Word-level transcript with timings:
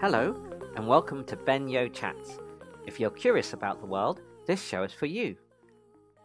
Hello, 0.00 0.34
and 0.76 0.88
welcome 0.88 1.24
to 1.24 1.36
Ben 1.36 1.68
Yeoh 1.68 1.92
Chats. 1.92 2.38
If 2.86 2.98
you're 2.98 3.10
curious 3.10 3.52
about 3.52 3.80
the 3.80 3.86
world, 3.86 4.22
this 4.46 4.64
show 4.64 4.82
is 4.82 4.94
for 4.94 5.04
you. 5.04 5.36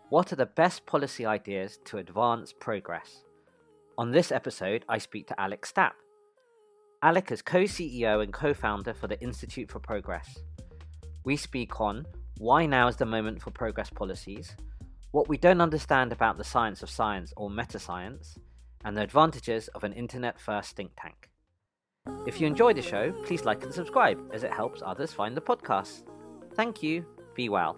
What 0.08 0.32
are 0.32 0.38
the 0.38 0.46
best 0.46 0.86
policy 0.86 1.26
ideas 1.26 1.78
to 1.84 1.98
advance 1.98 2.54
progress? 2.54 3.26
On 3.98 4.12
this 4.12 4.32
episode, 4.32 4.86
I 4.88 4.98
speak 4.98 5.28
to 5.28 5.38
Alec 5.38 5.64
Stapp. 5.64 5.92
Alec 7.04 7.34
is 7.34 7.42
co 7.42 7.64
CEO 7.64 8.24
and 8.24 8.32
co 8.32 8.54
founder 8.54 8.94
for 8.94 9.08
the 9.08 9.20
Institute 9.20 9.70
for 9.70 9.80
Progress. 9.80 10.40
We 11.26 11.36
speak 11.36 11.82
on 11.82 12.06
why 12.38 12.66
now 12.66 12.88
is 12.88 12.96
the 12.96 13.06
moment 13.06 13.42
for 13.42 13.52
progress 13.52 13.90
policies, 13.90 14.56
what 15.12 15.28
we 15.28 15.38
don't 15.38 15.60
understand 15.60 16.14
about 16.14 16.38
the 16.38 16.46
science 16.46 16.82
of 16.82 16.90
science 16.90 17.34
or 17.36 17.50
meta 17.50 17.80
science, 17.80 18.38
and 18.86 18.96
the 18.96 19.02
advantages 19.02 19.68
of 19.76 19.84
an 19.84 19.92
internet 19.92 20.40
first 20.40 20.78
think 20.78 20.92
tank. 20.96 21.30
If 22.28 22.40
you 22.40 22.46
enjoy 22.46 22.74
the 22.74 22.82
show, 22.84 23.12
please 23.24 23.46
like 23.46 23.64
and 23.64 23.74
subscribe 23.74 24.20
as 24.32 24.44
it 24.44 24.54
helps 24.54 24.84
others 24.86 25.12
find 25.12 25.36
the 25.36 25.42
podcast. 25.42 26.04
Thank 26.56 26.84
you. 26.84 27.06
Be 27.36 27.50
well. 27.50 27.78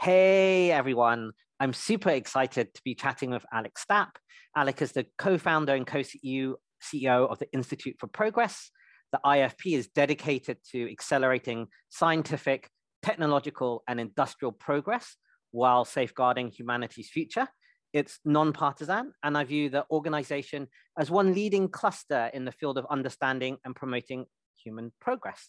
Hey 0.00 0.72
everyone, 0.72 1.32
I'm 1.60 1.72
super 1.72 2.10
excited 2.10 2.74
to 2.74 2.80
be 2.84 2.96
chatting 2.96 3.30
with 3.30 3.44
Alec 3.52 3.74
Stapp. 3.74 4.10
Alec 4.56 4.82
is 4.82 4.92
the 4.92 5.06
co 5.16 5.38
founder 5.38 5.74
and 5.74 5.86
co 5.86 6.00
CEO 6.00 6.56
of 7.02 7.38
the 7.38 7.52
Institute 7.52 7.96
for 8.00 8.08
Progress. 8.08 8.70
The 9.12 9.20
IFP 9.24 9.76
is 9.76 9.88
dedicated 9.88 10.58
to 10.72 10.90
accelerating 10.90 11.68
scientific, 11.90 12.68
technological, 13.02 13.82
and 13.88 14.00
industrial 14.00 14.52
progress 14.52 15.16
while 15.52 15.84
safeguarding 15.84 16.50
humanity's 16.50 17.10
future. 17.10 17.48
It's 17.92 18.18
nonpartisan, 18.24 19.12
and 19.22 19.36
I 19.36 19.44
view 19.44 19.70
the 19.70 19.86
organization 19.90 20.68
as 20.98 21.10
one 21.10 21.32
leading 21.32 21.68
cluster 21.68 22.30
in 22.34 22.44
the 22.44 22.52
field 22.52 22.76
of 22.76 22.86
understanding 22.90 23.56
and 23.64 23.74
promoting 23.74 24.26
human 24.62 24.92
progress. 25.00 25.48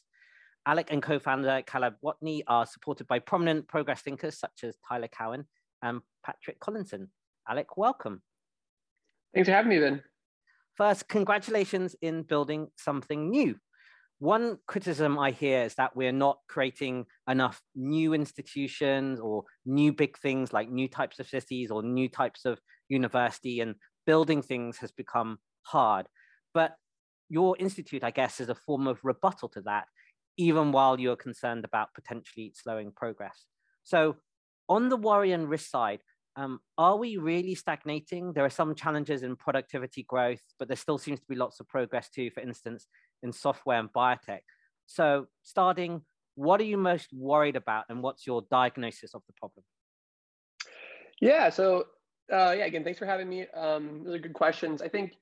Alec 0.65 0.87
and 0.91 1.01
co-founder 1.01 1.63
Caleb 1.65 1.95
Watney 2.03 2.41
are 2.47 2.65
supported 2.65 3.07
by 3.07 3.19
prominent 3.19 3.67
progress 3.67 4.01
thinkers 4.01 4.37
such 4.37 4.63
as 4.63 4.77
Tyler 4.87 5.07
Cowen 5.07 5.45
and 5.81 6.01
Patrick 6.25 6.59
Collison. 6.59 7.07
Alec, 7.47 7.75
welcome. 7.75 8.21
Thanks 9.33 9.49
for 9.49 9.53
having 9.53 9.69
me, 9.69 9.79
Ben. 9.79 10.03
First, 10.75 11.09
congratulations 11.09 11.95
in 12.01 12.23
building 12.23 12.69
something 12.77 13.29
new. 13.29 13.55
One 14.19 14.57
criticism 14.67 15.17
I 15.17 15.31
hear 15.31 15.63
is 15.63 15.75
that 15.75 15.95
we're 15.95 16.11
not 16.11 16.39
creating 16.47 17.05
enough 17.29 17.61
new 17.75 18.13
institutions 18.13 19.19
or 19.19 19.45
new 19.65 19.93
big 19.93 20.17
things 20.17 20.51
like 20.51 20.69
new 20.69 20.89
types 20.89 21.19
of 21.19 21.27
cities 21.27 21.71
or 21.71 21.83
new 21.83 22.09
types 22.09 22.45
of 22.45 22.59
university, 22.89 23.61
and 23.61 23.75
building 24.05 24.41
things 24.41 24.77
has 24.79 24.91
become 24.91 25.39
hard. 25.63 26.07
But 26.53 26.75
your 27.29 27.55
institute, 27.59 28.03
I 28.03 28.11
guess, 28.11 28.39
is 28.39 28.49
a 28.49 28.55
form 28.55 28.87
of 28.87 28.99
rebuttal 29.03 29.49
to 29.49 29.61
that 29.61 29.85
even 30.39 30.71
while 30.71 30.97
you're 30.97 31.17
concerned 31.17 31.65
about 31.65 31.93
potentially 31.93 32.53
slowing 32.55 32.93
progress. 32.95 33.45
So, 33.83 34.15
on 34.69 34.87
the 34.87 34.95
worry 34.95 35.33
and 35.33 35.49
risk 35.49 35.69
side, 35.69 35.99
um, 36.37 36.61
are 36.77 36.95
we 36.95 37.17
really 37.17 37.55
stagnating? 37.55 38.31
There 38.31 38.45
are 38.45 38.49
some 38.49 38.73
challenges 38.73 39.21
in 39.21 39.35
productivity 39.35 40.03
growth, 40.03 40.41
but 40.57 40.69
there 40.69 40.77
still 40.77 40.97
seems 40.97 41.19
to 41.19 41.25
be 41.27 41.35
lots 41.35 41.59
of 41.59 41.67
progress 41.67 42.09
too, 42.09 42.29
for 42.31 42.39
instance, 42.39 42.87
in 43.23 43.31
software 43.31 43.79
and 43.79 43.91
biotech. 43.91 44.41
So, 44.85 45.27
starting, 45.43 46.01
what 46.35 46.59
are 46.61 46.65
you 46.65 46.77
most 46.77 47.07
worried 47.13 47.55
about 47.55 47.85
and 47.89 48.01
what's 48.01 48.25
your 48.25 48.43
diagnosis 48.49 49.13
of 49.13 49.21
the 49.27 49.33
problem? 49.33 49.63
Yeah, 51.21 51.49
so 51.49 51.85
uh, 52.31 52.55
yeah, 52.57 52.65
again, 52.65 52.83
thanks 52.83 52.99
for 52.99 53.05
having 53.05 53.27
me. 53.27 53.47
Um, 53.49 54.03
really 54.03 54.19
good 54.19 54.33
questions. 54.33 54.81
I 54.81 54.87
think 54.87 55.17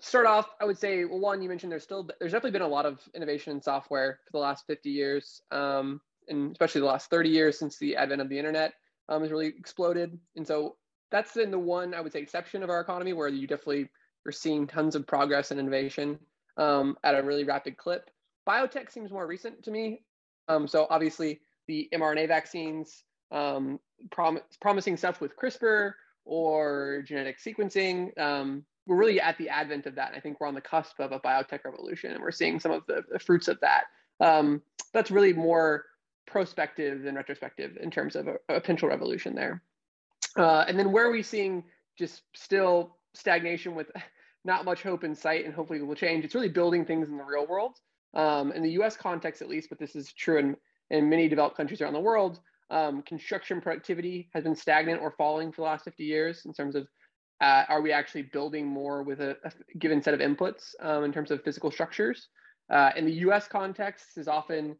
start 0.00 0.26
off, 0.26 0.50
I 0.60 0.64
would 0.64 0.78
say, 0.78 1.04
well, 1.04 1.18
one, 1.18 1.42
you 1.42 1.48
mentioned 1.48 1.72
there's 1.72 1.82
still 1.82 2.08
there's 2.18 2.32
definitely 2.32 2.52
been 2.52 2.62
a 2.62 2.68
lot 2.68 2.86
of 2.86 3.00
innovation 3.14 3.52
in 3.52 3.62
software 3.62 4.20
for 4.26 4.32
the 4.32 4.38
last 4.38 4.66
50 4.66 4.90
years, 4.90 5.40
um, 5.50 6.00
and 6.28 6.52
especially 6.52 6.80
the 6.80 6.86
last 6.86 7.10
30 7.10 7.28
years 7.28 7.58
since 7.58 7.78
the 7.78 7.96
advent 7.96 8.20
of 8.20 8.28
the 8.28 8.38
internet 8.38 8.74
um, 9.08 9.22
has 9.22 9.30
really 9.30 9.48
exploded. 9.48 10.18
And 10.36 10.46
so 10.46 10.76
that's 11.10 11.36
in 11.36 11.50
the 11.50 11.58
one 11.58 11.94
I 11.94 12.00
would 12.00 12.12
say 12.12 12.20
exception 12.20 12.62
of 12.62 12.70
our 12.70 12.80
economy 12.80 13.12
where 13.12 13.28
you 13.28 13.46
definitely 13.46 13.88
are 14.26 14.32
seeing 14.32 14.66
tons 14.66 14.94
of 14.94 15.06
progress 15.06 15.50
and 15.50 15.58
innovation 15.58 16.18
um, 16.56 16.96
at 17.04 17.14
a 17.14 17.22
really 17.22 17.44
rapid 17.44 17.76
clip. 17.76 18.10
Biotech 18.48 18.90
seems 18.90 19.10
more 19.10 19.26
recent 19.26 19.62
to 19.64 19.70
me. 19.70 20.02
Um, 20.48 20.66
so 20.66 20.86
obviously 20.90 21.40
the 21.68 21.88
mRNA 21.94 22.28
vaccines, 22.28 23.04
um, 23.30 23.78
prom- 24.10 24.40
promising 24.60 24.96
stuff 24.96 25.20
with 25.20 25.36
CRISPR 25.36 25.92
or 26.24 27.04
genetic 27.06 27.38
sequencing. 27.38 28.16
Um, 28.18 28.64
we're 28.86 28.96
really 28.96 29.20
at 29.20 29.38
the 29.38 29.48
advent 29.48 29.86
of 29.86 29.94
that. 29.94 30.08
And 30.08 30.16
I 30.16 30.20
think 30.20 30.40
we're 30.40 30.48
on 30.48 30.54
the 30.54 30.60
cusp 30.60 30.98
of 30.98 31.12
a 31.12 31.20
biotech 31.20 31.64
revolution, 31.64 32.12
and 32.12 32.20
we're 32.20 32.32
seeing 32.32 32.58
some 32.58 32.72
of 32.72 32.84
the, 32.86 33.04
the 33.10 33.18
fruits 33.18 33.48
of 33.48 33.60
that. 33.60 33.84
Um, 34.20 34.62
that's 34.92 35.10
really 35.10 35.32
more 35.32 35.84
prospective 36.26 37.02
than 37.02 37.14
retrospective 37.14 37.76
in 37.80 37.90
terms 37.90 38.16
of 38.16 38.26
a, 38.28 38.34
a 38.48 38.60
potential 38.60 38.88
revolution 38.88 39.34
there. 39.34 39.62
Uh, 40.36 40.64
and 40.66 40.78
then 40.78 40.92
where 40.92 41.06
are 41.06 41.12
we 41.12 41.22
seeing 41.22 41.64
just 41.98 42.22
still 42.34 42.96
stagnation 43.14 43.74
with 43.74 43.90
not 44.44 44.64
much 44.64 44.82
hope 44.82 45.04
in 45.04 45.14
sight, 45.14 45.44
and 45.44 45.54
hopefully 45.54 45.78
it 45.78 45.86
will 45.86 45.94
change? 45.94 46.24
It's 46.24 46.34
really 46.34 46.48
building 46.48 46.84
things 46.84 47.08
in 47.08 47.16
the 47.16 47.24
real 47.24 47.46
world. 47.46 47.78
Um, 48.14 48.52
in 48.52 48.62
the 48.62 48.72
U.S. 48.72 48.96
context, 48.96 49.40
at 49.40 49.48
least, 49.48 49.68
but 49.68 49.78
this 49.78 49.96
is 49.96 50.12
true 50.12 50.38
in 50.38 50.56
in 50.92 51.08
many 51.08 51.28
developed 51.28 51.56
countries 51.56 51.80
around 51.80 51.94
the 51.94 52.00
world. 52.00 52.38
Um, 52.70 53.02
construction 53.02 53.60
productivity 53.60 54.28
has 54.34 54.44
been 54.44 54.54
stagnant 54.54 55.00
or 55.00 55.10
falling 55.10 55.50
for 55.50 55.62
the 55.62 55.66
last 55.66 55.84
50 55.84 56.04
years 56.04 56.42
in 56.46 56.52
terms 56.52 56.74
of 56.74 56.86
uh, 57.40 57.64
are 57.68 57.82
we 57.82 57.92
actually 57.92 58.22
building 58.22 58.66
more 58.66 59.02
with 59.02 59.20
a, 59.20 59.36
a 59.44 59.78
given 59.78 60.00
set 60.00 60.14
of 60.14 60.20
inputs 60.20 60.74
um, 60.80 61.02
in 61.02 61.12
terms 61.12 61.30
of 61.30 61.42
physical 61.42 61.70
structures? 61.70 62.28
Uh, 62.70 62.90
in 62.96 63.04
the 63.04 63.12
US 63.26 63.48
context, 63.48 64.16
is 64.16 64.28
often 64.28 64.76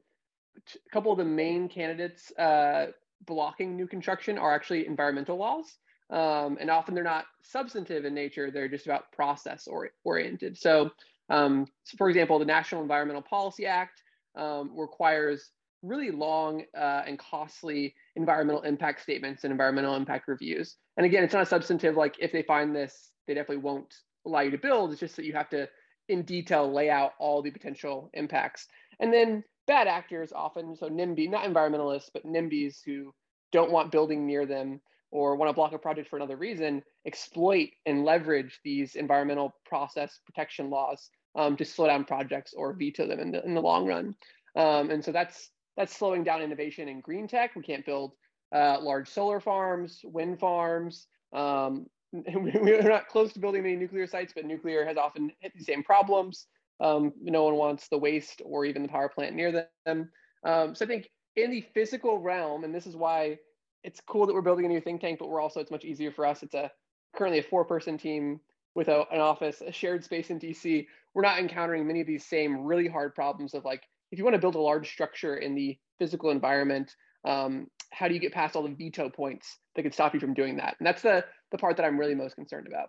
a 0.57 0.91
couple 0.93 1.11
of 1.11 1.19
the 1.19 1.25
main 1.25 1.69
candidates 1.69 2.31
uh, 2.39 2.87
blocking 3.27 3.75
new 3.75 3.87
construction 3.87 4.39
are 4.39 4.55
actually 4.55 4.87
environmental 4.87 5.37
laws. 5.37 5.79
Um, 6.11 6.59
and 6.61 6.71
often 6.71 6.95
they're 6.95 7.05
not 7.05 7.25
substantive 7.43 8.05
in 8.05 8.15
nature, 8.15 8.51
they're 8.51 8.69
just 8.69 8.87
about 8.87 9.13
process 9.13 9.67
or, 9.67 9.91
oriented. 10.05 10.59
So, 10.59 10.91
um, 11.31 11.67
so, 11.85 11.97
for 11.97 12.09
example, 12.09 12.39
the 12.39 12.45
National 12.45 12.83
Environmental 12.83 13.23
Policy 13.23 13.67
Act 13.67 14.03
um, 14.37 14.73
requires 14.75 15.51
really 15.83 16.11
long 16.11 16.65
uh, 16.77 17.03
and 17.07 17.19
costly 17.19 17.95
environmental 18.17 18.63
impact 18.63 19.03
statements 19.03 19.45
and 19.45 19.51
environmental 19.51 19.97
impact 19.97 20.29
reviews. 20.29 20.77
And 20.97 21.07
again, 21.07 21.25
it's 21.25 21.35
not 21.35 21.49
substantive, 21.49 21.97
like 21.97 22.17
if 22.19 22.33
they 22.33 22.43
find 22.43 22.75
this, 22.75 23.11
they 23.27 23.35
definitely 23.35 23.63
won't 23.63 23.93
allow 24.27 24.41
you 24.41 24.51
to 24.51 24.59
build. 24.59 24.93
It's 24.93 25.01
just 25.01 25.17
that 25.17 25.25
you 25.25 25.33
have 25.33 25.49
to, 25.51 25.69
in 26.09 26.23
detail, 26.23 26.73
lay 26.73 26.91
out 26.91 27.13
all 27.19 27.43
the 27.43 27.51
potential 27.51 28.11
impacts. 28.15 28.69
And 29.01 29.13
then 29.13 29.43
bad 29.67 29.89
actors 29.89 30.33
often, 30.33 30.77
so 30.77 30.89
NIMBY, 30.89 31.31
not 31.31 31.45
environmentalists, 31.45 32.11
but 32.13 32.27
NIMBYs 32.27 32.79
who 32.85 33.13
don't 33.51 33.73
want 33.73 33.93
building 33.93 34.27
near 34.27 34.47
them 34.47 34.81
or 35.13 35.37
want 35.37 35.49
to 35.49 35.53
block 35.53 35.73
a 35.73 35.79
project 35.79 36.09
for 36.09 36.17
another 36.17 36.37
reason, 36.37 36.83
exploit 37.07 37.69
and 37.87 38.05
leverage 38.05 38.59
these 38.65 38.97
environmental 38.97 39.55
process 39.65 40.19
protection 40.27 40.71
laws 40.71 41.11
um, 41.37 41.57
to 41.57 41.65
slow 41.65 41.87
down 41.87 42.05
projects 42.05 42.55
or 42.55 42.73
veto 42.73 43.07
them 43.07 43.21
in 43.21 43.31
the, 43.31 43.45
in 43.45 43.55
the 43.55 43.61
long 43.61 43.87
run. 43.87 44.17
Um, 44.57 44.91
and 44.91 45.05
so 45.05 45.13
that's 45.13 45.51
that's 45.77 45.97
slowing 45.97 46.25
down 46.25 46.43
innovation 46.43 46.89
in 46.89 47.01
green 47.01 47.29
tech. 47.29 47.55
We 47.57 47.63
can't 47.63 47.87
build 47.87 48.13
uh, 48.55 48.79
large 48.81 49.09
solar 49.09 49.41
farms, 49.41 50.01
wind 50.05 50.41
farms. 50.41 51.07
Um, 51.33 51.87
we're 52.13 52.83
not 52.83 53.09
close 53.09 53.33
to 53.33 53.41
building 53.41 53.63
many 53.63 53.77
nuclear 53.77 54.07
sites, 54.07 54.33
but 54.35 54.45
nuclear 54.45 54.85
has 54.85 54.99
often 54.99 55.31
hit 55.41 55.53
the 55.57 55.65
same 55.65 55.83
problems. 55.83 56.47
Um, 56.81 57.13
no 57.23 57.45
one 57.45 57.55
wants 57.55 57.89
the 57.89 57.97
waste 57.97 58.43
or 58.45 58.65
even 58.65 58.83
the 58.83 58.89
power 58.89 59.09
plant 59.09 59.35
near 59.35 59.67
them. 59.87 60.11
Um, 60.45 60.75
so 60.75 60.85
I 60.85 60.89
think 60.89 61.09
in 61.37 61.51
the 61.51 61.65
physical 61.73 62.19
realm, 62.19 62.65
and 62.65 62.75
this 62.75 62.87
is 62.87 62.97
why 62.97 63.39
it's 63.85 64.01
cool 64.01 64.27
that 64.27 64.35
we're 64.35 64.43
building 64.43 64.65
a 64.65 64.69
new 64.69 64.81
think 64.81 65.01
tank, 65.01 65.19
but 65.19 65.29
we're 65.29 65.41
also 65.41 65.61
it's 65.61 65.71
much 65.71 65.85
easier 65.85 66.13
for 66.13 66.27
us. 66.27 66.43
It's 66.43 66.55
a 66.55 66.71
currently 67.17 67.41
a 67.41 67.43
four-person 67.43 67.99
team 67.99 68.41
with 68.75 68.89
a, 68.89 69.05
an 69.13 69.21
office, 69.21 69.61
a 69.61 69.73
shared 69.73 70.05
space 70.05 70.31
in 70.31 70.39
DC. 70.39 70.87
We're 71.15 71.23
not 71.23 71.39
encountering 71.39 71.87
many 71.87 72.01
of 72.01 72.07
these 72.07 72.25
same 72.25 72.65
really 72.65 72.89
hard 72.89 73.15
problems 73.15 73.55
of 73.55 73.65
like 73.65 73.83
if 74.11 74.19
you 74.19 74.25
want 74.25 74.35
to 74.35 74.41
build 74.41 74.55
a 74.55 74.61
large 74.61 74.91
structure 74.91 75.37
in 75.37 75.55
the 75.55 75.77
physical 75.99 76.31
environment, 76.31 76.95
um, 77.25 77.67
how 77.91 78.09
do 78.09 78.15
you 78.15 78.21
get 78.21 78.33
past 78.33 78.57
all 78.57 78.63
the 78.63 78.75
veto 78.75 79.09
points 79.09 79.59
that 79.75 79.83
could 79.83 79.95
stop 79.95 80.15
you 80.15 80.21
from 80.21 80.35
doing 80.35 80.57
that? 80.57 80.77
And 80.79 80.87
that's 80.87 81.03
the 81.03 81.25
the 81.51 81.59
part 81.59 81.77
that 81.77 81.85
I'm 81.85 81.99
really 81.99 82.15
most 82.15 82.35
concerned 82.35 82.67
about. 82.67 82.89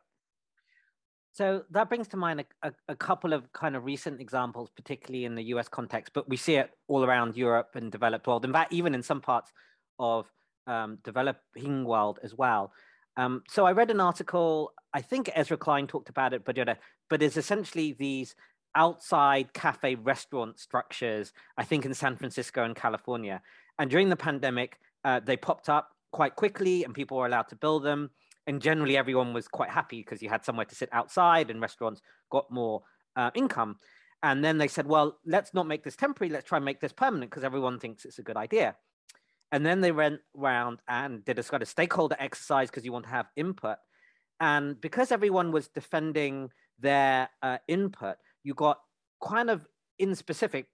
So 1.33 1.63
that 1.71 1.89
brings 1.89 2.07
to 2.09 2.17
mind 2.17 2.41
a, 2.41 2.67
a, 2.67 2.73
a, 2.89 2.95
couple 2.95 3.33
of 3.33 3.51
kind 3.53 3.75
of 3.75 3.85
recent 3.85 4.21
examples, 4.21 4.69
particularly 4.69 5.25
in 5.25 5.33
the 5.33 5.41
US 5.45 5.67
context, 5.67 6.13
but 6.13 6.29
we 6.29 6.37
see 6.37 6.55
it 6.55 6.69
all 6.87 7.03
around 7.03 7.35
Europe 7.35 7.71
and 7.73 7.91
developed 7.91 8.27
world. 8.27 8.45
In 8.45 8.53
fact, 8.53 8.71
even 8.71 8.93
in 8.93 9.01
some 9.01 9.19
parts 9.19 9.51
of 9.97 10.27
um, 10.67 10.97
developing 11.03 11.85
world 11.85 12.19
as 12.23 12.33
well. 12.35 12.71
Um, 13.17 13.43
so 13.47 13.65
I 13.65 13.71
read 13.73 13.91
an 13.91 13.99
article, 13.99 14.73
I 14.93 15.01
think 15.01 15.29
Ezra 15.35 15.57
Klein 15.57 15.87
talked 15.87 16.09
about 16.09 16.33
it, 16.33 16.43
but, 16.45 16.57
but 17.09 17.21
it's 17.21 17.37
essentially 17.37 17.93
these 17.93 18.35
outside 18.75 19.53
cafe 19.53 19.95
restaurant 19.95 20.59
structures, 20.59 21.31
I 21.57 21.63
think 21.63 21.85
in 21.85 21.93
San 21.93 22.15
Francisco 22.15 22.63
and 22.63 22.75
California. 22.75 23.41
And 23.79 23.89
during 23.89 24.09
the 24.09 24.15
pandemic, 24.15 24.79
uh, 25.03 25.19
they 25.19 25.37
popped 25.37 25.69
up 25.69 25.89
quite 26.11 26.35
quickly 26.35 26.83
and 26.83 26.93
people 26.93 27.17
were 27.17 27.25
allowed 27.25 27.49
to 27.49 27.55
build 27.55 27.83
them. 27.83 28.09
And 28.45 28.61
generally, 28.61 28.97
everyone 28.97 29.33
was 29.33 29.47
quite 29.47 29.69
happy 29.69 29.99
because 29.99 30.21
you 30.21 30.29
had 30.29 30.43
somewhere 30.43 30.65
to 30.65 30.75
sit 30.75 30.89
outside 30.91 31.49
and 31.49 31.61
restaurants 31.61 32.01
got 32.29 32.51
more 32.51 32.83
uh, 33.15 33.31
income. 33.35 33.77
And 34.21 34.43
then 34.43 34.57
they 34.57 34.67
said, 34.67 34.87
well, 34.87 35.19
let's 35.25 35.53
not 35.53 35.67
make 35.67 35.83
this 35.83 35.95
temporary. 35.95 36.31
Let's 36.31 36.47
try 36.47 36.57
and 36.57 36.65
make 36.65 36.79
this 36.79 36.93
permanent 36.93 37.29
because 37.29 37.43
everyone 37.43 37.79
thinks 37.79 38.05
it's 38.05 38.19
a 38.19 38.23
good 38.23 38.37
idea. 38.37 38.75
And 39.53 39.63
then 39.63 39.81
they 39.81 39.91
went 39.91 40.19
around 40.35 40.79
and 40.87 41.23
did 41.23 41.37
a 41.37 41.43
kind 41.43 41.61
of 41.61 41.69
stakeholder 41.69 42.15
exercise 42.19 42.71
because 42.71 42.83
you 42.83 42.91
want 42.91 43.05
to 43.05 43.11
have 43.11 43.27
input. 43.35 43.77
And 44.39 44.81
because 44.81 45.11
everyone 45.11 45.51
was 45.51 45.67
defending 45.67 46.49
their 46.79 47.29
uh, 47.43 47.59
input, 47.67 48.15
you 48.43 48.55
got 48.55 48.79
kind 49.23 49.51
of 49.51 49.67
in 49.99 50.15
specific, 50.15 50.65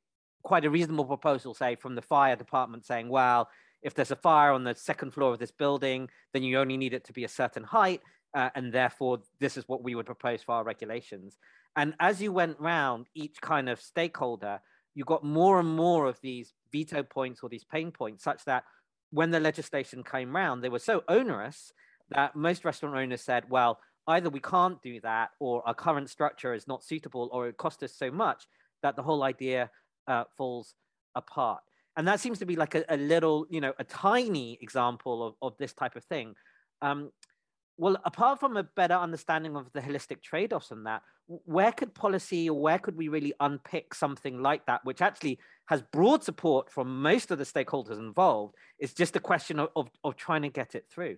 quite 0.43 0.63
a 0.63 0.69
reasonable 0.69 1.03
proposal, 1.03 1.53
say, 1.53 1.75
from 1.75 1.93
the 1.93 2.01
fire 2.01 2.37
department 2.37 2.85
saying, 2.85 3.09
well, 3.09 3.49
if 3.83 3.95
there's 3.95 4.11
a 4.11 4.15
fire 4.15 4.53
on 4.53 4.63
the 4.63 4.75
second 4.75 5.11
floor 5.11 5.33
of 5.33 5.39
this 5.39 5.51
building, 5.51 6.09
then 6.33 6.43
you 6.43 6.57
only 6.57 6.77
need 6.77 6.93
it 6.93 7.03
to 7.03 7.13
be 7.13 7.25
a 7.25 7.29
certain 7.29 7.65
height. 7.65 8.01
Uh, 8.33 8.49
and 8.55 8.71
therefore, 8.71 9.19
this 9.41 9.57
is 9.57 9.67
what 9.67 9.83
we 9.83 9.93
would 9.93 10.05
propose 10.05 10.41
for 10.41 10.53
our 10.53 10.63
regulations. 10.63 11.37
And 11.75 11.95
as 11.99 12.21
you 12.21 12.31
went 12.31 12.57
round 12.61 13.07
each 13.13 13.41
kind 13.41 13.67
of 13.67 13.81
stakeholder, 13.81 14.61
you 14.95 15.05
got 15.05 15.23
more 15.23 15.59
and 15.59 15.69
more 15.69 16.07
of 16.07 16.19
these 16.21 16.53
veto 16.71 17.03
points 17.03 17.41
or 17.41 17.49
these 17.49 17.63
pain 17.63 17.91
points, 17.91 18.23
such 18.23 18.43
that 18.45 18.63
when 19.11 19.31
the 19.31 19.39
legislation 19.39 20.03
came 20.03 20.35
round, 20.35 20.63
they 20.63 20.69
were 20.69 20.79
so 20.79 21.03
onerous 21.07 21.71
that 22.09 22.35
most 22.35 22.65
restaurant 22.65 22.95
owners 22.95 23.21
said, 23.21 23.49
well, 23.49 23.79
either 24.07 24.29
we 24.29 24.39
can't 24.39 24.81
do 24.81 24.99
that, 25.01 25.29
or 25.39 25.65
our 25.67 25.73
current 25.73 26.09
structure 26.09 26.53
is 26.53 26.67
not 26.67 26.83
suitable, 26.83 27.29
or 27.31 27.47
it 27.47 27.57
cost 27.57 27.83
us 27.83 27.93
so 27.93 28.09
much 28.11 28.45
that 28.81 28.95
the 28.95 29.03
whole 29.03 29.23
idea 29.23 29.69
uh, 30.07 30.23
falls 30.37 30.73
apart. 31.15 31.61
And 31.95 32.07
that 32.07 32.19
seems 32.19 32.39
to 32.39 32.45
be 32.45 32.55
like 32.55 32.75
a, 32.75 32.83
a, 32.89 32.97
little, 32.97 33.45
you 33.49 33.61
know, 33.61 33.73
a 33.77 33.83
tiny 33.83 34.57
example 34.61 35.27
of, 35.27 35.35
of 35.41 35.57
this 35.57 35.73
type 35.73 35.95
of 35.95 36.03
thing. 36.05 36.33
Um, 36.81 37.11
well, 37.77 37.97
apart 38.05 38.39
from 38.39 38.57
a 38.57 38.63
better 38.63 38.95
understanding 38.95 39.55
of 39.55 39.71
the 39.73 39.81
holistic 39.81 40.21
trade 40.21 40.53
offs 40.53 40.71
and 40.71 40.85
that, 40.85 41.01
where 41.45 41.71
could 41.71 41.93
policy 41.93 42.49
or 42.49 42.59
where 42.59 42.79
could 42.79 42.97
we 42.97 43.07
really 43.07 43.33
unpick 43.39 43.93
something 43.93 44.41
like 44.41 44.65
that, 44.65 44.81
which 44.83 45.01
actually 45.01 45.39
has 45.67 45.83
broad 45.93 46.23
support 46.23 46.71
from 46.71 47.01
most 47.01 47.29
of 47.29 47.37
the 47.37 47.43
stakeholders 47.43 47.99
involved? 47.99 48.55
It's 48.79 48.93
just 48.93 49.15
a 49.15 49.19
question 49.19 49.59
of, 49.59 49.69
of, 49.75 49.89
of 50.03 50.15
trying 50.15 50.41
to 50.41 50.49
get 50.49 50.73
it 50.73 50.85
through. 50.91 51.17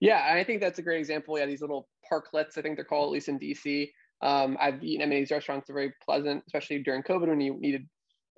Yeah, 0.00 0.34
I 0.34 0.42
think 0.42 0.60
that's 0.60 0.78
a 0.80 0.82
great 0.82 0.98
example. 0.98 1.38
Yeah, 1.38 1.46
these 1.46 1.60
little 1.60 1.88
parklets, 2.10 2.58
I 2.58 2.62
think 2.62 2.76
they're 2.76 2.84
called, 2.84 3.10
at 3.10 3.12
least 3.12 3.28
in 3.28 3.38
DC. 3.38 3.90
Um, 4.22 4.56
I've 4.60 4.82
eaten 4.82 5.02
at 5.02 5.08
many 5.08 5.20
of 5.20 5.28
these 5.28 5.34
restaurants. 5.34 5.66
They're 5.66 5.74
very 5.76 5.94
pleasant, 6.04 6.42
especially 6.46 6.82
during 6.82 7.02
COVID 7.02 7.28
when 7.28 7.40
you 7.40 7.56
needed 7.60 7.86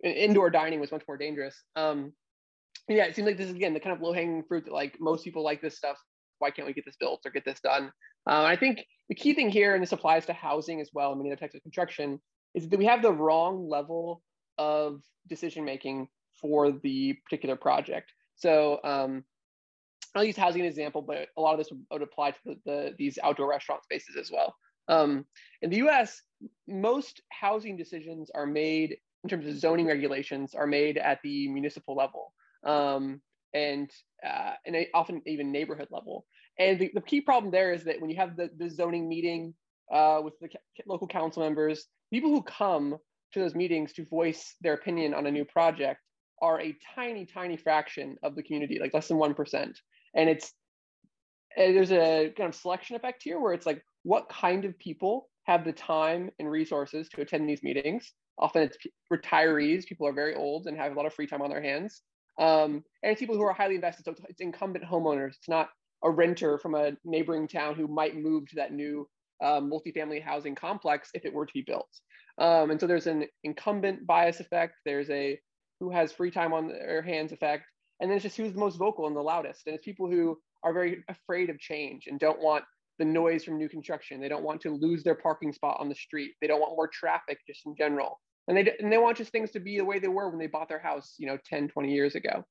indoor 0.04 0.50
dining 0.50 0.80
was 0.80 0.92
much 0.92 1.04
more 1.08 1.16
dangerous. 1.16 1.56
Um, 1.76 2.12
yeah, 2.88 3.04
it 3.04 3.14
seems 3.14 3.26
like 3.26 3.38
this 3.38 3.48
is 3.48 3.54
again 3.54 3.72
the 3.72 3.80
kind 3.80 3.94
of 3.94 4.02
low 4.02 4.12
hanging 4.12 4.42
fruit 4.42 4.64
that 4.64 4.72
like 4.72 4.96
most 5.00 5.24
people 5.24 5.44
like 5.44 5.62
this 5.62 5.76
stuff 5.76 5.96
why 6.42 6.50
can't 6.50 6.66
we 6.66 6.74
get 6.74 6.84
this 6.84 6.96
built 6.96 7.20
or 7.24 7.30
get 7.30 7.44
this 7.44 7.60
done? 7.60 7.92
Uh, 8.28 8.42
I 8.42 8.56
think 8.56 8.84
the 9.12 9.16
key 9.22 9.34
thing 9.34 9.50
here, 9.50 9.74
and 9.74 9.82
this 9.82 9.92
applies 9.92 10.24
to 10.24 10.32
housing 10.32 10.80
as 10.80 10.88
well, 10.94 11.10
and 11.10 11.20
many 11.20 11.30
other 11.30 11.38
types 11.38 11.54
of 11.54 11.60
construction, 11.60 12.18
is 12.54 12.66
that 12.66 12.78
we 12.78 12.86
have 12.86 13.02
the 13.02 13.12
wrong 13.12 13.68
level 13.68 14.22
of 14.56 15.02
decision 15.28 15.66
making 15.66 16.08
for 16.40 16.72
the 16.72 17.12
particular 17.22 17.54
project. 17.54 18.10
So 18.36 18.80
um, 18.84 19.22
I'll 20.14 20.24
use 20.24 20.38
housing 20.38 20.62
as 20.62 20.64
an 20.64 20.70
example, 20.70 21.02
but 21.02 21.28
a 21.36 21.42
lot 21.42 21.52
of 21.52 21.58
this 21.58 21.70
would, 21.90 22.00
apply 22.00 22.30
to 22.30 22.38
the, 22.46 22.56
the, 22.64 22.94
these 22.96 23.18
outdoor 23.22 23.50
restaurant 23.50 23.84
spaces 23.84 24.16
as 24.18 24.30
well. 24.30 24.54
Um, 24.88 25.26
in 25.60 25.68
the 25.68 25.76
U.S., 25.76 26.22
most 26.66 27.20
housing 27.28 27.76
decisions 27.76 28.30
are 28.34 28.46
made 28.46 28.96
in 29.24 29.28
terms 29.28 29.46
of 29.46 29.58
zoning 29.58 29.84
regulations 29.84 30.54
are 30.54 30.66
made 30.66 30.96
at 30.96 31.18
the 31.22 31.48
municipal 31.48 31.94
level. 31.94 32.32
Um, 32.64 33.20
and 33.54 33.90
uh, 34.26 34.52
and 34.64 34.76
often 34.94 35.22
even 35.26 35.52
neighborhood 35.52 35.88
level. 35.90 36.24
And 36.58 36.78
the, 36.78 36.90
the, 36.94 37.00
key 37.00 37.20
problem 37.20 37.50
there 37.50 37.72
is 37.72 37.84
that 37.84 38.00
when 38.00 38.10
you 38.10 38.16
have 38.16 38.36
the, 38.36 38.50
the 38.58 38.68
zoning 38.68 39.08
meeting 39.08 39.54
uh, 39.92 40.20
with 40.22 40.34
the 40.40 40.48
local 40.86 41.06
council 41.06 41.42
members, 41.42 41.86
people 42.12 42.30
who 42.30 42.42
come 42.42 42.96
to 43.32 43.40
those 43.40 43.54
meetings 43.54 43.92
to 43.94 44.04
voice 44.04 44.54
their 44.60 44.74
opinion 44.74 45.14
on 45.14 45.26
a 45.26 45.30
new 45.30 45.44
project 45.44 46.00
are 46.40 46.60
a 46.60 46.76
tiny, 46.94 47.24
tiny 47.24 47.56
fraction 47.56 48.16
of 48.22 48.34
the 48.34 48.42
community, 48.42 48.78
like 48.80 48.92
less 48.92 49.08
than 49.08 49.16
1%. 49.16 49.72
And 50.14 50.28
it's, 50.28 50.52
and 51.56 51.76
there's 51.76 51.92
a 51.92 52.32
kind 52.36 52.48
of 52.48 52.54
selection 52.54 52.96
effect 52.96 53.22
here 53.22 53.40
where 53.40 53.52
it's 53.52 53.66
like, 53.66 53.82
what 54.02 54.28
kind 54.28 54.64
of 54.64 54.78
people 54.78 55.28
have 55.44 55.64
the 55.64 55.72
time 55.72 56.30
and 56.38 56.50
resources 56.50 57.08
to 57.10 57.20
attend 57.20 57.48
these 57.48 57.62
meetings? 57.62 58.12
Often 58.38 58.62
it's 58.62 58.76
retirees, 59.12 59.86
people 59.86 60.06
are 60.06 60.12
very 60.12 60.34
old 60.34 60.66
and 60.66 60.76
have 60.76 60.92
a 60.92 60.94
lot 60.94 61.06
of 61.06 61.14
free 61.14 61.26
time 61.26 61.42
on 61.42 61.50
their 61.50 61.62
hands. 61.62 62.02
Um, 62.38 62.82
and 63.02 63.12
it's 63.12 63.20
people 63.20 63.36
who 63.36 63.42
are 63.42 63.52
highly 63.52 63.76
invested. 63.76 64.04
So 64.04 64.14
it's 64.28 64.40
incumbent 64.40 64.84
homeowners. 64.84 65.36
It's 65.36 65.48
not 65.48 65.68
a 66.04 66.10
renter 66.10 66.58
from 66.58 66.74
a 66.74 66.92
neighboring 67.04 67.48
town 67.48 67.74
who 67.74 67.86
might 67.86 68.16
move 68.16 68.48
to 68.48 68.56
that 68.56 68.72
new 68.72 69.08
um, 69.42 69.70
multifamily 69.70 70.22
housing 70.22 70.54
complex 70.54 71.10
if 71.14 71.24
it 71.24 71.32
were 71.32 71.46
to 71.46 71.52
be 71.52 71.62
built. 71.62 71.88
Um, 72.38 72.70
and 72.70 72.80
so 72.80 72.86
there's 72.86 73.06
an 73.06 73.26
incumbent 73.44 74.06
bias 74.06 74.40
effect. 74.40 74.74
There's 74.84 75.10
a 75.10 75.38
who 75.80 75.90
has 75.90 76.12
free 76.12 76.30
time 76.30 76.52
on 76.52 76.68
their 76.68 77.02
hands 77.02 77.32
effect. 77.32 77.64
And 78.00 78.10
then 78.10 78.16
it's 78.16 78.22
just 78.22 78.36
who's 78.36 78.52
the 78.52 78.60
most 78.60 78.76
vocal 78.76 79.06
and 79.06 79.16
the 79.16 79.20
loudest. 79.20 79.62
And 79.66 79.74
it's 79.74 79.84
people 79.84 80.08
who 80.08 80.38
are 80.62 80.72
very 80.72 81.04
afraid 81.08 81.50
of 81.50 81.58
change 81.58 82.06
and 82.06 82.18
don't 82.18 82.40
want 82.40 82.64
the 82.98 83.04
noise 83.04 83.44
from 83.44 83.58
new 83.58 83.68
construction. 83.68 84.20
They 84.20 84.28
don't 84.28 84.44
want 84.44 84.60
to 84.62 84.70
lose 84.70 85.02
their 85.02 85.14
parking 85.14 85.52
spot 85.52 85.78
on 85.80 85.88
the 85.88 85.94
street. 85.94 86.32
They 86.40 86.46
don't 86.46 86.60
want 86.60 86.76
more 86.76 86.88
traffic 86.88 87.38
just 87.46 87.66
in 87.66 87.74
general 87.76 88.20
and 88.48 88.56
they 88.56 88.72
and 88.80 88.92
they 88.92 88.98
want 88.98 89.16
just 89.16 89.32
things 89.32 89.50
to 89.52 89.60
be 89.60 89.78
the 89.78 89.84
way 89.84 89.98
they 89.98 90.08
were 90.08 90.28
when 90.28 90.38
they 90.38 90.46
bought 90.46 90.68
their 90.68 90.78
house 90.78 91.14
you 91.18 91.26
know 91.26 91.38
10 91.46 91.68
20 91.68 91.92
years 91.92 92.14
ago 92.14 92.44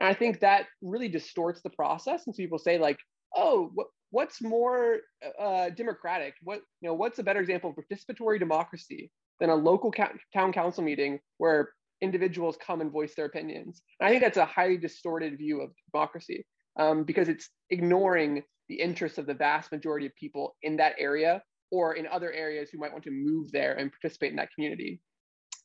and 0.00 0.08
i 0.08 0.14
think 0.14 0.40
that 0.40 0.66
really 0.82 1.08
distorts 1.08 1.60
the 1.62 1.70
process. 1.70 2.26
And 2.26 2.34
so 2.34 2.38
people 2.38 2.58
say 2.58 2.78
like 2.78 2.98
oh 3.36 3.70
what, 3.74 3.86
what's 4.10 4.42
more 4.42 4.98
uh, 5.40 5.70
democratic? 5.70 6.34
What 6.42 6.60
you 6.80 6.88
know 6.88 6.94
what's 6.94 7.18
a 7.18 7.22
better 7.22 7.40
example 7.40 7.70
of 7.70 7.76
participatory 7.76 8.38
democracy 8.38 9.10
than 9.38 9.50
a 9.50 9.54
local 9.54 9.92
ca- 9.92 10.12
town 10.34 10.52
council 10.52 10.82
meeting 10.82 11.20
where 11.38 11.70
individuals 12.00 12.56
come 12.64 12.80
and 12.80 12.90
voice 12.90 13.14
their 13.14 13.26
opinions? 13.26 13.82
And 14.00 14.08
i 14.08 14.10
think 14.10 14.22
that's 14.22 14.36
a 14.36 14.44
highly 14.44 14.76
distorted 14.76 15.38
view 15.38 15.60
of 15.60 15.70
democracy 15.92 16.44
um, 16.78 17.04
because 17.04 17.28
it's 17.28 17.48
ignoring 17.70 18.42
the 18.68 18.80
interests 18.80 19.18
of 19.18 19.26
the 19.26 19.34
vast 19.34 19.72
majority 19.72 20.06
of 20.06 20.14
people 20.14 20.56
in 20.62 20.76
that 20.76 20.94
area 20.98 21.42
or 21.70 21.94
in 21.94 22.06
other 22.06 22.32
areas 22.32 22.70
who 22.70 22.78
might 22.78 22.92
want 22.92 23.04
to 23.04 23.10
move 23.10 23.50
there 23.52 23.74
and 23.74 23.92
participate 23.92 24.30
in 24.30 24.36
that 24.36 24.52
community. 24.54 25.00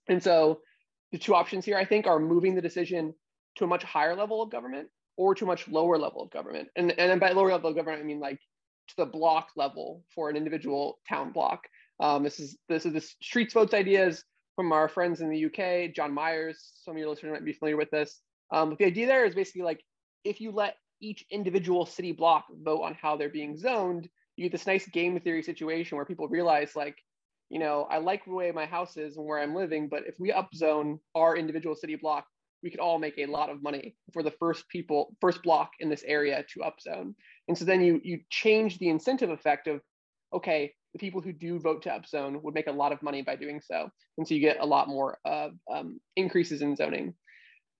And 0.07 0.21
so 0.21 0.59
the 1.11 1.17
two 1.17 1.33
options 1.33 1.65
here, 1.65 1.77
I 1.77 1.85
think, 1.85 2.05
are 2.05 2.19
moving 2.19 2.55
the 2.55 2.61
decision 2.61 3.13
to 3.55 3.63
a 3.63 3.67
much 3.67 3.83
higher 3.83 4.15
level 4.15 4.41
of 4.41 4.51
government 4.51 4.89
or 5.17 5.33
to 5.35 5.45
a 5.45 5.47
much 5.47 5.67
lower 5.67 5.97
level 5.97 6.21
of 6.21 6.31
government. 6.31 6.67
And, 6.75 6.91
and 6.99 7.19
by 7.19 7.31
lower 7.31 7.51
level 7.51 7.69
of 7.69 7.75
government, 7.75 8.01
I 8.01 8.05
mean 8.05 8.19
like 8.19 8.39
to 8.89 8.95
the 8.97 9.05
block 9.05 9.49
level 9.55 10.03
for 10.13 10.29
an 10.29 10.35
individual 10.35 10.99
town 11.07 11.31
block. 11.31 11.61
Um, 11.99 12.23
this 12.23 12.39
is 12.39 12.57
this 12.67 12.85
is 12.85 12.93
the 12.93 13.01
streets 13.21 13.53
votes 13.53 13.73
ideas 13.73 14.23
from 14.55 14.71
our 14.71 14.87
friends 14.87 15.21
in 15.21 15.29
the 15.29 15.45
UK, 15.45 15.93
John 15.93 16.13
Myers. 16.13 16.71
Some 16.83 16.93
of 16.95 16.97
your 16.99 17.09
listeners 17.09 17.33
might 17.33 17.45
be 17.45 17.53
familiar 17.53 17.77
with 17.77 17.91
this. 17.91 18.19
Um, 18.51 18.69
but 18.69 18.77
the 18.77 18.85
idea 18.85 19.07
there 19.07 19.25
is 19.25 19.33
basically 19.33 19.63
like 19.63 19.81
if 20.23 20.41
you 20.41 20.51
let 20.51 20.75
each 21.01 21.25
individual 21.31 21.85
city 21.85 22.11
block 22.11 22.45
vote 22.63 22.81
on 22.81 22.95
how 23.01 23.15
they're 23.15 23.29
being 23.29 23.57
zoned, 23.57 24.09
you 24.35 24.45
get 24.45 24.51
this 24.51 24.67
nice 24.67 24.87
game 24.87 25.19
theory 25.19 25.43
situation 25.43 25.95
where 25.95 26.05
people 26.05 26.27
realize 26.27 26.75
like 26.75 26.97
you 27.49 27.59
know, 27.59 27.87
I 27.89 27.99
like 27.99 28.25
the 28.25 28.33
way 28.33 28.51
my 28.51 28.65
house 28.65 28.97
is 28.97 29.17
and 29.17 29.25
where 29.25 29.39
I'm 29.39 29.55
living, 29.55 29.87
but 29.87 30.07
if 30.07 30.15
we 30.19 30.31
upzone 30.31 30.99
our 31.13 31.37
individual 31.37 31.75
city 31.75 31.95
block, 31.95 32.25
we 32.65 32.71
could 32.71 32.79
all 32.79 32.97
make 32.97 33.19
a 33.19 33.27
lot 33.27 33.51
of 33.51 33.61
money 33.61 33.95
for 34.11 34.23
the 34.23 34.31
first 34.31 34.67
people, 34.69 35.15
first 35.21 35.43
block 35.43 35.69
in 35.79 35.87
this 35.87 36.03
area 36.07 36.43
to 36.51 36.61
upzone. 36.61 37.13
And 37.47 37.55
so 37.55 37.63
then 37.63 37.79
you 37.79 38.01
you 38.03 38.19
change 38.31 38.79
the 38.79 38.89
incentive 38.89 39.29
effect 39.29 39.67
of, 39.67 39.81
okay, 40.33 40.73
the 40.91 40.99
people 40.99 41.21
who 41.21 41.31
do 41.31 41.59
vote 41.59 41.83
to 41.83 41.89
upzone 41.89 42.41
would 42.41 42.55
make 42.55 42.65
a 42.65 42.71
lot 42.71 42.91
of 42.91 43.03
money 43.03 43.21
by 43.21 43.35
doing 43.35 43.61
so, 43.61 43.87
and 44.17 44.27
so 44.27 44.33
you 44.33 44.41
get 44.41 44.59
a 44.59 44.65
lot 44.65 44.87
more 44.87 45.19
uh, 45.25 45.49
um, 45.71 45.99
increases 46.15 46.63
in 46.63 46.75
zoning. 46.75 47.13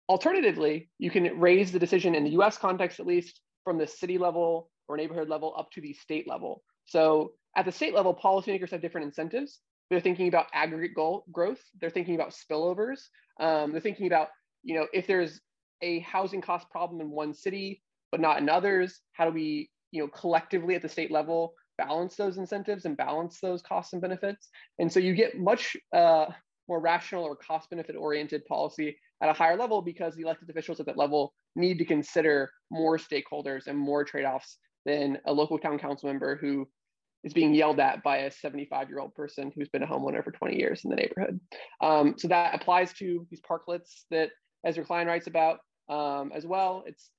Alternatively, 0.08 0.89
you 1.00 1.10
can 1.10 1.39
raise 1.39 1.72
the 1.72 1.80
decision 1.80 2.13
in 2.13 2.24
the 2.24 2.36
U.S. 2.39 2.56
context, 2.60 3.00
at 3.00 3.08
least, 3.08 3.42
from 3.63 3.80
the 3.80 3.88
city 3.88 4.20
level 4.20 4.70
or 4.88 4.98
neighborhood 4.98 5.30
level 5.30 5.56
up 5.58 5.72
to 5.72 5.82
the 5.82 5.94
state 5.94 6.27
level. 6.30 6.62
So 6.86 7.32
at 7.58 7.65
the 7.65 7.72
state 7.72 7.96
level, 7.96 8.13
policymakers 8.13 8.70
have 8.70 8.82
different 8.82 9.08
incentives. 9.08 9.62
They're 9.89 10.00
thinking 10.00 10.27
about 10.27 10.46
aggregate 10.54 10.96
goal 10.96 11.25
growth. 11.32 11.62
They're 11.80 11.89
thinking 11.89 12.13
about 12.13 12.36
spillovers. 12.36 13.00
Um, 13.39 13.72
they're 13.72 13.82
thinking 13.82 14.06
about, 14.06 14.27
you 14.66 14.76
know, 14.76 14.88
if 14.92 15.08
there's 15.08 15.40
a 15.82 16.00
housing 16.00 16.42
cost 16.42 16.70
problem 16.70 17.00
in 17.00 17.10
one 17.10 17.34
city, 17.34 17.82
but 18.12 18.20
not 18.20 18.40
in 18.40 18.50
others, 18.50 19.00
how 19.14 19.26
do 19.26 19.32
we, 19.32 19.70
you 19.92 20.02
know, 20.02 20.10
collectively 20.10 20.76
at 20.76 20.82
the 20.82 20.90
state 20.90 21.12
level 21.12 21.54
balance 21.78 22.16
those 22.16 22.38
incentives 22.38 22.86
and 22.86 22.98
balance 22.98 23.40
those 23.40 23.62
costs 23.62 23.94
and 23.94 24.02
benefits? 24.02 24.50
And 24.80 24.92
so 24.92 25.00
you 25.00 25.14
get 25.14 25.38
much 25.38 25.78
uh, 25.94 26.26
more 26.68 26.80
rational 26.80 27.24
or 27.24 27.36
cost 27.36 27.70
benefit 27.70 27.96
oriented 27.96 28.46
policy 28.46 28.98
at 29.22 29.30
a 29.30 29.34
higher 29.34 29.58
level 29.58 29.82
because 29.82 30.16
the 30.16 30.24
elected 30.24 30.50
officials 30.50 30.80
at 30.80 30.88
that 30.88 30.98
level 30.98 31.34
need 31.56 31.78
to 31.78 31.86
consider 31.86 32.50
more 32.72 32.98
stakeholders 32.98 33.68
and 33.68 33.78
more 33.78 34.04
trade 34.04 34.26
offs 34.26 34.58
than 34.86 35.18
a 35.26 35.34
local 35.34 35.58
town 35.58 35.80
council 35.80 36.10
member 36.10 36.36
who 36.36 36.68
is 37.24 37.34
being 37.34 37.54
yelled 37.54 37.80
at 37.80 38.04
by 38.04 38.18
a 38.18 38.32
75 38.32 38.90
year 38.90 39.00
old 39.00 39.14
person 39.16 39.52
who's 39.56 39.70
been 39.70 39.84
a 39.84 39.88
homeowner 39.88 40.24
for 40.24 40.32
20 40.32 40.58
years 40.58 40.82
in 40.84 40.92
the 40.92 40.96
neighborhood. 40.96 41.40
Um, 41.82 42.16
so 42.18 42.28
that 42.28 42.54
applies 42.54 42.94
to 42.94 43.26
these 43.30 43.42
parklets 43.42 44.04
that 44.12 44.30
Ezra 44.66 44.84
Klein 44.84 45.08
writes 45.08 45.28
about 45.28 45.60
um, 45.90 46.32
as 46.34 46.46
well. 46.46 46.84
It's 46.86 47.10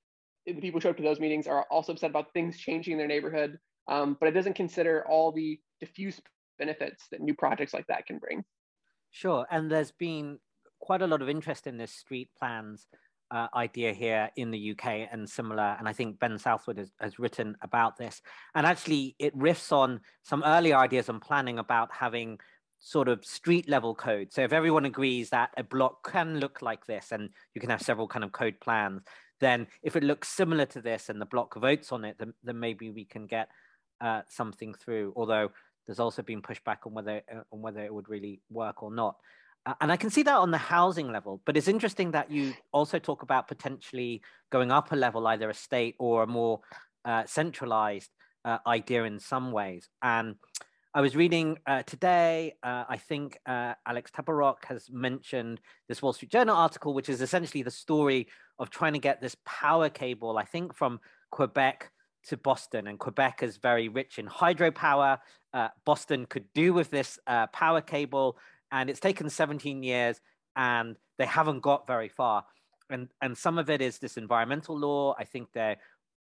the 0.47 0.55
people 0.55 0.79
who 0.79 0.83
show 0.83 0.91
up 0.91 0.97
to 0.97 1.03
those 1.03 1.21
meetings 1.21 1.47
are 1.47 1.65
also 1.71 1.93
upset 1.93 2.11
about 2.11 2.33
things 2.33 2.59
changing 2.59 2.93
in 2.93 2.99
their 2.99 3.09
neighborhood, 3.09 3.59
um, 3.89 4.17
but 4.21 4.29
it 4.29 4.33
doesn't 4.33 4.55
consider 4.55 5.05
all 5.09 5.33
the 5.33 5.59
diffuse 5.81 6.21
benefits 6.59 7.05
that 7.11 7.21
new 7.21 7.35
projects 7.35 7.73
like 7.73 7.87
that 7.89 8.07
can 8.07 8.19
bring. 8.19 8.45
Sure. 9.11 9.47
And 9.51 9.71
there's 9.71 9.93
been 9.93 10.39
quite 10.81 11.03
a 11.03 11.07
lot 11.07 11.23
of 11.23 11.29
interest 11.29 11.67
in 11.67 11.77
this 11.77 11.93
street 11.93 12.29
plans 12.39 12.87
uh, 13.31 13.49
idea 13.55 13.93
here 13.93 14.31
in 14.37 14.51
the 14.51 14.73
UK 14.73 15.09
and 15.11 15.29
similar. 15.29 15.77
And 15.79 15.89
I 15.89 15.93
think 15.93 16.19
Ben 16.21 16.39
Southwood 16.39 16.79
has, 16.79 16.93
has, 17.01 17.19
written 17.19 17.57
about 17.63 17.97
this. 17.97 18.23
And 18.55 18.65
actually, 18.65 19.17
it 19.19 19.37
riffs 19.37 19.73
on 19.73 20.01
some 20.23 20.45
early 20.45 20.73
ideas 20.73 21.09
on 21.09 21.19
planning 21.19 21.59
about 21.59 21.93
having 21.93 22.39
sort 22.79 23.09
of 23.09 23.25
street 23.25 23.69
level 23.69 23.95
code. 23.95 24.33
So 24.33 24.43
if 24.43 24.53
everyone 24.53 24.85
agrees 24.85 25.31
that 25.31 25.51
a 25.57 25.65
block 25.65 26.11
can 26.11 26.39
look 26.39 26.63
like 26.63 26.87
this 26.87 27.13
and 27.13 27.31
you 27.55 27.61
can 27.61 27.71
have 27.71 27.83
several 27.83 28.07
kind 28.07 28.25
of 28.25 28.33
code 28.33 28.61
plans, 28.61 29.03
then 29.41 29.67
if 29.83 29.97
it 29.97 30.05
looks 30.05 30.29
similar 30.29 30.67
to 30.67 30.81
this 30.81 31.09
and 31.09 31.21
the 31.21 31.27
block 31.27 31.55
votes 31.57 31.93
on 31.93 32.05
it, 32.05 32.17
then, 32.19 32.33
then 32.45 32.59
maybe 32.59 32.91
we 32.91 33.05
can 33.05 33.27
get 33.27 33.49
uh, 34.01 34.23
something 34.29 34.75
through. 34.75 35.13
Although 35.17 35.51
there's 35.87 36.01
also 36.01 36.23
been 36.23 36.43
pushback 36.43 36.79
on 36.87 36.95
whether 36.95 37.23
uh, 37.33 37.43
on 37.53 37.63
whether 37.63 37.85
it 37.85 37.93
would 37.93 38.09
really 38.09 38.41
work 38.51 38.83
or 38.83 38.93
not. 38.93 39.17
Uh, 39.65 39.75
and 39.81 39.91
I 39.91 39.97
can 39.97 40.11
see 40.11 40.23
that 40.23 40.37
on 40.37 40.51
the 40.51 40.59
housing 40.59 41.11
level, 41.11 41.41
but 41.45 41.57
it's 41.57 41.69
interesting 41.69 42.13
that 42.13 42.31
you 42.31 42.55
also 42.73 42.99
talk 42.99 43.23
about 43.23 43.49
potentially 43.49 44.23
going 44.51 44.71
up 44.71 44.93
a 44.93 44.97
level, 44.97 45.27
either 45.27 45.51
a 45.51 45.55
state 45.55 45.97
or 45.99 46.23
a 46.23 46.27
more 46.27 46.61
uh, 47.05 47.25
centralized 47.27 48.11
uh, 48.45 48.59
idea 48.67 49.05
in 49.05 49.19
some 49.19 49.51
ways. 49.51 49.89
And 50.03 50.37
I 50.97 51.03
was 51.03 51.15
reading 51.15 51.59
uh, 51.67 51.83
today, 51.83 52.55
uh, 52.63 52.85
I 52.89 52.97
think 52.97 53.39
uh, 53.45 53.75
Alex 53.85 54.11
Tabarrok 54.11 54.65
has 54.65 54.89
mentioned 54.91 55.61
this 55.91 56.01
Wall 56.01 56.15
Street 56.15 56.33
Journal 56.33 56.57
article, 56.57 56.95
which 56.95 57.11
is 57.11 57.21
essentially 57.21 57.63
the 57.63 57.71
story 57.71 58.29
of 58.59 58.71
trying 58.71 58.95
to 58.95 58.99
get 58.99 59.21
this 59.21 59.37
power 59.45 59.91
cable, 59.91 60.39
I 60.39 60.47
think 60.47 60.75
from 60.75 61.01
Quebec 61.31 61.91
to 62.29 62.39
Boston. 62.39 62.87
And 62.87 62.99
Quebec 62.99 63.43
is 63.43 63.59
very 63.59 63.91
rich 63.91 64.19
in 64.19 64.27
hydropower. 64.27 65.19
Uh, 65.53 65.69
Boston 65.85 66.25
could 66.25 66.47
do 66.55 66.73
with 66.73 66.89
this 66.91 67.19
uh, 67.27 67.49
power 67.49 67.83
cable, 67.83 68.39
and 68.73 68.89
it's 68.89 68.99
taken 68.99 69.29
17 69.29 69.83
years, 69.83 70.19
and 70.57 70.97
they 71.19 71.27
haven't 71.27 71.61
got 71.61 71.87
very 71.87 72.09
far. 72.09 72.43
And, 72.89 73.09
and 73.21 73.37
some 73.37 73.59
of 73.59 73.69
it 73.69 73.83
is 73.83 73.99
this 73.99 74.17
environmental 74.17 74.79
law. 74.79 75.15
I 75.19 75.25
think 75.25 75.49
there, 75.53 75.77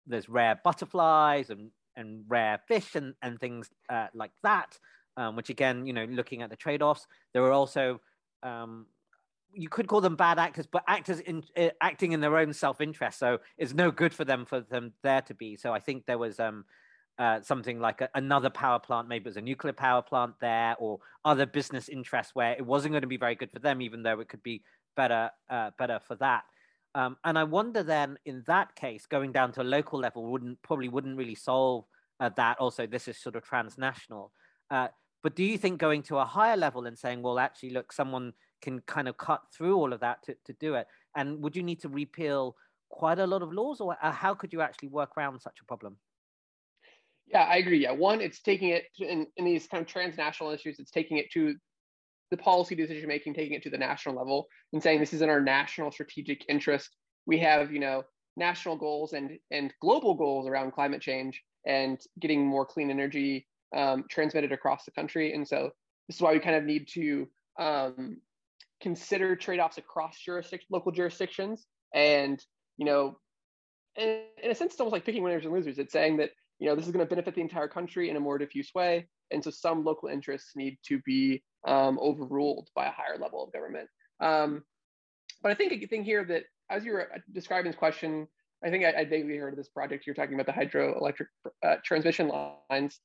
there's 0.05 0.29
rare 0.29 0.61
butterflies 0.63 1.49
and 1.49 1.71
and 1.99 2.23
rare 2.27 2.59
fish 2.67 2.95
and, 2.95 3.13
and 3.21 3.39
things 3.39 3.69
uh, 3.89 4.07
like 4.13 4.31
that, 4.43 4.79
um, 5.17 5.35
which 5.35 5.49
again, 5.49 5.85
you 5.85 5.93
know, 5.93 6.05
looking 6.05 6.41
at 6.41 6.49
the 6.49 6.55
trade 6.55 6.81
offs, 6.81 7.05
there 7.33 7.41
were 7.41 7.51
also, 7.51 7.99
um, 8.41 8.87
you 9.53 9.67
could 9.67 9.87
call 9.87 10.01
them 10.01 10.15
bad 10.15 10.39
actors, 10.39 10.65
but 10.65 10.83
actors 10.87 11.19
in, 11.19 11.43
uh, 11.57 11.69
acting 11.81 12.13
in 12.13 12.21
their 12.21 12.37
own 12.37 12.53
self 12.53 12.81
interest. 12.81 13.19
So 13.19 13.39
it's 13.57 13.73
no 13.73 13.91
good 13.91 14.13
for 14.13 14.23
them 14.23 14.45
for 14.45 14.61
them 14.61 14.93
there 15.03 15.21
to 15.23 15.33
be. 15.33 15.57
So 15.57 15.73
I 15.73 15.79
think 15.79 16.05
there 16.05 16.17
was 16.17 16.39
um, 16.39 16.65
uh, 17.17 17.41
something 17.41 17.79
like 17.79 18.01
a, 18.01 18.09
another 18.15 18.49
power 18.49 18.79
plant, 18.79 19.09
maybe 19.09 19.25
it 19.25 19.29
was 19.29 19.37
a 19.37 19.41
nuclear 19.41 19.73
power 19.73 20.01
plant 20.01 20.35
there, 20.39 20.75
or 20.79 20.99
other 21.25 21.45
business 21.45 21.89
interests 21.89 22.33
where 22.33 22.53
it 22.53 22.65
wasn't 22.65 22.93
going 22.93 23.01
to 23.01 23.07
be 23.07 23.17
very 23.17 23.35
good 23.35 23.51
for 23.51 23.59
them, 23.59 23.81
even 23.81 24.03
though 24.03 24.19
it 24.21 24.29
could 24.29 24.43
be 24.43 24.63
better 24.95 25.29
uh, 25.49 25.71
better 25.77 25.99
for 26.07 26.15
that. 26.15 26.43
Um, 26.95 27.17
and 27.23 27.37
I 27.37 27.43
wonder 27.43 27.83
then, 27.83 28.17
in 28.25 28.43
that 28.47 28.75
case, 28.75 29.05
going 29.05 29.31
down 29.31 29.51
to 29.53 29.61
a 29.61 29.63
local 29.63 29.99
level 29.99 30.31
wouldn't 30.31 30.61
probably 30.63 30.89
wouldn't 30.89 31.17
really 31.17 31.35
solve 31.35 31.85
uh, 32.19 32.29
that. 32.35 32.57
Also, 32.59 32.87
this 32.87 33.07
is 33.07 33.17
sort 33.17 33.35
of 33.35 33.43
transnational. 33.43 34.31
Uh, 34.71 34.87
but 35.21 35.35
do 35.35 35.43
you 35.43 35.57
think 35.57 35.79
going 35.79 36.01
to 36.03 36.17
a 36.17 36.25
higher 36.25 36.57
level 36.57 36.85
and 36.85 36.97
saying, 36.97 37.21
well, 37.21 37.39
actually, 37.39 37.71
look, 37.71 37.91
someone 37.91 38.33
can 38.61 38.79
kind 38.81 39.07
of 39.07 39.17
cut 39.17 39.41
through 39.55 39.75
all 39.75 39.93
of 39.93 39.99
that 39.99 40.23
to, 40.23 40.35
to 40.45 40.53
do 40.53 40.75
it? 40.75 40.87
And 41.15 41.41
would 41.43 41.55
you 41.55 41.63
need 41.63 41.81
to 41.81 41.89
repeal 41.89 42.55
quite 42.89 43.19
a 43.19 43.27
lot 43.27 43.41
of 43.41 43.53
laws, 43.53 43.81
or 43.81 43.95
uh, 44.01 44.11
how 44.11 44.33
could 44.33 44.51
you 44.51 44.61
actually 44.61 44.89
work 44.89 45.11
around 45.17 45.39
such 45.39 45.57
a 45.61 45.65
problem? 45.65 45.97
Yeah, 47.27 47.43
I 47.43 47.57
agree. 47.57 47.83
Yeah, 47.83 47.91
one, 47.91 48.21
it's 48.21 48.41
taking 48.41 48.69
it 48.69 48.85
in, 48.97 49.27
in 49.37 49.45
these 49.45 49.67
kind 49.67 49.81
of 49.81 49.87
transnational 49.87 50.51
issues, 50.51 50.79
it's 50.79 50.89
taking 50.89 51.17
it 51.17 51.31
to 51.33 51.55
the 52.31 52.37
policy 52.37 52.75
decision 52.75 53.07
making, 53.07 53.33
taking 53.33 53.53
it 53.53 53.63
to 53.63 53.69
the 53.69 53.77
national 53.77 54.15
level 54.15 54.47
and 54.73 54.81
saying 54.81 54.99
this 54.99 55.13
is 55.13 55.21
in 55.21 55.29
our 55.29 55.41
national 55.41 55.91
strategic 55.91 56.45
interest. 56.47 56.89
We 57.25 57.39
have, 57.39 57.71
you 57.71 57.79
know, 57.79 58.03
national 58.37 58.77
goals 58.77 59.13
and 59.13 59.37
and 59.51 59.73
global 59.81 60.13
goals 60.15 60.47
around 60.47 60.71
climate 60.71 61.01
change 61.01 61.41
and 61.65 61.99
getting 62.19 62.45
more 62.45 62.65
clean 62.65 62.89
energy 62.89 63.47
um, 63.75 64.05
transmitted 64.09 64.51
across 64.51 64.85
the 64.85 64.91
country. 64.91 65.33
And 65.33 65.47
so 65.47 65.69
this 66.07 66.15
is 66.15 66.21
why 66.21 66.33
we 66.33 66.39
kind 66.39 66.55
of 66.55 66.63
need 66.63 66.87
to 66.93 67.27
um, 67.59 68.17
consider 68.81 69.35
trade-offs 69.35 69.77
across 69.77 70.17
jurisdiction, 70.19 70.67
local 70.71 70.91
jurisdictions. 70.91 71.65
And 71.93 72.43
you 72.77 72.85
know, 72.85 73.19
in, 73.95 74.21
in 74.41 74.51
a 74.51 74.55
sense, 74.55 74.71
it's 74.71 74.79
almost 74.79 74.93
like 74.93 75.05
picking 75.05 75.23
winners 75.23 75.45
and 75.45 75.53
losers. 75.53 75.77
It's 75.77 75.93
saying 75.93 76.17
that 76.17 76.31
you 76.59 76.69
know 76.69 76.75
this 76.75 76.85
is 76.85 76.91
going 76.91 77.05
to 77.05 77.09
benefit 77.09 77.35
the 77.35 77.41
entire 77.41 77.67
country 77.67 78.09
in 78.09 78.15
a 78.15 78.19
more 78.19 78.37
diffuse 78.37 78.71
way, 78.73 79.07
and 79.31 79.43
so 79.43 79.49
some 79.49 79.83
local 79.83 80.09
interests 80.09 80.51
need 80.55 80.77
to 80.85 80.99
be 80.99 81.43
um, 81.65 81.99
overruled 81.99 82.69
by 82.75 82.85
a 82.85 82.91
higher 82.91 83.17
level 83.19 83.43
of 83.43 83.51
government. 83.53 83.89
Um, 84.19 84.63
but 85.41 85.51
I 85.51 85.55
think 85.55 85.71
a 85.71 85.87
thing 85.87 86.03
here 86.03 86.23
that, 86.25 86.43
as 86.69 86.83
you 86.83 86.93
were 86.93 87.09
describing 87.33 87.71
this 87.71 87.79
question, 87.79 88.27
I 88.63 88.69
think 88.69 88.83
I, 88.83 89.01
I 89.01 89.05
vaguely 89.05 89.37
heard 89.37 89.53
of 89.53 89.57
this 89.57 89.69
project. 89.69 90.05
You're 90.05 90.15
talking 90.15 90.39
about 90.39 90.45
the 90.45 90.51
hydroelectric 90.51 91.27
uh, 91.63 91.75
transmission 91.83 92.29
lines. 92.69 92.99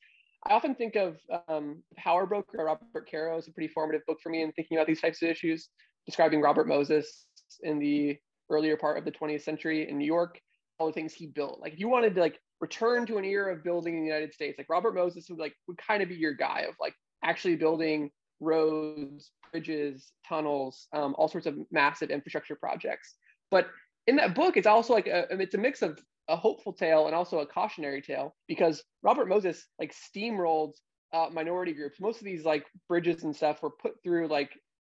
I 0.46 0.52
often 0.52 0.74
think 0.74 0.96
of 0.96 1.16
um, 1.48 1.82
Power 1.96 2.26
Broker 2.26 2.64
Robert 2.64 3.08
Caro 3.10 3.38
is 3.38 3.48
a 3.48 3.52
pretty 3.52 3.72
formative 3.72 4.04
book 4.06 4.18
for 4.22 4.28
me 4.28 4.42
in 4.42 4.52
thinking 4.52 4.76
about 4.76 4.86
these 4.86 5.00
types 5.00 5.22
of 5.22 5.28
issues, 5.28 5.68
describing 6.06 6.42
Robert 6.42 6.68
Moses 6.68 7.26
in 7.62 7.78
the 7.78 8.18
earlier 8.50 8.76
part 8.76 8.98
of 8.98 9.04
the 9.04 9.12
20th 9.12 9.42
century 9.42 9.88
in 9.88 9.96
New 9.96 10.04
York, 10.04 10.40
all 10.78 10.86
the 10.86 10.92
things 10.92 11.14
he 11.14 11.26
built. 11.26 11.60
Like 11.60 11.72
if 11.72 11.80
you 11.80 11.88
wanted 11.88 12.14
to 12.14 12.20
like 12.20 12.40
return 12.60 13.06
to 13.06 13.18
an 13.18 13.24
era 13.24 13.52
of 13.52 13.64
building 13.64 13.94
in 13.94 14.00
the 14.00 14.06
United 14.06 14.32
States, 14.32 14.58
like 14.58 14.68
Robert 14.70 14.94
Moses 14.94 15.28
would 15.28 15.38
like 15.38 15.54
would 15.68 15.78
kind 15.78 16.02
of 16.02 16.08
be 16.08 16.14
your 16.14 16.34
guy 16.34 16.60
of 16.68 16.74
like 16.80 16.94
actually 17.22 17.56
building 17.56 18.10
roads, 18.40 19.30
bridges, 19.52 20.12
tunnels, 20.28 20.86
um, 20.92 21.14
all 21.18 21.28
sorts 21.28 21.46
of 21.46 21.56
massive 21.70 22.10
infrastructure 22.10 22.56
projects. 22.56 23.14
But 23.50 23.68
in 24.06 24.16
that 24.16 24.34
book, 24.34 24.56
it's 24.56 24.66
also 24.66 24.92
like 24.92 25.06
a, 25.06 25.26
it's 25.30 25.54
a 25.54 25.58
mix 25.58 25.82
of 25.82 25.98
a 26.28 26.36
hopeful 26.36 26.72
tale 26.72 27.06
and 27.06 27.14
also 27.14 27.40
a 27.40 27.46
cautionary 27.46 28.00
tale 28.00 28.34
because 28.48 28.82
Robert 29.02 29.28
Moses 29.28 29.66
like 29.78 29.94
steamrolled 29.94 30.72
uh, 31.12 31.28
minority 31.32 31.72
groups. 31.72 32.00
Most 32.00 32.18
of 32.18 32.24
these 32.24 32.44
like 32.44 32.64
bridges 32.88 33.24
and 33.24 33.34
stuff 33.34 33.62
were 33.62 33.70
put 33.70 34.02
through 34.02 34.28
like 34.28 34.50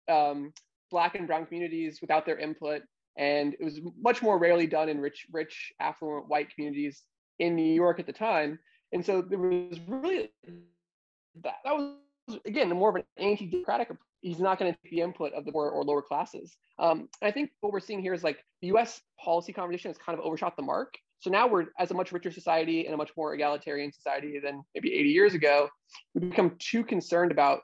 um, 0.10 0.54
black 0.92 1.16
and 1.16 1.28
brown 1.28 1.46
communities 1.46 2.00
without 2.02 2.26
their 2.26 2.38
input, 2.38 2.82
and 3.18 3.54
it 3.60 3.64
was 3.64 3.80
much 4.00 4.22
more 4.22 4.38
rarely 4.38 4.68
done 4.68 4.90
in 4.90 5.00
rich, 5.00 5.26
rich, 5.32 5.74
affluent 5.80 6.28
white 6.28 6.54
communities 6.54 7.04
in 7.40 7.56
New 7.56 7.74
York 7.74 8.00
at 8.00 8.06
the 8.06 8.14
time. 8.14 8.60
And 8.92 9.06
so 9.06 9.22
there 9.22 9.40
was 9.40 9.80
really 9.88 10.30
that, 11.42 11.56
that 11.66 11.76
was 11.76 11.96
again 12.46 12.70
more 12.70 12.90
of 12.90 12.96
an 12.96 13.04
anti-democratic 13.18 13.90
he's 14.22 14.40
not 14.40 14.58
going 14.58 14.72
to 14.72 14.80
take 14.82 14.92
the 14.92 15.02
input 15.02 15.34
of 15.34 15.46
the 15.46 15.52
poor 15.52 15.70
or 15.70 15.84
lower 15.84 16.02
classes. 16.02 16.56
Um, 16.80 17.10
i 17.22 17.30
think 17.30 17.52
what 17.60 17.74
we're 17.74 17.80
seeing 17.80 18.02
here 18.02 18.14
is 18.14 18.24
like 18.24 18.44
the 18.62 18.70
us 18.70 19.02
policy 19.20 19.54
conversation 19.54 19.90
has 19.90 19.98
kind 19.98 20.18
of 20.18 20.26
overshot 20.26 20.56
the 20.56 20.64
mark. 20.64 20.94
So 21.20 21.30
now 21.30 21.48
we're 21.48 21.68
as 21.80 21.92
a 21.92 21.94
much 21.94 22.12
richer 22.12 22.32
society 22.32 22.86
and 22.86 22.94
a 22.94 22.98
much 22.98 23.12
more 23.16 23.34
egalitarian 23.34 23.92
society 23.94 24.40
than 24.44 24.62
maybe 24.76 24.94
80 24.94 25.10
years 25.10 25.34
ago 25.34 25.70
We've 26.14 26.30
become 26.30 26.56
too 26.60 26.84
concerned 26.84 27.32
about 27.32 27.62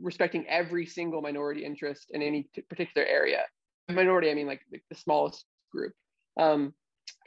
respecting 0.00 0.46
every 0.48 0.86
single 0.86 1.20
minority 1.20 1.64
interest 1.64 2.10
in 2.10 2.22
any 2.22 2.48
particular 2.68 3.06
area. 3.06 3.44
Minority 3.88 4.30
i 4.30 4.34
mean 4.34 4.46
like, 4.46 4.62
like 4.72 4.82
the 4.88 4.96
smallest 4.96 5.44
group. 5.72 5.92
Um, 6.38 6.72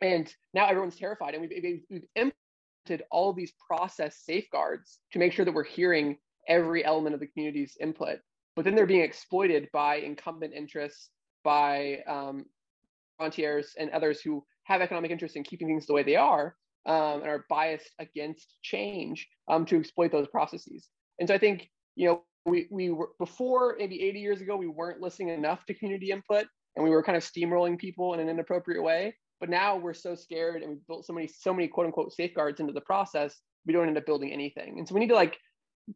and 0.01 0.31
now 0.53 0.67
everyone's 0.67 0.97
terrified 0.97 1.33
and 1.33 1.41
we've, 1.41 1.81
we've 1.89 2.03
implemented 2.15 3.05
all 3.11 3.33
these 3.33 3.53
process 3.67 4.21
safeguards 4.23 4.99
to 5.11 5.19
make 5.19 5.33
sure 5.33 5.45
that 5.45 5.53
we're 5.53 5.63
hearing 5.63 6.17
every 6.47 6.85
element 6.85 7.13
of 7.13 7.19
the 7.19 7.27
community's 7.27 7.77
input. 7.79 8.19
But 8.55 8.65
then 8.65 8.75
they're 8.75 8.85
being 8.85 9.01
exploited 9.01 9.69
by 9.71 9.97
incumbent 9.97 10.53
interests, 10.53 11.09
by 11.43 11.99
um, 12.07 12.45
frontiers 13.17 13.73
and 13.77 13.89
others 13.91 14.21
who 14.21 14.43
have 14.63 14.81
economic 14.81 15.11
interest 15.11 15.35
in 15.35 15.43
keeping 15.43 15.67
things 15.67 15.85
the 15.85 15.93
way 15.93 16.03
they 16.03 16.15
are 16.15 16.55
um, 16.85 17.21
and 17.21 17.27
are 17.27 17.45
biased 17.49 17.91
against 17.99 18.57
change 18.61 19.27
um, 19.47 19.65
to 19.65 19.77
exploit 19.79 20.11
those 20.11 20.27
processes. 20.27 20.87
And 21.19 21.27
so 21.27 21.35
I 21.35 21.37
think, 21.37 21.69
you 21.95 22.07
know, 22.07 22.23
we, 22.45 22.67
we 22.71 22.89
were 22.91 23.09
before 23.19 23.75
maybe 23.77 24.01
80 24.01 24.19
years 24.19 24.41
ago, 24.41 24.55
we 24.55 24.67
weren't 24.67 25.01
listening 25.01 25.29
enough 25.29 25.65
to 25.65 25.73
community 25.73 26.11
input 26.11 26.45
and 26.75 26.83
we 26.83 26.91
were 26.91 27.03
kind 27.03 27.17
of 27.17 27.23
steamrolling 27.23 27.77
people 27.77 28.13
in 28.13 28.19
an 28.19 28.29
inappropriate 28.29 28.83
way. 28.83 29.15
But 29.39 29.49
now 29.49 29.77
we're 29.77 29.93
so 29.93 30.15
scared 30.15 30.63
and 30.63 30.71
we've 30.71 30.87
built 30.87 31.05
so 31.05 31.13
many, 31.13 31.27
so 31.27 31.53
many 31.53 31.67
quote 31.67 31.85
unquote 31.85 32.13
safeguards 32.13 32.59
into 32.59 32.73
the 32.73 32.81
process, 32.81 33.39
we 33.65 33.73
don't 33.73 33.87
end 33.87 33.97
up 33.97 34.05
building 34.05 34.31
anything. 34.31 34.79
And 34.79 34.87
so 34.87 34.95
we 34.95 35.01
need 35.01 35.09
to 35.09 35.15
like 35.15 35.37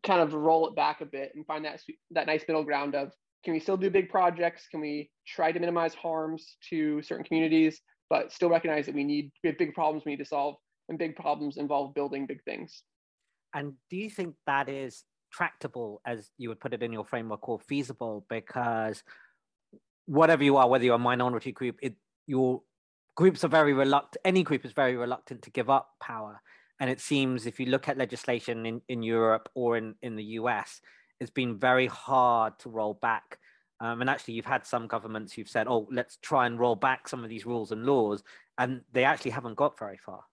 kind 0.03 0.21
of 0.21 0.33
roll 0.33 0.67
it 0.67 0.75
back 0.75 1.01
a 1.01 1.05
bit 1.05 1.31
and 1.35 1.45
find 1.45 1.65
that 1.65 1.81
that 2.11 2.27
nice 2.27 2.43
middle 2.47 2.63
ground 2.63 2.95
of 2.95 3.11
can 3.43 3.53
we 3.53 3.59
still 3.59 3.77
do 3.77 3.89
big 3.89 4.09
projects? 4.09 4.67
Can 4.69 4.81
we 4.81 5.09
try 5.27 5.51
to 5.51 5.59
minimize 5.59 5.95
harms 5.95 6.57
to 6.69 7.01
certain 7.01 7.25
communities, 7.25 7.81
but 8.09 8.31
still 8.31 8.49
recognize 8.49 8.85
that 8.85 8.95
we 8.95 9.03
need 9.03 9.31
we 9.43 9.49
have 9.49 9.57
big 9.57 9.73
problems 9.73 10.03
we 10.05 10.11
need 10.11 10.19
to 10.19 10.25
solve, 10.25 10.55
and 10.89 10.99
big 10.99 11.15
problems 11.15 11.57
involve 11.57 11.95
building 11.95 12.27
big 12.27 12.43
things. 12.43 12.83
And 13.53 13.73
do 13.89 13.97
you 13.97 14.09
think 14.09 14.35
that 14.45 14.69
is 14.69 15.03
tractable, 15.33 16.01
as 16.05 16.29
you 16.37 16.49
would 16.49 16.59
put 16.59 16.73
it 16.73 16.83
in 16.83 16.93
your 16.93 17.05
framework, 17.05 17.47
or 17.49 17.59
feasible? 17.59 18.25
Because 18.29 19.03
whatever 20.05 20.43
you 20.43 20.57
are, 20.57 20.69
whether 20.69 20.85
you're 20.85 20.95
a 20.95 20.99
minority 20.99 21.51
group, 21.51 21.77
it 21.81 21.95
your 22.27 22.61
groups 23.15 23.43
are 23.43 23.49
very 23.49 23.73
reluctant. 23.73 24.21
Any 24.25 24.43
group 24.43 24.65
is 24.65 24.71
very 24.71 24.95
reluctant 24.95 25.41
to 25.43 25.51
give 25.51 25.69
up 25.69 25.91
power 25.99 26.41
and 26.81 26.89
it 26.89 26.99
seems 26.99 27.45
if 27.45 27.59
you 27.59 27.67
look 27.67 27.87
at 27.87 27.97
legislation 27.99 28.65
in, 28.65 28.81
in 28.89 29.03
Europe 29.03 29.49
or 29.53 29.77
in, 29.77 29.93
in 30.01 30.15
the 30.15 30.23
US, 30.39 30.81
it's 31.19 31.29
been 31.29 31.59
very 31.59 31.85
hard 31.85 32.57
to 32.59 32.69
roll 32.69 32.95
back. 32.95 33.37
Um, 33.79 34.01
and 34.01 34.09
actually, 34.09 34.33
you've 34.33 34.45
had 34.45 34.65
some 34.65 34.87
governments 34.87 35.31
who've 35.31 35.47
said, 35.47 35.67
"Oh, 35.67 35.87
let's 35.91 36.17
try 36.17 36.47
and 36.47 36.59
roll 36.59 36.75
back 36.75 37.07
some 37.07 37.23
of 37.23 37.29
these 37.29 37.45
rules 37.45 37.71
and 37.71 37.85
laws," 37.85 38.23
and 38.57 38.81
they 38.91 39.03
actually 39.03 39.31
haven't 39.31 39.55
got 39.55 39.77
very 39.77 39.97
far. 39.97 40.23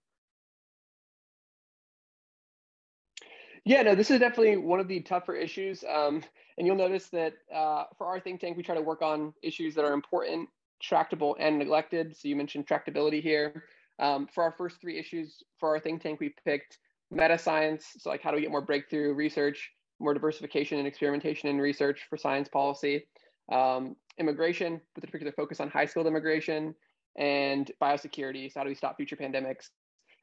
Yeah, 3.63 3.83
no, 3.83 3.93
this 3.93 4.09
is 4.09 4.19
definitely 4.19 4.57
one 4.57 4.79
of 4.79 4.87
the 4.87 5.01
tougher 5.01 5.35
issues. 5.35 5.83
Um, 5.87 6.23
and 6.57 6.65
you'll 6.65 6.75
notice 6.75 7.09
that 7.09 7.33
uh, 7.53 7.83
for 7.95 8.07
our 8.07 8.19
think 8.19 8.41
tank, 8.41 8.57
we 8.57 8.63
try 8.63 8.75
to 8.75 8.81
work 8.81 9.03
on 9.03 9.35
issues 9.43 9.75
that 9.75 9.85
are 9.85 9.93
important, 9.93 10.49
tractable, 10.81 11.35
and 11.39 11.57
neglected. 11.57 12.15
So 12.15 12.27
you 12.27 12.35
mentioned 12.35 12.67
tractability 12.67 13.21
here. 13.21 13.65
Um, 13.99 14.27
for 14.33 14.43
our 14.43 14.53
first 14.57 14.79
three 14.79 14.97
issues 14.97 15.43
for 15.59 15.69
our 15.69 15.79
think 15.79 16.01
tank, 16.01 16.19
we 16.19 16.33
picked 16.45 16.77
meta 17.11 17.37
science. 17.37 17.85
So, 17.97 18.09
like, 18.09 18.21
how 18.21 18.31
do 18.31 18.37
we 18.37 18.41
get 18.41 18.51
more 18.51 18.61
breakthrough 18.61 19.13
research, 19.13 19.71
more 19.99 20.13
diversification 20.13 20.77
and 20.77 20.87
experimentation 20.87 21.49
in 21.49 21.59
research 21.59 22.05
for 22.09 22.17
science 22.17 22.47
policy, 22.47 23.05
um, 23.51 23.95
immigration, 24.17 24.79
with 24.95 25.03
a 25.03 25.07
particular 25.07 25.33
focus 25.33 25.59
on 25.59 25.69
high 25.69 25.85
skilled 25.85 26.07
immigration, 26.07 26.73
and 27.17 27.71
biosecurity. 27.81 28.51
So, 28.51 28.61
how 28.61 28.63
do 28.63 28.69
we 28.69 28.75
stop 28.75 28.95
future 28.95 29.17
pandemics? 29.17 29.69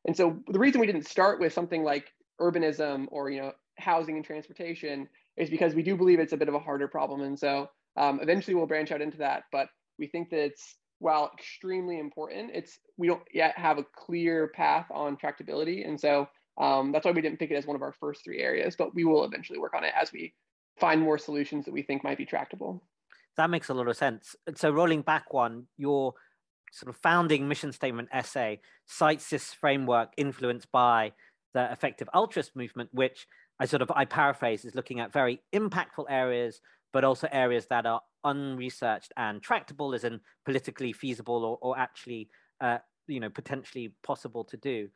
And 0.07 0.17
so, 0.17 0.39
the 0.49 0.59
reason 0.59 0.81
we 0.81 0.87
didn't 0.87 1.07
start 1.07 1.39
with 1.39 1.53
something 1.53 1.83
like 1.83 2.07
urbanism 2.41 3.07
or 3.11 3.31
you 3.31 3.41
know 3.41 3.53
housing 3.79 4.17
and 4.17 4.25
transportation 4.25 5.09
is 5.37 5.51
because 5.51 5.75
we 5.75 5.83
do 5.83 5.97
believe 5.97 6.19
it's 6.19 6.33
a 6.33 6.37
bit 6.37 6.49
of 6.49 6.55
a 6.55 6.59
harder 6.59 6.89
problem 6.89 7.23
and 7.23 7.39
so 7.39 7.69
um, 7.97 8.21
eventually 8.23 8.55
we'll 8.55 8.67
branch 8.67 8.93
out 8.93 9.01
into 9.01 9.19
that 9.19 9.45
but 9.53 9.69
we 9.99 10.07
think 10.07 10.31
that 10.31 10.41
it's 10.41 10.77
while 10.99 11.31
extremely 11.35 11.99
important 11.99 12.51
it's 12.55 12.79
we 12.97 13.07
don't 13.07 13.23
yet 13.33 13.57
have 13.59 13.77
a 13.77 13.85
clear 13.95 14.49
path 14.49 14.87
on 14.91 15.17
tractability. 15.17 15.87
And 15.87 16.01
so 16.01 16.29
um, 16.59 16.91
that's 16.91 17.05
why 17.05 17.11
we 17.11 17.21
didn't 17.21 17.39
pick 17.39 17.51
it 17.51 17.57
as 17.57 17.67
one 17.67 17.77
of 17.77 17.83
our 17.83 17.93
first 17.93 18.25
three 18.25 18.41
areas 18.41 18.77
but 18.77 18.95
we 18.95 19.05
will 19.05 19.25
eventually 19.25 19.59
work 19.59 19.75
on 19.75 19.85
it 19.85 19.93
as 20.01 20.13
we 20.13 20.33
find 20.79 21.01
more 21.01 21.19
solutions 21.19 21.65
that 21.65 21.73
we 21.73 21.83
think 21.83 22.05
might 22.05 22.19
be 22.19 22.27
tractable. 22.27 22.83
That 23.37 23.51
makes 23.51 23.69
a 23.69 23.75
lot 23.75 23.89
of 23.89 23.97
sense. 23.97 24.35
So 24.55 24.71
rolling 24.71 25.03
back 25.03 25.33
one 25.33 25.67
your 25.77 26.15
sort 26.73 26.95
of 26.95 27.01
founding 27.01 27.49
mission 27.49 27.73
statement 27.73 28.09
essay 28.13 28.61
cites 28.87 29.31
this 29.31 29.53
framework 29.53 30.13
influenced 30.17 30.71
by 30.73 31.13
the 31.55 31.71
effective 31.73 32.09
altruist 32.13 32.55
movement, 32.55 32.91
which 32.93 33.27
I 33.59 33.67
sort 33.67 33.83
of 33.83 33.91
I 33.95 34.05
paraphrase 34.05 34.65
is 34.65 34.75
looking 34.75 35.01
at 35.01 35.13
very 35.13 35.41
impactful 35.55 36.07
areas, 36.09 36.61
but 36.93 37.05
also 37.05 37.29
areas 37.33 37.67
that 37.71 37.87
are 37.87 38.03
unresearched 38.27 39.13
and 39.17 39.43
tractable, 39.43 39.95
in 39.95 40.21
politically 40.45 40.93
feasible 40.93 41.45
or, 41.45 41.59
or 41.63 41.79
actually 41.79 42.29
uh, 42.61 42.79
you 43.07 43.21
know 43.21 43.31
potentially 43.31 43.95
possible 44.03 44.45
to 44.45 44.57
do. 44.57 44.89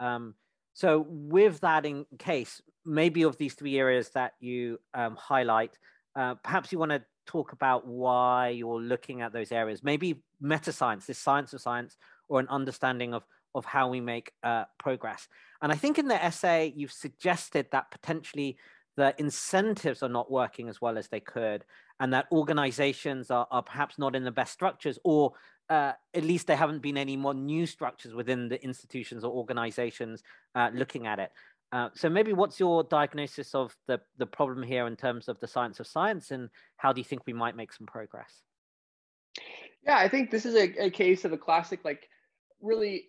Um, 0.00 0.34
so 0.74 1.06
with 1.08 1.60
that 1.60 1.86
in 1.86 2.06
case, 2.18 2.60
maybe 2.84 3.22
of 3.22 3.36
these 3.36 3.54
three 3.54 3.78
areas 3.78 4.10
that 4.10 4.32
you 4.40 4.78
um, 4.94 5.16
highlight, 5.16 5.78
uh, 6.16 6.34
perhaps 6.42 6.72
you 6.72 6.78
want 6.78 6.92
to 6.92 7.02
talk 7.26 7.52
about 7.52 7.86
why 7.86 8.48
you're 8.48 8.80
looking 8.80 9.20
at 9.20 9.32
those 9.32 9.52
areas. 9.52 9.82
Maybe 9.82 10.22
meta 10.40 10.72
science, 10.72 11.06
this 11.06 11.18
science 11.18 11.52
of 11.52 11.60
science, 11.60 11.96
or 12.28 12.40
an 12.40 12.48
understanding 12.48 13.14
of 13.14 13.24
of 13.54 13.64
how 13.66 13.88
we 13.88 14.00
make 14.00 14.32
uh, 14.42 14.64
progress. 14.78 15.28
And 15.60 15.70
I 15.70 15.74
think 15.76 15.98
in 15.98 16.08
the 16.08 16.24
essay, 16.24 16.72
you've 16.74 16.92
suggested 16.92 17.66
that 17.70 17.90
potentially 17.90 18.56
the 18.96 19.14
incentives 19.18 20.02
are 20.02 20.08
not 20.08 20.30
working 20.30 20.68
as 20.68 20.80
well 20.80 20.98
as 20.98 21.08
they 21.08 21.20
could, 21.20 21.64
and 22.00 22.12
that 22.12 22.26
organizations 22.32 23.30
are, 23.30 23.46
are 23.50 23.62
perhaps 23.62 23.98
not 23.98 24.14
in 24.16 24.24
the 24.24 24.30
best 24.30 24.52
structures, 24.52 24.98
or 25.04 25.32
uh, 25.70 25.92
at 26.14 26.24
least 26.24 26.46
there 26.46 26.56
haven't 26.56 26.82
been 26.82 26.96
any 26.96 27.16
more 27.16 27.34
new 27.34 27.66
structures 27.66 28.14
within 28.14 28.48
the 28.48 28.62
institutions 28.62 29.24
or 29.24 29.32
organizations 29.32 30.22
uh, 30.54 30.70
looking 30.74 31.06
at 31.06 31.18
it. 31.18 31.30
Uh, 31.72 31.88
so 31.94 32.10
maybe 32.10 32.32
what's 32.34 32.60
your 32.60 32.84
diagnosis 32.84 33.54
of 33.54 33.74
the, 33.86 33.98
the 34.18 34.26
problem 34.26 34.62
here 34.62 34.86
in 34.86 34.96
terms 34.96 35.28
of 35.28 35.40
the 35.40 35.46
science 35.46 35.80
of 35.80 35.86
science, 35.86 36.30
and 36.30 36.50
how 36.76 36.92
do 36.92 37.00
you 37.00 37.04
think 37.04 37.22
we 37.26 37.32
might 37.32 37.56
make 37.56 37.72
some 37.72 37.86
progress? 37.86 38.42
Yeah, 39.84 39.96
I 39.96 40.08
think 40.08 40.30
this 40.30 40.44
is 40.44 40.54
a, 40.54 40.86
a 40.86 40.90
case 40.90 41.24
of 41.24 41.32
a 41.32 41.38
classic, 41.38 41.80
like 41.84 42.08
really 42.60 43.04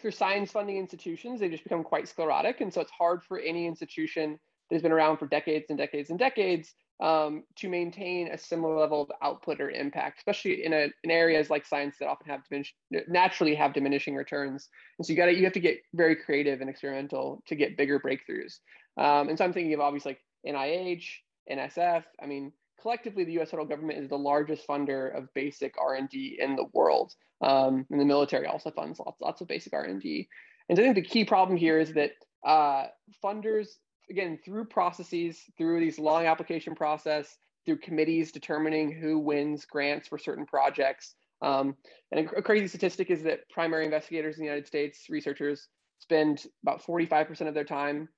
for 0.00 0.10
science 0.10 0.50
funding 0.50 0.76
institutions, 0.76 1.40
they 1.40 1.48
just 1.48 1.62
become 1.62 1.84
quite 1.84 2.08
sclerotic. 2.08 2.60
And 2.60 2.72
so 2.72 2.80
it's 2.80 2.90
hard 2.90 3.22
for 3.22 3.38
any 3.38 3.66
institution 3.66 4.38
that 4.68 4.74
has 4.74 4.82
been 4.82 4.92
around 4.92 5.18
for 5.18 5.26
decades 5.26 5.66
and 5.68 5.78
decades 5.78 6.10
and 6.10 6.18
decades 6.18 6.74
um, 7.00 7.44
to 7.56 7.68
maintain 7.68 8.28
a 8.28 8.38
similar 8.38 8.76
level 8.76 9.02
of 9.02 9.10
output 9.22 9.60
or 9.60 9.70
impact, 9.70 10.18
especially 10.18 10.64
in, 10.64 10.72
a, 10.72 10.88
in 11.02 11.10
areas 11.10 11.48
like 11.48 11.66
science 11.66 11.96
that 11.98 12.08
often 12.08 12.28
have 12.28 12.42
diminish, 12.48 12.74
naturally 13.08 13.54
have 13.54 13.72
diminishing 13.72 14.14
returns. 14.14 14.68
And 14.98 15.06
so 15.06 15.12
you 15.12 15.16
got 15.16 15.26
to 15.26 15.36
you 15.36 15.44
have 15.44 15.54
to 15.54 15.60
get 15.60 15.78
very 15.94 16.14
creative 16.14 16.60
and 16.60 16.68
experimental 16.68 17.42
to 17.46 17.54
get 17.54 17.76
bigger 17.76 17.98
breakthroughs. 17.98 18.58
Um, 18.98 19.28
and 19.28 19.38
so 19.38 19.44
I'm 19.44 19.52
thinking 19.52 19.72
of 19.72 19.80
obviously 19.80 20.12
like 20.44 20.54
NIH, 20.54 21.04
NSF. 21.50 22.04
I 22.22 22.26
mean, 22.26 22.52
collectively, 22.80 23.24
the 23.24 23.32
U.S. 23.32 23.50
federal 23.50 23.66
government 23.66 23.98
is 23.98 24.08
the 24.08 24.18
largest 24.18 24.66
funder 24.66 25.16
of 25.16 25.32
basic 25.34 25.74
R&D 25.80 26.38
in 26.40 26.56
the 26.56 26.66
world. 26.74 27.14
Um, 27.40 27.86
and 27.90 27.98
the 27.98 28.04
military 28.04 28.46
also 28.46 28.70
funds 28.70 28.98
lots, 28.98 29.20
lots 29.20 29.40
of 29.40 29.48
basic 29.48 29.72
R&D. 29.72 30.28
And 30.68 30.78
I 30.78 30.82
think 30.82 30.94
the 30.94 31.02
key 31.02 31.24
problem 31.24 31.56
here 31.56 31.78
is 31.80 31.94
that 31.94 32.12
uh, 32.46 32.86
funders, 33.24 33.68
again, 34.10 34.38
through 34.44 34.66
processes, 34.66 35.40
through 35.56 35.80
these 35.80 35.98
long 35.98 36.26
application 36.26 36.74
process, 36.74 37.36
through 37.64 37.78
committees 37.78 38.32
determining 38.32 38.92
who 38.92 39.18
wins 39.18 39.64
grants 39.64 40.08
for 40.08 40.18
certain 40.18 40.46
projects. 40.46 41.14
Um, 41.42 41.76
and 42.12 42.28
a, 42.28 42.38
a 42.38 42.42
crazy 42.42 42.68
statistic 42.68 43.10
is 43.10 43.22
that 43.22 43.48
primary 43.50 43.84
investigators 43.84 44.36
in 44.36 44.42
the 44.42 44.46
United 44.46 44.66
States, 44.66 45.06
researchers, 45.08 45.68
spend 46.00 46.44
about 46.62 46.82
45% 46.82 47.48
of 47.48 47.54
their 47.54 47.64
time 47.64 48.08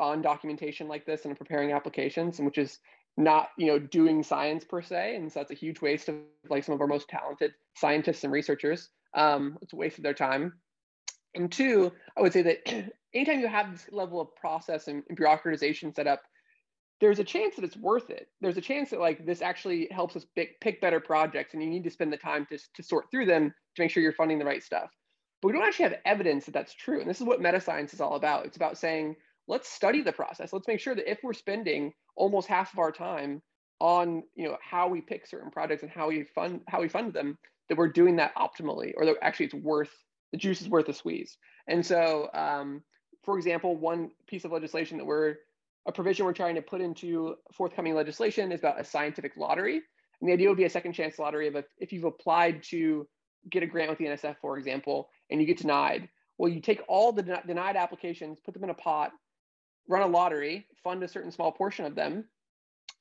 on 0.00 0.22
documentation 0.22 0.88
like 0.88 1.04
this 1.04 1.24
and 1.24 1.36
preparing 1.36 1.72
applications, 1.72 2.38
and 2.38 2.46
which 2.46 2.58
is 2.58 2.78
not 3.16 3.48
you 3.58 3.66
know 3.66 3.78
doing 3.78 4.22
science 4.22 4.64
per 4.64 4.80
se 4.80 5.16
and 5.16 5.30
so 5.30 5.40
that's 5.40 5.50
a 5.50 5.54
huge 5.54 5.80
waste 5.82 6.08
of 6.08 6.16
like 6.48 6.64
some 6.64 6.74
of 6.74 6.80
our 6.80 6.86
most 6.86 7.08
talented 7.08 7.52
scientists 7.76 8.24
and 8.24 8.32
researchers 8.32 8.88
um, 9.14 9.58
it's 9.60 9.74
a 9.74 9.76
waste 9.76 9.98
of 9.98 10.04
their 10.04 10.14
time 10.14 10.54
and 11.34 11.50
two 11.50 11.92
i 12.16 12.20
would 12.20 12.32
say 12.32 12.42
that 12.42 12.58
anytime 13.14 13.40
you 13.40 13.48
have 13.48 13.72
this 13.72 13.86
level 13.90 14.20
of 14.20 14.34
process 14.36 14.88
and, 14.88 15.02
and 15.08 15.18
bureaucratization 15.18 15.94
set 15.94 16.06
up 16.06 16.22
there's 17.02 17.18
a 17.18 17.24
chance 17.24 17.56
that 17.56 17.64
it's 17.64 17.76
worth 17.76 18.10
it. 18.10 18.28
There's 18.40 18.56
a 18.56 18.60
chance 18.60 18.90
that 18.90 19.00
like 19.00 19.26
this 19.26 19.42
actually 19.42 19.88
helps 19.90 20.14
us 20.14 20.24
pick, 20.36 20.60
pick 20.60 20.80
better 20.80 21.00
projects 21.00 21.52
and 21.52 21.60
you 21.60 21.68
need 21.68 21.82
to 21.82 21.90
spend 21.90 22.12
the 22.12 22.16
time 22.16 22.46
to, 22.48 22.58
to 22.76 22.82
sort 22.84 23.10
through 23.10 23.26
them 23.26 23.52
to 23.74 23.82
make 23.82 23.90
sure 23.90 24.04
you're 24.04 24.12
funding 24.12 24.38
the 24.38 24.44
right 24.44 24.62
stuff. 24.62 24.88
But 25.40 25.48
we 25.48 25.54
don't 25.54 25.66
actually 25.66 25.88
have 25.88 25.98
evidence 26.04 26.44
that 26.44 26.54
that's 26.54 26.72
true 26.72 27.00
and 27.00 27.10
this 27.10 27.20
is 27.20 27.26
what 27.26 27.40
meta 27.40 27.60
science 27.60 27.92
is 27.92 28.00
all 28.00 28.14
about. 28.14 28.46
It's 28.46 28.56
about 28.56 28.78
saying 28.78 29.16
let's 29.48 29.68
study 29.68 30.02
the 30.02 30.12
process. 30.12 30.52
Let's 30.52 30.68
make 30.68 30.78
sure 30.78 30.94
that 30.94 31.10
if 31.10 31.18
we're 31.24 31.32
spending 31.32 31.92
almost 32.14 32.46
half 32.46 32.72
of 32.72 32.78
our 32.78 32.92
time 32.92 33.42
on 33.80 34.22
you 34.36 34.46
know 34.46 34.56
how 34.62 34.86
we 34.86 35.00
pick 35.00 35.26
certain 35.26 35.50
projects 35.50 35.82
and 35.82 35.90
how 35.90 36.08
we 36.08 36.22
fund 36.36 36.60
how 36.68 36.80
we 36.80 36.88
fund 36.88 37.12
them, 37.12 37.36
that 37.68 37.76
we're 37.76 37.88
doing 37.88 38.14
that 38.16 38.32
optimally, 38.36 38.92
or 38.96 39.04
that 39.06 39.16
actually 39.22 39.46
it's 39.46 39.54
worth 39.54 39.92
the 40.32 40.38
juice 40.38 40.60
is 40.60 40.68
worth 40.68 40.86
the 40.86 40.94
squeeze. 40.94 41.36
And 41.68 41.84
so, 41.84 42.28
um, 42.34 42.82
for 43.22 43.36
example, 43.36 43.76
one 43.76 44.10
piece 44.26 44.44
of 44.44 44.50
legislation 44.52 44.98
that 44.98 45.04
we're 45.04 45.36
a 45.86 45.92
provision 45.92 46.24
we're 46.24 46.32
trying 46.32 46.54
to 46.54 46.62
put 46.62 46.80
into 46.80 47.36
forthcoming 47.52 47.94
legislation 47.94 48.52
is 48.52 48.60
about 48.60 48.80
a 48.80 48.84
scientific 48.84 49.36
lottery. 49.36 49.82
And 50.20 50.28
the 50.28 50.32
idea 50.32 50.48
would 50.48 50.56
be 50.56 50.64
a 50.64 50.70
second 50.70 50.92
chance 50.92 51.18
lottery 51.18 51.48
of 51.48 51.56
if, 51.56 51.66
if 51.78 51.92
you've 51.92 52.04
applied 52.04 52.62
to 52.64 53.06
get 53.50 53.64
a 53.64 53.66
grant 53.66 53.90
with 53.90 53.98
the 53.98 54.06
NSF, 54.06 54.36
for 54.40 54.56
example, 54.56 55.10
and 55.30 55.40
you 55.40 55.46
get 55.46 55.58
denied. 55.58 56.08
Well, 56.38 56.50
you 56.50 56.60
take 56.60 56.82
all 56.88 57.12
the 57.12 57.40
denied 57.46 57.76
applications, 57.76 58.38
put 58.44 58.54
them 58.54 58.64
in 58.64 58.70
a 58.70 58.74
pot, 58.74 59.10
run 59.88 60.02
a 60.02 60.06
lottery, 60.06 60.66
fund 60.84 61.02
a 61.02 61.08
certain 61.08 61.32
small 61.32 61.50
portion 61.50 61.84
of 61.84 61.96
them, 61.96 62.24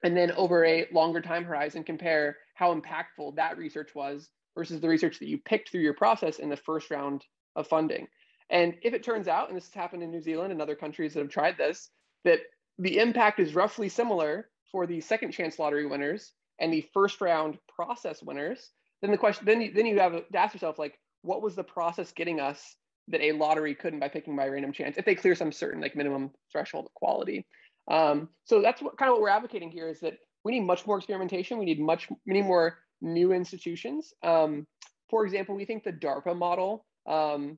and 0.04 0.18
then 0.18 0.32
over 0.32 0.66
a 0.66 0.88
longer 0.92 1.22
time 1.22 1.44
horizon, 1.44 1.84
compare 1.84 2.38
how 2.56 2.74
impactful 2.74 3.36
that 3.36 3.58
research 3.58 3.94
was 3.94 4.30
versus 4.56 4.82
the 4.82 4.88
research 4.88 5.20
that 5.20 5.28
you 5.28 5.38
picked 5.38 5.70
through 5.70 5.82
your 5.82 5.94
process 5.94 6.40
in 6.40 6.50
the 6.50 6.58
first 6.58 6.92
round 6.92 7.24
of 7.56 7.68
funding. 7.68 8.08
And 8.50 8.76
if 8.82 8.94
it 8.94 9.04
turns 9.04 9.28
out, 9.28 9.48
and 9.48 9.58
this 9.58 9.66
has 9.66 9.74
happened 9.74 10.04
in 10.04 10.12
New 10.12 10.22
Zealand 10.22 10.52
and 10.52 10.62
other 10.62 10.76
countries 10.76 11.14
that 11.14 11.22
have 11.22 11.30
tried 11.30 11.58
this, 11.58 11.90
that 12.26 12.40
the 12.78 12.98
impact 12.98 13.40
is 13.40 13.56
roughly 13.56 13.90
similar 13.90 14.50
for 14.72 14.86
the 14.86 15.02
second 15.02 15.32
chance 15.32 15.60
lottery 15.60 15.86
winners 15.86 16.34
and 16.60 16.72
the 16.72 16.86
first 16.94 17.22
round 17.22 17.58
process 17.74 18.22
winners, 18.22 18.70
then 19.02 19.12
the 19.12 19.18
question, 19.18 19.46
then 19.46 19.62
you, 19.62 19.72
then 19.74 19.86
you 19.86 20.00
have 20.00 20.14
to 20.14 20.38
ask 20.38 20.54
yourself, 20.54 20.78
like, 20.78 20.98
what 21.22 21.42
was 21.42 21.56
the 21.56 21.64
process 21.64 22.12
getting 22.12 22.40
us 22.40 22.76
that 23.08 23.22
a 23.22 23.32
lottery 23.34 23.76
couldn't 23.76 24.00
by 24.00 24.08
picking 24.08 24.36
by 24.36 24.48
random 24.48 24.72
chance 24.72 24.98
if 24.98 25.06
they 25.06 25.16
clear 25.16 25.36
some 25.36 25.52
certain 25.52 25.82
like 25.82 25.96
minimum 25.96 26.32
threshold 26.52 26.86
of 26.86 26.94
quality. 26.94 27.46
Um, 27.90 28.30
so 28.46 28.62
that's 28.62 28.82
what 28.82 28.98
kind 28.98 29.10
of 29.10 29.16
what 29.16 29.22
we're 29.22 29.30
advocating 29.30 29.72
here 29.72 29.90
is 29.90 30.00
that 30.02 30.14
we 30.44 30.52
need 30.52 30.66
much 30.66 30.86
more 30.86 30.98
experimentation. 30.98 31.58
We 31.58 31.66
need 31.66 31.80
much 31.80 32.08
many 32.26 32.42
more 32.42 32.80
new 33.02 33.34
institutions. 33.34 34.14
Um, 34.24 34.68
for 35.10 35.26
example, 35.26 35.56
we 35.56 35.66
think 35.66 35.84
the 35.84 35.92
DARPA 35.92 36.38
model 36.38 36.86
um, 37.08 37.58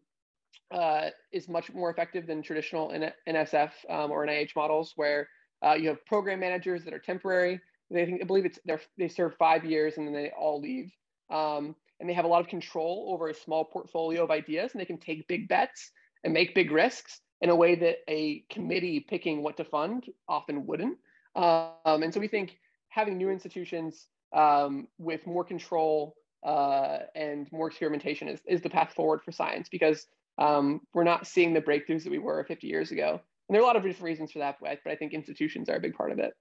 uh, 0.72 1.10
is 1.32 1.48
much 1.48 1.72
more 1.74 1.92
effective 1.92 2.26
than 2.26 2.42
traditional 2.42 2.92
NSF 3.28 3.72
um, 3.90 4.12
or 4.12 4.26
NIH 4.26 4.56
models, 4.56 4.94
where 4.96 5.28
uh, 5.64 5.74
you 5.74 5.90
have 5.90 6.06
program 6.06 6.40
managers 6.40 6.84
that 6.84 6.94
are 6.94 7.00
temporary. 7.00 7.60
They 7.92 8.06
think 8.06 8.22
I 8.22 8.26
believe 8.26 8.46
it's 8.46 8.60
they 8.98 9.08
serve 9.08 9.36
five 9.38 9.66
years 9.66 9.98
and 9.98 10.08
then 10.08 10.14
they 10.14 10.32
all 10.32 10.60
leave. 10.60 10.92
Um, 11.30 11.76
and 12.00 12.10
they 12.10 12.14
have 12.14 12.26
a 12.26 12.28
lot 12.28 12.42
of 12.42 12.48
control 12.48 13.12
over 13.14 13.30
a 13.30 13.34
small 13.34 13.64
portfolio 13.64 14.24
of 14.24 14.32
ideas 14.32 14.72
and 14.72 14.82
they 14.82 14.86
can 14.86 14.98
take 14.98 15.28
big 15.28 15.48
bets 15.48 15.92
and 16.24 16.34
make 16.34 16.56
big 16.56 16.72
risks 16.72 17.22
in 17.42 17.50
a 17.50 17.56
way 17.56 17.76
that 17.76 17.98
a 18.10 18.44
committee 18.50 19.00
picking 19.00 19.44
what 19.44 19.58
to 19.58 19.64
fund 19.64 20.06
often 20.28 20.66
wouldn't. 20.66 20.98
Um, 21.36 22.04
and 22.04 22.14
so 22.14 22.20
we 22.20 22.28
think 22.28 22.58
having 22.90 23.18
new 23.18 23.30
institutions 23.30 24.08
um, 24.34 24.88
with 24.98 25.26
more 25.28 25.44
control 25.44 26.16
uh, 26.44 27.00
and 27.16 27.52
more 27.52 27.68
experimentation 27.68 28.28
is, 28.28 28.40
is 28.48 28.62
the 28.62 28.70
path 28.70 28.94
forward 28.94 29.22
for 29.24 29.32
science 29.32 29.70
because 29.70 30.08
um, 30.38 30.82
we're 30.94 31.04
not 31.04 31.28
seeing 31.28 31.54
the 31.54 31.62
breakthroughs 31.62 32.04
that 32.04 32.12
we 32.12 32.20
were 32.20 32.44
50 32.44 32.68
years 32.68 32.92
ago. 32.92 33.22
And 33.48 33.56
there 33.56 33.62
are 33.62 33.64
a 33.64 33.68
lot 33.68 33.76
of 33.76 33.84
different 33.84 34.04
reasons 34.04 34.32
for 34.32 34.40
that, 34.40 34.58
but 34.62 34.92
I 34.92 34.96
think 34.96 35.14
institutions 35.14 35.70
are 35.70 35.76
a 35.76 35.80
big 35.80 35.94
part 35.94 36.12
of 36.12 36.20
it. 36.20 36.34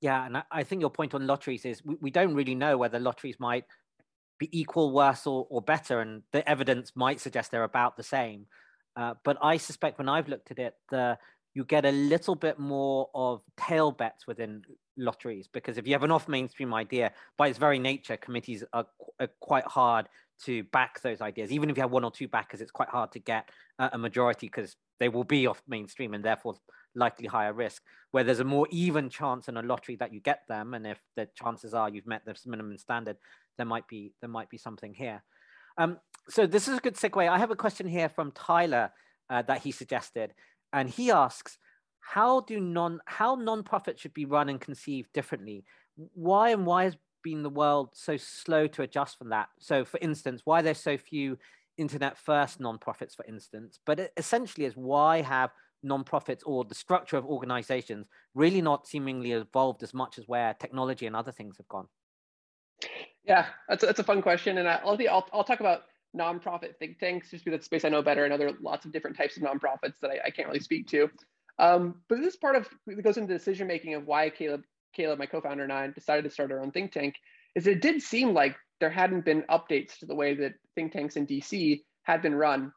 Yeah, 0.00 0.24
and 0.24 0.42
I 0.50 0.62
think 0.62 0.80
your 0.80 0.90
point 0.90 1.14
on 1.14 1.26
lotteries 1.26 1.66
is 1.66 1.84
we, 1.84 1.96
we 2.00 2.10
don't 2.10 2.34
really 2.34 2.54
know 2.54 2.78
whether 2.78 2.98
lotteries 2.98 3.38
might 3.38 3.64
be 4.38 4.48
equal, 4.58 4.92
worse, 4.92 5.26
or, 5.26 5.46
or 5.50 5.60
better, 5.60 6.00
and 6.00 6.22
the 6.32 6.48
evidence 6.48 6.92
might 6.94 7.20
suggest 7.20 7.50
they're 7.50 7.64
about 7.64 7.96
the 7.98 8.02
same. 8.02 8.46
Uh, 8.96 9.14
but 9.24 9.36
I 9.42 9.58
suspect 9.58 9.98
when 9.98 10.08
I've 10.08 10.28
looked 10.28 10.50
at 10.50 10.58
it, 10.58 10.74
the 10.90 11.18
you 11.52 11.64
get 11.64 11.84
a 11.84 11.90
little 11.90 12.36
bit 12.36 12.58
more 12.58 13.10
of 13.14 13.42
tail 13.56 13.90
bets 13.90 14.26
within 14.26 14.62
lotteries 15.00 15.48
because 15.48 15.78
if 15.78 15.86
you 15.86 15.92
have 15.92 16.02
an 16.02 16.10
off 16.10 16.28
mainstream 16.28 16.72
idea, 16.74 17.12
by 17.36 17.48
its 17.48 17.58
very 17.58 17.78
nature, 17.78 18.16
committees 18.16 18.64
are, 18.72 18.86
are, 19.18 19.28
quite 19.40 19.64
hard 19.64 20.08
to 20.44 20.62
back 20.64 21.00
those 21.02 21.20
ideas. 21.20 21.50
Even 21.50 21.68
if 21.68 21.76
you 21.76 21.82
have 21.82 21.90
one 21.90 22.04
or 22.04 22.10
two 22.10 22.28
backers, 22.28 22.60
it's 22.60 22.70
quite 22.70 22.88
hard 22.88 23.12
to 23.12 23.18
get 23.18 23.48
a 23.78 23.98
majority 23.98 24.46
because 24.46 24.76
they 24.98 25.08
will 25.08 25.24
be 25.24 25.46
off 25.46 25.62
mainstream 25.68 26.14
and 26.14 26.24
therefore 26.24 26.54
likely 26.94 27.26
higher 27.26 27.52
risk. 27.52 27.82
Where 28.10 28.24
there's 28.24 28.40
a 28.40 28.44
more 28.44 28.66
even 28.70 29.10
chance 29.10 29.48
in 29.48 29.56
a 29.56 29.62
lottery 29.62 29.96
that 29.96 30.12
you 30.12 30.20
get 30.20 30.42
them, 30.48 30.74
and 30.74 30.86
if 30.86 30.98
the 31.16 31.28
chances 31.34 31.74
are 31.74 31.88
you've 31.88 32.06
met 32.06 32.24
the 32.24 32.34
minimum 32.46 32.76
standard, 32.78 33.16
there 33.56 33.66
might 33.66 33.86
be 33.86 34.12
there 34.20 34.30
might 34.30 34.48
be 34.48 34.58
something 34.58 34.94
here. 34.94 35.22
Um, 35.76 35.98
so 36.28 36.46
this 36.46 36.68
is 36.68 36.78
a 36.78 36.80
good 36.80 36.96
segue. 36.96 37.28
I 37.28 37.38
have 37.38 37.50
a 37.50 37.56
question 37.56 37.86
here 37.86 38.08
from 38.08 38.32
Tyler 38.32 38.90
uh, 39.28 39.42
that 39.42 39.62
he 39.62 39.72
suggested 39.72 40.34
and 40.72 40.88
he 40.88 41.10
asks 41.10 41.58
how 42.00 42.40
do 42.40 42.60
non 42.60 43.00
how 43.04 43.34
non-profits 43.34 44.00
should 44.00 44.14
be 44.14 44.24
run 44.24 44.48
and 44.48 44.60
conceived 44.60 45.12
differently? 45.12 45.64
Why 46.14 46.50
and 46.50 46.66
why 46.66 46.84
has 46.84 46.96
been 47.22 47.42
the 47.42 47.50
world 47.50 47.90
so 47.92 48.16
slow 48.16 48.66
to 48.68 48.82
adjust 48.82 49.18
from 49.18 49.30
that? 49.30 49.48
So 49.58 49.84
for 49.84 49.98
instance 50.00 50.42
why 50.44 50.62
there's 50.62 50.78
so 50.78 50.96
few 50.96 51.38
internet 51.76 52.18
first 52.18 52.60
non-profits 52.60 53.14
for 53.14 53.24
instance? 53.26 53.78
But 53.84 54.12
essentially 54.16 54.66
is 54.66 54.76
why 54.76 55.22
have 55.22 55.50
non-profits 55.82 56.42
or 56.44 56.64
the 56.64 56.74
structure 56.74 57.16
of 57.16 57.24
organizations 57.24 58.06
really 58.34 58.60
not 58.60 58.86
seemingly 58.86 59.32
evolved 59.32 59.82
as 59.82 59.94
much 59.94 60.18
as 60.18 60.28
where 60.28 60.54
technology 60.54 61.06
and 61.06 61.16
other 61.16 61.32
things 61.32 61.56
have 61.58 61.68
gone? 61.68 61.88
Yeah 63.24 63.46
that's 63.68 63.82
a, 63.82 63.86
that's 63.86 64.00
a 64.00 64.04
fun 64.04 64.22
question 64.22 64.58
and 64.58 64.68
I'll, 64.68 64.98
I'll, 65.10 65.28
I'll 65.32 65.44
talk 65.44 65.60
about 65.60 65.82
nonprofit 66.16 66.76
think 66.78 66.98
tanks, 66.98 67.30
just 67.30 67.44
because 67.44 67.58
it's 67.58 67.66
space 67.66 67.84
I 67.84 67.88
know 67.88 68.02
better, 68.02 68.24
and 68.24 68.32
other 68.32 68.52
lots 68.60 68.84
of 68.84 68.92
different 68.92 69.16
types 69.16 69.36
of 69.36 69.42
nonprofits 69.42 69.94
that 70.00 70.10
I, 70.10 70.18
I 70.26 70.30
can't 70.30 70.48
really 70.48 70.60
speak 70.60 70.88
to. 70.88 71.08
Um, 71.60 71.96
but 72.08 72.18
this 72.18 72.34
is 72.34 72.36
part 72.36 72.56
of 72.56 72.66
it 72.86 73.04
goes 73.04 73.18
into 73.18 73.32
decision 73.32 73.66
making 73.66 73.94
of 73.94 74.06
why 74.06 74.30
Caleb, 74.30 74.62
Caleb, 74.94 75.18
my 75.18 75.26
co-founder, 75.26 75.62
and 75.62 75.72
I 75.72 75.88
decided 75.88 76.24
to 76.24 76.30
start 76.30 76.50
our 76.50 76.62
own 76.62 76.72
think 76.72 76.90
tank. 76.90 77.14
Is 77.54 77.66
it 77.66 77.82
did 77.82 78.00
seem 78.00 78.32
like 78.32 78.56
there 78.80 78.90
hadn't 78.90 79.24
been 79.24 79.42
updates 79.42 79.98
to 79.98 80.06
the 80.06 80.14
way 80.14 80.34
that 80.34 80.54
think 80.74 80.92
tanks 80.92 81.16
in 81.16 81.26
DC 81.26 81.82
had 82.02 82.22
been 82.22 82.34
run. 82.34 82.72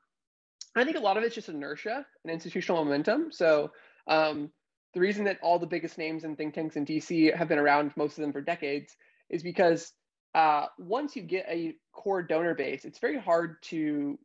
I 0.76 0.84
think 0.84 0.98
a 0.98 1.02
lot 1.02 1.18
of 1.18 1.24
it's 1.24 1.36
just 1.36 1.50
inertia 1.50 2.06
and 2.24 2.34
institutional 2.34 2.84
momentum. 2.84 3.32
So 3.32 3.72
um, 4.08 4.50
the 4.94 5.00
reason 5.00 5.24
that 5.26 5.40
all 5.42 5.60
the 5.60 5.66
biggest 5.66 5.98
names 5.98 6.26
in 6.26 6.36
think 6.36 6.54
tanks 6.54 6.76
in 6.76 6.86
DC 6.86 7.34
have 7.36 7.48
been 7.48 7.60
around, 7.60 7.94
most 7.96 8.18
of 8.18 8.22
them 8.22 8.34
for 8.34 8.42
decades, 8.42 8.96
is 9.30 9.44
because 9.44 9.94
uh, 10.36 10.66
once 10.78 11.16
you 11.16 11.22
get 11.22 11.46
a 11.48 11.76
core 11.94 12.22
donor 12.22 12.54
base, 12.54 12.86
it's 12.86 13.00
very 13.00 13.20
hard 13.20 13.62
to, 13.64 14.20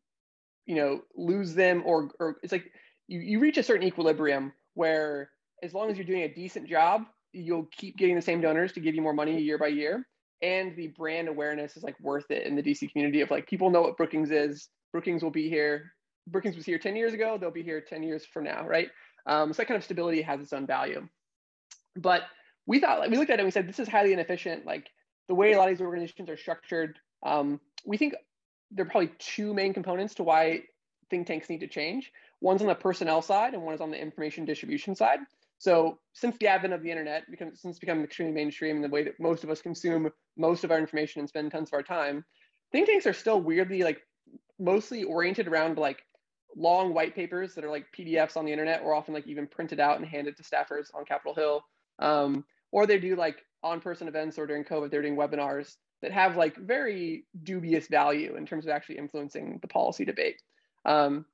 you 0.67 0.75
know, 0.75 1.03
lose 1.17 1.55
them 1.55 1.83
or, 1.87 2.11
or 2.19 2.37
it's 2.43 2.53
like 2.53 2.73
you, 3.09 3.21
you 3.21 3.41
reach 3.41 3.59
a 3.59 3.63
certain 3.63 3.87
equilibrium 3.87 4.53
where 4.75 5.31
as 5.63 5.75
long 5.75 5.91
as 5.91 5.97
you're 5.97 6.07
doing 6.07 6.23
a 6.23 6.33
decent 6.33 6.69
job, 6.69 7.03
you'll 7.33 7.69
keep 7.77 7.97
getting 7.97 8.15
the 8.15 8.23
same 8.23 8.41
donors 8.41 8.73
to 8.73 8.81
give 8.81 8.95
you 8.95 9.03
more 9.03 9.13
money 9.13 9.41
year 9.41 9.59
by 9.59 9.67
year. 9.67 10.07
And 10.41 10.77
the 10.77 10.89
brand 10.89 11.27
awareness 11.27 11.77
is 11.77 11.83
like 11.83 11.99
worth 12.01 12.31
it 12.31 12.47
in 12.47 12.55
the 12.55 12.63
DC 12.63 12.93
community 12.93 13.23
of 13.23 13.31
like 13.31 13.49
people 13.49 13.71
know 13.71 13.83
what 13.83 13.97
Brookings 13.97 14.31
is. 14.31 14.69
Brookings 14.93 15.23
will 15.23 15.31
be 15.31 15.49
here. 15.49 15.93
Brookings 16.29 16.57
was 16.57 16.65
here 16.65 16.79
10 16.79 16.95
years 16.95 17.13
ago. 17.13 17.37
They'll 17.39 17.51
be 17.51 17.63
here 17.63 17.81
10 17.81 18.03
years 18.03 18.25
from 18.25 18.45
now, 18.45 18.67
right? 18.67 18.89
Um, 19.27 19.53
so 19.53 19.59
that 19.59 19.67
kind 19.67 19.77
of 19.77 19.85
stability 19.85 20.23
has 20.23 20.41
its 20.41 20.53
own 20.53 20.67
value. 20.67 21.09
But 21.97 22.23
we 22.67 22.79
thought, 22.79 23.01
like, 23.01 23.11
we 23.11 23.17
looked 23.17 23.31
at 23.31 23.39
it 23.39 23.41
and 23.41 23.47
we 23.47 23.51
said, 23.51 23.69
this 23.69 23.81
is 23.81 23.89
highly 23.89 24.13
inefficient. 24.13 24.65
Like 24.65 24.89
the 25.29 25.35
way 25.35 25.53
a 25.53 25.59
lot 25.59 25.71
of 25.71 25.77
these 25.77 25.85
organizations 25.85 26.29
are 26.29 26.37
structured, 26.37 26.99
um, 27.25 27.61
we 27.85 27.97
think 27.97 28.15
there 28.71 28.87
are 28.87 28.89
probably 28.89 29.11
two 29.19 29.55
main 29.55 29.73
components 29.75 30.15
to 30.17 30.23
why 30.23 30.63
think 31.11 31.27
tanks 31.27 31.49
need 31.49 31.61
to 31.61 31.67
change. 31.67 32.13
One's 32.41 32.63
on 32.63 32.69
the 32.69 32.75
personnel 32.75 33.23
side, 33.23 33.55
and 33.55 33.63
one 33.63 33.75
is 33.75 33.81
on 33.81 33.91
the 33.91 34.01
information 34.01 34.45
distribution 34.45 34.95
side. 34.95 35.19
So, 35.59 35.99
since 36.13 36.37
the 36.39 36.47
advent 36.47 36.73
of 36.73 36.83
the 36.83 36.91
internet, 36.91 37.25
since 37.37 37.65
it's 37.65 37.79
become 37.81 38.05
extremely 38.05 38.33
mainstream 38.33 38.77
in 38.77 38.83
the 38.83 38.89
way 38.89 39.03
that 39.05 39.19
most 39.19 39.43
of 39.43 39.51
us 39.51 39.61
consume 39.61 40.11
most 40.37 40.63
of 40.63 40.71
our 40.71 40.79
information 40.79 41.21
and 41.21 41.29
spend 41.29 41.51
tons 41.51 41.69
of 41.69 41.75
our 41.75 41.83
time, 41.83 42.25
think 42.71 42.87
tanks 42.87 43.07
are 43.07 43.13
still 43.13 43.41
weirdly 43.41 43.83
like 43.83 44.01
mostly 44.59 45.03
oriented 45.05 45.49
around 45.49 45.79
like 45.79 46.03
long 46.57 46.95
white 46.95 47.15
papers 47.15 47.55
that 47.55 47.65
are 47.65 47.71
like 47.71 47.87
PDFs 47.97 48.37
on 48.37 48.45
the 48.45 48.53
internet, 48.53 48.83
or 48.83 48.95
often 48.95 49.15
like 49.15 49.27
even 49.27 49.47
printed 49.47 49.81
out 49.81 49.99
and 49.99 50.07
handed 50.07 50.37
to 50.37 50.43
staffers 50.43 50.95
on 50.95 51.05
Capitol 51.05 51.35
Hill. 51.35 51.63
Um, 51.99 52.45
or 52.71 52.87
they 52.87 52.99
do 52.99 53.17
like 53.17 53.45
on-person 53.63 54.09
events 54.09 54.39
or 54.39 54.47
during 54.47 54.65
COVID, 54.65 54.91
they're 54.91 55.03
doing 55.03 55.17
webinars 55.17 55.77
that 56.03 56.13
have 56.13 56.37
like 56.37 56.57
very 56.57 57.25
dubious 57.43 57.89
value 57.89 58.37
in 58.37 58.47
terms 58.47 58.65
of 58.65 58.71
actually 58.71 58.99
influencing 58.99 59.59
the 59.61 59.69
policy 59.69 60.05
debate. 60.05 60.41
Um, 60.85 61.25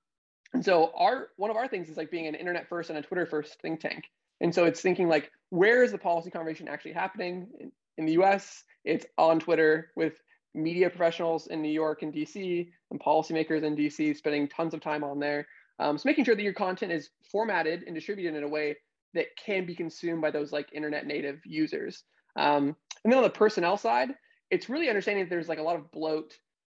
and 0.54 0.64
so 0.64 0.92
our 0.96 1.28
one 1.36 1.50
of 1.50 1.56
our 1.56 1.68
things 1.68 1.88
is 1.88 1.96
like 1.96 2.10
being 2.10 2.26
an 2.26 2.34
internet 2.34 2.68
first 2.68 2.88
and 2.88 2.98
a 2.98 3.02
Twitter 3.02 3.26
first 3.26 3.60
think 3.60 3.80
tank. 3.80 4.04
And 4.40 4.54
so 4.54 4.64
it's 4.64 4.80
thinking 4.80 5.08
like, 5.08 5.30
where 5.50 5.82
is 5.82 5.92
the 5.92 5.98
policy 5.98 6.30
conversation 6.30 6.68
actually 6.68 6.92
happening? 6.92 7.48
In, 7.58 7.72
in 7.98 8.06
the 8.06 8.12
US, 8.22 8.64
it's 8.84 9.06
on 9.18 9.40
Twitter 9.40 9.90
with 9.96 10.14
media 10.54 10.88
professionals 10.88 11.48
in 11.48 11.60
New 11.60 11.70
York 11.70 12.02
and 12.02 12.14
DC 12.14 12.68
and 12.90 13.00
policymakers 13.00 13.64
in 13.64 13.76
DC 13.76 14.16
spending 14.16 14.48
tons 14.48 14.74
of 14.74 14.80
time 14.80 15.02
on 15.02 15.18
there. 15.18 15.46
Um, 15.80 15.98
so 15.98 16.08
making 16.08 16.24
sure 16.24 16.36
that 16.36 16.42
your 16.42 16.52
content 16.52 16.92
is 16.92 17.10
formatted 17.30 17.82
and 17.86 17.94
distributed 17.94 18.36
in 18.36 18.44
a 18.44 18.48
way 18.48 18.76
that 19.14 19.26
can 19.44 19.66
be 19.66 19.74
consumed 19.74 20.22
by 20.22 20.30
those 20.30 20.52
like 20.52 20.72
internet 20.72 21.06
native 21.06 21.40
users. 21.44 22.04
Um, 22.36 22.76
and 23.02 23.12
then 23.12 23.18
on 23.18 23.24
the 23.24 23.30
personnel 23.30 23.76
side, 23.76 24.10
it's 24.50 24.68
really 24.68 24.88
understanding 24.88 25.24
that 25.24 25.30
there's 25.30 25.48
like 25.48 25.58
a 25.58 25.62
lot 25.62 25.76
of 25.76 25.90
bloat 25.90 26.34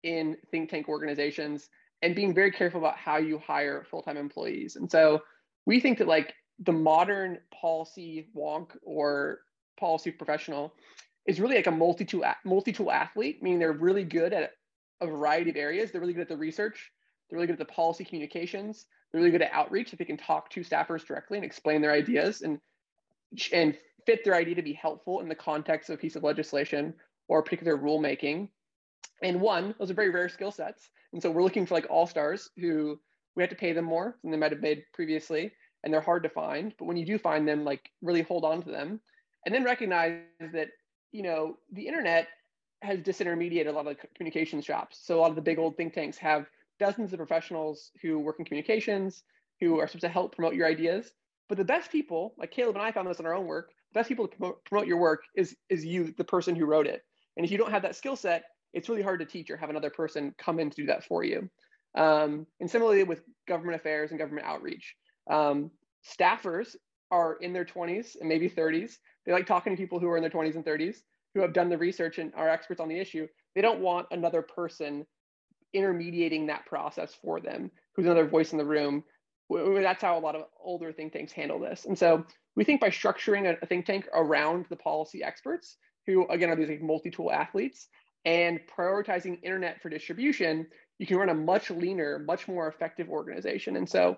in 0.05 0.37
think 0.51 0.71
tank 0.71 0.89
organizations 0.89 1.69
and 2.03 2.15
being 2.15 2.35
very 2.35 2.51
careful 2.51 2.81
about 2.81 2.97
how 2.97 3.17
you 3.17 3.39
hire 3.39 3.87
full-time 3.91 4.17
employees. 4.17 4.77
And 4.77 4.91
so 4.91 5.23
we 5.67 5.81
think 5.81 5.99
that 5.99 6.09
like 6.09 6.35
the 6.59 6.73
modern 6.73 7.39
policy 7.61 8.29
wonk 8.37 8.69
or 8.83 9.41
policy 9.79 10.11
professional 10.11 10.75
is 11.27 11.41
really 11.41 11.57
like 11.57 11.67
a 11.67 11.71
multi-tool 11.71 12.25
multi-tool 12.45 12.93
athlete, 12.93 13.43
meaning 13.43 13.59
they're 13.59 13.73
really 13.73 14.05
good 14.05 14.33
at 14.33 14.53
a 15.01 15.07
variety 15.07 15.51
of 15.51 15.57
areas. 15.57 15.91
They're 15.91 16.01
really 16.01 16.13
good 16.13 16.23
at 16.23 16.29
the 16.29 16.37
research. 16.37 16.93
They're 17.29 17.39
really 17.39 17.47
good 17.47 17.61
at 17.61 17.67
the 17.67 17.73
policy 17.73 18.05
communications. 18.05 18.87
They're 19.11 19.21
really 19.21 19.31
good 19.31 19.43
at 19.43 19.53
outreach. 19.53 19.93
If 19.93 19.99
they 19.99 20.05
can 20.05 20.17
talk 20.17 20.51
to 20.51 20.61
staffers 20.61 21.07
directly 21.07 21.39
and 21.39 21.45
explain 21.45 21.81
their 21.81 21.93
ideas 21.93 22.43
and 22.43 22.61
and 23.53 23.77
fit 24.07 24.23
their 24.25 24.35
idea 24.35 24.55
to 24.55 24.63
be 24.63 24.75
helpful 24.75 25.21
in 25.21 25.29
the 25.29 25.35
context 25.35 25.89
of 25.89 25.95
a 25.95 25.99
piece 25.99 26.15
of 26.15 26.23
legislation 26.23 26.95
or 27.29 27.43
particular 27.43 27.77
rulemaking. 27.77 28.49
And 29.23 29.41
one, 29.41 29.75
those 29.79 29.91
are 29.91 29.95
very 29.95 30.11
rare 30.11 30.29
skill 30.29 30.51
sets. 30.51 30.91
And 31.13 31.23
so 31.23 31.31
we're 31.31 31.43
looking 31.43 31.67
for 31.67 31.75
like 31.75 31.87
all 31.89 32.07
stars 32.07 32.51
who 32.57 32.99
we 33.37 33.43
have 33.43 33.51
to 33.51 33.57
pay 33.57 33.73
them 33.73 33.85
more 33.85 34.19
than 34.23 34.31
they 34.31 34.37
might 34.37 34.53
have 34.53 34.61
made 34.61 34.85
previously. 34.93 35.53
And 35.83 35.93
they're 35.93 36.01
hard 36.01 36.23
to 36.23 36.29
find. 36.29 36.75
But 36.79 36.87
when 36.87 36.97
you 36.97 37.07
do 37.07 37.19
find 37.19 37.47
them, 37.47 37.65
like 37.65 37.91
really 38.03 38.23
hold 38.23 38.45
on 38.45 38.63
to 38.63 38.71
them. 38.71 39.01
And 39.47 39.55
then 39.55 39.65
recognize 39.65 40.23
that, 40.53 40.69
you 41.13 41.23
know, 41.23 41.57
the 41.73 41.87
internet 41.87 42.29
has 42.83 43.01
disintermediated 43.01 43.69
a 43.69 43.73
lot 43.73 43.87
of 43.87 43.97
the 43.97 44.09
communications 44.15 44.65
shops. 44.65 45.01
So 45.03 45.19
a 45.19 45.21
lot 45.21 45.31
of 45.31 45.37
the 45.37 45.43
big 45.43 45.59
old 45.59 45.77
think 45.77 45.95
tanks 45.95 46.19
have 46.19 46.47
dozens 46.79 47.13
of 47.13 47.19
professionals 47.19 47.91
who 48.03 48.19
work 48.19 48.37
in 48.39 48.45
communications, 48.45 49.23
who 49.61 49.79
are 49.79 49.87
supposed 49.87 50.03
to 50.03 50.09
help 50.09 50.35
promote 50.35 50.55
your 50.55 50.67
ideas. 50.67 51.13
But 51.49 51.59
the 51.59 51.65
best 51.65 51.91
people, 51.91 52.35
like 52.39 52.51
Caleb 52.51 52.77
and 52.77 52.85
I 52.85 52.93
found 52.93 53.09
this 53.09 53.21
in 53.21 53.27
our 53.27 53.35
own 53.35 53.47
work, 53.47 53.71
the 53.93 54.01
best 54.01 54.09
people 54.09 54.27
to 54.27 54.37
promote, 54.37 54.65
promote 54.65 54.87
your 54.87 54.99
work 54.99 55.23
is 55.37 55.57
is 55.69 55.85
you, 55.85 56.15
the 56.17 56.25
person 56.25 56.57
who 56.57 56.67
wrote 56.67 56.87
it. 56.87 57.03
And 57.37 57.45
if 57.45 57.53
you 57.53 57.59
don't 57.59 57.71
have 57.71 57.83
that 57.83 57.97
skill 57.97 58.17
set, 58.17 58.45
it's 58.75 58.89
really 58.89 59.03
hard 59.03 59.21
to 59.21 59.27
teach 59.27 59.51
or 59.51 59.57
have 59.57 59.71
another 59.71 59.91
person 59.91 60.35
come 60.39 60.59
in 60.61 60.71
to 60.71 60.77
do 60.77 60.87
that 60.87 61.05
for 61.05 61.25
you. 61.25 61.49
Um, 61.97 62.47
and 62.61 62.71
similarly 62.71 63.05
with 63.05 63.23
government 63.47 63.77
affairs 63.77 64.11
and 64.11 64.19
government 64.19 64.47
outreach, 64.47 64.95
um, 65.31 65.71
staffers 66.05 66.77
are 67.11 67.37
in 67.41 67.53
their 67.53 67.65
20s 67.65 68.17
and 68.19 68.29
maybe 68.29 68.51
30s. 68.51 68.97
They 69.25 69.33
like 69.33 69.47
talking 69.47 69.75
to 69.75 69.81
people 69.81 70.01
who 70.01 70.09
are 70.09 70.17
in 70.17 70.23
their 70.23 70.31
20s 70.31 70.57
and 70.57 70.65
30s 70.65 70.97
who 71.35 71.41
have 71.41 71.53
done 71.53 71.69
the 71.69 71.79
research 71.79 72.19
and 72.19 72.33
are 72.35 72.49
experts 72.49 72.81
on 72.81 72.89
the 72.89 72.99
issue. 72.99 73.27
They 73.55 73.61
don't 73.61 73.81
want 73.81 74.07
another 74.11 74.43
person 74.43 75.07
intermediating 75.73 76.47
that 76.47 76.67
process 76.67 77.15
for 77.15 77.41
them, 77.41 77.71
who's 77.95 78.07
another 78.07 78.27
voice 78.27 78.53
in 78.53 78.59
the 78.59 78.65
room. 78.65 79.05
That's 79.51 80.03
how 80.03 80.17
a 80.17 80.21
lot 80.21 80.37
of 80.37 80.45
older 80.63 80.93
think 80.93 81.13
tanks 81.13 81.33
handle 81.33 81.59
this. 81.59 81.85
And 81.87 81.99
so 81.99 82.25
we 82.57 82.65
think 82.65 82.81
by 82.81 82.91
structuring 82.91 83.57
a, 83.61 83.67
think 83.67 83.87
tank 83.87 84.09
around 84.15 84.67
the 84.71 84.77
policy 84.77 85.23
experts, 85.23 85.77
who 86.07 86.27
again 86.29 86.51
are 86.51 86.57
these 86.57 86.69
like 86.69 86.83
multi-tool 86.83 87.33
athletes, 87.33 87.89
and 88.25 88.61
prioritizing 88.67 89.39
internet 89.43 89.83
for 89.83 89.89
distribution, 89.89 90.67
you 90.99 91.07
can 91.07 91.17
run 91.17 91.29
a 91.29 91.35
much 91.35 91.71
leaner, 91.71 92.21
much 92.21 92.49
more 92.49 92.69
effective 92.69 93.09
organization. 93.09 93.77
And 93.77 93.89
so 93.89 94.17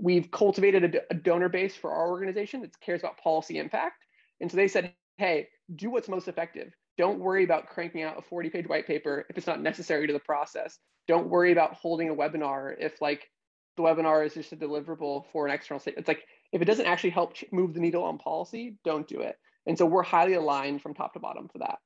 we've 0.00 0.30
cultivated 0.30 1.02
a, 1.10 1.14
donor 1.14 1.48
base 1.48 1.74
for 1.74 1.92
our 1.92 2.08
organization 2.08 2.62
that 2.62 2.78
cares 2.80 3.00
about 3.00 3.18
policy 3.18 3.58
impact. 3.58 4.04
And 4.40 4.50
so 4.50 4.56
they 4.56 4.68
said, 4.68 4.94
hey, 5.18 5.48
do 5.76 5.90
what's 5.90 6.08
most 6.08 6.28
effective. 6.28 6.72
Don't 6.98 7.18
worry 7.18 7.44
about 7.44 7.68
cranking 7.68 8.02
out 8.02 8.18
a 8.18 8.22
40 8.22 8.50
page 8.50 8.68
white 8.68 8.86
paper 8.86 9.26
if 9.28 9.36
it's 9.36 9.46
not 9.46 9.60
necessary 9.60 10.06
to 10.06 10.12
the 10.12 10.18
process. 10.18 10.78
Don't 11.08 11.28
worry 11.28 11.52
about 11.52 11.74
holding 11.74 12.10
a 12.10 12.14
webinar 12.14 12.74
if 12.78 13.00
like 13.00 13.28
the 13.76 13.82
webinar 13.82 14.24
is 14.24 14.34
just 14.34 14.52
a 14.52 14.56
deliverable 14.56 15.24
for 15.32 15.46
an 15.46 15.52
external 15.52 15.80
state. 15.80 15.94
It's 15.96 16.08
like 16.08 16.24
if 16.52 16.60
it 16.60 16.66
doesn't 16.66 16.86
actually 16.86 17.10
help 17.10 17.34
move 17.50 17.74
the 17.74 17.80
needle 17.80 18.04
on 18.04 18.18
policy, 18.18 18.76
don't 18.84 19.08
do 19.08 19.20
it. 19.20 19.36
And 19.66 19.78
so 19.78 19.86
we're 19.86 20.02
highly 20.02 20.34
aligned 20.34 20.82
from 20.82 20.94
top 20.94 21.14
to 21.14 21.20
bottom 21.20 21.48
for 21.48 21.58
that. 21.58 21.78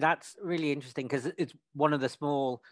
That's 0.00 0.36
really 0.42 0.72
interesting 0.72 1.06
because 1.06 1.26
it's 1.38 1.52
one 1.74 1.92
of 1.92 2.00
the 2.00 2.08
small 2.08 2.62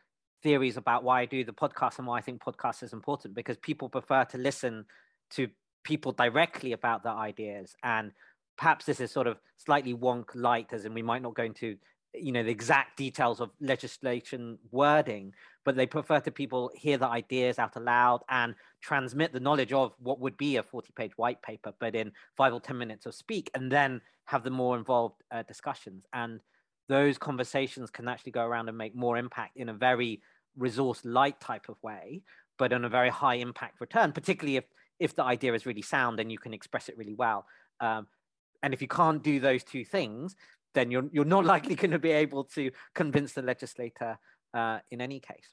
theories 0.43 0.77
about 0.77 1.05
why 1.05 1.21
I 1.21 1.25
do 1.27 1.45
the 1.45 1.53
podcast 1.53 1.99
and 1.99 2.07
why 2.07 2.19
I 2.19 2.21
think 2.21 2.43
podcast 2.43 2.83
is 2.83 2.93
important 2.93 3.35
because 3.35 3.57
people 3.57 3.89
prefer 3.89 4.25
to 4.27 4.39
listen 4.39 4.85
to 5.31 5.49
people 5.85 6.13
directly 6.13 6.73
about 6.73 7.03
their 7.03 7.13
ideas 7.13 7.75
and 7.83 8.13
perhaps 8.57 8.85
this 8.85 9.01
is 9.01 9.11
sort 9.11 9.27
of 9.27 9.39
slightly 9.57 9.95
wonk 9.95 10.27
light 10.35 10.73
as 10.73 10.85
in 10.85 10.95
we 10.95 11.03
might 11.03 11.23
not 11.23 11.35
go 11.35 11.45
into 11.45 11.77
you 12.15 12.33
know 12.33 12.43
the 12.43 12.51
exact 12.51 12.97
details 12.97 13.41
of 13.41 13.51
legislation 13.61 14.59
wording 14.71 15.33
but 15.65 15.77
they 15.77 15.87
prefer 15.87 16.21
to 16.21 16.31
people 16.31 16.71
hear 16.75 16.99
the 16.99 17.07
ideas 17.07 17.59
out 17.59 17.77
aloud 17.77 18.21
and 18.29 18.55
transmit 18.81 19.33
the 19.33 19.41
knowledge 19.41 19.73
of 19.73 19.93
what 19.99 20.21
would 20.21 20.37
be 20.37 20.57
a 20.57 20.63
40 20.63 20.93
page 20.97 21.13
white 21.17 21.41
paper 21.43 21.73
but 21.81 21.95
in 21.95 22.13
five 22.37 22.53
or 22.53 22.61
ten 22.61 22.79
minutes 22.79 23.07
of 23.07 23.15
speak 23.15 23.51
and 23.55 23.71
then 23.71 24.01
have 24.29 24.45
the 24.45 24.51
more 24.51 24.77
involved 24.77 25.23
uh, 25.31 25.43
discussions. 25.45 26.05
And 26.13 26.41
those 26.89 27.19
conversations 27.19 27.91
can 27.91 28.09
actually 28.09 28.33
go 28.33 28.45
around 28.45 28.69
and 28.69 28.79
make 28.79 28.95
more 28.95 29.17
impact 29.17 29.57
in 29.57 29.69
a 29.69 29.75
very 29.75 30.21
resource 30.57 31.05
light 31.05 31.41
type 31.41 31.69
of 31.69 31.77
way, 31.83 32.23
but 32.59 32.73
on 32.73 32.85
a 32.85 32.89
very 32.89 33.11
high 33.11 33.37
impact 33.37 33.81
return, 33.81 34.13
particularly 34.13 34.57
if, 34.57 34.65
if 34.99 35.15
the 35.15 35.23
idea 35.23 35.55
is 35.55 35.67
really 35.67 35.83
sound 35.83 36.19
and 36.19 36.33
you 36.33 36.39
can 36.39 36.55
express 36.55 36.89
it 36.89 36.99
really 36.99 37.15
well. 37.15 37.47
Um, 37.81 38.07
and 38.63 38.75
if 38.75 38.83
you 38.83 38.89
can't 38.89 39.23
do 39.23 39.39
those 39.39 39.63
two 39.63 39.85
things, 39.85 40.35
then 40.75 40.91
you're, 40.91 41.09
you're 41.13 41.25
not 41.25 41.45
likely 41.55 41.75
going 41.75 41.93
to 41.93 41.99
be 41.99 42.11
able 42.11 42.45
to 42.45 42.71
convince 42.95 43.33
the 43.33 43.43
legislator 43.43 44.19
uh, 44.55 44.79
in 44.91 45.01
any 45.01 45.21
case. 45.21 45.53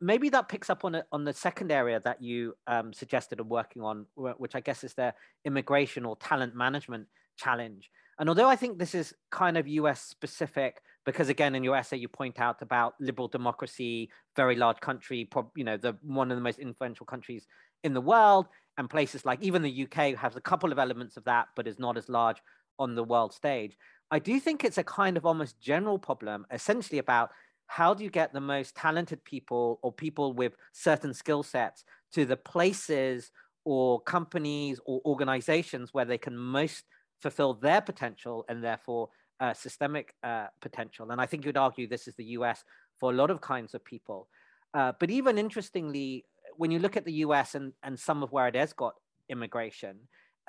Maybe 0.00 0.28
that 0.28 0.48
picks 0.48 0.70
up 0.70 0.84
on, 0.84 0.94
a, 0.94 1.04
on 1.10 1.24
the 1.24 1.32
second 1.32 1.72
area 1.72 2.00
that 2.04 2.22
you 2.22 2.54
um, 2.68 2.92
suggested 2.92 3.40
of 3.40 3.48
working 3.48 3.82
on, 3.82 4.06
which 4.14 4.54
I 4.54 4.60
guess 4.60 4.84
is 4.84 4.94
the 4.94 5.12
immigration 5.44 6.04
or 6.04 6.16
talent 6.16 6.54
management 6.54 7.08
challenge. 7.36 7.90
And 8.22 8.28
although 8.28 8.48
I 8.48 8.54
think 8.54 8.78
this 8.78 8.94
is 8.94 9.12
kind 9.32 9.58
of 9.58 9.66
US 9.66 10.00
specific, 10.00 10.80
because 11.04 11.28
again, 11.28 11.56
in 11.56 11.64
your 11.64 11.74
essay, 11.74 11.96
you 11.96 12.06
point 12.06 12.38
out 12.38 12.62
about 12.62 12.94
liberal 13.00 13.26
democracy, 13.26 14.10
very 14.36 14.54
large 14.54 14.78
country, 14.78 15.28
you 15.56 15.64
know, 15.64 15.76
the 15.76 15.96
one 16.02 16.30
of 16.30 16.36
the 16.36 16.42
most 16.42 16.60
influential 16.60 17.04
countries 17.04 17.48
in 17.82 17.94
the 17.94 18.00
world, 18.00 18.46
and 18.78 18.88
places 18.88 19.24
like 19.24 19.42
even 19.42 19.60
the 19.60 19.82
UK 19.82 20.14
has 20.14 20.36
a 20.36 20.40
couple 20.40 20.70
of 20.70 20.78
elements 20.78 21.16
of 21.16 21.24
that, 21.24 21.48
but 21.56 21.66
is 21.66 21.80
not 21.80 21.96
as 21.96 22.08
large 22.08 22.40
on 22.78 22.94
the 22.94 23.02
world 23.02 23.32
stage. 23.32 23.76
I 24.12 24.20
do 24.20 24.38
think 24.38 24.62
it's 24.62 24.78
a 24.78 24.84
kind 24.84 25.16
of 25.16 25.26
almost 25.26 25.60
general 25.60 25.98
problem, 25.98 26.46
essentially 26.52 26.98
about 27.00 27.32
how 27.66 27.92
do 27.92 28.04
you 28.04 28.10
get 28.10 28.32
the 28.32 28.40
most 28.40 28.76
talented 28.76 29.24
people 29.24 29.80
or 29.82 29.92
people 29.92 30.32
with 30.32 30.54
certain 30.70 31.12
skill 31.12 31.42
sets 31.42 31.82
to 32.12 32.24
the 32.24 32.36
places 32.36 33.32
or 33.64 34.00
companies 34.02 34.78
or 34.86 35.00
organizations 35.06 35.92
where 35.92 36.04
they 36.04 36.18
can 36.18 36.36
most 36.36 36.84
fulfill 37.22 37.54
their 37.54 37.80
potential 37.80 38.44
and 38.48 38.62
therefore 38.62 39.08
uh, 39.40 39.54
systemic 39.54 40.14
uh, 40.22 40.46
potential. 40.60 41.10
And 41.10 41.20
I 41.20 41.26
think 41.26 41.44
you'd 41.44 41.56
argue 41.56 41.86
this 41.86 42.06
is 42.08 42.14
the 42.16 42.24
US 42.36 42.62
for 42.98 43.12
a 43.12 43.14
lot 43.14 43.30
of 43.30 43.40
kinds 43.40 43.74
of 43.74 43.84
people. 43.84 44.28
Uh, 44.74 44.92
but 44.98 45.10
even 45.10 45.38
interestingly, 45.38 46.24
when 46.56 46.70
you 46.70 46.78
look 46.78 46.96
at 46.96 47.04
the 47.04 47.12
US 47.24 47.54
and, 47.54 47.72
and 47.82 47.98
some 47.98 48.22
of 48.22 48.32
where 48.32 48.48
it 48.48 48.54
has 48.54 48.72
got 48.72 48.94
immigration, 49.28 49.96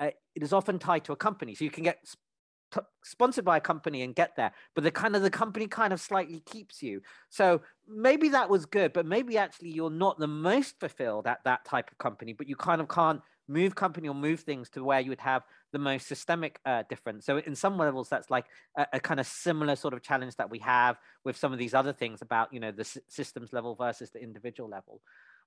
uh, 0.00 0.10
it 0.34 0.42
is 0.42 0.52
often 0.52 0.78
tied 0.78 1.04
to 1.04 1.12
a 1.12 1.16
company. 1.16 1.54
So 1.54 1.64
you 1.64 1.70
can 1.70 1.84
get 1.84 1.98
sp- 2.06 2.90
sponsored 3.04 3.44
by 3.44 3.58
a 3.58 3.60
company 3.60 4.02
and 4.02 4.14
get 4.14 4.36
there, 4.36 4.52
but 4.74 4.84
the 4.84 4.90
kind 4.90 5.14
of 5.14 5.22
the 5.22 5.30
company 5.30 5.66
kind 5.66 5.92
of 5.92 6.00
slightly 6.00 6.40
keeps 6.40 6.82
you. 6.82 7.00
So 7.30 7.60
maybe 7.88 8.28
that 8.30 8.50
was 8.50 8.66
good, 8.66 8.92
but 8.92 9.06
maybe 9.06 9.38
actually 9.38 9.70
you're 9.70 9.90
not 9.90 10.18
the 10.18 10.26
most 10.26 10.80
fulfilled 10.80 11.26
at 11.26 11.38
that 11.44 11.64
type 11.64 11.90
of 11.90 11.98
company, 11.98 12.32
but 12.32 12.48
you 12.48 12.56
kind 12.56 12.80
of 12.80 12.88
can't 12.88 13.20
move 13.48 13.74
company 13.74 14.08
or 14.08 14.14
move 14.14 14.40
things 14.40 14.70
to 14.70 14.82
where 14.82 15.00
you 15.00 15.10
would 15.10 15.20
have 15.20 15.42
the 15.74 15.78
most 15.80 16.06
systemic 16.06 16.60
uh, 16.64 16.84
difference. 16.88 17.26
So 17.26 17.38
in 17.38 17.56
some 17.56 17.76
levels, 17.76 18.08
that's 18.08 18.30
like 18.30 18.46
a, 18.78 18.86
a, 18.94 19.00
kind 19.00 19.18
of 19.18 19.26
similar 19.26 19.74
sort 19.74 19.92
of 19.92 20.02
challenge 20.02 20.36
that 20.36 20.48
we 20.48 20.60
have 20.60 20.96
with 21.24 21.36
some 21.36 21.52
of 21.52 21.58
these 21.58 21.74
other 21.74 21.92
things 21.92 22.22
about 22.22 22.54
you 22.54 22.60
know 22.60 22.70
the 22.70 22.84
systems 23.08 23.52
level 23.52 23.74
versus 23.74 24.10
the 24.10 24.22
individual 24.22 24.70
level. 24.70 25.00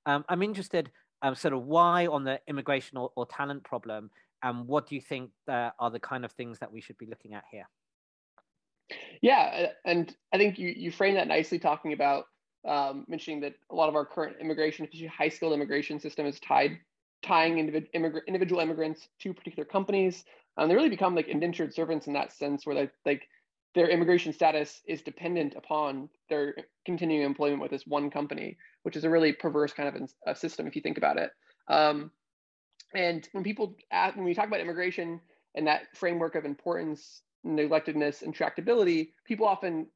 Um, 0.05 0.25
I'm 0.27 0.43
interested, 0.43 0.91
um, 1.21 1.33
sort 1.33 1.53
of 1.53 1.63
why 1.63 2.07
on 2.07 2.25
the 2.25 2.39
immigration 2.47 2.97
or, 2.97 3.09
or 3.15 3.25
talent 3.25 3.63
problem, 3.63 4.11
and 4.43 4.67
what 4.67 4.87
do 4.87 4.95
you 4.95 5.01
think 5.01 5.31
uh, 5.47 5.71
are 5.79 5.89
the 5.89 5.99
kind 5.99 6.25
of 6.25 6.33
things 6.33 6.59
that 6.59 6.71
we 6.71 6.81
should 6.81 6.97
be 6.97 7.07
looking 7.07 7.33
at 7.33 7.45
here? 7.49 7.67
Yeah, 9.21 9.67
and 9.85 10.13
I 10.33 10.37
think 10.37 10.59
you 10.59 10.73
you 10.75 10.91
frame 10.91 11.15
that 11.15 11.29
nicely, 11.29 11.57
talking 11.57 11.93
about 11.93 12.25
um, 12.67 13.05
mentioning 13.07 13.39
that 13.41 13.53
a 13.71 13.75
lot 13.75 13.87
of 13.87 13.95
our 13.95 14.05
current 14.05 14.35
immigration, 14.41 14.83
especially 14.83 15.07
high 15.07 15.29
skilled 15.29 15.53
immigration 15.53 16.01
system, 16.01 16.25
is 16.25 16.37
tied 16.41 16.77
tying 17.23 17.55
individ, 17.55 17.87
immig- 17.95 18.25
individual 18.27 18.61
immigrants 18.61 19.07
to 19.19 19.33
particular 19.33 19.65
companies. 19.65 20.23
Um, 20.57 20.69
they 20.69 20.75
really 20.75 20.89
become 20.89 21.15
like 21.15 21.27
indentured 21.27 21.73
servants 21.73 22.07
in 22.07 22.13
that 22.13 22.33
sense, 22.33 22.65
where 22.65 22.75
like, 22.75 22.91
like 23.05 23.27
their 23.75 23.89
immigration 23.89 24.33
status 24.33 24.81
is 24.87 25.01
dependent 25.01 25.53
upon 25.55 26.09
their 26.29 26.55
continuing 26.85 27.23
employment 27.23 27.61
with 27.61 27.71
this 27.71 27.85
one 27.85 28.09
company, 28.09 28.57
which 28.83 28.95
is 28.95 29.03
a 29.03 29.09
really 29.09 29.33
perverse 29.33 29.73
kind 29.73 29.89
of 29.89 30.09
a 30.25 30.35
system 30.35 30.67
if 30.67 30.75
you 30.75 30.81
think 30.81 30.97
about 30.97 31.17
it. 31.17 31.31
Um, 31.67 32.11
and 32.95 33.27
when 33.33 33.43
people 33.43 33.75
ask, 33.91 34.15
when 34.15 34.25
we 34.25 34.33
talk 34.33 34.47
about 34.47 34.61
immigration 34.61 35.19
and 35.55 35.67
that 35.67 35.95
framework 35.95 36.35
of 36.35 36.45
importance, 36.45 37.21
neglectedness, 37.45 38.21
and 38.21 38.35
tractability, 38.35 39.09
people 39.25 39.47
often 39.47 39.87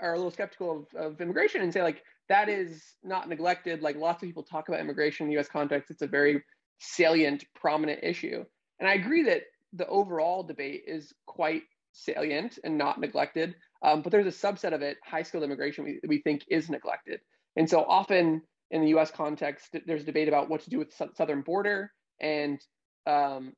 are 0.00 0.14
a 0.14 0.16
little 0.16 0.30
skeptical 0.30 0.86
of, 0.94 1.12
of 1.12 1.20
immigration 1.20 1.60
and 1.60 1.72
say 1.72 1.82
like 1.82 2.02
that 2.28 2.48
is 2.48 2.94
not 3.02 3.28
neglected. 3.28 3.82
Like 3.82 3.96
lots 3.96 4.22
of 4.22 4.28
people 4.28 4.42
talk 4.42 4.68
about 4.68 4.80
immigration 4.80 5.24
in 5.24 5.28
the 5.28 5.34
U.S. 5.34 5.48
context, 5.48 5.90
it's 5.90 6.02
a 6.02 6.06
very 6.06 6.42
salient, 6.78 7.44
prominent 7.54 8.00
issue. 8.02 8.44
And 8.80 8.88
I 8.88 8.94
agree 8.94 9.24
that 9.24 9.42
the 9.72 9.86
overall 9.86 10.42
debate 10.42 10.84
is 10.86 11.12
quite 11.26 11.62
salient 11.92 12.58
and 12.64 12.78
not 12.78 13.00
neglected. 13.00 13.54
Um, 13.82 14.02
but 14.02 14.12
there's 14.12 14.26
a 14.26 14.46
subset 14.46 14.72
of 14.72 14.82
it, 14.82 14.98
high 15.04 15.22
skilled 15.22 15.44
immigration, 15.44 15.84
we, 15.84 16.00
we 16.06 16.20
think 16.22 16.44
is 16.48 16.68
neglected. 16.68 17.20
And 17.56 17.68
so 17.68 17.84
often 17.84 18.42
in 18.70 18.82
the 18.82 18.98
US 18.98 19.10
context, 19.10 19.76
there's 19.86 20.04
debate 20.04 20.28
about 20.28 20.48
what 20.48 20.62
to 20.62 20.70
do 20.70 20.78
with 20.78 20.96
the 20.96 21.08
southern 21.14 21.42
border 21.42 21.92
and 22.20 22.60
um, 23.06 23.52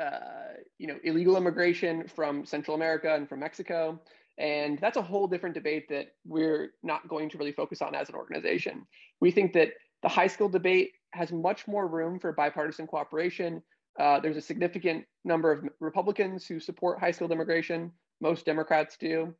uh, 0.00 0.54
you 0.78 0.86
know 0.86 0.96
illegal 1.04 1.36
immigration 1.36 2.06
from 2.08 2.44
Central 2.44 2.74
America 2.74 3.14
and 3.14 3.28
from 3.28 3.40
Mexico. 3.40 4.00
And 4.38 4.78
that's 4.78 4.96
a 4.96 5.02
whole 5.02 5.26
different 5.26 5.54
debate 5.54 5.88
that 5.90 6.08
we're 6.24 6.72
not 6.82 7.06
going 7.08 7.28
to 7.30 7.38
really 7.38 7.52
focus 7.52 7.82
on 7.82 7.94
as 7.94 8.08
an 8.08 8.14
organization. 8.14 8.86
We 9.20 9.30
think 9.30 9.52
that 9.52 9.68
the 10.02 10.08
high 10.08 10.28
skill 10.28 10.48
debate 10.48 10.92
has 11.12 11.32
much 11.32 11.66
more 11.66 11.86
room 11.86 12.18
for 12.18 12.32
bipartisan 12.32 12.86
cooperation. 12.86 13.62
Uh, 13.98 14.20
there's 14.20 14.36
a 14.36 14.40
significant 14.42 15.04
number 15.24 15.50
of 15.52 15.64
Republicans 15.80 16.46
who 16.46 16.60
support 16.60 17.00
high 17.00 17.10
skilled 17.10 17.32
immigration. 17.32 17.92
Most 18.20 18.44
Democrats 18.44 18.96
do. 18.98 19.34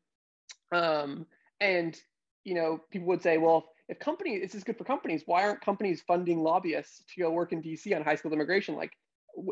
Um, 0.72 1.26
and 1.60 1.98
you 2.44 2.54
know, 2.54 2.80
people 2.90 3.08
would 3.08 3.22
say, 3.22 3.38
well, 3.38 3.68
if 3.88 3.98
companies, 3.98 4.40
this 4.42 4.54
is 4.54 4.64
good 4.64 4.78
for 4.78 4.84
companies. 4.84 5.22
Why 5.26 5.42
aren't 5.42 5.60
companies 5.60 6.02
funding 6.06 6.42
lobbyists 6.42 7.02
to 7.14 7.20
go 7.20 7.30
work 7.30 7.52
in 7.52 7.62
DC 7.62 7.94
on 7.94 8.02
high 8.02 8.14
skilled 8.14 8.34
immigration? 8.34 8.76
Like, 8.76 8.92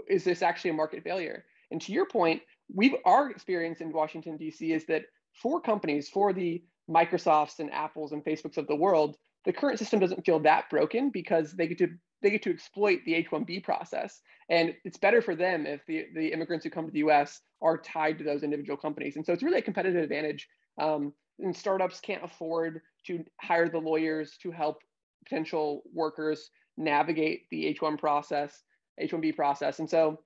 is 0.09 0.25
this 0.25 0.43
actually 0.43 0.71
a 0.71 0.75
market 0.75 1.03
failure? 1.03 1.45
And 1.71 1.81
to 1.83 1.93
your 1.93 2.07
point, 2.07 2.43
we've 2.73 2.95
our 3.05 3.31
experience 3.31 3.81
in 3.81 3.93
Washington 3.93 4.37
D.C. 4.37 4.73
is 4.73 4.87
that 4.87 5.03
for 5.35 5.61
companies, 5.61 6.09
for 6.09 6.33
the 6.33 6.63
Microsofts 6.89 7.59
and 7.59 7.73
Apples 7.73 8.13
and 8.13 8.25
Facebooks 8.25 8.57
of 8.57 8.67
the 8.67 8.77
world, 8.77 9.17
the 9.45 9.53
current 9.53 9.79
system 9.79 10.01
doesn't 10.01 10.25
feel 10.25 10.41
that 10.41 10.71
broken 10.71 11.11
because 11.11 11.53
they 11.53 11.67
get 11.67 11.79
to 11.79 11.91
they 12.23 12.31
get 12.31 12.43
to 12.43 12.51
exploit 12.51 13.01
the 13.05 13.15
H-1B 13.15 13.63
process, 13.63 14.21
and 14.49 14.75
it's 14.85 14.99
better 14.99 15.23
for 15.23 15.35
them 15.35 15.67
if 15.67 15.85
the 15.87 16.07
the 16.15 16.33
immigrants 16.33 16.65
who 16.65 16.71
come 16.71 16.87
to 16.87 16.93
the 16.93 16.99
U.S. 17.01 17.41
are 17.63 17.79
tied 17.79 18.19
to 18.19 18.25
those 18.25 18.43
individual 18.43 18.77
companies, 18.77 19.17
and 19.17 19.25
so 19.25 19.33
it's 19.33 19.43
really 19.43 19.59
a 19.59 19.63
competitive 19.63 20.03
advantage. 20.03 20.49
Um, 20.81 21.13
and 21.41 21.57
startups 21.57 22.01
can't 22.01 22.25
afford 22.25 22.81
to 23.07 23.25
hire 23.41 23.69
the 23.69 23.79
lawyers 23.79 24.37
to 24.43 24.51
help 24.51 24.83
potential 25.25 25.83
workers 25.95 26.51
navigate 26.77 27.43
the 27.51 27.67
H-1 27.67 27.99
process, 27.99 28.63
H-1B 28.99 29.37
process, 29.37 29.79
and 29.79 29.89
so 29.89 30.19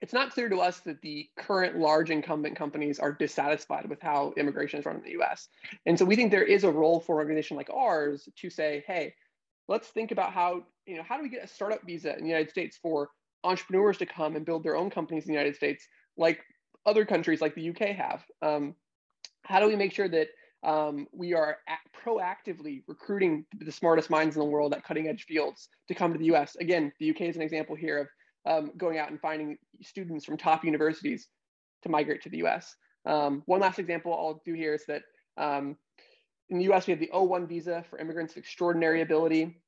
it's 0.00 0.12
not 0.12 0.30
clear 0.30 0.48
to 0.48 0.60
us 0.60 0.80
that 0.80 1.02
the 1.02 1.28
current 1.36 1.76
large 1.76 2.10
incumbent 2.10 2.56
companies 2.56 2.98
are 2.98 3.12
dissatisfied 3.12 3.88
with 3.88 4.00
how 4.00 4.32
immigration 4.36 4.78
is 4.78 4.86
run 4.86 4.96
in 4.96 5.02
the 5.02 5.20
US. 5.22 5.48
And 5.86 5.98
so 5.98 6.04
we 6.04 6.16
think 6.16 6.30
there 6.30 6.44
is 6.44 6.64
a 6.64 6.70
role 6.70 7.00
for 7.00 7.16
an 7.16 7.24
organization 7.24 7.56
like 7.56 7.70
ours 7.70 8.28
to 8.36 8.50
say, 8.50 8.84
hey, 8.86 9.14
let's 9.68 9.88
think 9.88 10.10
about 10.10 10.32
how, 10.32 10.62
you 10.86 10.96
know, 10.96 11.02
how 11.02 11.16
do 11.16 11.22
we 11.22 11.28
get 11.28 11.44
a 11.44 11.48
startup 11.48 11.84
visa 11.84 12.14
in 12.16 12.22
the 12.22 12.28
United 12.28 12.50
States 12.50 12.78
for 12.80 13.10
entrepreneurs 13.44 13.98
to 13.98 14.06
come 14.06 14.34
and 14.34 14.44
build 14.44 14.64
their 14.64 14.76
own 14.76 14.90
companies 14.90 15.24
in 15.24 15.28
the 15.28 15.38
United 15.38 15.56
States, 15.56 15.86
like 16.16 16.40
other 16.86 17.04
countries 17.04 17.40
like 17.40 17.54
the 17.54 17.70
UK 17.70 17.94
have? 17.96 18.24
Um, 18.42 18.74
how 19.42 19.60
do 19.60 19.66
we 19.66 19.76
make 19.76 19.92
sure 19.92 20.08
that 20.08 20.28
um, 20.64 21.06
we 21.12 21.34
are 21.34 21.58
proactively 22.04 22.82
recruiting 22.88 23.44
the 23.58 23.70
smartest 23.70 24.10
minds 24.10 24.34
in 24.36 24.40
the 24.40 24.48
world 24.48 24.74
at 24.74 24.84
cutting 24.84 25.06
edge 25.06 25.24
fields 25.24 25.68
to 25.86 25.94
come 25.94 26.12
to 26.12 26.18
the 26.18 26.32
US? 26.34 26.56
Again, 26.56 26.92
the 26.98 27.10
UK 27.10 27.22
is 27.22 27.36
an 27.36 27.42
example 27.42 27.76
here 27.76 27.98
of 27.98 28.08
um, 28.64 28.72
going 28.76 28.98
out 28.98 29.10
and 29.10 29.20
finding 29.20 29.58
students 29.82 30.24
from 30.24 30.36
top 30.36 30.64
universities 30.64 31.28
to 31.82 31.88
migrate 31.88 32.22
to 32.22 32.30
the 32.30 32.38
US. 32.44 32.74
Um, 33.04 33.42
one 33.46 33.60
last 33.60 33.78
example 33.78 34.12
I'll 34.12 34.42
do 34.44 34.54
here 34.54 34.74
is 34.74 34.84
that 34.86 35.02
um, 35.36 35.76
in 36.50 36.58
the 36.58 36.72
US, 36.72 36.86
we 36.86 36.92
have 36.92 37.00
the 37.00 37.10
O1 37.12 37.48
visa 37.48 37.84
for 37.88 37.98
immigrants 37.98 38.32
of 38.32 38.38
extraordinary 38.38 39.02
ability, 39.02 39.60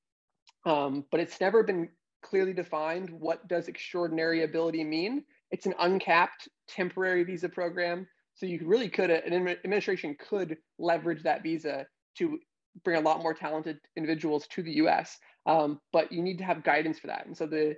um, 0.64 1.04
but 1.10 1.20
it's 1.20 1.40
never 1.40 1.62
been 1.62 1.88
clearly 2.22 2.52
defined 2.52 3.10
what 3.10 3.46
does 3.48 3.68
extraordinary 3.68 4.44
ability 4.44 4.84
mean. 4.84 5.24
It's 5.50 5.66
an 5.66 5.74
uncapped 5.78 6.48
temporary 6.68 7.24
visa 7.24 7.48
program. 7.48 8.06
So 8.34 8.46
you 8.46 8.60
really 8.64 8.88
could, 8.88 9.10
an 9.10 9.48
administration 9.48 10.16
could 10.18 10.56
leverage 10.78 11.22
that 11.22 11.42
visa 11.42 11.86
to 12.18 12.38
bring 12.84 12.98
a 12.98 13.00
lot 13.00 13.22
more 13.22 13.34
talented 13.34 13.78
individuals 13.96 14.46
to 14.48 14.62
the 14.62 14.72
US. 14.72 15.18
Um, 15.46 15.80
but 15.92 16.12
you 16.12 16.22
need 16.22 16.38
to 16.38 16.44
have 16.44 16.62
guidance 16.62 16.98
for 16.98 17.08
that. 17.08 17.26
And 17.26 17.36
so 17.36 17.46
the 17.46 17.76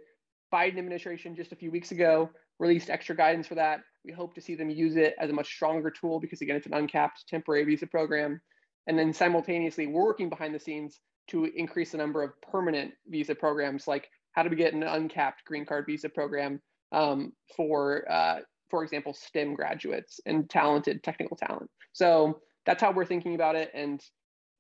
Biden 0.53 0.79
administration 0.79 1.35
just 1.35 1.53
a 1.53 1.57
few 1.57 1.71
weeks 1.71 1.93
ago 1.93 2.31
released 2.59 2.91
extra 2.91 3.17
guidance 3.17 3.47
for 3.47 3.55
that. 3.55 3.81
We 4.05 4.13
hope 4.13 4.35
to 4.35 4.41
see 4.41 4.55
them 4.55 4.69
use 4.71 4.97
it 4.97 5.15
as 5.19 5.31
a 5.31 5.33
much 5.33 5.47
stronger 5.47 5.91
tool 5.91 6.21
because, 6.21 6.43
again, 6.43 6.57
it's 6.57 6.67
an 6.67 6.75
uncapped 6.75 7.27
temporary 7.29 7.65
visa 7.65 7.87
program. 7.87 8.41
And 8.87 8.99
then 8.99 9.13
simultaneously, 9.13 9.87
we're 9.87 10.05
working 10.05 10.29
behind 10.29 10.55
the 10.55 10.61
scenes 10.61 11.01
to 11.29 11.45
increase 11.45 11.93
the 11.93 11.99
number 11.99 12.23
of 12.23 12.41
permanent 12.41 12.93
visa 13.09 13.35
programs, 13.35 13.87
like 13.87 14.09
how 14.33 14.43
do 14.43 14.49
we 14.49 14.57
get 14.57 14.75
an 14.75 14.83
uncapped 14.83 15.45
green 15.45 15.65
card 15.65 15.87
visa 15.87 16.09
program 16.09 16.61
um, 16.91 17.33
for, 17.57 18.11
uh, 18.11 18.41
for 18.71 18.83
example, 18.83 19.15
STEM 19.15 19.55
graduates 19.55 20.21
and 20.27 20.49
talented 20.51 21.03
technical 21.03 21.37
talent. 21.37 21.71
So 21.93 22.41
that's 22.67 22.83
how 22.83 22.93
we're 22.93 23.05
thinking 23.05 23.35
about 23.35 23.57
it. 23.57 23.71
And 23.75 24.03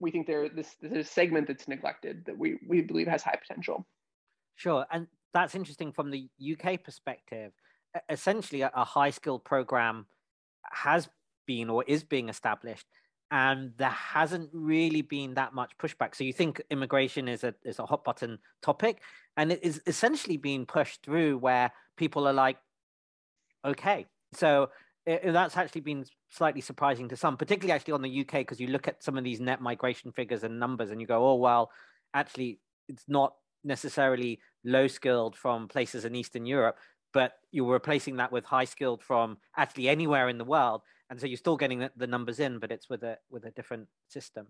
we 0.00 0.10
think 0.10 0.26
there 0.26 0.48
this, 0.48 0.76
is 0.82 0.92
a 0.92 1.04
segment 1.04 1.48
that's 1.48 1.68
neglected 1.68 2.24
that 2.26 2.36
we, 2.36 2.58
we 2.66 2.82
believe 2.82 3.08
has 3.08 3.22
high 3.22 3.38
potential. 3.40 3.86
Sure. 4.56 4.86
And 4.90 5.06
that's 5.34 5.54
interesting 5.54 5.92
from 5.92 6.10
the 6.10 6.28
UK 6.40 6.82
perspective. 6.82 7.52
Essentially, 8.08 8.62
a, 8.62 8.70
a 8.74 8.84
high 8.84 9.10
skilled 9.10 9.44
program 9.44 10.06
has 10.70 11.08
been 11.46 11.70
or 11.70 11.84
is 11.86 12.04
being 12.04 12.28
established, 12.28 12.86
and 13.32 13.72
there 13.78 13.88
hasn't 13.88 14.50
really 14.52 15.00
been 15.00 15.32
that 15.34 15.54
much 15.54 15.72
pushback. 15.78 16.14
So 16.14 16.22
you 16.22 16.34
think 16.34 16.60
immigration 16.70 17.28
is 17.28 17.42
a 17.42 17.54
is 17.64 17.78
a 17.78 17.86
hot 17.86 18.04
button 18.04 18.38
topic, 18.60 19.00
and 19.38 19.50
it 19.50 19.60
is 19.64 19.80
essentially 19.86 20.36
being 20.36 20.66
pushed 20.66 21.02
through 21.02 21.38
where 21.38 21.72
people 21.96 22.28
are 22.28 22.34
like, 22.34 22.58
okay, 23.64 24.06
so 24.34 24.68
it, 25.06 25.32
that's 25.32 25.56
actually 25.56 25.80
been 25.80 26.04
slightly 26.28 26.60
surprising 26.60 27.08
to 27.08 27.16
some, 27.16 27.38
particularly 27.38 27.72
actually 27.72 27.94
on 27.94 28.02
the 28.02 28.20
UK, 28.20 28.32
because 28.32 28.60
you 28.60 28.66
look 28.66 28.86
at 28.86 29.02
some 29.02 29.16
of 29.16 29.24
these 29.24 29.40
net 29.40 29.62
migration 29.62 30.12
figures 30.12 30.44
and 30.44 30.60
numbers, 30.60 30.90
and 30.90 31.00
you 31.00 31.06
go, 31.06 31.26
oh 31.26 31.36
well, 31.36 31.70
actually, 32.12 32.60
it's 32.86 33.04
not 33.08 33.34
necessarily 33.64 34.40
low 34.62 34.86
skilled 34.86 35.36
from 35.36 35.68
places 35.68 36.04
in 36.04 36.14
Eastern 36.14 36.44
Europe, 36.44 36.76
but 37.12 37.34
you're 37.50 37.72
replacing 37.72 38.16
that 38.16 38.32
with 38.32 38.44
high 38.44 38.64
skilled 38.64 39.02
from 39.02 39.38
actually 39.56 39.88
anywhere 39.88 40.28
in 40.28 40.38
the 40.38 40.44
world. 40.44 40.82
And 41.10 41.20
so 41.20 41.26
you're 41.26 41.36
still 41.36 41.56
getting 41.56 41.80
the, 41.80 41.92
the 41.96 42.06
numbers 42.06 42.40
in, 42.40 42.58
but 42.58 42.72
it's 42.72 42.88
with 42.88 43.02
a 43.02 43.18
with 43.30 43.44
a 43.44 43.50
different 43.50 43.88
system. 44.08 44.46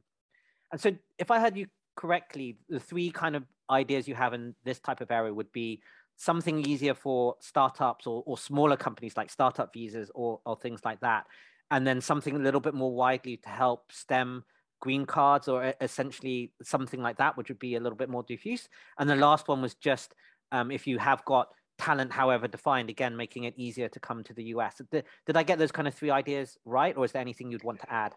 And 0.70 0.80
so 0.80 0.92
if 1.18 1.30
I 1.30 1.40
heard 1.40 1.56
you 1.56 1.66
correctly, 1.96 2.58
the 2.68 2.80
three 2.80 3.10
kind 3.10 3.36
of 3.36 3.44
ideas 3.70 4.08
you 4.08 4.14
have 4.14 4.32
in 4.32 4.54
this 4.64 4.78
type 4.78 5.00
of 5.00 5.10
area 5.10 5.34
would 5.34 5.52
be 5.52 5.82
something 6.16 6.64
easier 6.64 6.94
for 6.94 7.36
startups 7.40 8.06
or, 8.06 8.22
or 8.26 8.38
smaller 8.38 8.76
companies 8.76 9.16
like 9.16 9.30
startup 9.30 9.72
visas 9.72 10.10
or, 10.14 10.40
or 10.46 10.56
things 10.56 10.80
like 10.84 11.00
that. 11.00 11.26
And 11.70 11.86
then 11.86 12.00
something 12.00 12.36
a 12.36 12.38
little 12.38 12.60
bit 12.60 12.74
more 12.74 12.94
widely 12.94 13.38
to 13.38 13.48
help 13.48 13.90
stem 13.90 14.44
green 14.80 15.06
cards 15.06 15.48
or 15.48 15.74
essentially 15.80 16.52
something 16.62 17.00
like 17.00 17.16
that, 17.18 17.36
which 17.36 17.48
would 17.48 17.58
be 17.58 17.76
a 17.76 17.80
little 17.80 17.96
bit 17.96 18.10
more 18.10 18.22
diffuse. 18.22 18.68
And 18.98 19.08
the 19.08 19.16
last 19.16 19.48
one 19.48 19.62
was 19.62 19.74
just 19.74 20.14
um, 20.50 20.70
if 20.70 20.86
you 20.86 20.98
have 20.98 21.24
got 21.24 21.48
talent, 21.82 22.12
however 22.12 22.46
defined, 22.46 22.88
again, 22.88 23.16
making 23.16 23.44
it 23.44 23.54
easier 23.56 23.88
to 23.88 24.00
come 24.00 24.22
to 24.24 24.32
the 24.32 24.44
US. 24.54 24.80
Did, 24.90 25.04
did 25.26 25.36
I 25.36 25.42
get 25.42 25.58
those 25.58 25.72
kind 25.72 25.88
of 25.88 25.94
three 25.94 26.10
ideas 26.10 26.56
right? 26.64 26.96
Or 26.96 27.04
is 27.04 27.12
there 27.12 27.20
anything 27.20 27.50
you'd 27.50 27.64
want 27.64 27.80
to 27.80 27.92
add? 27.92 28.14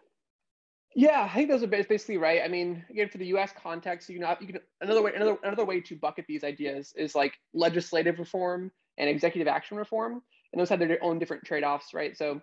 Yeah, 0.94 1.28
I 1.30 1.34
think 1.34 1.50
those 1.50 1.62
are 1.62 1.66
basically 1.66 2.16
right. 2.16 2.40
I 2.42 2.48
mean, 2.48 2.84
again, 2.88 3.08
for 3.10 3.18
the 3.18 3.26
U.S. 3.26 3.52
context, 3.60 4.08
you 4.08 4.18
know, 4.18 4.34
you 4.40 4.46
can 4.46 4.60
another 4.80 5.02
way 5.02 5.12
another 5.14 5.36
another 5.42 5.64
way 5.66 5.80
to 5.82 5.96
bucket 5.96 6.24
these 6.26 6.42
ideas 6.42 6.94
is 6.96 7.14
like 7.14 7.34
legislative 7.52 8.18
reform 8.18 8.70
and 8.96 9.10
executive 9.10 9.46
action 9.46 9.76
reform, 9.76 10.22
and 10.52 10.60
those 10.60 10.70
have 10.70 10.78
their 10.78 11.02
own 11.02 11.18
different 11.18 11.44
trade-offs, 11.44 11.92
right? 11.92 12.16
So, 12.16 12.40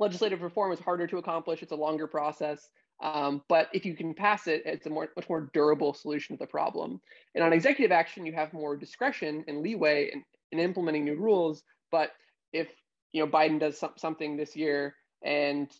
legislative 0.00 0.42
reform 0.42 0.72
is 0.72 0.80
harder 0.80 1.06
to 1.06 1.18
accomplish; 1.18 1.62
it's 1.62 1.70
a 1.70 1.76
longer 1.76 2.08
process. 2.08 2.68
Um, 3.00 3.42
but 3.48 3.68
if 3.72 3.86
you 3.86 3.94
can 3.94 4.12
pass 4.12 4.48
it, 4.48 4.62
it's 4.64 4.86
a 4.86 4.90
more, 4.90 5.08
much 5.14 5.28
more 5.28 5.48
durable 5.52 5.94
solution 5.94 6.36
to 6.36 6.40
the 6.40 6.48
problem. 6.48 7.00
And 7.36 7.44
on 7.44 7.52
executive 7.52 7.92
action, 7.92 8.26
you 8.26 8.32
have 8.32 8.52
more 8.52 8.76
discretion 8.76 9.44
and 9.46 9.60
leeway 9.60 10.10
in, 10.12 10.24
in 10.52 10.58
implementing 10.58 11.04
new 11.04 11.16
rules. 11.16 11.62
But 11.90 12.10
if 12.52 12.68
you 13.12 13.24
know 13.24 13.30
Biden 13.30 13.60
does 13.60 13.78
some, 13.78 13.92
something 13.96 14.36
this 14.36 14.56
year 14.56 14.94
and 15.22 15.70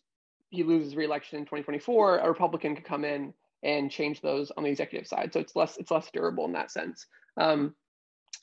he 0.51 0.63
loses 0.63 0.97
reelection 0.97 1.39
in 1.39 1.45
2024, 1.45 2.19
a 2.19 2.29
Republican 2.29 2.75
could 2.75 2.85
come 2.85 3.05
in 3.05 3.35
and 3.63 3.91
change 3.91 4.21
those 4.21 4.51
on 4.57 4.65
the 4.65 4.71
executive 4.71 5.07
side. 5.07 5.33
So 5.33 5.41
it's 5.41 5.57
less 5.57 5.77
it's 5.77 5.91
less 5.91 6.11
durable 6.13 6.45
in 6.45 6.53
that 6.53 6.71
sense. 6.71 7.07
Um, 7.37 7.75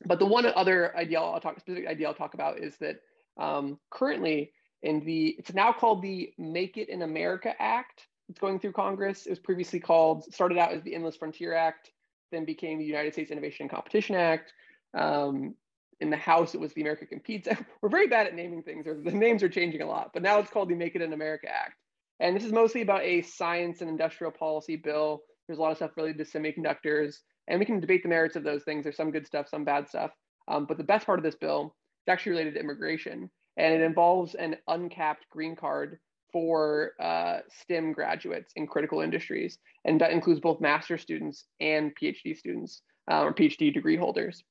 but 0.06 0.20
the 0.20 0.26
one 0.26 0.46
other 0.46 0.96
idea 0.98 1.20
I'll 1.20 1.40
talk 1.40 1.60
specific 1.60 1.88
idea 1.88 2.08
I'll 2.08 2.14
talk 2.14 2.34
about 2.34 2.60
is 2.60 2.78
that 2.78 2.98
um, 3.38 3.80
currently 3.90 4.52
in 4.84 5.04
the 5.06 5.36
it's 5.40 5.54
now 5.54 5.72
called 5.72 6.02
the 6.02 6.34
Make 6.38 6.78
It 6.78 6.90
in 6.90 7.02
America 7.02 7.54
Act. 7.60 8.08
It's 8.28 8.40
going 8.40 8.60
through 8.60 8.74
Congress. 8.74 9.26
It 9.26 9.30
was 9.30 9.40
previously 9.40 9.80
called 9.80 10.26
started 10.34 10.58
out 10.58 10.74
as 10.74 10.82
the 10.84 10.96
Endless 10.96 11.16
Frontier 11.16 11.54
Act, 11.54 11.92
then 12.32 12.46
became 12.46 12.78
the 12.78 12.86
United 12.86 13.14
States 13.14 13.32
Innovation 13.32 13.64
and 13.64 13.72
Competition 13.72 14.16
Act. 14.16 14.54
Um, 14.94 15.56
in 16.02 16.10
the 16.10 16.18
House, 16.18 16.54
it 16.54 16.60
was 16.60 16.74
the 16.74 16.82
America 16.82 17.06
Competes. 17.06 17.48
We're 17.82 17.90
very 17.90 18.08
bad 18.08 18.28
at 18.28 18.36
naming 18.36 18.64
things, 18.64 18.86
or 18.88 18.96
the 18.96 19.12
names 19.12 19.44
are 19.44 19.50
changing 19.50 19.82
a 19.82 19.88
lot. 19.88 20.12
But 20.14 20.24
now 20.24 20.40
it's 20.40 20.50
called 20.50 20.70
the 20.70 20.76
Make 20.76 20.96
It 20.96 21.02
in 21.02 21.14
America 21.14 21.48
Act. 21.50 21.76
And 22.20 22.36
this 22.36 22.46
is 22.46 22.52
mostly 22.52 22.82
about 22.82 23.04
a 23.04 23.22
science 23.22 23.82
and 23.82 23.90
industrial 23.90 24.32
policy 24.32 24.76
bill. 24.76 25.24
There's 25.48 25.60
a 25.60 25.62
lot 25.62 25.72
of 25.72 25.78
stuff 25.78 25.92
related 25.98 26.18
to 26.18 26.26
semiconductors, 26.26 27.18
and 27.48 27.60
we 27.60 27.66
can 27.66 27.80
debate 27.80 28.04
the 28.04 28.10
merits 28.10 28.36
of 28.36 28.44
those 28.44 28.64
things. 28.64 28.84
There's 28.84 28.98
some 28.98 29.12
good 29.12 29.28
stuff, 29.28 29.48
some 29.50 29.64
bad 29.64 29.88
stuff. 29.88 30.12
Um, 30.48 30.66
but 30.66 30.78
the 30.78 30.84
best 30.84 31.06
part 31.06 31.20
of 31.20 31.24
this 31.24 31.36
bill 31.36 31.76
is 32.08 32.12
actually 32.12 32.32
related 32.32 32.56
to 32.56 32.60
immigration, 32.60 33.30
and 33.58 33.74
it 33.74 33.82
involves 33.82 34.36
an 34.36 34.58
uncapped 34.68 35.26
green 35.30 35.56
card 35.56 36.00
for 36.32 36.92
uh, 37.00 37.40
STEM 37.62 37.94
graduates 37.94 38.52
in 38.56 38.68
critical 38.68 39.02
industries, 39.02 39.58
and 39.86 40.02
that 40.02 40.12
includes 40.12 40.40
both 40.40 40.60
master 40.60 40.98
students 40.98 41.46
and 41.62 41.94
PhD 41.96 42.36
students 42.36 42.82
uh, 43.10 43.22
or 43.22 43.34
PhD 43.34 43.74
degree 43.74 43.98
holders. 43.98 44.44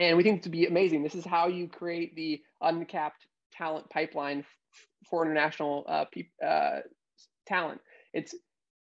And 0.00 0.16
we 0.16 0.22
think 0.22 0.42
to 0.42 0.48
be 0.48 0.66
amazing. 0.66 1.02
This 1.02 1.14
is 1.14 1.24
how 1.24 1.46
you 1.46 1.68
create 1.68 2.16
the 2.16 2.42
uncapped 2.60 3.26
talent 3.52 3.88
pipeline 3.90 4.44
for 5.08 5.24
international 5.24 5.84
uh, 5.88 6.04
uh, 6.44 6.80
talent. 7.46 7.80
It's 8.12 8.34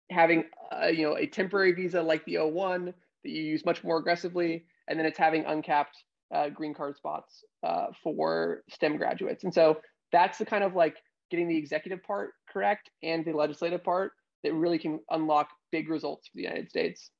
having 0.09 0.45
uh, 0.71 0.87
you 0.87 1.03
know 1.03 1.17
a 1.17 1.27
temporary 1.27 1.71
visa 1.73 2.01
like 2.01 2.25
the 2.25 2.35
O1 2.35 2.87
that 3.23 3.29
you 3.29 3.43
use 3.43 3.65
much 3.65 3.83
more 3.83 3.97
aggressively, 3.97 4.65
and 4.87 4.99
then 4.99 5.05
it's 5.05 5.17
having 5.17 5.45
uncapped 5.45 5.97
uh, 6.33 6.49
green 6.49 6.73
card 6.73 6.97
spots 6.97 7.43
uh, 7.63 7.87
for 8.03 8.63
STEM 8.69 8.97
graduates. 8.97 9.43
And 9.43 9.53
so 9.53 9.79
that's 10.11 10.37
the 10.37 10.45
kind 10.45 10.63
of 10.63 10.75
like 10.75 10.97
getting 11.31 11.47
the 11.47 11.57
executive 11.57 12.03
part 12.03 12.31
correct 12.49 12.89
and 13.03 13.25
the 13.25 13.33
legislative 13.33 13.83
part 13.83 14.11
that 14.43 14.53
really 14.53 14.79
can 14.79 14.99
unlock 15.09 15.49
big 15.71 15.89
results 15.89 16.27
for 16.27 16.37
the 16.37 16.43
United 16.43 16.69
States. 16.69 17.11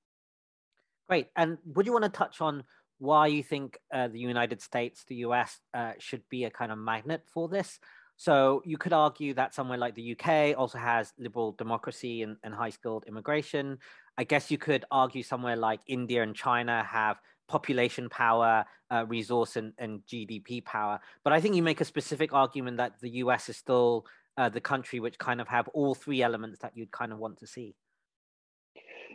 Great. 1.10 1.28
And 1.36 1.58
would 1.76 1.86
you 1.86 1.94
want 1.94 2.04
to 2.04 2.10
touch 2.10 2.42
on 2.42 2.64
why 3.00 3.28
you 3.28 3.44
think 3.44 3.78
uh, 3.94 4.08
the 4.08 4.20
United 4.20 4.62
States, 4.62 5.04
the 5.08 5.16
US, 5.28 5.60
uh, 5.74 5.94
should 6.00 6.24
be 6.30 6.46
a 6.46 6.50
kind 6.50 6.72
of 6.72 6.78
magnet 6.78 7.24
for 7.28 7.48
this? 7.48 7.80
So 8.18 8.64
you 8.66 8.78
could 8.78 8.94
argue 8.94 9.36
that 9.36 9.54
somewhere 9.54 9.78
like 9.78 9.94
the 9.94 10.18
UK 10.18 10.58
also 10.58 10.80
has 10.80 11.14
liberal 11.20 11.52
democracy 11.52 12.24
and, 12.24 12.38
and 12.44 12.54
high 12.54 12.72
skilled 12.72 13.06
immigration. 13.08 13.78
I 14.18 14.24
guess 14.24 14.50
you 14.50 14.58
could 14.58 14.86
argue 14.90 15.22
somewhere 15.22 15.56
like 15.56 15.82
India 15.88 16.24
and 16.24 16.36
China 16.36 16.84
have 16.84 17.18
population 17.48 18.10
power, 18.10 18.66
uh, 18.92 19.06
resource, 19.08 19.56
and, 19.56 19.74
and 19.78 20.02
GDP 20.08 20.66
power. 20.66 21.00
But 21.24 21.34
I 21.34 21.40
think 21.40 21.56
you 21.56 21.62
make 21.62 21.80
a 21.80 21.86
specific 21.86 22.34
argument 22.34 22.78
that 22.78 23.00
the 23.00 23.10
US 23.22 23.50
is 23.50 23.58
still 23.58 24.06
uh, 24.36 24.50
the 24.50 24.62
country 24.62 25.00
which 25.00 25.20
kind 25.20 25.40
of 25.40 25.48
have 25.48 25.68
all 25.70 25.94
three 25.94 26.24
elements 26.24 26.60
that 26.60 26.72
you'd 26.76 26.92
kind 26.92 27.14
of 27.14 27.20
want 27.20 27.38
to 27.40 27.48
see. 27.48 27.76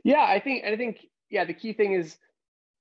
Yeah, 0.04 0.22
I 0.22 0.38
think, 0.38 0.64
I 0.64 0.76
think, 0.76 1.06
yeah, 1.28 1.44
the 1.44 1.54
key 1.54 1.72
thing 1.72 1.94
is 1.94 2.18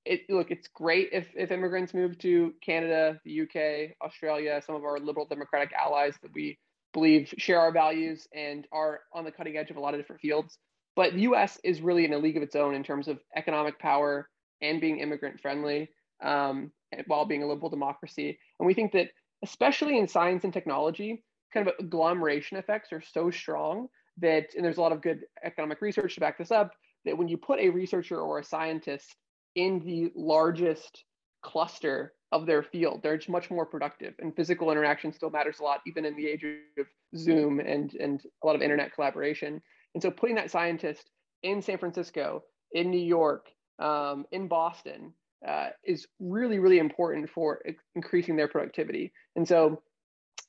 it 0.05 0.21
look 0.29 0.51
it's 0.51 0.67
great 0.67 1.09
if 1.11 1.27
if 1.35 1.51
immigrants 1.51 1.93
move 1.93 2.17
to 2.19 2.53
Canada, 2.63 3.19
the 3.23 3.41
UK, 3.41 3.95
Australia, 4.03 4.61
some 4.65 4.75
of 4.75 4.83
our 4.83 4.99
liberal 4.99 5.25
democratic 5.25 5.71
allies 5.73 6.15
that 6.21 6.33
we 6.33 6.57
believe 6.93 7.33
share 7.37 7.59
our 7.59 7.71
values 7.71 8.27
and 8.33 8.67
are 8.71 9.01
on 9.13 9.23
the 9.23 9.31
cutting 9.31 9.57
edge 9.57 9.69
of 9.69 9.77
a 9.77 9.79
lot 9.79 9.93
of 9.93 9.99
different 9.99 10.21
fields. 10.21 10.57
But 10.95 11.13
the 11.13 11.21
US 11.21 11.59
is 11.63 11.81
really 11.81 12.05
in 12.05 12.13
a 12.13 12.17
league 12.17 12.37
of 12.37 12.43
its 12.43 12.55
own 12.55 12.75
in 12.75 12.83
terms 12.83 13.07
of 13.07 13.19
economic 13.35 13.79
power 13.79 14.27
and 14.61 14.81
being 14.81 14.99
immigrant 14.99 15.39
friendly 15.39 15.89
um, 16.21 16.71
while 17.07 17.25
being 17.25 17.43
a 17.43 17.47
liberal 17.47 17.69
democracy. 17.69 18.37
And 18.59 18.67
we 18.67 18.73
think 18.73 18.91
that, 18.91 19.09
especially 19.43 19.97
in 19.97 20.07
science 20.07 20.43
and 20.43 20.53
technology, 20.53 21.23
kind 21.53 21.67
of 21.67 21.73
agglomeration 21.79 22.57
effects 22.57 22.91
are 22.91 23.01
so 23.01 23.31
strong 23.31 23.87
that, 24.17 24.47
and 24.55 24.63
there's 24.63 24.77
a 24.77 24.81
lot 24.81 24.91
of 24.91 25.01
good 25.01 25.21
economic 25.43 25.81
research 25.81 26.15
to 26.15 26.19
back 26.19 26.37
this 26.37 26.51
up, 26.51 26.71
that 27.05 27.17
when 27.17 27.27
you 27.27 27.37
put 27.37 27.59
a 27.59 27.69
researcher 27.69 28.19
or 28.19 28.39
a 28.39 28.43
scientist 28.43 29.15
in 29.55 29.79
the 29.85 30.11
largest 30.15 31.03
cluster 31.41 32.13
of 32.31 32.45
their 32.45 32.63
field. 32.63 33.01
They're 33.03 33.19
much 33.27 33.49
more 33.49 33.65
productive, 33.65 34.13
and 34.19 34.35
physical 34.35 34.71
interaction 34.71 35.11
still 35.11 35.29
matters 35.29 35.59
a 35.59 35.63
lot, 35.63 35.81
even 35.85 36.05
in 36.05 36.15
the 36.15 36.27
age 36.27 36.45
of 36.77 36.87
Zoom 37.15 37.59
and 37.59 37.93
and 37.95 38.21
a 38.43 38.47
lot 38.47 38.55
of 38.55 38.61
internet 38.61 38.93
collaboration. 38.93 39.61
And 39.93 40.01
so, 40.01 40.09
putting 40.09 40.35
that 40.35 40.51
scientist 40.51 41.09
in 41.43 41.61
San 41.61 41.77
Francisco, 41.77 42.43
in 42.71 42.89
New 42.89 43.01
York, 43.01 43.47
um, 43.79 44.25
in 44.31 44.47
Boston, 44.47 45.13
uh, 45.45 45.69
is 45.83 46.07
really 46.19 46.59
really 46.59 46.79
important 46.79 47.29
for 47.29 47.61
increasing 47.95 48.35
their 48.35 48.47
productivity. 48.47 49.11
And 49.35 49.47
so, 49.47 49.81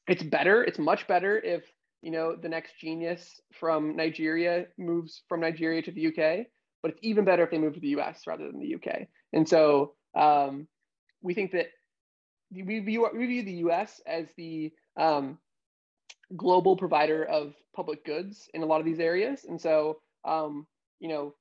it's 0.06 0.22
better. 0.22 0.62
It's 0.62 0.78
much 0.78 1.08
better 1.08 1.38
if 1.38 1.64
you 2.02 2.12
know 2.12 2.36
the 2.36 2.48
next 2.48 2.78
genius 2.78 3.40
from 3.52 3.96
Nigeria 3.96 4.66
moves 4.78 5.22
from 5.28 5.40
Nigeria 5.40 5.82
to 5.82 5.90
the 5.90 6.06
UK, 6.08 6.46
but 6.82 6.90
it's 6.90 7.00
even 7.02 7.24
better 7.24 7.44
if 7.44 7.50
they 7.50 7.58
move 7.58 7.74
to 7.74 7.80
the 7.80 7.96
US 7.98 8.26
rather 8.26 8.46
than 8.50 8.60
the 8.60 8.74
UK. 8.74 9.08
And 9.32 9.48
so. 9.48 9.94
Um, 10.14 10.68
we 11.22 11.34
think 11.34 11.52
that 11.52 11.68
we 12.52 12.80
view, 12.80 13.08
we 13.14 13.26
view 13.26 13.42
the 13.42 13.52
US 13.68 14.00
as 14.06 14.26
the 14.36 14.72
um, 14.96 15.38
global 16.36 16.76
provider 16.76 17.24
of 17.24 17.54
public 17.74 18.04
goods 18.04 18.48
in 18.52 18.62
a 18.62 18.66
lot 18.66 18.80
of 18.80 18.86
these 18.86 19.00
areas. 19.00 19.44
And 19.48 19.60
so, 19.60 20.00
um, 20.24 20.66
you 21.00 21.08
know, 21.08 21.34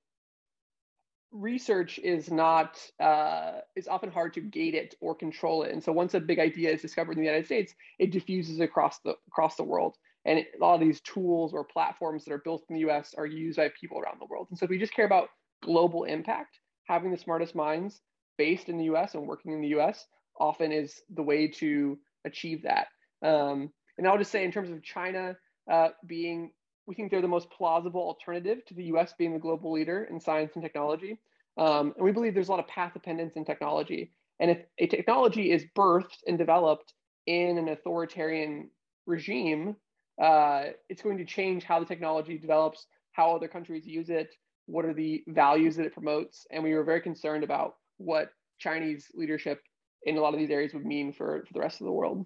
research 1.31 1.99
is 1.99 2.31
not 2.31 2.77
uh, 2.99 3.59
is 3.75 3.87
often 3.87 4.11
hard 4.11 4.33
to 4.33 4.41
gate 4.41 4.75
it 4.75 4.95
or 4.99 5.15
control 5.15 5.63
it 5.63 5.71
and 5.71 5.81
so 5.81 5.89
once 5.89 6.13
a 6.13 6.19
big 6.19 6.39
idea 6.39 6.69
is 6.69 6.81
discovered 6.81 7.13
in 7.13 7.19
the 7.19 7.25
united 7.25 7.45
states 7.45 7.73
it 7.99 8.11
diffuses 8.11 8.59
across 8.59 8.99
the 8.99 9.15
across 9.29 9.55
the 9.55 9.63
world 9.63 9.95
and 10.25 10.39
a 10.39 10.45
lot 10.59 10.75
of 10.75 10.81
these 10.81 11.01
tools 11.01 11.53
or 11.53 11.63
platforms 11.63 12.25
that 12.25 12.33
are 12.33 12.41
built 12.43 12.63
in 12.69 12.75
the 12.75 12.81
us 12.81 13.13
are 13.17 13.25
used 13.25 13.57
by 13.57 13.69
people 13.79 13.99
around 13.99 14.19
the 14.19 14.25
world 14.25 14.47
and 14.49 14.57
so 14.57 14.65
if 14.65 14.69
we 14.69 14.77
just 14.77 14.93
care 14.93 15.05
about 15.05 15.29
global 15.63 16.03
impact 16.03 16.59
having 16.85 17.11
the 17.11 17.17
smartest 17.17 17.55
minds 17.55 18.01
based 18.37 18.69
in 18.69 18.77
the 18.77 18.85
us 18.85 19.13
and 19.13 19.27
working 19.27 19.51
in 19.53 19.61
the 19.61 19.69
us 19.69 20.05
often 20.39 20.71
is 20.71 21.01
the 21.13 21.21
way 21.23 21.47
to 21.47 21.97
achieve 22.25 22.63
that. 22.63 22.87
Um, 23.23 23.71
and 23.97 24.07
I'll 24.07 24.17
just 24.17 24.31
say, 24.31 24.43
in 24.43 24.51
terms 24.51 24.71
of 24.71 24.83
China 24.83 25.35
uh, 25.71 25.89
being, 26.05 26.51
we 26.87 26.95
think 26.95 27.11
they're 27.11 27.21
the 27.21 27.27
most 27.27 27.49
plausible 27.51 28.01
alternative 28.01 28.65
to 28.65 28.73
the 28.73 28.85
US 28.85 29.13
being 29.17 29.33
the 29.33 29.39
global 29.39 29.71
leader 29.71 30.07
in 30.09 30.19
science 30.19 30.53
and 30.55 30.63
technology. 30.63 31.19
Um, 31.57 31.93
and 31.95 32.03
we 32.03 32.11
believe 32.11 32.33
there's 32.33 32.47
a 32.47 32.51
lot 32.51 32.59
of 32.59 32.67
path 32.67 32.93
dependence 32.93 33.35
in 33.35 33.45
technology. 33.45 34.11
And 34.39 34.51
if 34.51 34.59
a 34.79 34.87
technology 34.87 35.51
is 35.51 35.65
birthed 35.75 36.17
and 36.25 36.37
developed 36.37 36.93
in 37.27 37.57
an 37.57 37.69
authoritarian 37.69 38.71
regime, 39.05 39.75
uh, 40.21 40.65
it's 40.87 41.01
going 41.01 41.17
to 41.17 41.25
change 41.25 41.63
how 41.63 41.79
the 41.79 41.85
technology 41.85 42.37
develops, 42.37 42.85
how 43.11 43.35
other 43.35 43.47
countries 43.47 43.85
use 43.85 44.09
it, 44.09 44.29
what 44.67 44.85
are 44.85 44.93
the 44.93 45.23
values 45.27 45.75
that 45.75 45.85
it 45.85 45.93
promotes. 45.93 46.45
And 46.51 46.63
we 46.63 46.73
were 46.73 46.83
very 46.83 47.01
concerned 47.01 47.43
about 47.43 47.75
what 47.97 48.29
Chinese 48.59 49.07
leadership 49.15 49.61
in 50.03 50.17
a 50.17 50.21
lot 50.21 50.33
of 50.33 50.39
these 50.39 50.51
areas 50.51 50.73
would 50.73 50.85
mean 50.85 51.11
for, 51.11 51.43
for 51.47 51.53
the 51.53 51.59
rest 51.59 51.81
of 51.81 51.85
the 51.85 51.91
world. 51.91 52.25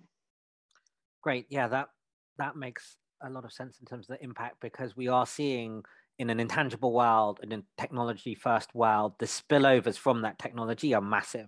Great. 1.23 1.45
Yeah, 1.49 1.67
that 1.69 1.87
that 2.37 2.55
makes 2.55 2.97
a 3.23 3.29
lot 3.29 3.45
of 3.45 3.53
sense 3.53 3.79
in 3.79 3.85
terms 3.85 4.09
of 4.09 4.17
the 4.17 4.23
impact 4.23 4.57
because 4.61 4.95
we 4.95 5.07
are 5.07 5.25
seeing 5.25 5.83
in 6.19 6.29
an 6.29 6.39
intangible 6.39 6.93
world 6.93 7.39
and 7.41 7.51
in 7.51 7.63
technology 7.77 8.35
first 8.35 8.75
world, 8.75 9.13
the 9.19 9.25
spillovers 9.25 9.97
from 9.97 10.21
that 10.21 10.37
technology 10.37 10.93
are 10.93 11.01
massive. 11.01 11.47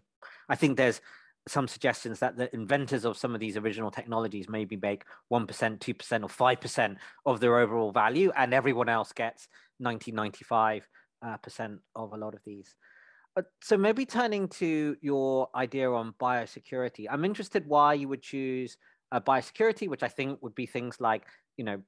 I 0.49 0.55
think 0.55 0.77
there's 0.77 1.01
some 1.47 1.67
suggestions 1.67 2.19
that 2.19 2.37
the 2.37 2.53
inventors 2.53 3.05
of 3.05 3.17
some 3.17 3.33
of 3.33 3.39
these 3.39 3.57
original 3.57 3.91
technologies 3.91 4.47
maybe 4.49 4.75
make 4.75 5.03
1%, 5.31 5.47
2%, 5.47 6.23
or 6.23 6.55
5% 6.57 6.95
of 7.25 7.39
their 7.39 7.57
overall 7.57 7.91
value, 7.91 8.31
and 8.35 8.53
everyone 8.53 8.89
else 8.89 9.11
gets 9.13 9.47
90, 9.79 10.11
95% 10.11 10.81
uh, 11.23 11.37
of 11.95 12.13
a 12.13 12.17
lot 12.17 12.33
of 12.33 12.41
these. 12.45 12.75
Uh, 13.37 13.43
so 13.61 13.77
maybe 13.77 14.05
turning 14.05 14.47
to 14.47 14.97
your 15.01 15.49
idea 15.55 15.91
on 15.91 16.13
biosecurity, 16.19 17.05
I'm 17.09 17.23
interested 17.23 17.67
why 17.67 17.93
you 17.93 18.07
would 18.07 18.21
choose 18.21 18.77
uh, 19.11 19.19
biosecurity, 19.19 19.87
which 19.87 20.03
I 20.03 20.07
think 20.07 20.41
would 20.41 20.55
be 20.55 20.65
things 20.65 20.99
like 20.99 21.23
you 21.55 21.63
know 21.63 21.81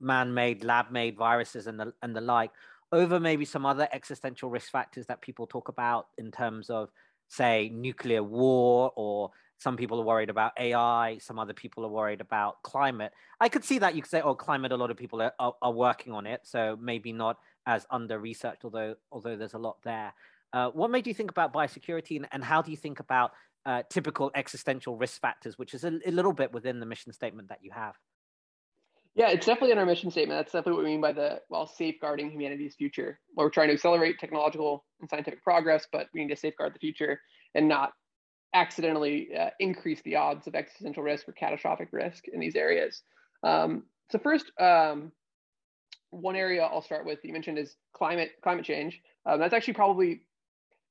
man-made, 0.00 0.64
lab-made 0.64 1.16
viruses 1.16 1.66
and 1.66 1.80
the 1.80 1.92
and 2.02 2.14
the 2.14 2.20
like, 2.20 2.50
over 2.92 3.18
maybe 3.18 3.44
some 3.44 3.64
other 3.64 3.88
existential 3.92 4.50
risk 4.50 4.70
factors 4.70 5.06
that 5.06 5.22
people 5.22 5.46
talk 5.46 5.68
about 5.68 6.08
in 6.18 6.30
terms 6.30 6.68
of 6.68 6.90
say 7.32 7.70
nuclear 7.72 8.22
war 8.22 8.92
or 8.94 9.30
some 9.58 9.76
people 9.76 10.00
are 10.00 10.04
worried 10.04 10.28
about 10.28 10.52
AI, 10.58 11.18
some 11.18 11.38
other 11.38 11.54
people 11.54 11.84
are 11.84 11.88
worried 11.88 12.20
about 12.20 12.62
climate. 12.62 13.12
I 13.40 13.48
could 13.48 13.64
see 13.64 13.78
that 13.78 13.94
you 13.94 14.02
could 14.02 14.10
say, 14.10 14.20
oh, 14.20 14.34
climate, 14.34 14.72
a 14.72 14.76
lot 14.76 14.90
of 14.90 14.96
people 14.96 15.22
are, 15.22 15.32
are, 15.38 15.54
are 15.62 15.72
working 15.72 16.12
on 16.12 16.26
it. 16.26 16.40
So 16.42 16.76
maybe 16.80 17.12
not 17.12 17.38
as 17.66 17.86
under 17.90 18.18
researched, 18.18 18.64
although 18.64 18.96
although 19.12 19.36
there's 19.36 19.54
a 19.54 19.58
lot 19.58 19.76
there. 19.84 20.12
Uh, 20.52 20.68
what 20.70 20.90
made 20.90 21.06
you 21.06 21.14
think 21.14 21.30
about 21.30 21.52
biosecurity 21.54 22.16
and, 22.16 22.28
and 22.32 22.44
how 22.44 22.60
do 22.60 22.70
you 22.70 22.76
think 22.76 23.00
about 23.00 23.32
uh, 23.64 23.82
typical 23.88 24.30
existential 24.34 24.96
risk 24.96 25.20
factors, 25.20 25.56
which 25.56 25.72
is 25.72 25.84
a, 25.84 25.98
a, 26.04 26.10
little 26.10 26.32
bit 26.32 26.52
within 26.52 26.80
the 26.80 26.86
mission 26.86 27.12
statement 27.12 27.48
that 27.48 27.60
you 27.62 27.70
have? 27.70 27.94
Yeah, 29.14 29.28
it's 29.28 29.44
definitely 29.44 29.72
in 29.72 29.78
our 29.78 29.84
mission 29.84 30.10
statement. 30.10 30.38
That's 30.38 30.52
definitely 30.52 30.72
what 30.72 30.84
we 30.84 30.90
mean 30.90 31.00
by 31.02 31.12
the 31.12 31.40
while 31.48 31.66
safeguarding 31.66 32.30
humanity's 32.30 32.74
future. 32.74 33.20
Well, 33.34 33.46
we're 33.46 33.50
trying 33.50 33.68
to 33.68 33.74
accelerate 33.74 34.18
technological 34.18 34.84
and 35.00 35.10
scientific 35.10 35.42
progress, 35.42 35.86
but 35.92 36.06
we 36.14 36.24
need 36.24 36.34
to 36.34 36.40
safeguard 36.40 36.74
the 36.74 36.78
future 36.78 37.20
and 37.54 37.68
not 37.68 37.92
accidentally 38.54 39.28
uh, 39.38 39.50
increase 39.60 40.00
the 40.02 40.16
odds 40.16 40.46
of 40.46 40.54
existential 40.54 41.02
risk 41.02 41.28
or 41.28 41.32
catastrophic 41.32 41.88
risk 41.92 42.24
in 42.28 42.40
these 42.40 42.56
areas. 42.56 43.02
Um, 43.42 43.84
so 44.10 44.18
first, 44.18 44.50
um, 44.58 45.12
one 46.10 46.36
area 46.36 46.62
I'll 46.62 46.82
start 46.82 47.04
with 47.04 47.18
you 47.22 47.32
mentioned 47.32 47.58
is 47.58 47.76
climate 47.94 48.32
climate 48.42 48.64
change. 48.64 49.00
Um, 49.26 49.40
that's 49.40 49.54
actually 49.54 49.74
probably 49.74 50.22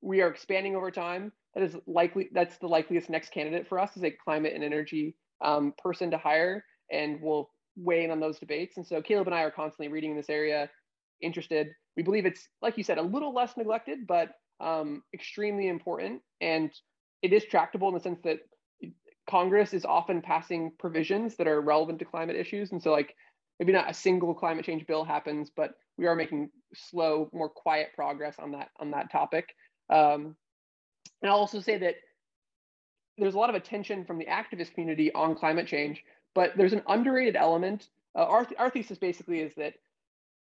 we 0.01 0.21
are 0.21 0.29
expanding 0.29 0.75
over 0.75 0.91
time. 0.91 1.31
That 1.55 1.63
is 1.63 1.75
likely 1.87 2.29
that's 2.33 2.57
the 2.57 2.67
likeliest 2.67 3.09
next 3.09 3.31
candidate 3.31 3.67
for 3.67 3.79
us 3.79 3.97
is 3.97 4.03
a 4.03 4.11
climate 4.11 4.53
and 4.53 4.63
energy 4.63 5.15
um, 5.43 5.73
person 5.81 6.11
to 6.11 6.17
hire, 6.17 6.63
and 6.91 7.19
we'll 7.21 7.49
weigh 7.75 8.03
in 8.03 8.11
on 8.11 8.19
those 8.19 8.39
debates. 8.39 8.77
And 8.77 8.85
so 8.85 9.01
Caleb 9.01 9.27
and 9.27 9.35
I 9.35 9.43
are 9.43 9.51
constantly 9.51 9.87
reading 9.87 10.11
in 10.11 10.17
this 10.17 10.29
area, 10.29 10.69
interested. 11.21 11.69
We 11.95 12.03
believe 12.03 12.25
it's 12.25 12.47
like 12.61 12.77
you 12.77 12.83
said, 12.83 12.97
a 12.97 13.01
little 13.03 13.33
less 13.33 13.55
neglected, 13.57 14.07
but 14.07 14.31
um, 14.59 15.03
extremely 15.13 15.67
important, 15.67 16.21
and 16.39 16.71
it 17.21 17.33
is 17.33 17.45
tractable 17.45 17.87
in 17.87 17.93
the 17.93 17.99
sense 17.99 18.19
that 18.23 18.39
Congress 19.29 19.73
is 19.73 19.85
often 19.85 20.21
passing 20.21 20.71
provisions 20.79 21.35
that 21.37 21.47
are 21.47 21.61
relevant 21.61 21.99
to 21.99 22.05
climate 22.05 22.35
issues, 22.35 22.71
and 22.71 22.81
so 22.81 22.91
like 22.91 23.15
maybe 23.59 23.71
not 23.71 23.89
a 23.89 23.93
single 23.93 24.33
climate 24.33 24.65
change 24.65 24.85
bill 24.87 25.03
happens, 25.03 25.51
but 25.55 25.75
we 25.97 26.07
are 26.07 26.15
making 26.15 26.49
slow, 26.73 27.29
more 27.33 27.49
quiet 27.49 27.89
progress 27.95 28.35
on 28.39 28.51
that 28.51 28.69
on 28.79 28.91
that 28.91 29.11
topic. 29.11 29.55
Um, 29.89 30.35
and 31.21 31.31
I'll 31.31 31.37
also 31.37 31.59
say 31.59 31.77
that 31.77 31.95
there's 33.17 33.35
a 33.35 33.37
lot 33.37 33.49
of 33.49 33.55
attention 33.55 34.05
from 34.05 34.17
the 34.17 34.25
activist 34.25 34.73
community 34.73 35.13
on 35.13 35.35
climate 35.35 35.67
change, 35.67 36.03
but 36.33 36.53
there's 36.55 36.73
an 36.73 36.83
underrated 36.87 37.35
element. 37.35 37.89
Uh, 38.15 38.23
our, 38.23 38.47
our 38.57 38.69
thesis 38.69 38.97
basically 38.97 39.39
is 39.39 39.53
that 39.55 39.73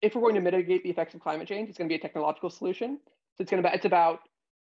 if 0.02 0.14
we're 0.14 0.22
going 0.22 0.34
to 0.34 0.40
mitigate 0.40 0.82
the 0.82 0.90
effects 0.90 1.14
of 1.14 1.20
climate 1.20 1.46
change, 1.46 1.68
it's 1.68 1.78
going 1.78 1.88
to 1.88 1.92
be 1.92 1.98
a 1.98 2.02
technological 2.02 2.50
solution. 2.50 2.98
So 3.36 3.42
it's 3.42 3.50
going 3.50 3.62
to 3.62 3.68
be, 3.68 3.74
it's 3.74 3.84
about 3.84 4.20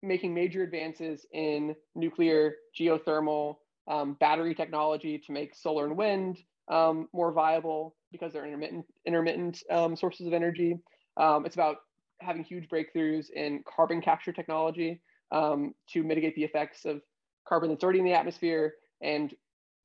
making 0.01 0.34
major 0.34 0.64
advances 0.64 1.26
in 1.32 1.76
nuclear, 1.95 2.55
geothermal, 2.78 3.55
um, 3.88 4.16
battery 4.20 4.55
technology 4.55 5.18
to 5.18 5.32
make 5.32 5.55
solar 5.55 5.86
and 5.86 5.97
wind 5.97 6.38
um, 6.70 7.07
more 7.14 7.32
viable 7.32 7.95
because 8.11 8.32
they're 8.32 8.45
intermittent 8.45 8.86
intermittent 9.05 9.64
um, 9.70 9.95
sources 9.95 10.28
of 10.28 10.34
energy. 10.34 10.78
Um, 11.18 11.45
it's 11.45 11.55
about 11.55 11.78
having 12.22 12.43
huge 12.43 12.70
breakthroughs 12.70 13.30
in 13.32 13.64
carbon 13.66 14.01
capture 14.01 14.32
technology 14.32 15.01
um, 15.32 15.74
to 15.89 16.03
mitigate 16.03 16.36
the 16.36 16.43
effects 16.43 16.86
of 16.86 17.01
carbon 17.47 17.70
that's 17.70 17.84
already 17.84 17.99
in 17.99 18.05
the 18.05 18.14
atmosphere. 18.14 18.76
And 19.01 19.34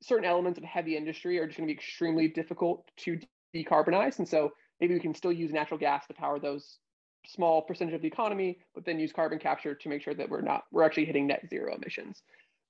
certain 0.01 0.25
elements 0.25 0.57
of 0.57 0.63
heavy 0.63 0.95
industry 0.95 1.39
are 1.39 1.45
just 1.45 1.57
going 1.57 1.67
to 1.67 1.73
be 1.73 1.77
extremely 1.77 2.27
difficult 2.27 2.89
to 2.97 3.19
decarbonize. 3.55 4.19
And 4.19 4.27
so 4.27 4.51
maybe 4.79 4.93
we 4.93 4.99
can 4.99 5.13
still 5.13 5.31
use 5.31 5.51
natural 5.51 5.79
gas 5.79 6.05
to 6.07 6.13
power 6.13 6.39
those 6.39 6.77
small 7.25 7.61
percentage 7.61 7.95
of 7.95 8.01
the 8.01 8.07
economy, 8.07 8.59
but 8.73 8.85
then 8.85 8.99
use 8.99 9.11
carbon 9.11 9.39
capture 9.39 9.75
to 9.75 9.89
make 9.89 10.01
sure 10.01 10.13
that 10.13 10.29
we're 10.29 10.41
not 10.41 10.63
we're 10.71 10.83
actually 10.83 11.05
hitting 11.05 11.27
net 11.27 11.43
zero 11.49 11.75
emissions. 11.75 12.21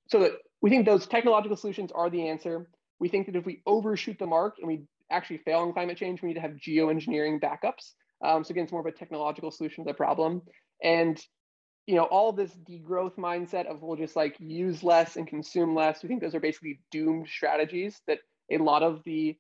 So 0.08 0.22
that 0.22 0.32
we 0.62 0.70
think 0.70 0.86
those 0.86 1.06
technological 1.06 1.56
solutions 1.56 1.92
are 1.94 2.10
the 2.10 2.28
answer. 2.28 2.68
We 3.00 3.10
think 3.10 3.28
that 3.28 3.36
if 3.36 3.46
we 3.46 3.62
overshoot 3.66 4.18
the 4.18 4.26
mark 4.26 4.56
and 4.58 4.68
we 4.68 4.82
actually 5.12 5.38
fail 5.38 5.60
on 5.60 5.74
climate 5.74 5.98
change, 5.98 6.22
we 6.22 6.30
need 6.30 6.36
to 6.36 6.42
have 6.42 6.52
geoengineering 6.54 7.40
backups 7.40 7.94
um, 8.22 8.44
so 8.44 8.52
again, 8.52 8.64
it's 8.64 8.72
more 8.72 8.82
of 8.82 8.88
a 8.88 8.92
technological 8.92 9.52
solution 9.52 9.84
to 9.84 9.90
the 9.90 9.94
problem. 9.94 10.42
And 10.84 11.20
you 11.90 11.96
know, 11.96 12.04
all 12.04 12.32
this 12.32 12.52
degrowth 12.70 13.16
mindset 13.16 13.66
of 13.66 13.82
we'll 13.82 13.98
just 13.98 14.16
like 14.16 14.36
use 14.38 14.84
less 14.84 15.16
and 15.16 15.26
consume 15.26 15.74
less. 15.74 16.04
We 16.04 16.08
think 16.08 16.22
those 16.22 16.36
are 16.36 16.40
basically 16.40 16.82
doomed 16.92 17.28
strategies 17.28 18.00
that 18.06 18.20
a 18.52 18.60
lot 18.60 18.84
of 18.84 19.02
the 19.06 19.36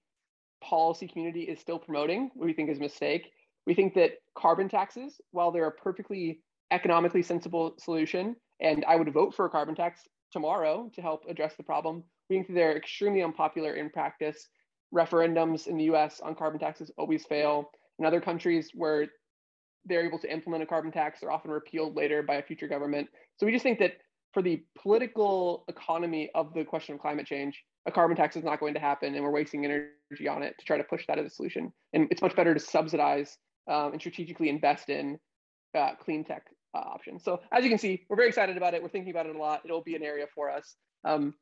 policy 0.60 1.08
community 1.08 1.44
is 1.44 1.60
still 1.60 1.78
promoting, 1.78 2.32
we 2.36 2.54
think 2.54 2.72
is 2.72 2.80
a 2.80 2.82
mistake. 2.82 3.30
We 3.68 3.76
think 3.76 3.94
that 3.94 4.14
carbon 4.36 4.68
taxes, 4.68 5.22
while 5.30 5.52
they're 5.52 5.68
a 5.68 5.72
perfectly 5.72 6.42
economically 6.72 7.22
sensible 7.22 7.76
solution, 7.78 8.36
and 8.60 8.84
I 8.88 8.96
would 8.96 9.14
vote 9.14 9.36
for 9.36 9.46
a 9.46 9.50
carbon 9.52 9.76
tax 9.76 10.02
tomorrow 10.32 10.90
to 10.96 11.02
help 11.04 11.26
address 11.30 11.54
the 11.56 11.62
problem, 11.62 12.04
we 12.32 12.38
think 12.38 12.48
they're 12.48 12.76
extremely 12.76 13.22
unpopular 13.22 13.76
in 13.76 13.92
practice. 13.92 14.48
Referendums 14.92 15.68
in 15.68 15.78
the 15.78 15.84
US 15.94 16.20
on 16.20 16.34
carbon 16.34 16.60
taxes 16.60 16.90
always 16.98 17.28
fail. 17.28 17.70
In 18.00 18.06
other 18.06 18.20
countries 18.20 18.72
where 18.74 19.06
they're 19.90 20.06
able 20.06 20.20
to 20.20 20.32
implement 20.32 20.64
a 20.64 20.66
carbon 20.66 20.92
tax, 20.92 21.20
they're 21.20 21.32
often 21.32 21.52
repealed 21.52 21.96
later 21.96 22.24
by 22.24 22.36
a 22.36 22.44
future 22.44 22.68
government. 22.68 23.10
So 23.38 23.46
we 23.46 23.52
just 23.52 23.64
think 23.64 23.80
that 23.80 23.94
for 24.34 24.42
the 24.42 24.64
political 24.78 25.66
economy 25.68 26.30
of 26.36 26.54
the 26.54 26.64
question 26.64 26.96
of 26.96 27.02
climate 27.02 27.26
change, 27.26 27.64
a 27.88 27.92
carbon 27.92 28.16
tax 28.16 28.36
is 28.36 28.44
not 28.44 28.60
going 28.60 28.76
to 28.76 28.80
happen, 28.80 29.16
and 29.16 29.24
we're 29.24 29.32
wasting 29.32 29.66
energy 29.66 30.28
on 30.30 30.44
it 30.44 30.56
to 30.60 30.66
try 30.66 30.78
to 30.78 30.84
push 30.84 31.06
that 31.08 31.18
as 31.18 31.26
a 31.26 31.30
solution. 31.30 31.74
And 31.94 32.08
it's 32.12 32.22
much 32.22 32.36
better 32.36 32.54
to 32.54 32.60
subsidize 32.60 33.38
um, 33.70 33.94
and 33.94 34.02
strategically 34.02 34.50
invest 34.50 34.90
in 34.90 35.18
uh, 35.76 35.92
clean 36.00 36.24
tech 36.24 36.44
uh, 36.76 36.80
options. 36.80 37.24
So 37.24 37.42
as 37.52 37.64
you 37.64 37.70
can 37.70 37.80
see, 37.80 38.06
we're 38.10 38.18
very 38.18 38.30
excited 38.30 38.58
about 38.58 38.74
it. 38.74 38.84
We're 38.84 38.90
thinking 38.90 39.12
about 39.12 39.26
it 39.26 39.36
a 39.36 39.40
lot. 39.40 39.62
It'll 39.66 39.82
be 39.82 39.96
an 39.96 40.04
area 40.04 40.26
for 40.36 40.52
us. 40.52 40.76
Um, 41.06 41.34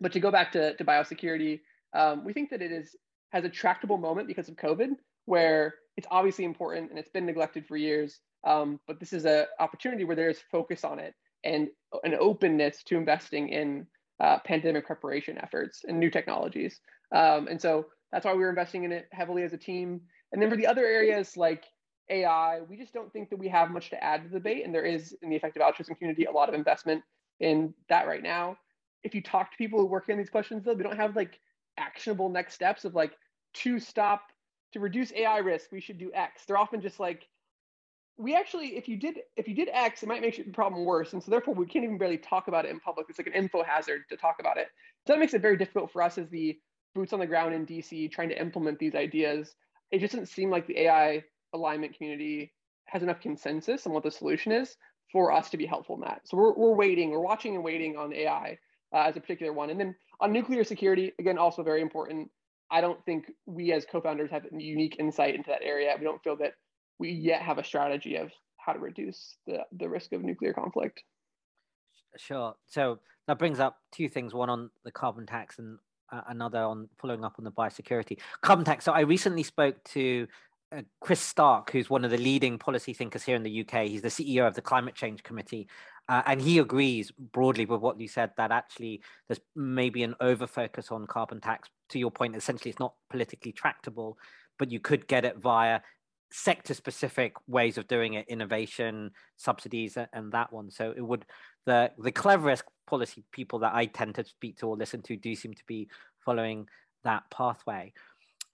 but 0.00 0.12
to 0.12 0.20
go 0.20 0.30
back 0.30 0.52
to, 0.52 0.76
to 0.76 0.84
biosecurity, 0.84 1.60
um, 1.94 2.24
we 2.24 2.32
think 2.32 2.50
that 2.50 2.62
it 2.62 2.72
is 2.72 2.94
has 3.30 3.44
a 3.44 3.48
tractable 3.48 3.98
moment 3.98 4.26
because 4.26 4.48
of 4.48 4.56
COVID, 4.56 4.88
where 5.26 5.74
it's 5.98 6.06
obviously 6.12 6.44
important 6.44 6.90
and 6.90 6.98
it's 6.98 7.10
been 7.10 7.26
neglected 7.26 7.66
for 7.66 7.76
years. 7.76 8.20
Um, 8.46 8.78
but 8.86 9.00
this 9.00 9.12
is 9.12 9.24
an 9.24 9.46
opportunity 9.58 10.04
where 10.04 10.14
there's 10.14 10.38
focus 10.38 10.84
on 10.84 11.00
it 11.00 11.12
and 11.42 11.66
an 12.04 12.14
openness 12.20 12.84
to 12.84 12.96
investing 12.96 13.48
in 13.48 13.84
uh, 14.20 14.38
pandemic 14.44 14.86
preparation 14.86 15.36
efforts 15.38 15.84
and 15.88 15.98
new 15.98 16.08
technologies. 16.08 16.80
Um, 17.12 17.48
and 17.48 17.60
so 17.60 17.86
that's 18.12 18.24
why 18.24 18.32
we 18.32 18.44
are 18.44 18.48
investing 18.48 18.84
in 18.84 18.92
it 18.92 19.08
heavily 19.10 19.42
as 19.42 19.52
a 19.52 19.58
team. 19.58 20.00
And 20.30 20.40
then 20.40 20.48
for 20.48 20.56
the 20.56 20.68
other 20.68 20.86
areas 20.86 21.36
like 21.36 21.64
AI, 22.10 22.60
we 22.68 22.76
just 22.76 22.94
don't 22.94 23.12
think 23.12 23.28
that 23.30 23.38
we 23.38 23.48
have 23.48 23.72
much 23.72 23.90
to 23.90 24.02
add 24.02 24.22
to 24.22 24.28
the 24.28 24.38
debate. 24.38 24.64
And 24.64 24.72
there 24.72 24.84
is 24.84 25.16
in 25.20 25.30
the 25.30 25.36
effective 25.36 25.62
altruism 25.62 25.96
community 25.96 26.26
a 26.26 26.30
lot 26.30 26.48
of 26.48 26.54
investment 26.54 27.02
in 27.40 27.74
that 27.88 28.06
right 28.06 28.22
now. 28.22 28.56
If 29.02 29.16
you 29.16 29.22
talk 29.22 29.50
to 29.50 29.56
people 29.56 29.80
who 29.80 29.86
work 29.86 30.08
in 30.08 30.16
these 30.16 30.30
questions, 30.30 30.64
though, 30.64 30.76
they 30.76 30.84
don't 30.84 30.96
have 30.96 31.16
like 31.16 31.40
actionable 31.76 32.28
next 32.28 32.54
steps 32.54 32.84
of 32.84 32.94
like 32.94 33.16
to 33.54 33.80
stop 33.80 34.30
to 34.72 34.80
reduce 34.80 35.12
AI 35.12 35.38
risk, 35.38 35.72
we 35.72 35.80
should 35.80 35.98
do 35.98 36.10
X. 36.14 36.44
They're 36.46 36.58
often 36.58 36.80
just 36.80 37.00
like, 37.00 37.26
we 38.16 38.34
actually, 38.34 38.76
if 38.76 38.88
you 38.88 38.96
did, 38.96 39.20
if 39.36 39.46
you 39.46 39.54
did 39.54 39.68
X, 39.72 40.02
it 40.02 40.08
might 40.08 40.20
make 40.20 40.36
the 40.36 40.52
problem 40.52 40.84
worse, 40.84 41.12
and 41.12 41.22
so 41.22 41.30
therefore 41.30 41.54
we 41.54 41.66
can't 41.66 41.84
even 41.84 41.98
barely 41.98 42.18
talk 42.18 42.48
about 42.48 42.64
it 42.64 42.70
in 42.70 42.80
public. 42.80 43.06
It's 43.08 43.18
like 43.18 43.28
an 43.28 43.34
info 43.34 43.62
hazard 43.62 44.02
to 44.08 44.16
talk 44.16 44.36
about 44.40 44.56
it. 44.56 44.68
So 45.06 45.12
that 45.12 45.20
makes 45.20 45.34
it 45.34 45.40
very 45.40 45.56
difficult 45.56 45.92
for 45.92 46.02
us 46.02 46.18
as 46.18 46.28
the 46.28 46.58
boots 46.94 47.12
on 47.12 47.20
the 47.20 47.26
ground 47.26 47.54
in 47.54 47.64
DC 47.64 48.10
trying 48.10 48.28
to 48.30 48.40
implement 48.40 48.78
these 48.78 48.94
ideas. 48.94 49.54
It 49.90 50.00
just 50.00 50.12
doesn't 50.12 50.26
seem 50.26 50.50
like 50.50 50.66
the 50.66 50.80
AI 50.80 51.22
alignment 51.54 51.96
community 51.96 52.52
has 52.86 53.02
enough 53.02 53.20
consensus 53.20 53.86
on 53.86 53.92
what 53.92 54.02
the 54.02 54.10
solution 54.10 54.52
is 54.52 54.76
for 55.12 55.32
us 55.32 55.48
to 55.50 55.56
be 55.56 55.66
helpful 55.66 55.94
in 55.94 56.02
that. 56.02 56.22
So 56.24 56.36
we're, 56.36 56.54
we're 56.54 56.74
waiting, 56.74 57.10
we're 57.10 57.20
watching 57.20 57.54
and 57.54 57.64
waiting 57.64 57.96
on 57.96 58.12
AI 58.12 58.58
uh, 58.92 59.02
as 59.02 59.16
a 59.16 59.20
particular 59.20 59.52
one. 59.52 59.70
And 59.70 59.78
then 59.78 59.94
on 60.20 60.32
nuclear 60.32 60.64
security, 60.64 61.12
again, 61.18 61.38
also 61.38 61.62
very 61.62 61.80
important. 61.80 62.30
I 62.70 62.80
don't 62.80 63.02
think 63.04 63.32
we 63.46 63.72
as 63.72 63.86
co-founders 63.90 64.30
have 64.30 64.44
unique 64.52 64.96
insight 64.98 65.34
into 65.34 65.50
that 65.50 65.62
area. 65.62 65.94
We 65.98 66.04
don't 66.04 66.22
feel 66.22 66.36
that 66.36 66.54
we 66.98 67.10
yet 67.10 67.42
have 67.42 67.58
a 67.58 67.64
strategy 67.64 68.16
of 68.16 68.30
how 68.58 68.72
to 68.72 68.78
reduce 68.78 69.36
the, 69.46 69.60
the 69.78 69.88
risk 69.88 70.12
of 70.12 70.22
nuclear 70.22 70.52
conflict. 70.52 71.02
Sure. 72.16 72.54
So 72.66 72.98
that 73.26 73.38
brings 73.38 73.60
up 73.60 73.78
two 73.92 74.08
things: 74.08 74.34
one 74.34 74.50
on 74.50 74.70
the 74.84 74.90
carbon 74.90 75.26
tax, 75.26 75.58
and 75.58 75.78
uh, 76.12 76.22
another 76.28 76.60
on 76.60 76.88
following 77.00 77.24
up 77.24 77.34
on 77.38 77.44
the 77.44 77.52
biosecurity 77.52 78.18
carbon 78.42 78.64
tax. 78.64 78.84
So 78.84 78.92
I 78.92 79.00
recently 79.00 79.42
spoke 79.42 79.82
to 79.92 80.26
uh, 80.76 80.82
Chris 81.00 81.20
Stark, 81.20 81.70
who's 81.70 81.88
one 81.88 82.04
of 82.04 82.10
the 82.10 82.18
leading 82.18 82.58
policy 82.58 82.92
thinkers 82.92 83.24
here 83.24 83.36
in 83.36 83.42
the 83.42 83.60
UK. 83.60 83.86
He's 83.86 84.02
the 84.02 84.08
CEO 84.08 84.46
of 84.46 84.54
the 84.54 84.62
Climate 84.62 84.94
Change 84.94 85.22
Committee, 85.22 85.68
uh, 86.08 86.22
and 86.26 86.40
he 86.40 86.58
agrees 86.58 87.10
broadly 87.10 87.66
with 87.66 87.80
what 87.80 88.00
you 88.00 88.08
said 88.08 88.30
that 88.36 88.50
actually 88.50 89.02
there's 89.28 89.40
maybe 89.54 90.02
an 90.02 90.14
over 90.20 90.46
focus 90.46 90.90
on 90.90 91.06
carbon 91.06 91.40
tax. 91.40 91.68
To 91.90 91.98
your 91.98 92.10
point, 92.10 92.36
essentially, 92.36 92.70
it's 92.70 92.80
not 92.80 92.94
politically 93.10 93.52
tractable, 93.52 94.18
but 94.58 94.70
you 94.70 94.80
could 94.80 95.06
get 95.06 95.24
it 95.24 95.38
via 95.38 95.80
sector 96.30 96.74
specific 96.74 97.34
ways 97.46 97.78
of 97.78 97.88
doing 97.88 98.14
it 98.14 98.28
innovation 98.28 99.10
subsidies 99.36 99.96
and 100.12 100.32
that 100.32 100.52
one. 100.52 100.70
So 100.70 100.92
it 100.96 101.00
would 101.00 101.24
the 101.66 101.90
the 101.98 102.12
cleverest 102.12 102.64
policy 102.86 103.22
people 103.32 103.58
that 103.58 103.74
i 103.74 103.84
tend 103.84 104.14
to 104.14 104.24
speak 104.24 104.56
to 104.58 104.66
or 104.66 104.76
listen 104.76 105.02
to 105.02 105.16
do 105.16 105.34
seem 105.34 105.52
to 105.52 105.64
be 105.66 105.88
following 106.24 106.66
that 107.04 107.22
pathway. 107.30 107.92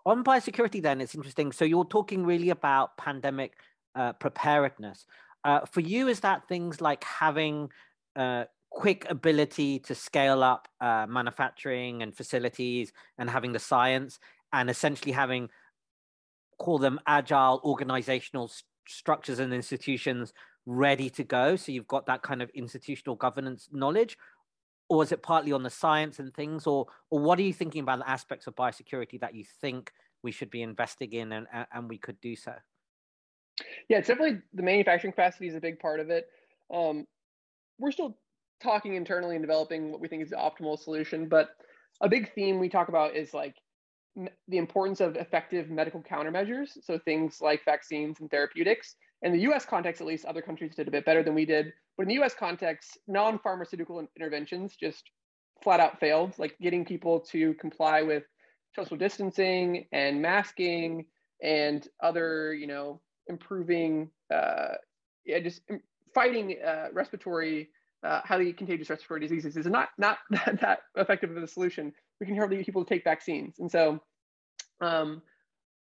On 0.07 0.23
biosecurity 0.23 0.83
then 0.83 1.01
it's 1.01 1.15
interesting. 1.15 1.53
So 1.53 1.65
you're 1.65 1.85
talking 1.85 2.25
really 2.25 2.51
about 2.51 2.97
pandemic 2.97 3.55
uh, 3.95 4.13
preparedness 4.15 5.07
uh, 5.45 5.61
for 5.67 5.81
you 5.81 6.09
is 6.09 6.21
that 6.21 6.49
things 6.49 6.81
like 6.81 7.05
having 7.05 7.71
uh, 8.17 8.45
quick 8.71 9.07
ability 9.09 9.79
to 9.79 9.95
scale 9.95 10.43
up 10.43 10.69
uh, 10.81 11.07
manufacturing 11.09 12.03
and 12.03 12.17
facilities 12.17 12.93
and 13.19 13.31
having 13.31 13.53
the 13.53 13.59
science 13.59 14.19
and 14.53 14.71
essentially 14.71 15.13
having 15.13 15.49
call 16.59 16.79
them 16.79 16.99
agile 17.07 17.61
organizational 17.65 18.49
st- 18.49 18.65
structures 18.89 19.39
and 19.39 19.53
institutions 19.53 20.33
ready 20.67 21.11
to 21.11 21.25
go 21.25 21.57
so 21.57 21.73
you've 21.73 21.87
got 21.87 22.07
that 22.07 22.23
kind 22.23 22.43
of 22.43 22.51
institutional 22.51 23.17
governance 23.17 23.69
knowledge? 23.73 24.17
Or 24.89 25.03
is 25.03 25.13
it 25.13 25.23
partly 25.23 25.53
on 25.53 25.63
the 25.63 25.71
science 25.71 26.19
and 26.19 26.33
things 26.35 26.67
or 26.67 26.87
or 27.11 27.21
what 27.21 27.39
are 27.39 27.43
you 27.43 27.53
thinking 27.53 27.83
about 27.83 28.01
the 28.01 28.09
aspects 28.09 28.47
of 28.47 28.55
biosecurity 28.55 29.21
that 29.21 29.35
you 29.35 29.45
think 29.61 29.93
we 30.23 30.31
should 30.31 30.51
be 30.51 30.63
investing 30.63 31.13
in 31.13 31.33
and 31.33 31.47
and 31.73 31.89
we 31.89 31.99
could 31.99 32.21
do 32.21 32.37
so 32.37 32.53
yeah 33.89 33.99
it's 33.99 34.09
definitely 34.09 34.41
the 34.53 34.63
manufacturing 34.63 35.13
capacity 35.13 35.49
is 35.49 35.55
a 35.55 35.61
big 35.61 35.79
part 35.79 36.01
of 36.01 36.11
it 36.11 36.29
um, 36.73 37.07
we're 37.79 37.93
still 37.93 38.17
talking 38.63 38.95
internally 38.95 39.37
and 39.37 39.43
developing 39.43 39.91
what 39.91 40.01
we 40.01 40.09
think 40.09 40.23
is 40.23 40.31
the 40.31 40.37
optimal 40.37 40.79
solution 40.79 41.29
but 41.29 41.51
a 42.01 42.09
big 42.09 42.33
theme 42.35 42.59
we 42.59 42.69
talk 42.69 42.89
about 42.89 43.15
is 43.15 43.35
like 43.35 43.55
the 44.49 44.59
importance 44.59 45.01
of 45.01 45.17
effective 45.17 45.71
medical 45.71 46.03
countermeasures, 46.03 46.83
so 46.83 46.99
things 46.99 47.41
like 47.41 47.65
vaccines 47.65 48.21
and 48.21 48.31
therapeutics. 48.31 48.95
In 49.23 49.33
the 49.33 49.41
US 49.41 49.65
context, 49.65 50.01
at 50.01 50.07
least, 50.07 50.25
other 50.25 50.43
countries 50.43 50.75
did 50.75 50.89
a 50.89 50.91
bit 50.91 51.05
better 51.05 51.23
than 51.23 51.35
we 51.35 51.45
did. 51.45 51.73
But 51.97 52.05
in 52.05 52.09
the 52.09 52.23
US 52.23 52.35
context, 52.35 52.99
non 53.09 53.39
pharmaceutical 53.39 54.07
interventions 54.17 54.77
just 54.77 55.11
flat 55.63 55.81
out 55.81 55.99
failed, 55.99 56.35
like 56.39 56.57
getting 56.61 56.85
people 56.85 57.21
to 57.21 57.55
comply 57.55 58.03
with 58.03 58.25
social 58.75 58.97
distancing 58.97 59.87
and 59.93 60.21
masking 60.21 61.07
and 61.43 61.87
other, 62.03 62.55
you 62.55 62.67
know, 62.67 63.01
improving, 63.29 64.11
uh, 64.33 64.75
yeah, 65.25 65.41
just 65.41 65.63
fighting 66.15 66.57
uh, 66.65 66.89
respiratory, 66.93 67.69
uh, 68.03 68.21
highly 68.25 68.53
contagious 68.53 68.91
respiratory 68.91 69.21
diseases 69.21 69.57
is 69.57 69.67
not, 69.67 69.91
not 69.99 70.19
that, 70.31 70.81
effective 70.97 71.37
of 71.37 71.43
a 71.43 71.49
solution 71.49 71.93
we 72.21 72.27
can 72.27 72.37
hardly 72.37 72.57
get 72.57 72.67
people 72.67 72.85
to 72.85 72.89
take 72.89 73.05
vaccines. 73.05 73.59
And 73.59 73.71
so 73.71 74.01
um, 74.81 75.23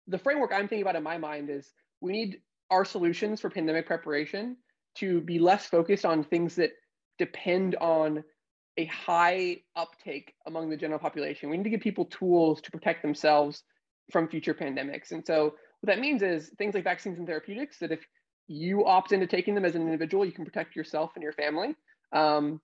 the 0.07 0.17
framework 0.17 0.51
I'm 0.51 0.67
thinking 0.67 0.81
about 0.81 0.95
in 0.95 1.03
my 1.03 1.17
mind 1.17 1.49
is 1.49 1.71
we 2.01 2.11
need 2.11 2.41
our 2.69 2.85
solutions 2.85 3.41
for 3.41 3.49
pandemic 3.49 3.85
preparation 3.85 4.57
to 4.95 5.21
be 5.21 5.39
less 5.39 5.67
focused 5.67 6.05
on 6.05 6.23
things 6.23 6.55
that 6.55 6.71
depend 7.17 7.75
on 7.75 8.23
a 8.77 8.85
high 8.85 9.57
uptake 9.75 10.33
among 10.45 10.69
the 10.69 10.77
general 10.77 10.99
population. 10.99 11.49
We 11.49 11.57
need 11.57 11.63
to 11.63 11.69
give 11.69 11.81
people 11.81 12.05
tools 12.05 12.61
to 12.61 12.71
protect 12.71 13.01
themselves 13.01 13.63
from 14.11 14.27
future 14.27 14.53
pandemics. 14.53 15.11
And 15.11 15.25
so 15.25 15.55
what 15.81 15.93
that 15.93 15.99
means 15.99 16.21
is 16.21 16.49
things 16.57 16.73
like 16.73 16.83
vaccines 16.83 17.17
and 17.17 17.27
therapeutics 17.27 17.77
that 17.79 17.91
if 17.91 17.99
you 18.47 18.85
opt 18.85 19.11
into 19.11 19.27
taking 19.27 19.55
them 19.55 19.65
as 19.65 19.75
an 19.75 19.81
individual, 19.81 20.25
you 20.25 20.31
can 20.31 20.45
protect 20.45 20.75
yourself 20.75 21.11
and 21.15 21.23
your 21.23 21.33
family. 21.33 21.75
Um, 22.13 22.61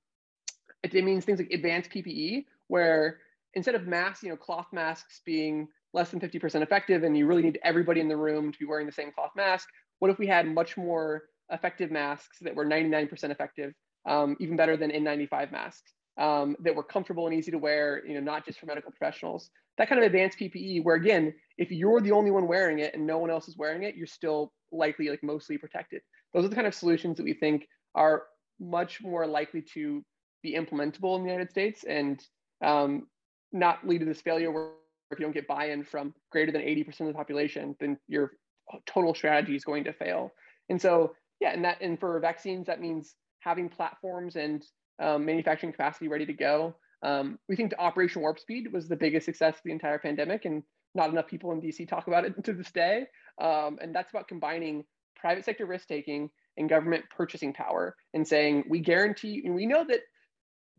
it, 0.81 0.95
it 0.95 1.03
means 1.03 1.25
things 1.25 1.39
like 1.39 1.51
advanced 1.51 1.91
PPE, 1.91 2.45
where 2.67 3.19
instead 3.53 3.75
of 3.75 3.87
masks, 3.87 4.23
you 4.23 4.29
know, 4.29 4.37
cloth 4.37 4.67
masks 4.71 5.21
being 5.25 5.67
less 5.93 6.09
than 6.09 6.19
50% 6.19 6.61
effective 6.61 7.03
and 7.03 7.15
you 7.15 7.27
really 7.27 7.43
need 7.43 7.59
everybody 7.63 8.01
in 8.01 8.07
the 8.07 8.17
room 8.17 8.51
to 8.51 8.59
be 8.59 8.65
wearing 8.65 8.85
the 8.85 8.91
same 8.91 9.11
cloth 9.11 9.31
mask, 9.35 9.67
what 9.99 10.09
if 10.09 10.17
we 10.17 10.27
had 10.27 10.47
much 10.47 10.75
more 10.75 11.23
effective 11.51 11.91
masks 11.91 12.39
that 12.41 12.55
were 12.55 12.65
99% 12.65 13.29
effective, 13.29 13.73
um, 14.07 14.35
even 14.39 14.55
better 14.55 14.75
than 14.75 14.89
N95 14.91 15.51
masks 15.51 15.93
um, 16.17 16.55
that 16.61 16.75
were 16.75 16.83
comfortable 16.83 17.27
and 17.27 17.35
easy 17.35 17.51
to 17.51 17.57
wear, 17.57 18.05
you 18.05 18.15
know, 18.15 18.19
not 18.19 18.45
just 18.45 18.59
for 18.59 18.65
medical 18.65 18.91
professionals. 18.91 19.49
That 19.77 19.89
kind 19.89 19.99
of 19.99 20.05
advanced 20.05 20.37
PPE, 20.39 20.83
where 20.83 20.95
again, 20.95 21.33
if 21.57 21.71
you're 21.71 22.01
the 22.01 22.11
only 22.11 22.31
one 22.31 22.47
wearing 22.47 22.79
it 22.79 22.93
and 22.93 23.07
no 23.07 23.17
one 23.17 23.29
else 23.29 23.47
is 23.47 23.57
wearing 23.57 23.83
it, 23.83 23.95
you're 23.95 24.07
still 24.07 24.53
likely 24.71 25.09
like 25.09 25.23
mostly 25.23 25.57
protected. 25.57 26.01
Those 26.33 26.45
are 26.45 26.49
the 26.49 26.55
kind 26.55 26.67
of 26.67 26.75
solutions 26.75 27.17
that 27.17 27.23
we 27.23 27.33
think 27.33 27.67
are 27.95 28.23
much 28.59 29.01
more 29.01 29.25
likely 29.27 29.61
to 29.73 30.03
be 30.41 30.55
implementable 30.55 31.15
in 31.17 31.23
the 31.23 31.29
United 31.29 31.49
States 31.49 31.83
and 31.83 32.23
um, 32.63 33.07
not 33.51 33.87
lead 33.87 33.99
to 33.99 34.05
this 34.05 34.21
failure 34.21 34.51
where 34.51 34.71
if 35.11 35.19
you 35.19 35.25
don't 35.25 35.33
get 35.33 35.47
buy-in 35.47 35.83
from 35.83 36.13
greater 36.31 36.51
than 36.51 36.61
80% 36.61 37.01
of 37.01 37.07
the 37.07 37.13
population, 37.13 37.75
then 37.79 37.97
your 38.07 38.31
total 38.87 39.13
strategy 39.13 39.55
is 39.55 39.63
going 39.63 39.83
to 39.83 39.93
fail. 39.93 40.31
And 40.69 40.81
so, 40.81 41.15
yeah, 41.39 41.51
and 41.51 41.63
that 41.65 41.77
and 41.81 41.99
for 41.99 42.19
vaccines, 42.19 42.67
that 42.67 42.81
means 42.81 43.15
having 43.39 43.69
platforms 43.69 44.35
and 44.35 44.65
um, 44.99 45.25
manufacturing 45.25 45.71
capacity 45.71 46.07
ready 46.07 46.25
to 46.25 46.33
go. 46.33 46.75
Um, 47.03 47.37
we 47.49 47.55
think 47.55 47.69
the 47.69 47.79
Operation 47.79 48.21
Warp 48.21 48.39
Speed 48.39 48.71
was 48.71 48.87
the 48.87 48.95
biggest 48.95 49.25
success 49.25 49.55
of 49.55 49.61
the 49.63 49.71
entire 49.71 49.99
pandemic, 49.99 50.45
and 50.45 50.63
not 50.95 51.09
enough 51.09 51.27
people 51.27 51.51
in 51.51 51.61
DC 51.61 51.87
talk 51.87 52.07
about 52.07 52.25
it 52.25 52.43
to 52.43 52.53
this 52.53 52.71
day. 52.71 53.05
Um, 53.41 53.77
and 53.81 53.93
that's 53.93 54.11
about 54.11 54.27
combining 54.27 54.85
private 55.15 55.45
sector 55.45 55.65
risk 55.65 55.87
taking 55.87 56.29
and 56.57 56.69
government 56.69 57.03
purchasing 57.15 57.53
power 57.53 57.95
and 58.13 58.27
saying 58.27 58.63
we 58.69 58.79
guarantee 58.79 59.41
and 59.43 59.55
we 59.55 59.65
know 59.65 59.83
that 59.87 60.01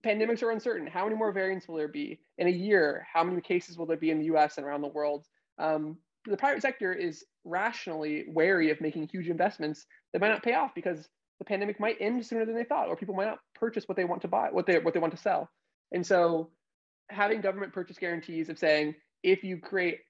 pandemics 0.04 0.42
are 0.42 0.50
uncertain. 0.50 0.86
How 0.86 1.04
many 1.04 1.16
more 1.16 1.32
variants 1.32 1.66
will 1.66 1.76
there 1.76 1.88
be 1.88 2.20
in 2.38 2.46
a 2.46 2.50
year? 2.50 3.06
How 3.12 3.24
many 3.24 3.40
cases 3.40 3.76
will 3.76 3.86
there 3.86 3.96
be 3.96 4.10
in 4.10 4.18
the 4.18 4.26
US 4.36 4.56
and 4.58 4.66
around 4.66 4.82
the 4.82 4.88
world? 4.88 5.26
Um, 5.58 5.96
the 6.26 6.36
private 6.36 6.62
sector 6.62 6.92
is 6.92 7.24
rationally 7.44 8.24
wary 8.28 8.70
of 8.70 8.80
making 8.80 9.08
huge 9.08 9.28
investments 9.28 9.86
that 10.12 10.20
might 10.20 10.28
not 10.28 10.42
pay 10.42 10.54
off 10.54 10.74
because 10.74 11.08
the 11.38 11.44
pandemic 11.44 11.80
might 11.80 11.96
end 12.00 12.24
sooner 12.24 12.46
than 12.46 12.54
they 12.54 12.64
thought, 12.64 12.88
or 12.88 12.96
people 12.96 13.14
might 13.14 13.26
not 13.26 13.40
purchase 13.54 13.88
what 13.88 13.96
they 13.96 14.04
want 14.04 14.22
to 14.22 14.28
buy, 14.28 14.48
what 14.50 14.66
they 14.66 14.78
what 14.78 14.94
they 14.94 15.00
want 15.00 15.14
to 15.14 15.20
sell. 15.20 15.50
And 15.94 16.04
so 16.04 16.50
having 17.08 17.40
government 17.40 17.72
purchase 17.72 17.96
guarantees 17.96 18.48
of 18.48 18.58
saying 18.58 18.96
if 19.22 19.44
you 19.44 19.58
create 19.58 20.00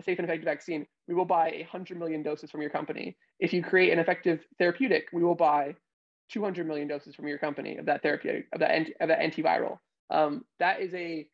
a 0.00 0.02
safe 0.02 0.18
and 0.18 0.24
effective 0.24 0.46
vaccine, 0.46 0.86
we 1.06 1.14
will 1.14 1.26
buy 1.26 1.50
100 1.70 1.98
million 1.98 2.22
doses 2.22 2.50
from 2.50 2.62
your 2.62 2.70
company. 2.70 3.16
If 3.38 3.52
you 3.52 3.62
create 3.62 3.92
an 3.92 3.98
effective 3.98 4.40
therapeutic, 4.58 5.08
we 5.12 5.22
will 5.22 5.34
buy 5.34 5.76
200 6.30 6.66
million 6.66 6.88
doses 6.88 7.14
from 7.14 7.28
your 7.28 7.38
company 7.38 7.76
of 7.76 7.86
that 7.86 8.02
therapeutic, 8.02 8.46
of 8.52 8.60
that, 8.60 8.70
anti, 8.70 8.94
of 9.00 9.08
that 9.08 9.20
antiviral. 9.20 9.78
Um, 10.10 10.44
that 10.60 10.80
is 10.80 10.94
a, 10.94 11.28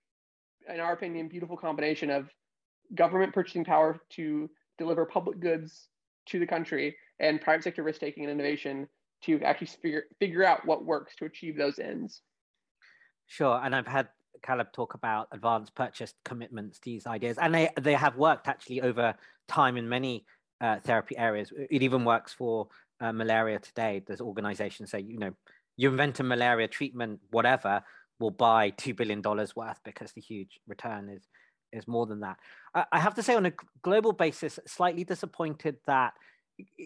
in 0.73 0.81
our 0.81 0.93
opinion, 0.93 1.29
beautiful 1.29 1.57
combination 1.57 2.11
of 2.11 2.29
government 2.95 3.33
purchasing 3.33 3.65
power 3.65 4.01
to 4.11 4.51
deliver 4.77 5.07
public 5.07 5.39
goods 5.39 5.89
to 6.27 6.41
the 6.41 6.47
country 6.47 6.97
and 7.21 7.41
private 7.41 7.63
sector 7.63 7.85
risk 7.85 8.01
taking 8.01 8.25
and 8.25 8.33
innovation 8.33 8.89
to 9.23 9.41
actually 9.43 9.69
figure, 9.69 10.05
figure 10.19 10.45
out 10.45 10.67
what 10.67 10.85
works 10.85 11.15
to 11.17 11.27
achieve 11.27 11.57
those 11.57 11.79
ends. 11.79 12.23
Sure. 13.27 13.61
And 13.63 13.75
I've 13.75 13.87
had 13.87 14.09
Caleb 14.43 14.73
talk 14.73 14.95
about 14.95 15.29
advanced 15.33 15.75
purchase 15.75 16.15
commitments, 16.25 16.79
these 16.81 17.07
ideas, 17.07 17.39
and 17.39 17.55
they, 17.55 17.71
they 17.81 17.95
have 17.95 18.17
worked 18.17 18.49
actually 18.49 18.83
over 18.83 19.15
time 19.49 19.77
in 19.77 19.89
many 19.89 20.27
uh, 20.61 20.79
therapy 20.81 21.17
areas. 21.17 21.53
It 21.71 21.83
even 21.83 22.05
works 22.05 22.33
for 22.33 22.69
uh, 23.01 23.13
malaria 23.13 23.59
today. 23.59 24.03
There's 24.07 24.21
organizations 24.21 24.91
say, 24.91 25.01
you 25.01 25.19
know, 25.19 25.33
you 25.77 25.91
invent 25.91 26.21
a 26.21 26.23
malaria 26.23 26.69
treatment, 26.69 27.21
whatever, 27.31 27.83
will 28.21 28.31
buy 28.31 28.71
$2 28.73 28.97
billion 28.97 29.23
worth 29.23 29.81
because 29.85 30.13
the 30.13 30.21
huge 30.21 30.61
return 30.69 31.09
is, 31.09 31.23
is 31.73 31.89
more 31.89 32.07
than 32.07 32.21
that. 32.21 32.39
I, 32.75 32.85
I 32.93 33.01
have 33.01 33.15
to 33.15 33.23
say, 33.23 33.35
on 33.35 33.47
a 33.47 33.53
global 33.83 34.13
basis, 34.13 34.59
slightly 34.67 35.05
disappointed 35.05 35.77
that 35.87 36.15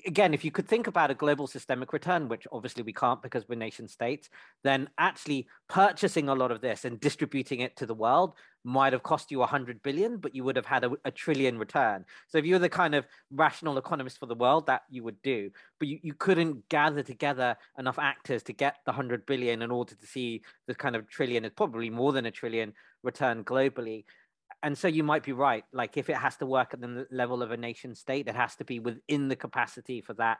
again, 0.07 0.33
if 0.33 0.45
you 0.45 0.51
could 0.51 0.67
think 0.67 0.87
about 0.87 1.11
a 1.11 1.15
global 1.15 1.47
systemic 1.47 1.93
return, 1.93 2.29
which 2.29 2.47
obviously 2.53 2.83
we 2.83 2.93
can't 2.93 3.21
because 3.21 3.49
we're 3.49 3.57
nation 3.57 3.89
states, 3.89 4.29
then 4.65 4.89
actually 4.99 5.47
purchasing 5.69 6.29
a 6.29 6.35
lot 6.35 6.51
of 6.51 6.61
this 6.61 6.85
and 6.85 7.01
distributing 7.01 7.61
it 7.61 7.77
to 7.77 7.87
the 7.87 7.95
world 7.95 8.35
might 8.65 8.93
have 8.93 9.03
cost 9.03 9.31
you 9.31 9.39
100 9.39 9.83
billion, 9.83 10.19
but 10.19 10.35
you 10.35 10.45
would 10.45 10.57
have 10.57 10.67
had 10.67 10.85
a, 10.85 10.91
a 11.05 11.11
trillion 11.11 11.59
return. 11.59 12.05
So 12.29 12.39
if 12.39 12.45
you're 12.45 12.59
the 12.59 12.69
kind 12.69 12.95
of 12.95 13.07
rational 13.31 13.79
economist 13.79 14.19
for 14.19 14.27
the 14.27 14.35
world, 14.35 14.67
that 14.67 14.83
you 14.91 15.03
would 15.05 15.21
do, 15.23 15.51
but 15.79 15.89
you, 15.89 15.99
you 16.03 16.15
couldn't 16.15 16.69
gather 16.69 17.03
together 17.03 17.57
enough 17.79 17.99
actors 17.99 18.43
to 18.45 18.53
get 18.53 18.77
the 18.85 18.93
100 18.93 19.27
billion 19.27 19.63
in 19.63 19.71
order 19.71 19.95
to 19.95 20.07
see 20.07 20.43
the 20.67 20.75
kind 20.75 20.97
of 20.97 21.09
trillion, 21.09 21.45
it's 21.45 21.55
probably 21.55 21.91
more 21.91 22.13
than 22.13 22.27
a 22.27 22.31
trillion 22.31 22.73
return 23.03 23.45
globally 23.45 24.05
and 24.63 24.77
so 24.77 24.89
you 24.89 25.05
might 25.05 25.23
be 25.23 25.33
right. 25.33 25.65
Like 25.73 25.97
if 25.97 26.11
it 26.11 26.17
has 26.17 26.37
to 26.39 26.47
work 26.47 26.75
at 26.75 26.81
the 26.81 27.07
level 27.11 27.43
of 27.43 27.51
a 27.51 27.57
nation 27.57 27.95
state, 27.95 28.29
it 28.29 28.35
has 28.35 28.57
to 28.57 28.65
be 28.65 28.81
within 28.81 29.29
the 29.29 29.37
capacity 29.37 30.01
for 30.01 30.15
that 30.15 30.39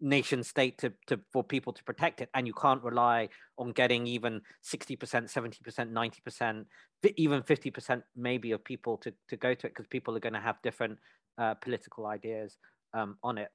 nation 0.00 0.42
state 0.42 0.76
to, 0.78 0.92
to 1.06 1.18
for 1.32 1.42
people 1.42 1.72
to 1.72 1.82
protect 1.84 2.20
it 2.20 2.28
and 2.34 2.46
you 2.46 2.52
can't 2.52 2.82
rely 2.82 3.28
on 3.58 3.70
getting 3.70 4.06
even 4.06 4.40
60% 4.62 4.98
70% 4.98 5.92
90% 5.92 6.64
even 7.16 7.42
50% 7.42 8.02
maybe 8.16 8.50
of 8.52 8.64
people 8.64 8.96
to, 8.98 9.14
to 9.28 9.36
go 9.36 9.54
to 9.54 9.66
it 9.66 9.70
because 9.70 9.86
people 9.86 10.16
are 10.16 10.20
going 10.20 10.34
to 10.34 10.40
have 10.40 10.60
different 10.62 10.98
uh, 11.38 11.54
political 11.54 12.06
ideas 12.06 12.58
um, 12.92 13.16
on 13.22 13.38
it 13.38 13.48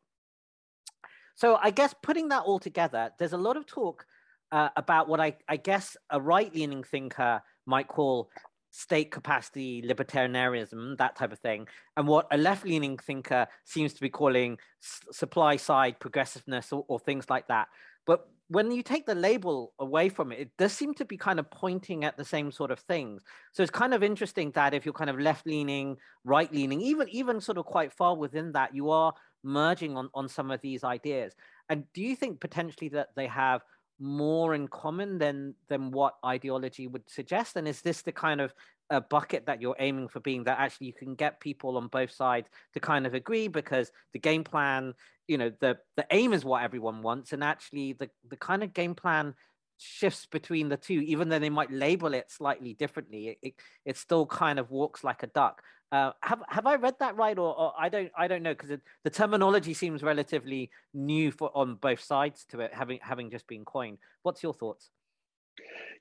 so 1.36 1.60
i 1.62 1.70
guess 1.70 1.94
putting 2.02 2.30
that 2.30 2.44
all 2.44 2.58
together 2.58 3.12
there's 3.20 3.34
a 3.34 3.38
lot 3.38 3.58
of 3.58 3.66
talk 3.66 4.06
uh, 4.52 4.70
about 4.76 5.08
what 5.08 5.20
I, 5.20 5.36
I 5.48 5.58
guess 5.58 5.96
a 6.10 6.20
right-leaning 6.20 6.84
thinker 6.84 7.42
might 7.66 7.88
call 7.88 8.30
state 8.72 9.12
capacity 9.12 9.82
libertarianism, 9.82 10.98
that 10.98 11.16
type 11.16 11.32
of 11.32 11.40
thing, 11.40 11.68
and 11.98 12.08
what 12.08 12.28
a 12.32 12.38
left 12.38 12.66
leaning 12.66 12.98
thinker 12.98 13.48
seems 13.66 13.94
to 13.94 14.02
be 14.02 14.10
calling 14.10 14.58
supply 14.80 15.56
side 15.56 16.00
progressiveness 16.00 16.72
or, 16.72 16.86
or, 16.88 17.00
things 17.00 17.30
like 17.30 17.48
that. 17.48 17.68
But 18.06 18.28
when 18.48 18.72
you 18.72 18.82
take 18.82 19.06
the 19.06 19.16
label 19.16 19.74
away 19.80 20.10
from 20.10 20.32
it, 20.32 20.40
it 20.40 20.52
does 20.58 20.74
seem 20.74 20.94
to 20.96 21.06
be 21.06 21.18
kind 21.18 21.40
of 21.40 21.50
pointing 21.52 22.04
at 22.04 22.18
the 22.18 22.26
same 22.26 22.52
sort 22.52 22.72
of 22.72 22.80
things. 22.80 23.24
So 23.52 23.62
it's 23.62 23.72
kind 23.72 23.94
of 23.94 24.02
interesting 24.02 24.52
that 24.52 24.74
if 24.74 24.86
you're 24.86 24.94
kind 24.94 25.10
of 25.10 25.20
left 25.20 25.46
leaning, 25.46 25.98
right 26.24 26.52
leaning, 26.52 26.82
even 26.82 27.10
even 27.10 27.42
sort 27.42 27.58
of 27.58 27.66
quite 27.66 27.94
far 27.94 28.16
within 28.16 28.52
that, 28.54 28.74
you 28.74 28.90
are 28.90 29.14
merging 29.44 29.98
on, 29.98 30.10
on 30.14 30.28
some 30.28 30.52
of 30.52 30.62
these 30.62 30.84
ideas. 30.84 31.34
And 31.70 31.86
do 31.94 32.02
you 32.02 32.16
think 32.16 32.40
potentially 32.40 32.90
that 32.90 33.10
they 33.16 33.28
have 33.28 33.62
more 34.00 34.56
in 34.56 34.68
common 34.68 35.18
than 35.18 35.56
than 35.68 35.92
what 35.92 36.16
ideology 36.26 36.88
would 36.88 37.10
suggest? 37.10 37.56
And 37.56 37.68
is 37.68 37.82
this 37.82 38.02
the 38.02 38.12
kind 38.12 38.42
of 38.42 38.54
a 38.90 39.00
bucket 39.00 39.46
that 39.46 39.62
you're 39.62 39.76
aiming 39.80 40.08
for 40.08 40.20
being 40.20 40.44
that 40.44 40.60
actually 40.60 40.88
you 40.88 40.94
can 40.94 41.14
get 41.16 41.40
people 41.40 41.78
on 41.78 41.88
both 41.88 42.12
sides 42.12 42.50
to 42.74 42.80
kind 42.80 43.06
of 43.06 43.14
agree 43.14 43.48
because 43.48 43.92
the 44.14 44.20
game 44.20 44.44
plan 44.44 44.94
you 45.28 45.38
know 45.38 45.52
the 45.60 45.78
the 45.96 46.06
aim 46.10 46.34
is 46.34 46.44
what 46.44 46.64
everyone 46.64 47.04
wants 47.04 47.32
and 47.32 47.44
actually 47.44 47.94
the 47.94 48.10
the 48.30 48.36
kind 48.36 48.64
of 48.64 48.74
game 48.74 48.96
plan 48.96 49.36
shifts 49.80 50.26
between 50.26 50.70
the 50.70 50.78
two 50.78 51.02
even 51.02 51.30
though 51.30 51.40
they 51.40 51.50
might 51.50 51.72
label 51.72 52.14
it 52.14 52.30
slightly 52.30 52.74
differently 52.74 53.30
it, 53.30 53.38
it, 53.42 53.54
it 53.86 53.98
still 53.98 54.26
kind 54.26 54.60
of 54.60 54.70
walks 54.72 55.04
like 55.04 55.24
a 55.24 55.28
duck 55.28 55.64
uh, 55.92 56.12
have 56.22 56.44
have 56.48 56.68
I 56.68 56.76
read 56.76 56.96
that 57.00 57.16
right, 57.16 57.38
or, 57.38 57.58
or 57.58 57.74
I 57.78 57.90
don't 57.90 58.12
I 58.16 58.28
don't 58.28 58.44
know 58.44 58.54
because 58.54 58.78
the 59.04 59.10
terminology 59.10 59.74
seems 59.74 60.04
relatively 60.04 60.70
new 60.94 61.32
for 61.32 61.50
on 61.56 61.76
both 61.76 62.00
sides 62.00 62.46
to 62.50 62.60
it, 62.60 62.74
having 62.74 63.00
having 63.02 63.32
just 63.32 63.48
been 63.48 63.66
coined. 63.66 63.98
What's 64.22 64.44
your 64.44 64.54
thoughts? 64.54 64.92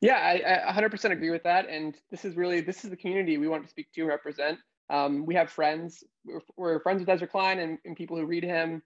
Yeah, 0.01 0.17
I, 0.17 0.69
I 0.69 0.73
100% 0.73 1.11
agree 1.11 1.31
with 1.31 1.43
that, 1.45 1.69
and 1.69 1.97
this 2.11 2.25
is 2.25 2.37
really 2.37 2.61
this 2.61 2.85
is 2.85 2.91
the 2.91 2.97
community 2.97 3.39
we 3.39 3.49
want 3.49 3.65
to 3.65 3.71
speak 3.71 3.91
to 3.95 4.05
represent. 4.05 4.59
Um, 4.91 5.25
we 5.25 5.35
have 5.35 5.51
friends. 5.51 6.05
We're, 6.25 6.41
we're, 6.57 6.81
friends 6.81 7.01
with 7.01 7.09
Ezra 7.09 7.27
Klein 7.27 7.59
and, 7.59 7.79
and 7.85 7.97
people 7.97 8.17
who 8.17 8.25
read 8.25 8.45
him 8.45 8.83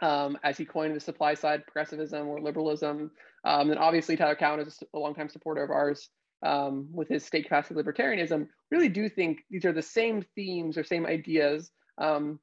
um, 0.00 0.38
as 0.44 0.56
he 0.56 0.64
coined 0.64 0.94
the 0.94 1.00
supply 1.00 1.34
side 1.34 1.64
progressivism 1.64 2.28
or 2.28 2.40
liberalism. 2.40 3.10
Um, 3.44 3.70
and 3.70 3.78
obviously, 3.78 4.16
Tyler 4.16 4.36
Cowen 4.36 4.60
is 4.60 4.82
a 4.94 4.98
longtime 4.98 5.28
supporter 5.28 5.62
of 5.62 5.70
ours 5.70 6.08
um, 6.44 6.88
with 6.92 7.08
his 7.08 7.24
state 7.24 7.44
capacity 7.44 7.80
libertarianism, 7.80 8.46
really 8.70 8.88
do 8.88 9.08
think 9.08 9.40
these 9.50 9.64
are 9.64 9.72
the 9.72 9.82
same 9.82 10.24
themes 10.34 10.76
or 10.76 10.84
same 10.84 11.06
ideas. 11.06 11.70
Um, 11.98 12.38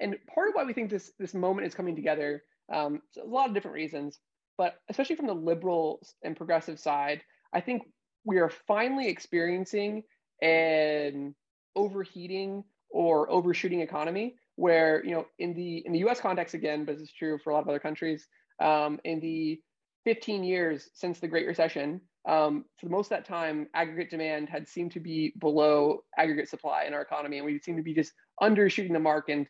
and 0.00 0.16
part 0.32 0.48
of 0.48 0.54
why 0.54 0.64
we 0.64 0.72
think 0.72 0.90
this 0.90 1.12
this 1.18 1.34
moment 1.34 1.66
is 1.66 1.74
coming 1.74 1.96
together, 1.96 2.44
um, 2.72 3.00
a 3.22 3.26
lot 3.26 3.48
of 3.48 3.54
different 3.54 3.74
reasons, 3.74 4.18
but 4.56 4.76
especially 4.88 5.16
from 5.16 5.26
the 5.26 5.34
liberal 5.34 6.00
and 6.22 6.36
progressive 6.36 6.78
side, 6.78 7.22
I 7.52 7.60
think 7.60 7.82
we 8.24 8.38
are 8.38 8.50
finally 8.50 9.08
experiencing 9.08 10.04
an 10.40 11.34
overheating 11.74 12.64
or 12.90 13.30
overshooting 13.30 13.80
economy 13.80 14.36
where 14.56 15.04
you 15.04 15.12
know 15.12 15.26
in 15.38 15.54
the 15.54 15.78
in 15.86 15.92
the 15.92 16.00
US 16.00 16.20
context 16.20 16.54
again 16.54 16.84
but 16.84 16.96
is 16.96 17.10
true 17.12 17.38
for 17.38 17.50
a 17.50 17.54
lot 17.54 17.62
of 17.62 17.68
other 17.68 17.78
countries 17.78 18.26
um, 18.60 19.00
in 19.04 19.20
the 19.20 19.60
15 20.04 20.44
years 20.44 20.90
since 20.94 21.20
the 21.20 21.28
Great 21.28 21.46
Recession, 21.46 22.00
um, 22.28 22.64
for 22.80 22.88
most 22.88 23.06
of 23.06 23.10
that 23.10 23.26
time, 23.26 23.68
aggregate 23.74 24.10
demand 24.10 24.48
had 24.48 24.68
seemed 24.68 24.92
to 24.92 25.00
be 25.00 25.32
below 25.40 26.02
aggregate 26.16 26.48
supply 26.48 26.84
in 26.84 26.94
our 26.94 27.02
economy, 27.02 27.38
and 27.38 27.46
we 27.46 27.58
seemed 27.58 27.78
to 27.78 27.82
be 27.82 27.94
just 27.94 28.12
undershooting 28.40 28.92
the 28.92 29.00
mark. 29.00 29.28
And 29.28 29.46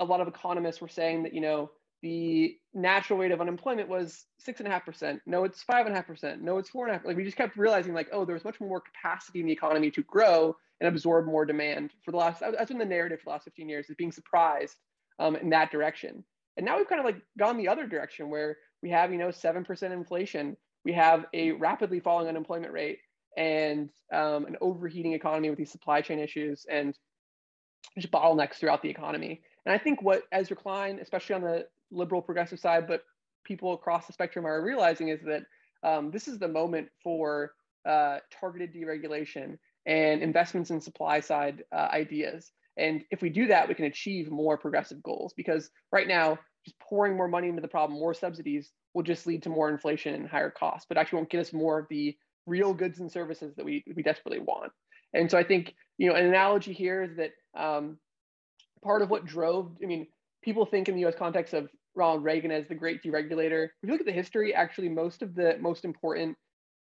a 0.00 0.04
lot 0.04 0.20
of 0.20 0.28
economists 0.28 0.80
were 0.80 0.88
saying 0.88 1.24
that 1.24 1.34
you 1.34 1.40
know 1.40 1.70
the 2.02 2.56
natural 2.74 3.18
rate 3.18 3.32
of 3.32 3.40
unemployment 3.40 3.88
was 3.88 4.26
six 4.38 4.60
and 4.60 4.68
a 4.68 4.70
half 4.70 4.84
percent. 4.84 5.20
No, 5.26 5.44
it's 5.44 5.62
five 5.62 5.86
and 5.86 5.94
a 5.94 5.96
half 5.96 6.06
percent. 6.06 6.42
No, 6.42 6.58
it's 6.58 6.68
four 6.68 6.86
and 6.86 6.94
a 6.94 6.98
half. 6.98 7.06
Like 7.06 7.16
we 7.16 7.24
just 7.24 7.36
kept 7.36 7.56
realizing, 7.56 7.94
like, 7.94 8.08
oh, 8.12 8.24
there's 8.24 8.44
much 8.44 8.60
more 8.60 8.80
capacity 8.80 9.40
in 9.40 9.46
the 9.46 9.52
economy 9.52 9.90
to 9.92 10.02
grow 10.02 10.56
and 10.80 10.88
absorb 10.88 11.26
more 11.26 11.44
demand. 11.44 11.90
For 12.04 12.10
the 12.10 12.18
last, 12.18 12.40
that's 12.40 12.68
been 12.68 12.78
the 12.78 12.84
narrative 12.84 13.20
for 13.20 13.26
the 13.26 13.30
last 13.30 13.44
15 13.44 13.68
years, 13.68 13.88
is 13.88 13.96
being 13.96 14.12
surprised 14.12 14.76
um, 15.18 15.36
in 15.36 15.50
that 15.50 15.70
direction. 15.70 16.22
And 16.56 16.66
now 16.66 16.76
we've 16.76 16.88
kind 16.88 17.00
of 17.00 17.06
like 17.06 17.20
gone 17.38 17.56
the 17.56 17.68
other 17.68 17.86
direction 17.86 18.30
where 18.30 18.58
we 18.82 18.90
have, 18.90 19.10
you 19.10 19.18
know, 19.18 19.28
7% 19.28 19.92
inflation. 19.92 20.56
We 20.84 20.92
have 20.92 21.26
a 21.34 21.52
rapidly 21.52 22.00
falling 22.00 22.28
unemployment 22.28 22.72
rate 22.72 22.98
and 23.36 23.90
um, 24.12 24.46
an 24.46 24.56
overheating 24.60 25.12
economy 25.12 25.50
with 25.50 25.58
these 25.58 25.72
supply 25.72 26.00
chain 26.00 26.18
issues 26.18 26.66
and 26.70 26.96
just 27.98 28.10
bottlenecks 28.10 28.54
throughout 28.54 28.82
the 28.82 28.88
economy. 28.88 29.42
And 29.64 29.74
I 29.74 29.78
think 29.78 30.00
what 30.00 30.22
Ezra 30.32 30.56
Klein, 30.56 30.98
especially 31.00 31.34
on 31.34 31.42
the 31.42 31.66
liberal 31.90 32.22
progressive 32.22 32.58
side, 32.58 32.86
but 32.86 33.02
people 33.44 33.72
across 33.72 34.06
the 34.06 34.12
spectrum 34.12 34.46
are 34.46 34.62
realizing 34.62 35.08
is 35.08 35.20
that 35.22 35.42
um, 35.82 36.10
this 36.10 36.28
is 36.28 36.38
the 36.38 36.48
moment 36.48 36.88
for 37.02 37.52
uh, 37.86 38.18
targeted 38.40 38.74
deregulation 38.74 39.58
and 39.86 40.22
investments 40.22 40.70
in 40.70 40.80
supply 40.80 41.20
side 41.20 41.62
uh, 41.72 41.88
ideas. 41.92 42.50
And 42.76 43.04
if 43.10 43.22
we 43.22 43.30
do 43.30 43.46
that, 43.46 43.68
we 43.68 43.74
can 43.74 43.86
achieve 43.86 44.30
more 44.30 44.58
progressive 44.58 45.02
goals 45.02 45.32
because 45.34 45.70
right 45.92 46.08
now 46.08 46.38
just 46.64 46.78
pouring 46.80 47.16
more 47.16 47.28
money 47.28 47.48
into 47.48 47.62
the 47.62 47.68
problem, 47.68 47.98
more 47.98 48.12
subsidies 48.12 48.72
will 48.92 49.04
just 49.04 49.26
lead 49.26 49.42
to 49.44 49.48
more 49.48 49.70
inflation 49.70 50.14
and 50.14 50.28
higher 50.28 50.50
costs, 50.50 50.86
but 50.88 50.98
actually 50.98 51.18
won't 51.18 51.30
get 51.30 51.40
us 51.40 51.52
more 51.52 51.78
of 51.78 51.86
the 51.88 52.16
real 52.46 52.74
goods 52.74 52.98
and 52.98 53.10
services 53.10 53.54
that 53.56 53.64
we, 53.64 53.84
we 53.94 54.02
desperately 54.02 54.40
want. 54.40 54.72
And 55.14 55.30
so 55.30 55.38
I 55.38 55.44
think, 55.44 55.74
you 55.98 56.08
know, 56.08 56.16
an 56.16 56.26
analogy 56.26 56.72
here 56.72 57.04
is 57.04 57.16
that 57.16 57.30
um, 57.56 57.98
part 58.82 59.02
of 59.02 59.10
what 59.10 59.24
drove, 59.24 59.76
I 59.82 59.86
mean, 59.86 60.06
people 60.46 60.64
think 60.64 60.88
in 60.88 60.94
the 60.94 61.04
US 61.04 61.16
context 61.16 61.52
of 61.52 61.68
Ronald 61.96 62.22
Reagan 62.22 62.52
as 62.52 62.68
the 62.68 62.74
great 62.74 63.02
deregulator. 63.02 63.64
If 63.64 63.70
you 63.82 63.90
look 63.90 64.00
at 64.00 64.06
the 64.06 64.12
history, 64.12 64.54
actually 64.54 64.88
most 64.88 65.20
of 65.20 65.34
the 65.34 65.58
most 65.60 65.84
important 65.84 66.36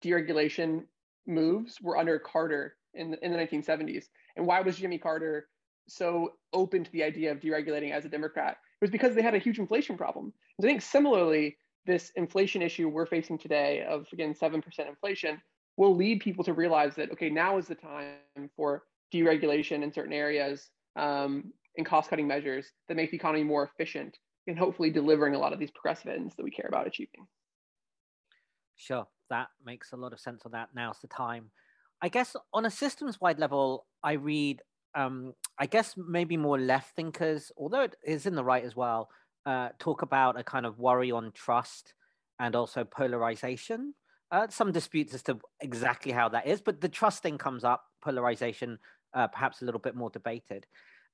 deregulation 0.04 0.82
moves 1.26 1.80
were 1.80 1.96
under 1.96 2.18
Carter 2.18 2.76
in 2.92 3.12
the, 3.12 3.24
in 3.24 3.32
the 3.32 3.38
1970s. 3.38 4.04
And 4.36 4.46
why 4.46 4.60
was 4.60 4.76
Jimmy 4.76 4.98
Carter 4.98 5.48
so 5.88 6.34
open 6.52 6.84
to 6.84 6.92
the 6.92 7.02
idea 7.02 7.32
of 7.32 7.40
deregulating 7.40 7.90
as 7.90 8.04
a 8.04 8.08
Democrat? 8.08 8.58
It 8.80 8.84
was 8.84 8.90
because 8.90 9.14
they 9.14 9.22
had 9.22 9.34
a 9.34 9.38
huge 9.38 9.58
inflation 9.58 9.96
problem. 9.96 10.32
And 10.58 10.66
I 10.66 10.68
think 10.68 10.82
similarly, 10.82 11.56
this 11.86 12.12
inflation 12.16 12.60
issue 12.60 12.88
we're 12.88 13.06
facing 13.06 13.38
today 13.38 13.84
of 13.88 14.06
again 14.12 14.34
7% 14.34 14.62
inflation 14.88 15.40
will 15.76 15.94
lead 15.94 16.20
people 16.20 16.44
to 16.44 16.52
realize 16.52 16.94
that 16.96 17.12
okay 17.12 17.28
now 17.28 17.58
is 17.58 17.66
the 17.66 17.74
time 17.74 18.50
for 18.56 18.84
deregulation 19.12 19.82
in 19.82 19.92
certain 19.92 20.14
areas 20.14 20.70
um, 20.96 21.52
and 21.76 21.86
cost 21.86 22.10
cutting 22.10 22.26
measures 22.26 22.66
that 22.88 22.96
make 22.96 23.10
the 23.10 23.16
economy 23.16 23.44
more 23.44 23.64
efficient 23.64 24.18
and 24.46 24.58
hopefully 24.58 24.90
delivering 24.90 25.34
a 25.34 25.38
lot 25.38 25.52
of 25.52 25.58
these 25.58 25.70
progressive 25.70 26.08
ends 26.08 26.34
that 26.36 26.44
we 26.44 26.50
care 26.50 26.68
about 26.68 26.86
achieving 26.86 27.26
sure 28.76 29.06
that 29.30 29.48
makes 29.64 29.92
a 29.92 29.96
lot 29.96 30.12
of 30.12 30.20
sense 30.20 30.42
on 30.44 30.52
that 30.52 30.68
now's 30.74 31.00
the 31.00 31.08
time 31.08 31.50
i 32.02 32.08
guess 32.08 32.36
on 32.52 32.66
a 32.66 32.70
systems 32.70 33.20
wide 33.20 33.38
level 33.38 33.86
i 34.02 34.12
read 34.12 34.60
um, 34.96 35.32
i 35.58 35.66
guess 35.66 35.94
maybe 35.96 36.36
more 36.36 36.58
left 36.58 36.94
thinkers 36.94 37.50
although 37.56 37.82
it 37.82 37.96
is 38.04 38.26
in 38.26 38.34
the 38.34 38.44
right 38.44 38.64
as 38.64 38.76
well 38.76 39.08
uh, 39.46 39.68
talk 39.78 40.02
about 40.02 40.38
a 40.38 40.44
kind 40.44 40.66
of 40.66 40.78
worry 40.78 41.10
on 41.10 41.32
trust 41.32 41.94
and 42.38 42.56
also 42.56 42.84
polarization. 42.84 43.94
Uh, 44.30 44.48
some 44.48 44.72
disputes 44.72 45.14
as 45.14 45.22
to 45.22 45.38
exactly 45.60 46.12
how 46.12 46.28
that 46.28 46.46
is, 46.46 46.60
but 46.60 46.80
the 46.80 46.88
trust 46.88 47.22
thing 47.22 47.38
comes 47.38 47.62
up, 47.62 47.84
polarization, 48.02 48.78
uh, 49.14 49.28
perhaps 49.28 49.62
a 49.62 49.64
little 49.64 49.80
bit 49.80 49.94
more 49.94 50.10
debated. 50.10 50.66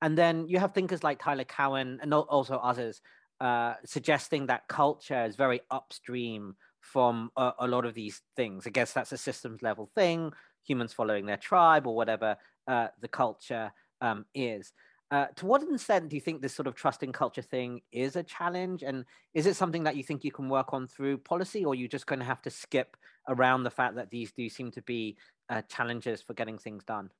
And 0.02 0.16
then 0.16 0.48
you 0.48 0.58
have 0.58 0.72
thinkers 0.72 1.04
like 1.04 1.18
Tyler 1.18 1.44
Cowen 1.44 1.98
and 2.02 2.12
also 2.14 2.56
others 2.56 3.00
uh, 3.40 3.74
suggesting 3.84 4.46
that 4.46 4.68
culture 4.68 5.24
is 5.24 5.36
very 5.36 5.60
upstream 5.70 6.56
from 6.80 7.30
a, 7.36 7.52
a, 7.60 7.68
lot 7.68 7.84
of 7.84 7.94
these 7.94 8.22
things. 8.36 8.66
I 8.66 8.70
guess 8.70 8.92
that's 8.92 9.12
a 9.12 9.18
systems 9.18 9.62
level 9.62 9.90
thing, 9.94 10.32
humans 10.62 10.92
following 10.92 11.26
their 11.26 11.36
tribe 11.36 11.86
or 11.86 11.94
whatever 11.94 12.36
uh, 12.66 12.88
the 13.00 13.08
culture 13.08 13.72
um, 14.00 14.24
is. 14.34 14.72
Uh, 15.10 15.26
to 15.36 15.44
what 15.44 15.62
extent 15.62 16.08
do 16.08 16.16
you 16.16 16.20
think 16.20 16.40
this 16.40 16.54
sort 16.54 16.68
of 16.68 16.74
trust 16.74 17.00
trusting 17.00 17.12
culture 17.12 17.42
thing 17.42 17.80
is 17.90 18.14
a 18.14 18.22
challenge? 18.22 18.82
And 18.82 19.04
is 19.34 19.46
it 19.46 19.56
something 19.56 19.82
that 19.82 19.96
you 19.96 20.04
think 20.04 20.22
you 20.22 20.30
can 20.30 20.48
work 20.48 20.72
on 20.72 20.86
through 20.86 21.18
policy, 21.18 21.64
or 21.64 21.72
are 21.72 21.74
you 21.74 21.88
just 21.88 22.06
going 22.06 22.20
to 22.20 22.24
have 22.24 22.42
to 22.42 22.50
skip 22.50 22.96
around 23.28 23.64
the 23.64 23.70
fact 23.70 23.96
that 23.96 24.10
these 24.10 24.32
do 24.32 24.48
seem 24.48 24.70
to 24.72 24.82
be 24.82 25.16
uh, 25.48 25.62
challenges 25.62 26.22
for 26.22 26.34
getting 26.34 26.58
things 26.58 26.84
done? 26.84 27.10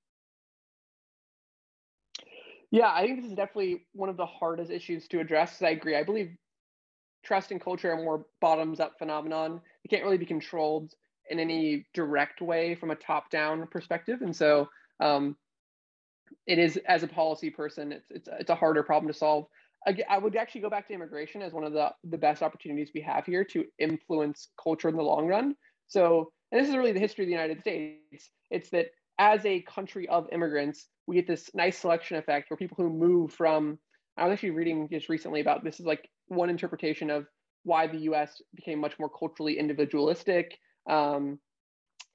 Yeah, 2.70 2.92
I 2.92 3.02
think 3.02 3.20
this 3.20 3.30
is 3.30 3.36
definitely 3.36 3.86
one 3.92 4.08
of 4.08 4.16
the 4.16 4.26
hardest 4.26 4.70
issues 4.70 5.08
to 5.08 5.20
address. 5.20 5.60
I 5.62 5.70
agree. 5.70 5.96
I 5.96 6.04
believe 6.04 6.36
trust 7.24 7.50
and 7.50 7.60
culture 7.60 7.92
are 7.92 7.96
more 7.96 8.26
bottoms 8.40 8.80
up 8.80 8.94
phenomenon. 8.98 9.60
It 9.84 9.88
can't 9.88 10.04
really 10.04 10.18
be 10.18 10.26
controlled 10.26 10.94
in 11.28 11.38
any 11.38 11.86
direct 11.94 12.40
way 12.40 12.74
from 12.74 12.90
a 12.90 12.96
top 12.96 13.30
down 13.30 13.66
perspective. 13.68 14.22
And 14.22 14.34
so, 14.34 14.68
um, 15.00 15.36
it 16.46 16.58
is 16.58 16.78
as 16.86 17.02
a 17.02 17.08
policy 17.08 17.50
person, 17.50 17.92
it's 17.92 18.10
it's 18.10 18.28
it's 18.38 18.50
a 18.50 18.54
harder 18.54 18.82
problem 18.82 19.12
to 19.12 19.18
solve. 19.18 19.46
I, 19.86 20.18
would 20.18 20.36
actually 20.36 20.60
go 20.60 20.68
back 20.68 20.86
to 20.88 20.94
immigration 20.94 21.40
as 21.40 21.52
one 21.52 21.64
of 21.64 21.72
the 21.72 21.90
the 22.04 22.18
best 22.18 22.42
opportunities 22.42 22.90
we 22.94 23.00
have 23.02 23.24
here 23.24 23.44
to 23.46 23.64
influence 23.78 24.48
culture 24.62 24.88
in 24.88 24.96
the 24.96 25.02
long 25.02 25.26
run. 25.26 25.56
So, 25.88 26.32
and 26.52 26.60
this 26.60 26.68
is 26.68 26.76
really 26.76 26.92
the 26.92 27.00
history 27.00 27.24
of 27.24 27.28
the 27.28 27.32
United 27.32 27.60
States. 27.60 28.30
It's 28.50 28.70
that 28.70 28.86
as 29.20 29.44
a 29.44 29.60
country 29.62 30.08
of 30.08 30.26
immigrants, 30.32 30.86
we 31.06 31.14
get 31.14 31.28
this 31.28 31.50
nice 31.54 31.78
selection 31.78 32.16
effect 32.16 32.50
where 32.50 32.56
people 32.56 32.76
who 32.76 32.88
move 32.88 33.32
from. 33.32 33.78
I 34.16 34.24
was 34.24 34.32
actually 34.32 34.50
reading 34.50 34.88
just 34.90 35.08
recently 35.08 35.40
about 35.40 35.62
this 35.62 35.78
is 35.78 35.86
like 35.86 36.08
one 36.28 36.50
interpretation 36.50 37.10
of 37.10 37.26
why 37.62 37.86
the 37.86 37.98
U.S. 37.98 38.40
became 38.54 38.80
much 38.80 38.98
more 38.98 39.10
culturally 39.10 39.58
individualistic. 39.58 40.58
Um, 40.88 41.38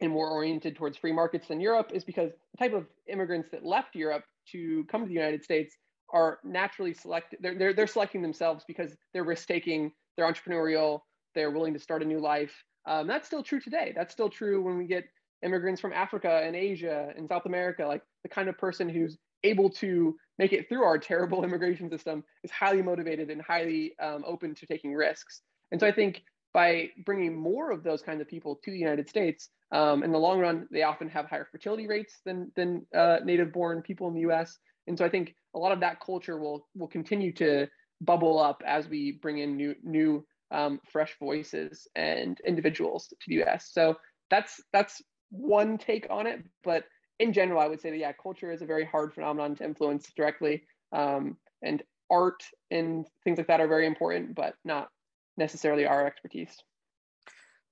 and 0.01 0.11
more 0.11 0.29
oriented 0.29 0.75
towards 0.75 0.97
free 0.97 1.13
markets 1.13 1.47
than 1.47 1.61
Europe 1.61 1.91
is 1.93 2.03
because 2.03 2.31
the 2.51 2.57
type 2.57 2.73
of 2.73 2.85
immigrants 3.07 3.49
that 3.51 3.65
left 3.65 3.95
Europe 3.95 4.25
to 4.51 4.83
come 4.91 5.01
to 5.01 5.07
the 5.07 5.13
United 5.13 5.41
States 5.41 5.77
are 6.11 6.39
naturally 6.43 6.93
selected. 6.93 7.39
They're, 7.41 7.57
they're, 7.57 7.73
they're 7.73 7.87
selecting 7.87 8.21
themselves 8.21 8.65
because 8.67 8.93
they're 9.13 9.23
risk 9.23 9.47
taking, 9.47 9.91
they're 10.17 10.29
entrepreneurial, 10.29 10.99
they're 11.33 11.51
willing 11.51 11.73
to 11.73 11.79
start 11.79 12.03
a 12.03 12.05
new 12.05 12.19
life. 12.19 12.53
Um, 12.85 13.07
that's 13.07 13.25
still 13.25 13.41
true 13.41 13.61
today. 13.61 13.93
That's 13.95 14.11
still 14.11 14.29
true 14.29 14.61
when 14.61 14.77
we 14.77 14.85
get 14.85 15.05
immigrants 15.43 15.81
from 15.81 15.93
Africa 15.93 16.41
and 16.43 16.55
Asia 16.55 17.13
and 17.17 17.27
South 17.27 17.45
America. 17.45 17.85
Like 17.85 18.03
the 18.23 18.29
kind 18.29 18.49
of 18.49 18.57
person 18.57 18.89
who's 18.89 19.17
able 19.43 19.69
to 19.69 20.15
make 20.37 20.53
it 20.53 20.67
through 20.67 20.83
our 20.83 20.97
terrible 20.97 21.43
immigration 21.45 21.89
system 21.89 22.23
is 22.43 22.51
highly 22.51 22.81
motivated 22.81 23.29
and 23.29 23.41
highly 23.41 23.93
um, 24.01 24.23
open 24.25 24.55
to 24.55 24.65
taking 24.65 24.93
risks. 24.93 25.41
And 25.71 25.79
so 25.79 25.87
I 25.87 25.91
think 25.91 26.23
by 26.53 26.89
bringing 27.05 27.35
more 27.35 27.71
of 27.71 27.83
those 27.83 28.01
kinds 28.01 28.21
of 28.21 28.27
people 28.27 28.59
to 28.63 28.71
the 28.71 28.77
United 28.77 29.09
States, 29.09 29.49
um, 29.71 30.03
in 30.03 30.11
the 30.11 30.17
long 30.17 30.39
run, 30.39 30.67
they 30.71 30.83
often 30.83 31.09
have 31.09 31.25
higher 31.25 31.47
fertility 31.51 31.87
rates 31.87 32.21
than 32.25 32.51
than 32.55 32.85
uh, 32.95 33.17
native-born 33.23 33.81
people 33.81 34.07
in 34.07 34.13
the 34.13 34.21
U.S. 34.21 34.57
And 34.87 34.97
so 34.97 35.03
I 35.03 35.09
think 35.09 35.35
a 35.53 35.59
lot 35.59 35.71
of 35.71 35.81
that 35.81 35.99
culture 35.99 36.37
will 36.37 36.67
will 36.75 36.87
continue 36.87 37.33
to 37.33 37.67
bubble 38.01 38.39
up 38.39 38.61
as 38.65 38.87
we 38.87 39.19
bring 39.21 39.39
in 39.39 39.57
new 39.57 39.75
new 39.83 40.25
um, 40.51 40.79
fresh 40.91 41.15
voices 41.19 41.87
and 41.95 42.39
individuals 42.45 43.07
to 43.07 43.15
the 43.27 43.35
U.S. 43.35 43.69
So 43.73 43.97
that's 44.29 44.61
that's 44.71 45.01
one 45.29 45.77
take 45.77 46.07
on 46.09 46.27
it. 46.27 46.43
But 46.63 46.85
in 47.19 47.33
general, 47.33 47.59
I 47.59 47.67
would 47.67 47.81
say 47.81 47.91
that 47.91 47.97
yeah, 47.97 48.11
culture 48.11 48.51
is 48.51 48.61
a 48.61 48.65
very 48.65 48.85
hard 48.85 49.13
phenomenon 49.13 49.55
to 49.55 49.63
influence 49.63 50.11
directly, 50.15 50.63
um, 50.91 51.37
and 51.61 51.83
art 52.11 52.43
and 52.71 53.05
things 53.23 53.37
like 53.37 53.47
that 53.47 53.61
are 53.61 53.67
very 53.67 53.87
important, 53.87 54.35
but 54.35 54.55
not 54.63 54.89
necessarily 55.37 55.85
our 55.85 56.05
expertise. 56.05 56.63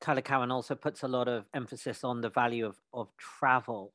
Tyler 0.01 0.21
Cowen 0.21 0.51
also 0.51 0.75
puts 0.75 1.03
a 1.03 1.07
lot 1.07 1.27
of 1.27 1.45
emphasis 1.53 2.03
on 2.03 2.21
the 2.21 2.29
value 2.29 2.65
of, 2.65 2.75
of 2.93 3.07
travel. 3.17 3.93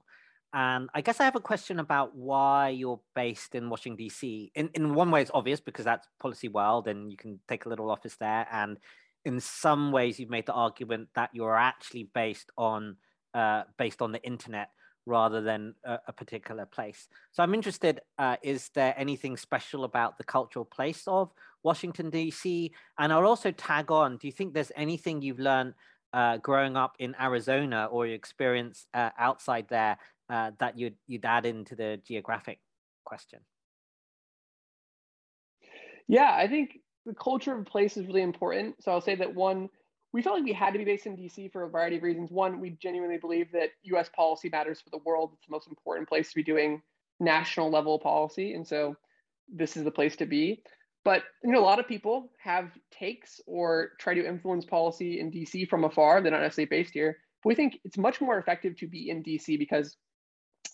And 0.55 0.89
I 0.95 1.03
guess 1.03 1.21
I 1.21 1.25
have 1.25 1.37
a 1.37 1.41
question 1.41 1.79
about 1.79 2.17
why 2.17 2.71
you're 2.71 3.01
based 3.15 3.55
in 3.55 3.69
Washington, 3.69 3.97
D.C. 3.97 4.51
In, 4.55 4.71
in 4.73 4.95
one 4.95 5.11
way, 5.11 5.21
it's 5.21 5.31
obvious 5.35 5.61
because 5.61 5.85
that's 5.85 6.09
policy 6.19 6.49
world 6.49 6.89
and 6.89 7.11
you 7.11 7.19
can 7.19 7.41
take 7.47 7.67
a 7.67 7.69
little 7.69 7.91
office 7.91 8.17
there. 8.17 8.47
And 8.51 8.79
in 9.27 9.41
some 9.41 9.93
ways, 9.93 10.19
you've 10.19 10.31
made 10.31 10.47
the 10.47 10.55
argument 10.55 11.09
that 11.15 11.29
you're 11.35 11.57
actually 11.57 12.09
based 12.15 12.51
on 12.57 12.97
uh, 13.35 13.63
based 13.77 14.03
on 14.03 14.13
the 14.13 14.23
internet 14.23 14.71
rather 15.07 15.41
than 15.41 15.75
a, 15.85 15.99
a 16.09 16.13
particular 16.13 16.67
place. 16.67 17.09
So 17.33 17.43
I'm 17.43 17.55
interested, 17.55 18.01
uh, 18.19 18.37
is 18.43 18.69
there 18.75 18.95
anything 18.97 19.37
special 19.37 19.85
about 19.85 20.19
the 20.19 20.25
cultural 20.25 20.67
place 20.67 21.05
of 21.07 21.33
Washington, 21.63 22.11
D.C.? 22.11 22.71
And 22.99 23.13
I'll 23.13 23.27
also 23.27 23.51
tag 23.51 23.91
on, 23.91 24.19
do 24.19 24.27
you 24.27 24.33
think 24.33 24.53
there's 24.53 24.73
anything 24.77 25.23
you've 25.23 25.39
learned 25.41 25.75
uh, 26.13 26.37
growing 26.39 26.77
up 26.77 26.97
in 26.99 27.17
Arizona 27.21 27.89
or 27.91 28.07
your 28.07 28.15
experience 28.15 28.87
uh, 28.93 29.11
outside 29.19 29.67
there 29.69 29.99
uh, 30.29 30.51
that 30.59 30.79
you'd, 30.79 30.97
you'd 31.07 31.25
add 31.25 31.47
into 31.47 31.75
the 31.75 32.01
geographic 32.07 32.61
question? 33.05 33.41
Yeah, 36.07 36.35
I 36.35 36.49
think 36.49 36.81
the 37.07 37.15
culture 37.15 37.53
of 37.53 37.61
a 37.61 37.65
place 37.65 37.97
is 37.97 38.07
really 38.07 38.23
important. 38.23 38.83
So 38.83 38.93
I'll 38.93 39.01
say 39.01 39.15
that 39.17 39.35
one, 39.35 39.71
we 40.13 40.23
felt 40.23 40.37
like 40.37 40.45
we 40.45 40.53
had 40.53 40.73
to 40.73 40.79
be 40.79 40.85
based 40.85 41.07
in 41.07 41.17
DC 41.17 41.53
for 41.53 41.65
a 41.65 41.69
variety 41.69 41.97
of 41.97 42.03
reasons. 42.03 42.31
One, 42.31 42.61
we 42.61 42.71
genuinely 42.71 43.19
believe 43.19 43.53
that 43.53 43.71
US 43.85 44.09
policy 44.09 44.49
matters 44.49 44.81
for 44.81 44.91
the 44.91 45.03
world. 45.05 45.31
It's 45.35 45.47
the 45.47 45.53
most 45.53 45.69
important 45.69 46.09
place 46.09 46.31
to 46.31 46.35
be 46.35 46.43
doing 46.43 46.83
national 47.21 47.71
level 47.71 47.99
policy. 47.99 48.55
And 48.55 48.67
so 48.67 48.97
this 49.53 49.77
is 49.77 49.85
the 49.85 49.91
place 49.91 50.17
to 50.17 50.27
be. 50.27 50.63
But 51.05 51.25
you 51.43 51.53
know, 51.53 51.61
a 51.61 51.65
lot 51.65 51.79
of 51.79 51.89
people 51.89 52.31
have 52.39 52.71
takes 52.91 53.41
or 53.47 53.91
try 53.99 54.15
to 54.15 54.27
influence 54.27 54.65
policy 54.65 55.21
in 55.21 55.31
DC 55.31 55.69
from 55.69 55.85
afar. 55.85 56.21
They're 56.21 56.33
not 56.33 56.43
necessarily 56.43 56.69
based 56.69 56.93
here. 56.93 57.19
But 57.43 57.49
we 57.49 57.55
think 57.55 57.79
it's 57.85 57.99
much 57.99 58.21
more 58.21 58.39
effective 58.39 58.77
to 58.79 58.87
be 58.87 59.11
in 59.11 59.23
DC 59.23 59.59
because 59.59 59.97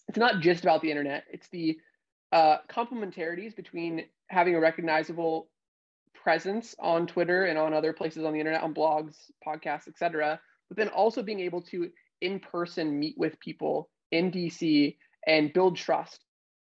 it's 0.09 0.19
not 0.19 0.41
just 0.41 0.63
about 0.63 0.81
the 0.81 0.91
internet. 0.91 1.25
It's 1.31 1.49
the 1.49 1.79
uh, 2.33 2.59
complementarities 2.69 3.55
between 3.55 4.07
having 4.29 4.55
a 4.55 4.61
recognizable 4.61 5.49
presence 6.25 6.75
on 6.79 7.07
Twitter 7.07 7.45
and 7.45 7.59
on 7.59 7.75
other 7.75 7.93
places 7.93 8.25
on 8.25 8.33
the 8.33 8.41
internet, 8.41 8.63
on 8.63 8.75
blogs, 8.75 9.15
podcasts, 9.47 9.87
etc. 9.87 10.41
But 10.69 10.79
then 10.79 10.89
also 10.89 11.23
being 11.23 11.41
able 11.41 11.61
to 11.63 11.91
in 12.23 12.41
person 12.41 12.99
meet 12.99 13.15
with 13.19 13.39
people 13.41 13.91
in 14.11 14.33
DC 14.33 14.97
and 15.27 15.53
build 15.53 15.77
trust 15.77 16.25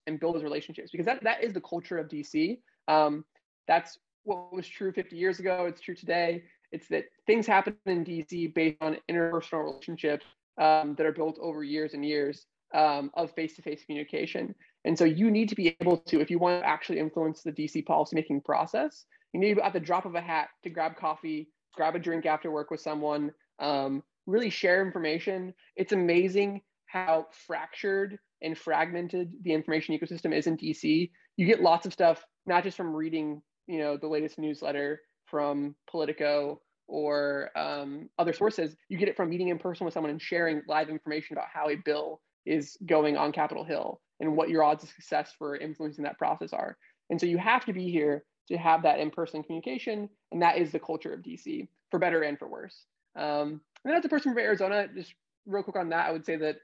and 0.09 0.19
build 0.19 0.35
those 0.35 0.43
relationships 0.43 0.91
because 0.91 1.07
that, 1.07 1.23
that 1.23 1.43
is 1.43 1.55
the 1.55 1.61
culture 1.61 1.99
of 1.99 2.09
DC. 2.09 2.59
Um, 2.89 3.25
that's 3.69 3.97
what 4.25 4.53
was 4.53 4.67
true 4.67 4.93
50 4.93 5.17
years 5.17 5.39
ago. 5.39 5.67
It's 5.69 5.81
true 5.81 5.95
today. 5.95 6.43
It's 6.73 6.89
that 6.89 7.05
things 7.29 7.47
happen 7.47 7.77
in 7.87 8.05
DC 8.05 8.53
based 8.55 8.79
on 8.81 8.99
interpersonal 9.09 9.65
relationships 9.65 10.27
um, 10.61 10.97
that 10.97 11.07
are 11.07 11.13
built 11.13 11.39
over 11.41 11.63
years 11.63 11.95
and 11.95 12.05
years 12.05 12.47
um, 12.75 13.13
of 13.15 13.31
face-to-face 13.33 13.85
communication. 13.87 14.53
And 14.85 14.99
so 14.99 15.05
you 15.05 15.31
need 15.31 15.49
to 15.51 15.55
be 15.55 15.77
able 15.81 15.99
to, 15.99 16.21
if 16.21 16.29
you 16.29 16.41
want 16.41 16.61
to 16.61 16.69
actually 16.69 16.99
influence 16.99 17.43
the 17.43 17.53
DC 17.53 17.85
policymaking 17.85 18.45
process, 18.45 19.05
you 19.35 19.41
need 19.41 19.59
at 19.59 19.73
the 19.73 19.81
drop 19.81 20.07
of 20.07 20.15
a 20.15 20.21
hat 20.21 20.49
to 20.63 20.71
grab 20.71 20.97
coffee, 20.97 21.49
grab 21.75 21.97
a 21.97 21.99
drink 21.99 22.25
after 22.25 22.53
work 22.53 22.71
with 22.71 22.81
someone, 22.81 23.33
um, 23.59 24.03
really 24.27 24.49
share 24.49 24.87
information. 24.87 25.53
It's 25.75 25.93
amazing 25.93 26.63
how 26.87 27.27
fractured 27.47 28.17
and 28.43 28.57
fragmented 28.57 29.33
the 29.43 29.53
information 29.53 29.99
ecosystem 29.99 30.33
is 30.33 30.47
in 30.47 30.57
DC. 30.57 31.11
You 31.37 31.47
get 31.47 31.61
lots 31.61 31.85
of 31.85 31.93
stuff, 31.93 32.25
not 32.47 32.63
just 32.63 32.77
from 32.77 32.95
reading, 32.95 33.43
you 33.67 33.79
know, 33.79 33.97
the 33.97 34.07
latest 34.07 34.39
newsletter 34.39 35.01
from 35.27 35.75
Politico 35.91 36.61
or 36.87 37.51
um, 37.57 38.09
other 38.21 38.33
sources. 38.33 38.77
You 38.89 38.99
get 38.99 39.09
it 39.09 39.17
from 39.17 39.31
meeting 39.31 39.49
in 39.49 39.59
person 39.59 39.85
with 39.85 39.95
someone 39.95 40.13
and 40.13 40.23
sharing 40.23 40.63
live 40.69 40.89
information 40.89 41.37
about 41.37 41.49
how 41.53 41.71
a 41.71 41.77
bill 41.77 42.21
is 42.47 42.77
going 42.87 43.17
on 43.17 43.33
Capitol 43.33 43.65
Hill 43.65 44.01
and 44.21 44.37
what 44.37 44.49
your 44.49 44.63
odds 44.63 44.85
of 44.85 44.91
success 44.91 45.33
for 45.37 45.57
influencing 45.57 46.05
that 46.05 46.19
process 46.19 46.53
are. 46.53 46.77
And 47.11 47.21
so 47.21 47.27
you 47.27 47.39
have 47.39 47.65
to 47.65 47.73
be 47.73 47.91
here 47.91 48.25
to 48.49 48.57
have 48.57 48.83
that 48.83 49.01
in-person 49.01 49.43
communication, 49.43 50.09
and 50.33 50.43
that 50.43 50.59
is 50.59 50.73
the 50.73 50.79
culture 50.79 51.13
of 51.13 51.21
DC, 51.21 51.69
for 51.91 51.99
better 51.99 52.23
and 52.23 52.39
for 52.39 52.49
worse. 52.49 52.85
Um, 53.17 53.61
and 53.85 53.93
then 53.93 53.95
as 53.95 54.05
a 54.05 54.09
person 54.09 54.33
from 54.33 54.43
Arizona, 54.43 54.89
just 54.95 55.15
real 55.47 55.63
quick 55.63 55.77
on 55.77 55.91
that, 55.91 56.07
I 56.07 56.13
would 56.13 56.25
say 56.25 56.37
that 56.37 56.57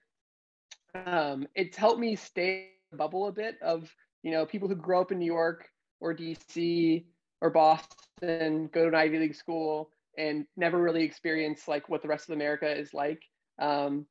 um, 1.06 1.46
it's 1.54 1.76
helped 1.76 2.00
me 2.00 2.16
stay 2.16 2.70
bubble 2.92 3.28
a 3.28 3.32
bit 3.32 3.56
of 3.62 3.94
you 4.22 4.32
know 4.32 4.44
people 4.44 4.68
who 4.68 4.74
grow 4.74 5.00
up 5.00 5.12
in 5.12 5.18
New 5.18 5.26
York 5.26 5.68
or 6.00 6.14
DC 6.14 7.04
or 7.40 7.50
Boston, 7.50 8.68
go 8.72 8.82
to 8.82 8.88
an 8.88 8.94
Ivy 8.94 9.18
League 9.18 9.34
school, 9.34 9.90
and 10.18 10.46
never 10.56 10.80
really 10.80 11.02
experience 11.02 11.68
like 11.68 11.88
what 11.88 12.02
the 12.02 12.08
rest 12.08 12.28
of 12.28 12.34
America 12.34 12.70
is 12.70 12.92
like. 12.92 13.22
Um, 13.58 14.06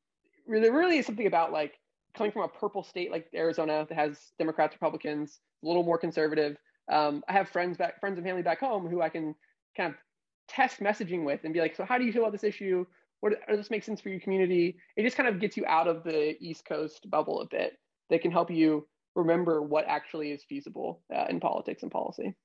really, 0.48 0.70
really 0.70 0.98
is 0.98 1.06
something 1.06 1.28
about 1.28 1.52
like 1.52 1.80
coming 2.16 2.32
from 2.32 2.44
a 2.44 2.48
purple 2.48 2.84
state 2.84 3.12
like 3.12 3.28
Arizona 3.36 3.86
that 3.88 3.96
has 3.96 4.18
Democrats, 4.38 4.74
Republicans, 4.74 5.40
a 5.64 5.68
little 5.68 5.84
more 5.84 5.98
conservative. 5.98 6.58
Um, 6.90 7.24
I 7.28 7.34
have 7.34 7.50
friends 7.50 7.78
back, 7.78 8.00
friends 8.00 8.18
and 8.18 8.26
family 8.26 8.42
back 8.42 8.60
home 8.60 8.88
who 8.88 9.02
I 9.02 9.10
can 9.10 9.36
kind 9.78 9.94
of 9.94 10.00
test 10.48 10.80
messaging 10.80 11.24
with 11.24 11.42
and 11.44 11.54
be 11.54 11.60
like, 11.60 11.76
so 11.76 11.86
how 11.86 11.98
do 11.98 12.06
you 12.06 12.12
feel 12.12 12.24
about 12.24 12.32
this 12.32 12.44
issue? 12.44 12.86
What 13.22 13.34
does 13.48 13.58
this 13.58 13.70
make 13.70 13.84
sense 13.84 14.02
for 14.02 14.10
your 14.10 14.20
community? 14.20 14.78
It 14.96 15.04
just 15.04 15.18
kind 15.18 15.30
of 15.30 15.40
gets 15.40 15.58
you 15.58 15.66
out 15.68 15.88
of 15.88 16.04
the 16.04 16.36
East 16.42 16.66
Coast 16.66 17.10
bubble 17.10 17.42
a 17.42 17.48
bit. 17.48 17.74
That 18.10 18.22
can 18.22 18.32
help 18.32 18.50
you 18.50 18.88
remember 19.16 19.62
what 19.62 19.86
actually 19.88 20.32
is 20.32 20.44
feasible 20.44 21.04
uh, 21.16 21.26
in 21.30 21.40
politics 21.40 21.84
and 21.84 21.92
policy. 21.92 22.36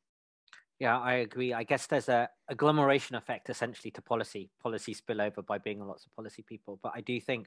Yeah, 0.81 0.99
I 0.99 1.15
agree. 1.15 1.55
I 1.55 1.63
guess 1.63 1.87
there's 1.87 2.09
a 2.09 2.29
agglomeration 2.49 3.17
effect 3.17 3.49
essentially 3.49 3.93
to 3.93 4.03
policy, 4.03 4.51
policy 4.63 4.95
spillover 4.95 5.47
by 5.47 5.59
being 5.59 5.81
lots 5.87 6.05
of 6.05 6.15
policy 6.15 6.45
people. 6.47 6.81
But 6.83 6.93
I 6.95 7.01
do 7.01 7.21
think 7.21 7.47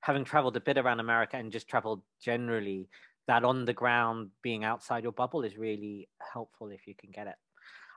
having 0.00 0.24
traveled 0.24 0.56
a 0.56 0.60
bit 0.60 0.76
around 0.76 1.00
America 1.00 1.36
and 1.36 1.52
just 1.52 1.68
traveled 1.68 2.02
generally, 2.20 2.88
that 3.26 3.44
on 3.44 3.64
the 3.64 3.72
ground 3.72 4.30
being 4.42 4.64
outside 4.64 5.02
your 5.02 5.12
bubble 5.12 5.42
is 5.42 5.56
really 5.56 6.08
helpful 6.32 6.68
if 6.68 6.86
you 6.86 6.94
can 6.94 7.10
get 7.10 7.26
it. 7.26 7.34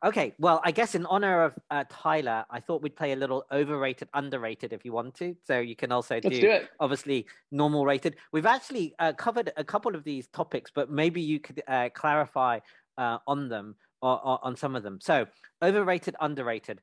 Okay, 0.05 0.35
well, 0.37 0.61
I 0.63 0.71
guess 0.71 0.93
in 0.93 1.07
honor 1.07 1.43
of 1.45 1.55
uh, 1.71 1.83
Tyler, 1.89 2.45
I 2.51 2.59
thought 2.59 2.83
we'd 2.83 2.95
play 2.95 3.13
a 3.13 3.15
little 3.15 3.45
overrated, 3.51 4.09
underrated 4.13 4.71
if 4.71 4.85
you 4.85 4.93
want 4.93 5.15
to. 5.15 5.35
So 5.43 5.59
you 5.59 5.75
can 5.75 5.91
also 5.91 6.19
do, 6.19 6.29
do 6.29 6.59
obviously 6.79 7.25
normal 7.51 7.83
rated. 7.83 8.15
We've 8.31 8.45
actually 8.45 8.93
uh, 8.99 9.13
covered 9.13 9.51
a 9.57 9.63
couple 9.63 9.95
of 9.95 10.03
these 10.03 10.27
topics, 10.27 10.71
but 10.73 10.91
maybe 10.91 11.19
you 11.19 11.39
could 11.39 11.63
uh, 11.67 11.89
clarify 11.95 12.59
uh, 12.99 13.17
on 13.25 13.49
them 13.49 13.75
or, 14.01 14.23
or, 14.23 14.39
on 14.45 14.55
some 14.55 14.75
of 14.75 14.83
them. 14.83 14.99
So 15.01 15.25
overrated, 15.63 16.15
underrated, 16.21 16.79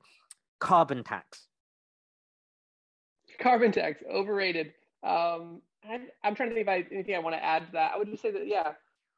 carbon 0.59 1.05
tax. 1.05 1.47
Carbon 3.38 3.70
tax, 3.70 4.03
overrated. 4.12 4.72
Um, 5.05 5.61
I, 5.88 6.00
I'm 6.22 6.34
trying 6.34 6.50
to 6.50 6.55
think 6.55 6.68
I 6.68 6.86
anything 6.90 7.14
I 7.14 7.18
want 7.18 7.36
to 7.36 7.44
add 7.44 7.66
to 7.66 7.72
that. 7.72 7.92
I 7.94 7.98
would 7.98 8.11
just 8.11 8.22
say 8.22 8.30
that 8.30 8.46
yeah, 8.46 8.72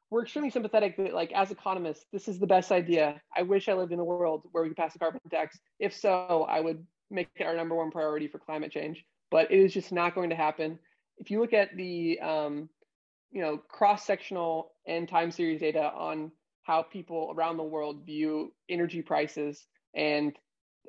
we're 0.09 0.23
extremely 0.23 0.49
sympathetic 0.49 0.97
that 0.97 1.13
like 1.13 1.31
as 1.31 1.51
economists 1.51 2.05
this 2.11 2.27
is 2.27 2.39
the 2.39 2.47
best 2.47 2.71
idea. 2.71 3.21
I 3.35 3.43
wish 3.43 3.69
i 3.69 3.73
lived 3.73 3.91
in 3.91 3.99
a 3.99 4.05
world 4.05 4.43
where 4.51 4.63
we 4.63 4.69
could 4.69 4.77
pass 4.77 4.95
a 4.95 4.99
carbon 4.99 5.21
tax. 5.31 5.59
If 5.79 5.93
so 5.93 6.45
i 6.49 6.59
would 6.59 6.85
make 7.09 7.29
it 7.35 7.45
our 7.45 7.55
number 7.55 7.75
one 7.75 7.91
priority 7.91 8.27
for 8.27 8.39
climate 8.39 8.71
change 8.71 9.05
but 9.29 9.51
it 9.51 9.59
is 9.59 9.73
just 9.73 9.91
not 9.91 10.15
going 10.15 10.29
to 10.29 10.35
happen. 10.35 10.79
If 11.17 11.31
you 11.31 11.39
look 11.41 11.53
at 11.53 11.75
the 11.75 12.19
um, 12.19 12.69
you 13.31 13.41
know 13.41 13.57
cross-sectional 13.57 14.71
and 14.85 15.07
time 15.07 15.31
series 15.31 15.59
data 15.59 15.91
on 15.93 16.31
how 16.63 16.83
people 16.83 17.33
around 17.35 17.57
the 17.57 17.63
world 17.63 18.05
view 18.05 18.53
energy 18.69 19.01
prices 19.01 19.65
and 19.93 20.37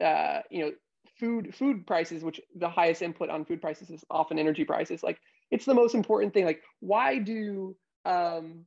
uh, 0.05 0.41
you 0.51 0.65
know 0.65 0.73
food 1.19 1.55
food 1.55 1.87
prices 1.87 2.23
which 2.23 2.41
the 2.57 2.69
highest 2.69 3.03
input 3.03 3.31
on 3.31 3.45
food 3.45 3.61
prices 3.61 3.91
is 3.91 4.05
often 4.11 4.39
energy 4.39 4.65
prices 4.65 5.03
like 5.03 5.19
it's 5.51 5.65
the 5.65 5.75
most 5.75 5.95
important 5.95 6.33
thing 6.33 6.45
like 6.45 6.63
why 6.81 7.19
do 7.19 7.75
um, 8.05 8.65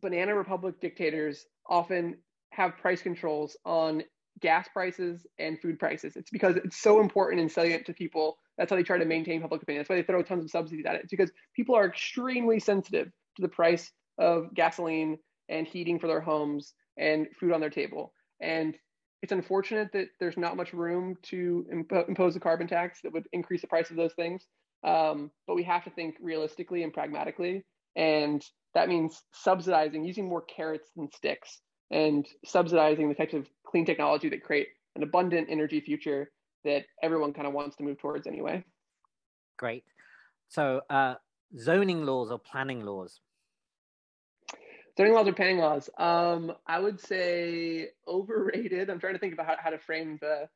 banana 0.00 0.34
republic 0.34 0.80
dictators 0.80 1.46
often 1.68 2.16
have 2.50 2.76
price 2.76 3.02
controls 3.02 3.56
on 3.64 4.02
gas 4.40 4.68
prices 4.72 5.26
and 5.38 5.60
food 5.60 5.78
prices. 5.78 6.16
It's 6.16 6.30
because 6.30 6.56
it's 6.56 6.80
so 6.80 7.00
important 7.00 7.40
and 7.40 7.50
salient 7.50 7.86
to 7.86 7.92
people. 7.92 8.38
That's 8.56 8.70
how 8.70 8.76
they 8.76 8.82
try 8.82 8.98
to 8.98 9.04
maintain 9.04 9.40
public 9.40 9.62
opinion. 9.62 9.80
That's 9.80 9.90
why 9.90 9.96
they 9.96 10.02
throw 10.02 10.22
tons 10.22 10.44
of 10.44 10.50
subsidies 10.50 10.86
at 10.86 10.96
it. 10.96 11.02
It's 11.02 11.10
because 11.10 11.30
people 11.54 11.74
are 11.74 11.86
extremely 11.86 12.58
sensitive 12.58 13.10
to 13.36 13.42
the 13.42 13.48
price 13.48 13.90
of 14.18 14.54
gasoline 14.54 15.18
and 15.48 15.66
heating 15.66 15.98
for 15.98 16.06
their 16.06 16.20
homes 16.20 16.74
and 16.96 17.26
food 17.38 17.52
on 17.52 17.60
their 17.60 17.70
table. 17.70 18.12
And 18.40 18.76
it's 19.22 19.32
unfortunate 19.32 19.92
that 19.92 20.08
there's 20.18 20.36
not 20.36 20.56
much 20.56 20.72
room 20.72 21.16
to 21.22 21.66
imp- 21.70 22.08
impose 22.08 22.36
a 22.36 22.40
carbon 22.40 22.66
tax 22.66 23.00
that 23.02 23.12
would 23.12 23.26
increase 23.32 23.60
the 23.60 23.66
price 23.66 23.90
of 23.90 23.96
those 23.96 24.14
things. 24.14 24.46
Um, 24.82 25.30
but 25.46 25.56
we 25.56 25.62
have 25.64 25.84
to 25.84 25.90
think 25.90 26.16
realistically 26.22 26.82
and 26.82 26.92
pragmatically. 26.92 27.64
And 27.96 28.42
that 28.74 28.88
means 28.88 29.22
subsidizing, 29.32 30.04
using 30.04 30.28
more 30.28 30.42
carrots 30.42 30.90
than 30.96 31.10
sticks, 31.12 31.60
and 31.90 32.26
subsidizing 32.44 33.08
the 33.08 33.14
types 33.14 33.34
of 33.34 33.46
clean 33.66 33.84
technology 33.84 34.28
that 34.30 34.44
create 34.44 34.68
an 34.96 35.02
abundant 35.02 35.48
energy 35.50 35.80
future 35.80 36.30
that 36.64 36.84
everyone 37.02 37.32
kind 37.32 37.46
of 37.46 37.52
wants 37.52 37.76
to 37.76 37.82
move 37.82 37.98
towards 37.98 38.26
anyway. 38.26 38.64
Great. 39.58 39.84
So, 40.48 40.82
uh, 40.88 41.14
zoning 41.58 42.04
laws 42.04 42.30
or 42.30 42.38
planning 42.38 42.84
laws? 42.84 43.20
Zoning 45.00 45.14
laws 45.14 45.28
or 45.28 45.32
planning 45.32 45.58
laws? 45.58 45.88
Um, 45.96 46.52
I 46.66 46.78
would 46.78 47.00
say 47.00 47.88
overrated. 48.06 48.90
I'm 48.90 49.00
trying 49.00 49.14
to 49.14 49.18
think 49.18 49.32
about 49.32 49.46
how, 49.46 49.56
how 49.58 49.70
to 49.70 49.78
frame 49.78 50.18
the 50.20 50.46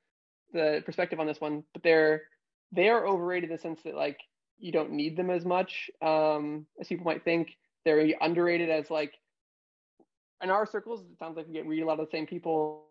the 0.53 0.83
perspective 0.85 1.19
on 1.19 1.27
this 1.27 1.41
one, 1.41 1.65
but 1.73 1.83
they're 1.83 2.25
they 2.71 2.91
are 2.91 3.07
overrated 3.07 3.49
in 3.49 3.57
the 3.57 3.63
sense 3.63 3.81
that 3.85 3.95
like 3.95 4.19
you 4.59 4.71
don't 4.71 4.93
need 4.93 5.17
them 5.17 5.31
as 5.31 5.47
much 5.47 5.91
um, 6.03 6.67
as 6.79 6.89
people 6.89 7.07
might 7.07 7.25
think. 7.25 7.57
They're 7.87 8.13
underrated 8.21 8.69
as 8.69 8.91
like 8.91 9.15
in 10.43 10.51
our 10.51 10.67
circles. 10.67 11.01
It 11.01 11.19
sounds 11.19 11.39
like 11.39 11.47
we 11.47 11.55
get 11.55 11.67
read 11.67 11.83
a 11.83 11.87
lot 11.87 11.99
of 11.99 12.07
the 12.07 12.15
same 12.15 12.27
people. 12.27 12.85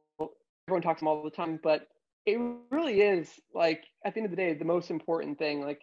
Everyone 0.67 0.81
talks 0.81 1.01
them 1.01 1.07
all 1.07 1.23
the 1.23 1.29
time, 1.29 1.59
but 1.61 1.87
it 2.25 2.39
really 2.71 3.01
is 3.01 3.29
like 3.53 3.83
at 4.03 4.15
the 4.15 4.21
end 4.21 4.25
of 4.25 4.31
the 4.31 4.37
day 4.37 4.55
the 4.55 4.65
most 4.65 4.89
important 4.89 5.37
thing. 5.37 5.61
Like 5.61 5.81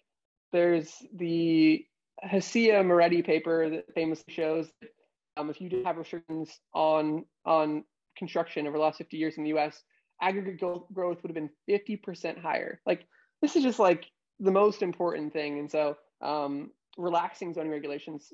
there's 0.53 0.93
the 1.15 1.85
Hsieh-Moretti 2.25 3.23
paper 3.23 3.71
that 3.71 3.95
famously 3.95 4.35
shows 4.35 4.69
that 4.81 4.91
um, 5.41 5.51
if 5.51 5.61
you 5.61 5.69
did 5.69 5.87
have 5.87 5.97
restrictions 5.97 6.61
on 6.75 7.25
on 7.45 7.85
construction 8.17 8.67
over 8.67 8.77
the 8.77 8.83
last 8.83 8.99
50 8.99 9.17
years 9.17 9.37
in 9.37 9.45
the 9.45 9.51
U.S., 9.51 9.83
aggregate 10.21 10.61
growth 10.61 11.23
would 11.23 11.31
have 11.31 11.35
been 11.35 11.51
50% 11.69 12.39
higher. 12.39 12.81
Like 12.87 13.07
this 13.41 13.57
is 13.57 13.63
just 13.63 13.79
like 13.79 14.05
the 14.39 14.51
most 14.51 14.83
important 14.83 15.33
thing. 15.33 15.59
And 15.59 15.71
so 15.71 15.97
um, 16.21 16.71
relaxing 16.99 17.55
zoning 17.55 17.71
regulations 17.71 18.33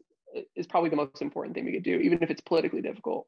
is 0.57 0.66
probably 0.66 0.90
the 0.90 0.96
most 0.96 1.22
important 1.22 1.54
thing 1.54 1.64
we 1.64 1.72
could 1.72 1.84
do, 1.84 1.98
even 1.98 2.22
if 2.22 2.30
it's 2.30 2.40
politically 2.40 2.82
difficult. 2.82 3.26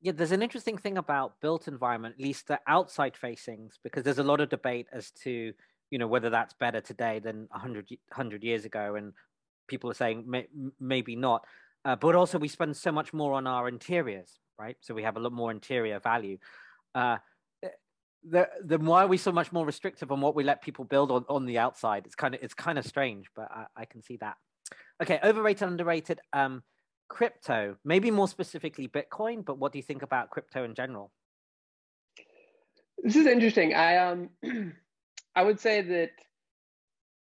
Yeah, 0.00 0.12
there's 0.12 0.32
an 0.32 0.42
interesting 0.42 0.78
thing 0.78 0.98
about 0.98 1.40
built 1.40 1.68
environment, 1.68 2.16
at 2.18 2.24
least 2.24 2.48
the 2.48 2.60
outside 2.66 3.16
facings, 3.16 3.78
because 3.82 4.02
there's 4.02 4.18
a 4.18 4.24
lot 4.24 4.40
of 4.40 4.48
debate 4.48 4.86
as 4.92 5.10
to, 5.22 5.52
you 5.90 5.98
know, 5.98 6.06
whether 6.06 6.30
that's 6.30 6.54
better 6.54 6.80
today 6.80 7.18
than 7.18 7.46
100, 7.50 7.88
100 8.08 8.44
years 8.44 8.64
ago. 8.64 8.96
And 8.96 9.12
people 9.68 9.90
are 9.90 9.94
saying 9.94 10.24
may, 10.26 10.46
maybe 10.80 11.16
not. 11.16 11.44
Uh, 11.86 11.94
but 11.94 12.16
also, 12.16 12.36
we 12.36 12.48
spend 12.48 12.76
so 12.76 12.90
much 12.90 13.12
more 13.12 13.34
on 13.34 13.46
our 13.46 13.68
interiors, 13.68 14.40
right? 14.58 14.76
So 14.80 14.92
we 14.92 15.04
have 15.04 15.16
a 15.16 15.20
lot 15.20 15.30
more 15.30 15.52
interior 15.52 16.00
value. 16.00 16.38
Uh, 16.96 17.18
the, 18.28 18.48
then 18.64 18.84
why 18.86 19.04
are 19.04 19.06
we 19.06 19.18
so 19.18 19.30
much 19.30 19.52
more 19.52 19.64
restrictive 19.64 20.10
on 20.10 20.20
what 20.20 20.34
we 20.34 20.42
let 20.42 20.62
people 20.62 20.84
build 20.84 21.12
on, 21.12 21.24
on 21.28 21.46
the 21.46 21.58
outside? 21.58 22.02
It's 22.04 22.16
kind 22.16 22.34
of 22.34 22.42
it's 22.42 22.54
kind 22.54 22.76
of 22.76 22.84
strange, 22.84 23.26
but 23.36 23.48
I, 23.52 23.66
I 23.76 23.84
can 23.84 24.02
see 24.02 24.16
that. 24.16 24.34
Okay, 25.00 25.20
overrated, 25.22 25.68
underrated. 25.68 26.18
Um, 26.32 26.64
crypto, 27.08 27.76
maybe 27.84 28.10
more 28.10 28.26
specifically 28.26 28.88
Bitcoin, 28.88 29.44
but 29.44 29.58
what 29.58 29.70
do 29.70 29.78
you 29.78 29.84
think 29.84 30.02
about 30.02 30.30
crypto 30.30 30.64
in 30.64 30.74
general? 30.74 31.12
This 33.00 33.14
is 33.14 33.26
interesting. 33.26 33.74
I 33.74 33.98
um, 33.98 34.30
I 35.36 35.44
would 35.44 35.60
say 35.60 35.82
that 35.82 36.10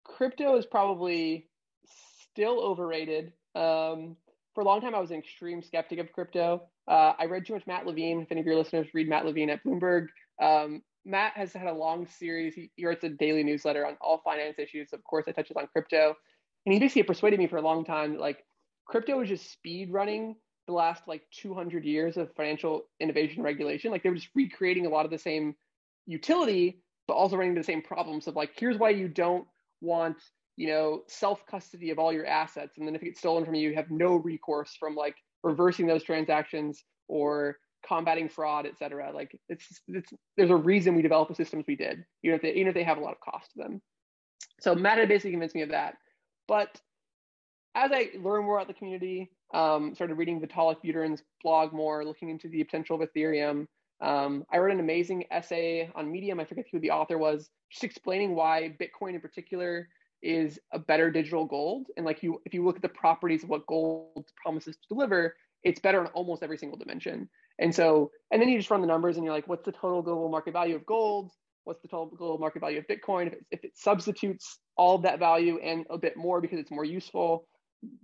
crypto 0.04 0.56
is 0.56 0.66
probably 0.66 1.48
still 2.30 2.60
overrated. 2.60 3.32
Um, 3.56 4.16
for 4.56 4.62
a 4.62 4.64
long 4.64 4.80
time, 4.80 4.94
I 4.94 5.00
was 5.00 5.10
an 5.10 5.18
extreme 5.18 5.62
skeptic 5.62 5.98
of 5.98 6.10
crypto. 6.12 6.62
Uh, 6.88 7.12
I 7.18 7.26
read 7.26 7.44
too 7.44 7.52
much 7.52 7.66
Matt 7.66 7.86
Levine. 7.86 8.22
If 8.22 8.32
any 8.32 8.40
of 8.40 8.46
your 8.46 8.56
listeners 8.56 8.88
read 8.94 9.06
Matt 9.06 9.26
Levine 9.26 9.50
at 9.50 9.62
Bloomberg, 9.62 10.06
um, 10.42 10.82
Matt 11.04 11.34
has 11.34 11.52
had 11.52 11.66
a 11.66 11.74
long 11.74 12.06
series. 12.06 12.54
He, 12.54 12.70
he, 12.74 12.86
writes 12.86 13.04
a 13.04 13.10
daily 13.10 13.44
newsletter 13.44 13.86
on 13.86 13.98
all 14.00 14.22
finance 14.24 14.58
issues. 14.58 14.94
Of 14.94 15.04
course, 15.04 15.26
it 15.26 15.36
touches 15.36 15.58
on 15.58 15.66
crypto. 15.66 16.14
And 16.64 16.72
he 16.72 16.80
basically 16.80 17.02
persuaded 17.02 17.38
me 17.38 17.48
for 17.48 17.58
a 17.58 17.62
long 17.62 17.84
time 17.84 18.14
that 18.14 18.20
like 18.20 18.46
crypto 18.86 19.20
is 19.20 19.28
just 19.28 19.52
speed 19.52 19.92
running 19.92 20.36
the 20.66 20.72
last 20.72 21.02
like 21.06 21.20
200 21.32 21.84
years 21.84 22.16
of 22.16 22.34
financial 22.34 22.86
innovation 22.98 23.42
regulation. 23.42 23.90
Like 23.90 24.02
they 24.02 24.08
were 24.08 24.16
just 24.16 24.30
recreating 24.34 24.86
a 24.86 24.88
lot 24.88 25.04
of 25.04 25.10
the 25.10 25.18
same 25.18 25.54
utility, 26.06 26.82
but 27.06 27.14
also 27.14 27.36
running 27.36 27.50
into 27.50 27.60
the 27.60 27.66
same 27.66 27.82
problems 27.82 28.26
of 28.26 28.36
like, 28.36 28.52
here's 28.56 28.78
why 28.78 28.88
you 28.88 29.06
don't 29.06 29.46
want, 29.82 30.16
you 30.56 30.68
know, 30.68 31.02
self 31.06 31.44
custody 31.46 31.90
of 31.90 31.98
all 31.98 32.12
your 32.12 32.26
assets. 32.26 32.78
And 32.78 32.86
then 32.86 32.94
if 32.94 33.02
it 33.02 33.06
gets 33.06 33.18
stolen 33.18 33.44
from 33.44 33.54
you, 33.54 33.70
you 33.70 33.76
have 33.76 33.90
no 33.90 34.16
recourse 34.16 34.74
from 34.78 34.94
like 34.94 35.16
reversing 35.42 35.86
those 35.86 36.02
transactions 36.02 36.84
or 37.08 37.58
combating 37.86 38.28
fraud, 38.28 38.66
et 38.66 38.76
cetera. 38.78 39.12
Like 39.12 39.38
it's, 39.48 39.80
it's 39.88 40.12
there's 40.36 40.50
a 40.50 40.56
reason 40.56 40.96
we 40.96 41.02
developed 41.02 41.30
the 41.30 41.36
systems 41.36 41.66
we 41.68 41.76
did, 41.76 42.04
even 42.22 42.36
if 42.36 42.42
they, 42.42 42.52
even 42.52 42.68
if 42.68 42.74
they 42.74 42.82
have 42.84 42.98
a 42.98 43.00
lot 43.00 43.12
of 43.12 43.20
cost 43.20 43.52
to 43.52 43.58
them. 43.62 43.82
So 44.60 44.74
Matt 44.74 44.98
had 44.98 45.08
basically 45.08 45.32
convinced 45.32 45.54
me 45.54 45.62
of 45.62 45.70
that. 45.70 45.96
But 46.48 46.80
as 47.74 47.90
I 47.92 48.10
learned 48.18 48.46
more 48.46 48.56
about 48.56 48.68
the 48.68 48.74
community, 48.74 49.30
Um, 49.54 49.94
started 49.94 50.18
reading 50.18 50.40
Vitalik 50.40 50.82
Buterin's 50.82 51.22
blog 51.44 51.72
more, 51.72 52.04
looking 52.04 52.30
into 52.30 52.48
the 52.48 52.64
potential 52.64 52.96
of 52.96 53.08
Ethereum. 53.08 53.68
Um, 54.00 54.44
I 54.52 54.58
wrote 54.58 54.72
an 54.72 54.80
amazing 54.80 55.24
essay 55.30 55.88
on 55.94 56.10
Medium. 56.10 56.40
I 56.40 56.44
forget 56.44 56.66
who 56.72 56.80
the 56.80 56.90
author 56.90 57.16
was, 57.16 57.48
just 57.70 57.84
explaining 57.84 58.34
why 58.34 58.76
Bitcoin 58.82 59.14
in 59.14 59.20
particular 59.20 59.88
is 60.22 60.58
a 60.72 60.78
better 60.78 61.10
digital 61.10 61.44
gold. 61.44 61.86
And 61.96 62.06
like 62.06 62.22
you, 62.22 62.40
if 62.44 62.54
you 62.54 62.64
look 62.64 62.76
at 62.76 62.82
the 62.82 62.88
properties 62.88 63.42
of 63.42 63.48
what 63.48 63.66
gold 63.66 64.26
promises 64.42 64.76
to 64.76 64.88
deliver, 64.88 65.34
it's 65.62 65.80
better 65.80 66.00
in 66.00 66.06
almost 66.08 66.42
every 66.42 66.58
single 66.58 66.78
dimension. 66.78 67.28
And 67.58 67.74
so, 67.74 68.10
and 68.30 68.40
then 68.40 68.48
you 68.48 68.58
just 68.58 68.70
run 68.70 68.80
the 68.80 68.86
numbers 68.86 69.16
and 69.16 69.24
you're 69.24 69.34
like, 69.34 69.48
what's 69.48 69.64
the 69.64 69.72
total 69.72 70.02
global 70.02 70.28
market 70.28 70.52
value 70.52 70.76
of 70.76 70.86
gold? 70.86 71.30
What's 71.64 71.82
the 71.82 71.88
total 71.88 72.06
global 72.06 72.38
market 72.38 72.60
value 72.60 72.78
of 72.78 72.86
Bitcoin? 72.86 73.28
If 73.28 73.32
it, 73.32 73.46
if 73.50 73.64
it 73.64 73.72
substitutes 73.76 74.58
all 74.76 74.96
of 74.96 75.02
that 75.02 75.18
value 75.18 75.58
and 75.58 75.84
a 75.90 75.98
bit 75.98 76.16
more 76.16 76.40
because 76.40 76.58
it's 76.58 76.70
more 76.70 76.84
useful, 76.84 77.48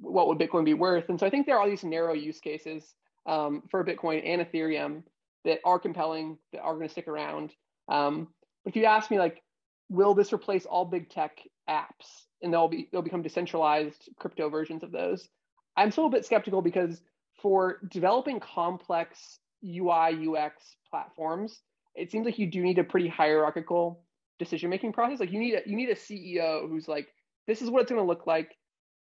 what 0.00 0.26
would 0.28 0.38
Bitcoin 0.38 0.64
be 0.64 0.74
worth? 0.74 1.08
And 1.08 1.20
so 1.20 1.26
I 1.26 1.30
think 1.30 1.46
there 1.46 1.56
are 1.56 1.62
all 1.62 1.70
these 1.70 1.84
narrow 1.84 2.14
use 2.14 2.40
cases 2.40 2.94
um, 3.26 3.62
for 3.70 3.84
Bitcoin 3.84 4.22
and 4.24 4.42
Ethereum 4.42 5.02
that 5.44 5.60
are 5.64 5.78
compelling, 5.78 6.38
that 6.52 6.60
are 6.60 6.74
going 6.74 6.86
to 6.86 6.92
stick 6.92 7.08
around. 7.08 7.52
Um, 7.88 8.28
but 8.64 8.70
if 8.70 8.76
you 8.76 8.84
ask 8.84 9.10
me, 9.10 9.18
like, 9.18 9.42
will 9.88 10.14
this 10.14 10.32
replace 10.32 10.66
all 10.66 10.84
big 10.84 11.10
tech 11.10 11.38
apps 11.68 12.26
and 12.42 12.52
they'll 12.52 12.68
be 12.68 12.88
they'll 12.92 13.02
become 13.02 13.22
decentralized 13.22 14.08
crypto 14.18 14.48
versions 14.48 14.82
of 14.82 14.92
those? 14.92 15.28
I'm 15.76 15.90
still 15.90 16.06
a 16.06 16.10
bit 16.10 16.26
skeptical 16.26 16.62
because 16.62 17.00
for 17.40 17.80
developing 17.90 18.40
complex 18.40 19.38
UI 19.64 20.28
UX 20.28 20.76
platforms, 20.90 21.60
it 21.94 22.10
seems 22.10 22.26
like 22.26 22.38
you 22.38 22.50
do 22.50 22.62
need 22.62 22.78
a 22.78 22.84
pretty 22.84 23.08
hierarchical 23.08 24.04
decision 24.38 24.70
making 24.70 24.92
process. 24.92 25.20
Like 25.20 25.32
you 25.32 25.38
need 25.38 25.54
a 25.54 25.62
you 25.68 25.76
need 25.76 25.88
a 25.88 25.94
CEO 25.94 26.68
who's 26.68 26.88
like, 26.88 27.08
this 27.46 27.62
is 27.62 27.70
what 27.70 27.82
it's 27.82 27.90
going 27.90 28.02
to 28.02 28.06
look 28.06 28.26
like. 28.26 28.56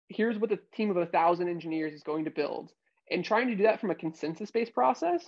Here's 0.07 0.37
what 0.37 0.49
the 0.49 0.59
team 0.75 0.89
of 0.89 0.97
a 0.97 1.05
thousand 1.05 1.49
engineers 1.49 1.93
is 1.93 2.03
going 2.03 2.25
to 2.25 2.31
build. 2.31 2.71
And 3.09 3.25
trying 3.25 3.47
to 3.47 3.55
do 3.55 3.63
that 3.63 3.81
from 3.81 3.91
a 3.91 3.95
consensus 3.95 4.51
based 4.51 4.73
process 4.73 5.25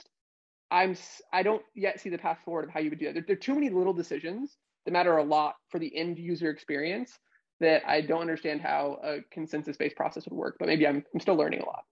I'm 0.74 0.98
I 1.32 1.44
don't 1.44 1.62
yet 1.76 2.00
see 2.00 2.10
the 2.10 2.18
path 2.18 2.40
forward 2.44 2.66
of 2.66 2.72
how 2.72 2.80
you 2.80 2.90
would 2.90 3.00
do 3.00 3.06
that. 3.06 3.14
There, 3.14 3.24
there, 3.28 3.36
are 3.36 3.40
too 3.40 3.54
many 3.54 3.70
little 3.70 3.94
decisions 3.94 4.58
that 4.86 4.92
matter 4.92 5.18
a 5.18 5.24
lot 5.24 5.56
for 5.70 5.80
the 5.80 5.96
end 5.96 6.18
user 6.20 6.50
experience 6.50 7.20
that 7.60 7.84
I 7.88 8.02
don't 8.02 8.22
understand 8.22 8.62
how 8.62 9.00
a 9.04 9.20
consensus 9.32 9.78
based 9.78 9.96
process 9.96 10.26
would 10.28 10.36
work. 10.36 10.58
But 10.60 10.68
maybe 10.68 10.88
I'm 10.88 11.04
I'm 11.14 11.20
still 11.20 11.36
learning 11.36 11.62
a 11.62 11.66
lot. 11.66 11.84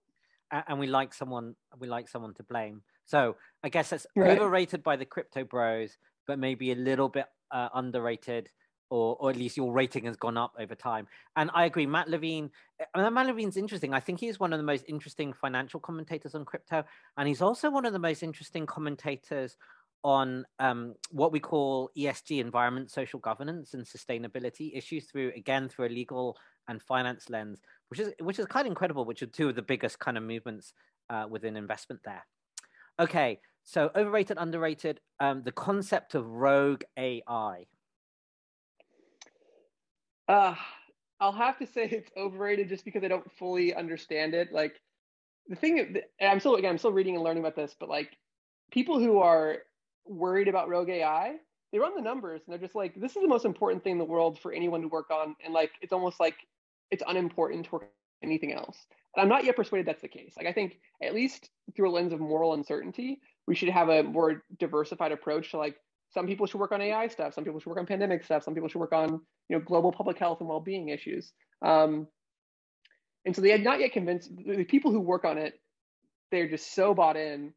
And 0.68 0.78
we 0.78 0.86
like 0.86 1.14
someone 1.14 1.54
we 1.78 1.88
like 1.88 2.08
someone 2.08 2.34
to 2.34 2.42
blame. 2.42 2.82
So 3.06 3.36
I 3.62 3.68
guess 3.68 3.90
that's 3.90 4.06
right. 4.14 4.38
overrated 4.38 4.82
by 4.82 4.96
the 4.96 5.04
crypto 5.04 5.44
bros, 5.44 5.96
but 6.26 6.38
maybe 6.38 6.72
a 6.72 6.76
little 6.76 7.08
bit 7.08 7.26
uh, 7.50 7.68
underrated 7.74 8.48
or, 8.92 9.16
or 9.20 9.30
at 9.30 9.36
least 9.36 9.56
your 9.56 9.72
rating 9.72 10.04
has 10.04 10.16
gone 10.16 10.36
up 10.36 10.52
over 10.58 10.74
time. 10.74 11.08
And 11.34 11.50
I 11.54 11.64
agree, 11.64 11.86
Matt 11.86 12.10
Levine. 12.10 12.50
I 12.94 13.02
mean, 13.02 13.14
Matt 13.14 13.26
Levine's 13.26 13.56
interesting. 13.56 13.94
I 13.94 14.00
think 14.00 14.20
he's 14.20 14.38
one 14.38 14.52
of 14.52 14.58
the 14.58 14.64
most 14.64 14.84
interesting 14.86 15.32
financial 15.32 15.80
commentators 15.80 16.34
on 16.34 16.44
crypto, 16.44 16.84
and 17.16 17.26
he's 17.26 17.40
also 17.40 17.70
one 17.70 17.86
of 17.86 17.94
the 17.94 17.98
most 17.98 18.22
interesting 18.22 18.66
commentators 18.66 19.56
on 20.04 20.44
um, 20.58 20.94
what 21.10 21.32
we 21.32 21.40
call 21.40 21.90
ESG, 21.96 22.40
environment, 22.40 22.90
social 22.90 23.20
governance, 23.20 23.74
and 23.74 23.84
sustainability 23.84 24.76
issues 24.76 25.06
through 25.06 25.32
again 25.36 25.68
through 25.68 25.86
a 25.86 25.88
legal 25.88 26.36
and 26.68 26.82
finance 26.82 27.30
lens, 27.30 27.60
which 27.88 28.00
is 28.00 28.12
which 28.20 28.38
is 28.38 28.46
kind 28.46 28.66
of 28.66 28.70
incredible. 28.70 29.04
Which 29.04 29.22
are 29.22 29.26
two 29.26 29.48
of 29.48 29.54
the 29.54 29.62
biggest 29.62 29.98
kind 29.98 30.16
of 30.16 30.24
movements 30.24 30.72
uh, 31.10 31.26
within 31.28 31.56
investment 31.56 32.00
there. 32.04 32.24
Okay, 32.98 33.40
so 33.64 33.90
overrated, 33.94 34.36
underrated. 34.38 35.00
Um, 35.20 35.42
the 35.44 35.52
concept 35.52 36.14
of 36.14 36.26
rogue 36.26 36.82
AI. 36.96 37.66
Uh, 40.28 40.54
I'll 41.20 41.32
have 41.32 41.58
to 41.58 41.66
say 41.66 41.88
it's 41.88 42.10
overrated 42.16 42.68
just 42.68 42.84
because 42.84 43.04
I 43.04 43.08
don't 43.08 43.30
fully 43.38 43.74
understand 43.74 44.34
it. 44.34 44.52
Like 44.52 44.80
the 45.48 45.56
thing, 45.56 45.96
I'm 46.20 46.40
still 46.40 46.56
again, 46.56 46.70
I'm 46.70 46.78
still 46.78 46.92
reading 46.92 47.14
and 47.14 47.24
learning 47.24 47.42
about 47.42 47.56
this, 47.56 47.74
but 47.78 47.88
like 47.88 48.16
people 48.70 48.98
who 48.98 49.18
are 49.18 49.58
worried 50.06 50.48
about 50.48 50.68
rogue 50.68 50.90
AI, 50.90 51.36
they 51.72 51.78
run 51.78 51.94
the 51.94 52.02
numbers 52.02 52.42
and 52.46 52.52
they're 52.52 52.64
just 52.64 52.74
like, 52.74 52.94
this 52.94 53.16
is 53.16 53.22
the 53.22 53.28
most 53.28 53.44
important 53.44 53.82
thing 53.82 53.92
in 53.92 53.98
the 53.98 54.04
world 54.04 54.38
for 54.38 54.52
anyone 54.52 54.82
to 54.82 54.88
work 54.88 55.10
on, 55.10 55.34
and 55.44 55.54
like 55.54 55.72
it's 55.80 55.92
almost 55.92 56.20
like 56.20 56.36
it's 56.90 57.02
unimportant 57.06 57.64
to 57.66 57.72
work 57.72 57.82
on 57.82 58.28
anything 58.28 58.52
else. 58.52 58.76
And 59.16 59.22
I'm 59.22 59.28
not 59.28 59.44
yet 59.44 59.56
persuaded 59.56 59.86
that's 59.86 60.02
the 60.02 60.08
case. 60.08 60.34
Like 60.36 60.46
I 60.46 60.52
think 60.52 60.78
at 61.02 61.14
least 61.14 61.48
through 61.74 61.90
a 61.90 61.92
lens 61.92 62.12
of 62.12 62.20
moral 62.20 62.54
uncertainty, 62.54 63.20
we 63.46 63.54
should 63.54 63.70
have 63.70 63.88
a 63.88 64.02
more 64.02 64.44
diversified 64.58 65.12
approach 65.12 65.50
to 65.50 65.58
like 65.58 65.76
some 66.10 66.26
people 66.26 66.46
should 66.46 66.60
work 66.60 66.72
on 66.72 66.82
AI 66.82 67.08
stuff. 67.08 67.34
Some 67.34 67.44
people 67.44 67.58
should 67.58 67.70
work 67.70 67.78
on 67.78 67.86
pandemic 67.86 68.24
stuff. 68.24 68.44
Some 68.44 68.54
people 68.54 68.68
should 68.68 68.80
work 68.80 68.92
on 68.92 69.20
you 69.48 69.56
know 69.56 69.60
global 69.60 69.92
public 69.92 70.18
health 70.18 70.40
and 70.40 70.48
well-being 70.48 70.88
issues. 70.88 71.32
Um, 71.64 72.06
and 73.24 73.34
so 73.34 73.40
they 73.40 73.50
had 73.50 73.62
not 73.62 73.80
yet 73.80 73.92
convinced 73.92 74.30
the 74.36 74.64
people 74.64 74.90
who 74.90 75.00
work 75.00 75.24
on 75.24 75.38
it. 75.38 75.54
They're 76.30 76.48
just 76.48 76.74
so 76.74 76.94
bought 76.94 77.16
in, 77.16 77.52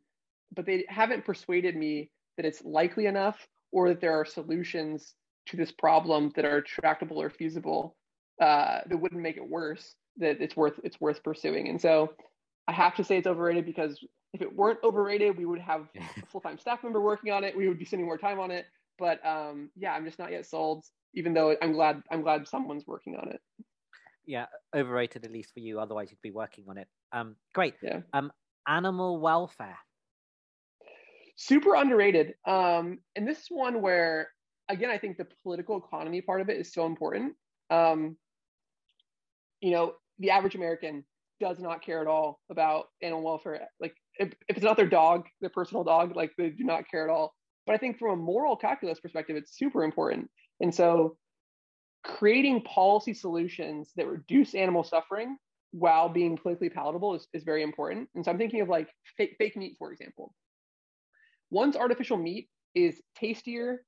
but 0.56 0.66
they 0.66 0.86
haven't 0.88 1.26
persuaded 1.26 1.76
me 1.76 2.12
that 2.38 2.46
it's 2.46 2.64
likely 2.64 3.06
enough 3.06 3.48
or 3.72 3.90
that 3.90 4.02
there 4.02 4.14
are 4.20 4.26
solutions 4.26 5.16
to 5.48 5.58
this 5.58 5.72
problem 5.72 6.32
that 6.36 6.46
are 6.46 6.62
tractable 6.62 7.22
or 7.22 7.30
feasible 7.30 7.96
uh, 8.42 8.80
that 8.88 8.98
wouldn't 8.98 9.22
make 9.22 9.38
it 9.38 9.48
worse. 9.48 9.96
That 10.18 10.42
it's 10.42 10.56
worth 10.56 10.80
it's 10.84 11.00
worth 11.00 11.24
pursuing. 11.24 11.68
And 11.68 11.82
so 11.82 12.14
I 12.68 12.72
have 12.72 12.96
to 12.96 13.04
say 13.04 13.18
it's 13.18 13.28
overrated 13.28 13.66
because 13.66 14.00
if 14.34 14.42
it 14.42 14.56
weren't 14.56 14.80
overrated, 14.84 15.38
we 15.38 15.46
would 15.46 15.60
have 15.60 15.88
a 15.96 16.26
full 16.28 16.42
time 16.42 16.58
staff 16.58 16.84
member 16.84 17.02
working 17.02 17.32
on 17.32 17.44
it. 17.44 17.56
We 17.56 17.68
would 17.68 17.80
be 17.80 17.86
spending 17.86 18.06
more 18.06 18.18
time 18.18 18.40
on 18.40 18.52
it. 18.52 18.66
But 18.98 19.26
um, 19.26 19.70
yeah, 19.76 19.94
I'm 19.94 20.06
just 20.06 20.20
not 20.20 20.32
yet 20.32 20.46
sold. 20.46 20.86
Even 21.14 21.34
though 21.34 21.56
I'm 21.62 21.74
glad 21.74 22.02
I'm 22.12 22.22
glad 22.22 22.48
someone's 22.48 22.88
working 22.88 23.16
on 23.16 23.30
it. 23.30 23.42
Yeah, 24.26 24.46
overrated 24.76 25.24
at 25.26 25.32
least 25.32 25.54
for 25.54 25.60
you. 25.60 25.80
Otherwise, 25.80 26.10
you'd 26.12 26.22
be 26.22 26.32
working 26.32 26.66
on 26.68 26.78
it. 26.78 26.88
Um, 27.12 27.36
great. 27.54 27.76
Yeah. 27.82 28.00
Um, 28.14 28.32
animal 28.68 29.20
welfare. 29.20 29.78
Super 31.36 31.76
underrated. 31.76 32.34
Um, 32.46 33.00
and 33.16 33.28
this 33.28 33.40
is 33.40 33.48
one 33.50 33.82
where, 33.82 34.30
again, 34.70 34.90
I 34.90 34.98
think 34.98 35.18
the 35.18 35.28
political 35.44 35.78
economy 35.78 36.22
part 36.22 36.42
of 36.42 36.50
it 36.50 36.58
is 36.58 36.74
so 36.74 36.86
important. 36.86 37.34
Um, 37.70 38.18
you 39.62 39.72
know, 39.72 39.94
the 40.20 40.32
average 40.32 40.56
American 40.56 41.04
does 41.40 41.60
not 41.60 41.82
care 41.82 42.02
at 42.02 42.08
all 42.08 42.40
about 42.50 42.86
animal 43.02 43.24
welfare. 43.24 43.68
Like 43.80 43.96
if, 44.18 44.34
if 44.48 44.58
it's 44.58 44.64
not 44.64 44.78
their 44.78 44.88
dog, 44.88 45.26
their 45.42 45.50
personal 45.50 45.84
dog, 45.84 46.16
like 46.16 46.32
they 46.38 46.50
do 46.50 46.64
not 46.64 46.90
care 46.90 47.04
at 47.04 47.14
all. 47.14 47.34
But 47.66 47.74
I 47.74 47.78
think 47.78 47.98
from 47.98 48.12
a 48.12 48.16
moral 48.16 48.56
calculus 48.56 49.00
perspective, 49.00 49.36
it's 49.36 49.58
super 49.58 49.84
important. 49.84 50.30
And 50.62 50.74
so 50.74 51.18
creating 52.04 52.62
policy 52.62 53.14
solutions 53.14 53.92
that 53.98 54.08
reduce 54.08 54.56
animal 54.56 54.84
suffering 54.84 55.38
while 55.72 56.08
being 56.08 56.38
politically 56.38 56.70
palatable 56.70 57.16
is, 57.16 57.28
is 57.34 57.44
very 57.44 57.64
important. 57.64 58.08
And 58.16 58.24
so 58.24 58.32
I'm 58.32 58.38
thinking 58.38 58.62
of 58.62 58.70
like 58.70 58.88
fake, 59.18 59.36
fake 59.38 59.58
meat, 59.58 59.76
for 59.78 59.92
example. 59.92 60.34
Once 61.52 61.76
artificial 61.76 62.18
meat 62.18 62.50
is 62.74 63.02
tastier 63.16 63.84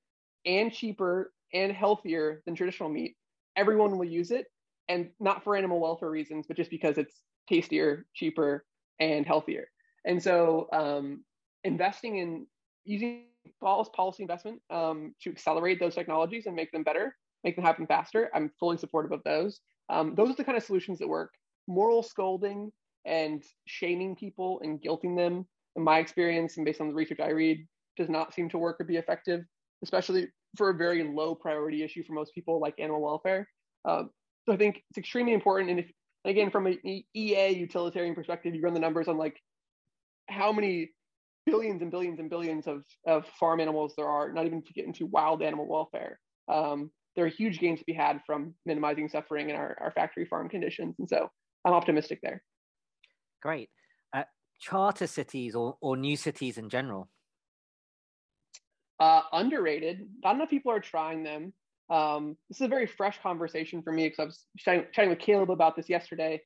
and 0.45 0.71
cheaper 0.71 1.31
and 1.53 1.71
healthier 1.71 2.41
than 2.45 2.55
traditional 2.55 2.89
meat, 2.89 3.15
everyone 3.55 3.97
will 3.97 4.05
use 4.05 4.31
it. 4.31 4.47
And 4.89 5.09
not 5.19 5.43
for 5.43 5.57
animal 5.57 5.81
welfare 5.81 6.09
reasons, 6.09 6.45
but 6.47 6.55
just 6.55 6.69
because 6.69 6.97
it's 6.97 7.21
tastier, 7.49 8.05
cheaper, 8.13 8.65
and 8.99 9.25
healthier. 9.25 9.67
And 10.05 10.21
so 10.23 10.69
um, 10.71 11.25
investing 11.65 12.17
in 12.17 12.47
using 12.85 13.25
policy 13.61 14.23
investment 14.23 14.61
um, 14.69 15.13
to 15.21 15.29
accelerate 15.29 15.79
those 15.79 15.95
technologies 15.95 16.45
and 16.45 16.55
make 16.55 16.71
them 16.71 16.83
better, 16.83 17.15
make 17.43 17.55
them 17.55 17.65
happen 17.65 17.85
faster, 17.85 18.29
I'm 18.33 18.51
fully 18.59 18.77
supportive 18.77 19.11
of 19.11 19.21
those. 19.25 19.59
Um, 19.89 20.15
those 20.15 20.29
are 20.29 20.35
the 20.35 20.43
kind 20.43 20.57
of 20.57 20.63
solutions 20.63 20.99
that 20.99 21.07
work. 21.07 21.33
Moral 21.67 22.03
scolding 22.03 22.71
and 23.05 23.43
shaming 23.65 24.15
people 24.15 24.61
and 24.63 24.81
guilting 24.81 25.17
them, 25.17 25.45
in 25.77 25.83
my 25.83 25.99
experience 25.99 26.57
and 26.57 26.65
based 26.65 26.81
on 26.81 26.89
the 26.89 26.93
research 26.93 27.19
I 27.21 27.29
read, 27.29 27.65
does 27.95 28.09
not 28.09 28.33
seem 28.33 28.49
to 28.49 28.57
work 28.57 28.77
or 28.79 28.83
be 28.83 28.97
effective, 28.97 29.41
especially 29.83 30.27
for 30.57 30.69
a 30.69 30.73
very 30.73 31.03
low 31.03 31.35
priority 31.35 31.83
issue 31.83 32.03
for 32.03 32.13
most 32.13 32.33
people 32.33 32.59
like 32.59 32.75
animal 32.79 33.01
welfare. 33.01 33.47
Uh, 33.87 34.03
so 34.45 34.53
I 34.53 34.57
think 34.57 34.83
it's 34.89 34.97
extremely 34.97 35.33
important. 35.33 35.69
And 35.69 35.79
if 35.79 35.91
again, 36.25 36.51
from 36.51 36.67
an 36.67 36.79
EA 36.83 37.49
utilitarian 37.49 38.15
perspective, 38.15 38.53
you 38.53 38.61
run 38.61 38.73
the 38.73 38.79
numbers 38.79 39.07
on 39.07 39.17
like 39.17 39.39
how 40.29 40.51
many 40.51 40.91
billions 41.45 41.81
and 41.81 41.91
billions 41.91 42.19
and 42.19 42.29
billions 42.29 42.67
of, 42.67 42.83
of 43.05 43.25
farm 43.39 43.59
animals 43.59 43.93
there 43.95 44.07
are, 44.07 44.31
not 44.33 44.45
even 44.45 44.61
to 44.61 44.73
get 44.73 44.85
into 44.85 45.05
wild 45.05 45.41
animal 45.41 45.67
welfare. 45.67 46.19
Um, 46.51 46.91
there 47.15 47.25
are 47.25 47.29
huge 47.29 47.59
gains 47.59 47.79
to 47.79 47.85
be 47.85 47.93
had 47.93 48.21
from 48.25 48.53
minimizing 48.65 49.07
suffering 49.09 49.49
in 49.49 49.55
our, 49.55 49.77
our 49.81 49.91
factory 49.91 50.25
farm 50.25 50.49
conditions. 50.49 50.95
And 50.99 51.07
so 51.07 51.29
I'm 51.65 51.73
optimistic 51.73 52.19
there. 52.21 52.43
Great. 53.41 53.69
Charter 54.59 55.07
cities 55.07 55.55
or, 55.55 55.77
or 55.81 55.97
new 55.97 56.17
cities 56.17 56.57
in 56.57 56.69
general? 56.69 57.09
Uh, 58.99 59.21
underrated. 59.31 60.09
Not 60.23 60.35
enough 60.35 60.49
people 60.49 60.71
are 60.71 60.79
trying 60.79 61.23
them. 61.23 61.53
Um, 61.89 62.35
this 62.49 62.57
is 62.57 62.65
a 62.65 62.67
very 62.67 62.87
fresh 62.87 63.21
conversation 63.21 63.81
for 63.81 63.93
me 63.93 64.07
because 64.07 64.19
I 64.19 64.25
was 64.25 64.45
chatting, 64.57 64.85
chatting 64.91 65.09
with 65.09 65.19
Caleb 65.19 65.51
about 65.51 65.75
this 65.75 65.87
yesterday. 65.87 66.41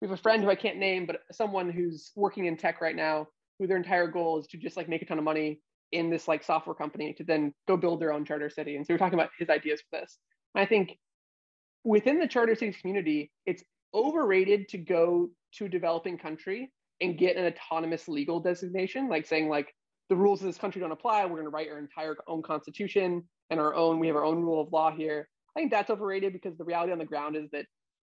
We 0.00 0.08
have 0.08 0.18
a 0.18 0.20
friend 0.20 0.42
who 0.42 0.50
I 0.50 0.56
can't 0.56 0.78
name, 0.78 1.06
but 1.06 1.20
someone 1.30 1.70
who's 1.70 2.10
working 2.16 2.46
in 2.46 2.56
tech 2.56 2.80
right 2.80 2.96
now, 2.96 3.28
who 3.58 3.66
their 3.66 3.76
entire 3.76 4.08
goal 4.08 4.40
is 4.40 4.48
to 4.48 4.56
just 4.56 4.76
like 4.76 4.88
make 4.88 5.02
a 5.02 5.06
ton 5.06 5.18
of 5.18 5.24
money 5.24 5.60
in 5.92 6.10
this 6.10 6.26
like 6.26 6.42
software 6.42 6.74
company 6.74 7.12
to 7.14 7.24
then 7.24 7.54
go 7.68 7.76
build 7.76 8.00
their 8.00 8.12
own 8.12 8.24
charter 8.24 8.50
city. 8.50 8.76
And 8.76 8.84
so 8.84 8.92
we're 8.92 8.98
talking 8.98 9.18
about 9.18 9.30
his 9.38 9.48
ideas 9.48 9.80
for 9.80 10.00
this. 10.00 10.18
And 10.54 10.62
I 10.62 10.66
think 10.66 10.98
within 11.84 12.18
the 12.18 12.26
charter 12.26 12.54
cities 12.54 12.76
community, 12.80 13.30
it's 13.46 13.62
overrated 13.94 14.68
to 14.70 14.78
go 14.78 15.30
to 15.54 15.66
a 15.66 15.68
developing 15.68 16.18
country 16.18 16.72
and 17.02 17.18
get 17.18 17.36
an 17.36 17.52
autonomous 17.52 18.08
legal 18.08 18.40
designation, 18.40 19.08
like 19.08 19.26
saying 19.26 19.48
like 19.48 19.74
the 20.08 20.16
rules 20.16 20.40
of 20.40 20.46
this 20.46 20.58
country 20.58 20.80
don't 20.80 20.92
apply. 20.92 21.24
We're 21.24 21.40
going 21.40 21.44
to 21.44 21.50
write 21.50 21.68
our 21.68 21.78
entire 21.78 22.16
own 22.28 22.42
constitution 22.42 23.24
and 23.50 23.60
our 23.60 23.74
own. 23.74 23.98
We 23.98 24.06
have 24.06 24.16
our 24.16 24.24
own 24.24 24.42
rule 24.42 24.60
of 24.60 24.72
law 24.72 24.90
here. 24.90 25.28
I 25.56 25.60
think 25.60 25.70
that's 25.70 25.90
overrated 25.90 26.32
because 26.32 26.56
the 26.56 26.64
reality 26.64 26.92
on 26.92 26.98
the 26.98 27.04
ground 27.04 27.36
is 27.36 27.50
that 27.52 27.66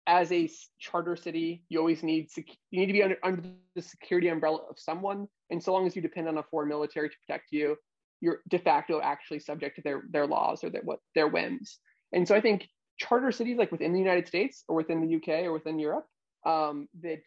as 0.07 0.33
a 0.33 0.51
charter 0.78 1.16
city, 1.16 1.62
you 1.68 1.78
always 1.78 2.03
need 2.03 2.28
you 2.37 2.45
need 2.80 2.87
to 2.87 2.93
be 2.93 3.03
under, 3.03 3.16
under 3.22 3.43
the 3.74 3.83
security 3.83 4.28
umbrella 4.28 4.59
of 4.68 4.78
someone, 4.78 5.28
and 5.51 5.62
so 5.62 5.72
long 5.72 5.87
as 5.87 5.95
you 5.95 6.03
depend 6.03 6.28
on 6.28 6.39
a 6.39 6.43
foreign 6.43 6.68
military 6.68 7.09
to 7.09 7.16
protect 7.26 7.53
you, 7.53 7.76
you're 8.20 8.41
de 8.49 8.59
facto 8.59 9.01
actually 9.01 9.39
subject 9.39 9.76
to 9.76 9.83
their 9.83 10.03
their 10.11 10.26
laws 10.26 10.64
or 10.64 10.70
their 10.70 10.83
what 10.83 10.99
their 11.14 11.28
whims. 11.28 11.78
And 12.12 12.26
so 12.26 12.35
I 12.35 12.41
think 12.41 12.68
charter 12.99 13.33
cities 13.33 13.59
like 13.59 13.72
within 13.72 13.93
the 13.93 13.99
United 13.99 14.26
States 14.26 14.64
or 14.68 14.76
within 14.76 15.01
the 15.01 15.16
UK 15.16 15.45
or 15.45 15.53
within 15.53 15.78
Europe 15.78 16.07
um, 16.45 16.89
that 17.03 17.22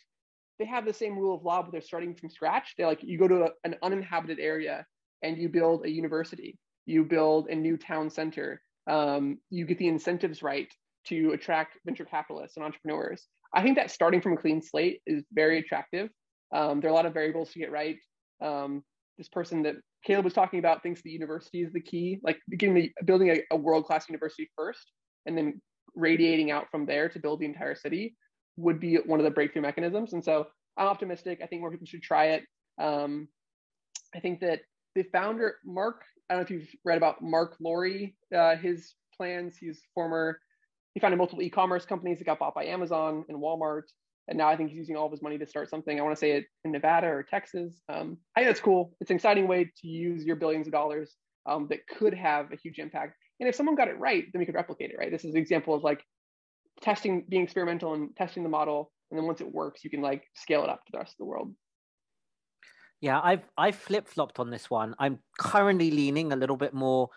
they 0.60 0.66
have 0.66 0.86
the 0.86 0.94
same 0.94 1.18
rule 1.18 1.36
of 1.36 1.44
law, 1.44 1.62
but 1.62 1.72
they're 1.72 1.82
starting 1.82 2.16
from 2.16 2.30
scratch. 2.30 2.74
They're 2.78 2.88
like 2.88 3.04
you 3.04 3.18
go 3.18 3.28
to 3.28 3.44
a, 3.46 3.50
an 3.64 3.76
uninhabited 3.82 4.40
area 4.40 4.86
and 5.22 5.38
you 5.38 5.50
build 5.50 5.86
a 5.86 5.90
university, 5.90 6.58
you 6.86 7.04
build 7.04 7.48
a 7.50 7.56
new 7.56 7.78
town 7.78 8.10
center, 8.10 8.62
um, 8.88 9.40
you 9.50 9.66
get 9.66 9.78
the 9.80 9.88
incentives 9.88 10.44
right 10.44 10.72
to 11.08 11.32
attract 11.32 11.78
venture 11.86 12.06
capitalists 12.06 12.58
and 12.58 12.66
entrepreneurs. 12.66 13.28
I 13.54 13.64
think 13.64 13.78
that 13.78 13.92
starting 13.92 14.22
from 14.22 14.34
a 14.34 14.38
clean 14.38 14.62
slate 14.62 15.02
is 15.06 15.24
very 15.32 15.60
attractive. 15.60 16.10
Um, 16.54 16.80
there 16.80 16.90
are 16.90 16.94
a 16.94 16.96
lot 16.96 17.06
of 17.06 17.14
variables 17.14 17.52
to 17.52 17.60
get 17.60 17.72
right. 17.72 17.98
Um, 18.42 18.84
this 19.18 19.30
person 19.30 19.64
that 19.64 19.76
Caleb 20.04 20.26
was 20.26 20.34
talking 20.34 20.60
about 20.60 20.84
thinks 20.84 21.02
the 21.02 21.10
university 21.10 21.64
is 21.64 21.72
the 21.72 21.82
key, 21.82 22.20
like 22.22 22.40
the, 22.48 22.92
building 23.06 23.30
a, 23.30 23.42
a 23.52 23.58
world 23.58 23.86
class 23.86 24.10
university 24.10 24.50
first, 24.56 24.92
and 25.26 25.38
then 25.38 25.62
radiating 25.96 26.52
out 26.52 26.68
from 26.70 26.86
there 26.86 27.10
to 27.10 27.20
build 27.20 27.40
the 27.40 27.46
entire 27.46 27.76
city 27.76 28.16
would 28.58 28.80
be 28.80 28.96
one 28.98 29.20
of 29.20 29.24
the 29.24 29.32
breakthrough 29.32 29.62
mechanisms. 29.62 30.14
And 30.14 30.24
so 30.24 30.48
I'm 30.78 30.88
optimistic. 30.88 31.40
I 31.44 31.48
think 31.48 31.62
more 31.62 31.72
people 31.72 31.88
should 31.88 32.04
try 32.04 32.28
it. 32.28 32.44
Um, 32.80 33.28
I 34.16 34.20
think 34.20 34.42
that 34.42 34.62
the 34.96 35.04
founder, 35.04 35.56
Marc, 35.66 36.04
I 36.30 36.34
don't 36.34 36.42
know 36.42 36.46
if 36.46 36.52
you've 36.52 36.70
read 36.84 36.98
about 36.98 37.22
Marc 37.22 37.56
Lore, 37.60 37.88
uh, 38.36 38.56
his 38.56 38.94
plans. 39.18 39.58
He's 39.58 39.82
former 39.94 40.40
he 40.96 41.02
founded 41.02 41.18
multiple 41.18 41.44
e-commerce 41.44 41.86
companies 41.86 42.20
that 42.20 42.26
got 42.26 42.40
bought 42.40 42.56
by 42.56 42.66
Amazon 42.66 43.26
and 43.28 43.38
Walmart. 43.38 43.84
And 44.28 44.38
now 44.38 44.48
I 44.48 44.56
think 44.56 44.70
he's 44.70 44.78
using 44.78 44.96
all 44.96 45.06
of 45.06 45.12
his 45.12 45.22
money 45.22 45.38
to 45.38 45.46
start 45.46 45.70
something. 45.70 46.00
I 46.00 46.02
want 46.02 46.16
to 46.16 46.20
say 46.20 46.32
it 46.32 46.46
in 46.64 46.72
Nevada 46.72 47.08
or 47.08 47.22
Texas. 47.22 47.82
Um, 47.90 48.18
I 48.36 48.40
think 48.40 48.50
that's 48.50 48.62
cool. 48.62 48.96
It's 49.02 49.12
an 49.12 49.18
exciting 49.18 49.48
way 49.48 49.66
to 49.66 49.88
use 49.88 50.24
your 50.24 50.38
billions 50.38 50.68
of 50.68 50.74
dollars 50.74 51.14
um, 51.46 51.68
that 51.70 51.86
could 51.86 52.14
have 52.14 52.52
a 52.52 52.56
huge 52.56 52.80
impact. 52.80 53.18
And 53.40 53.50
if 53.50 53.56
someone 53.56 53.76
got 53.76 53.90
it 53.90 54.00
right, 54.00 54.24
then 54.32 54.40
we 54.40 54.46
could 54.46 54.56
replicate 54.56 54.92
it, 54.92 54.98
right? 54.98 55.12
This 55.12 55.26
is 55.26 55.36
an 55.36 55.40
example 55.40 55.76
of 55.76 55.84
like 55.84 56.02
testing, 56.86 57.26
being 57.28 57.44
experimental 57.44 57.96
and 57.96 58.16
testing 58.16 58.44
the 58.44 58.50
model. 58.50 58.92
And 59.10 59.18
then 59.18 59.26
once 59.26 59.42
it 59.42 59.52
works, 59.52 59.84
you 59.84 59.90
can 59.90 60.02
like 60.02 60.24
scale 60.36 60.64
it 60.64 60.70
up 60.70 60.86
to 60.86 60.92
the 60.92 61.00
rest 61.00 61.14
of 61.14 61.18
the 61.18 61.26
world. 61.26 61.54
Yeah, 63.02 63.20
I've 63.22 63.44
I've 63.58 63.76
flip 63.76 64.08
flopped 64.08 64.40
on 64.40 64.50
this 64.50 64.70
one. 64.70 64.96
I'm 65.00 65.20
currently 65.38 65.92
leaning 65.92 66.32
a 66.32 66.36
little 66.36 66.56
bit 66.56 66.74
more 66.74 67.10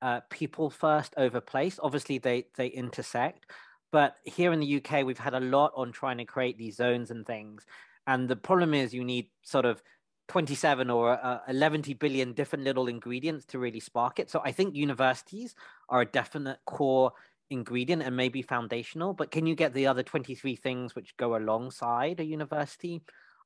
uh, 0.00 0.20
people 0.30 0.70
first 0.70 1.12
over 1.16 1.40
place. 1.40 1.78
Obviously, 1.82 2.18
they 2.18 2.46
they 2.56 2.68
intersect, 2.68 3.50
but 3.92 4.16
here 4.24 4.52
in 4.52 4.60
the 4.60 4.76
UK, 4.76 5.04
we've 5.04 5.18
had 5.18 5.34
a 5.34 5.40
lot 5.40 5.72
on 5.76 5.92
trying 5.92 6.18
to 6.18 6.24
create 6.24 6.56
these 6.56 6.76
zones 6.76 7.10
and 7.10 7.26
things. 7.26 7.66
And 8.06 8.28
the 8.28 8.36
problem 8.36 8.72
is, 8.72 8.94
you 8.94 9.04
need 9.04 9.28
sort 9.42 9.66
of 9.66 9.82
27 10.28 10.90
or 10.90 11.24
uh, 11.24 11.40
11 11.48 11.82
billion 11.98 12.32
different 12.32 12.64
little 12.64 12.88
ingredients 12.88 13.44
to 13.46 13.58
really 13.58 13.80
spark 13.80 14.18
it. 14.18 14.30
So 14.30 14.40
I 14.44 14.52
think 14.52 14.74
universities 14.74 15.54
are 15.88 16.00
a 16.00 16.06
definite 16.06 16.58
core 16.66 17.12
ingredient 17.50 18.02
and 18.02 18.16
maybe 18.16 18.42
foundational. 18.42 19.12
But 19.12 19.30
can 19.30 19.46
you 19.46 19.54
get 19.54 19.74
the 19.74 19.86
other 19.86 20.02
23 20.02 20.56
things 20.56 20.94
which 20.94 21.16
go 21.16 21.36
alongside 21.36 22.20
a 22.20 22.24
university? 22.24 23.02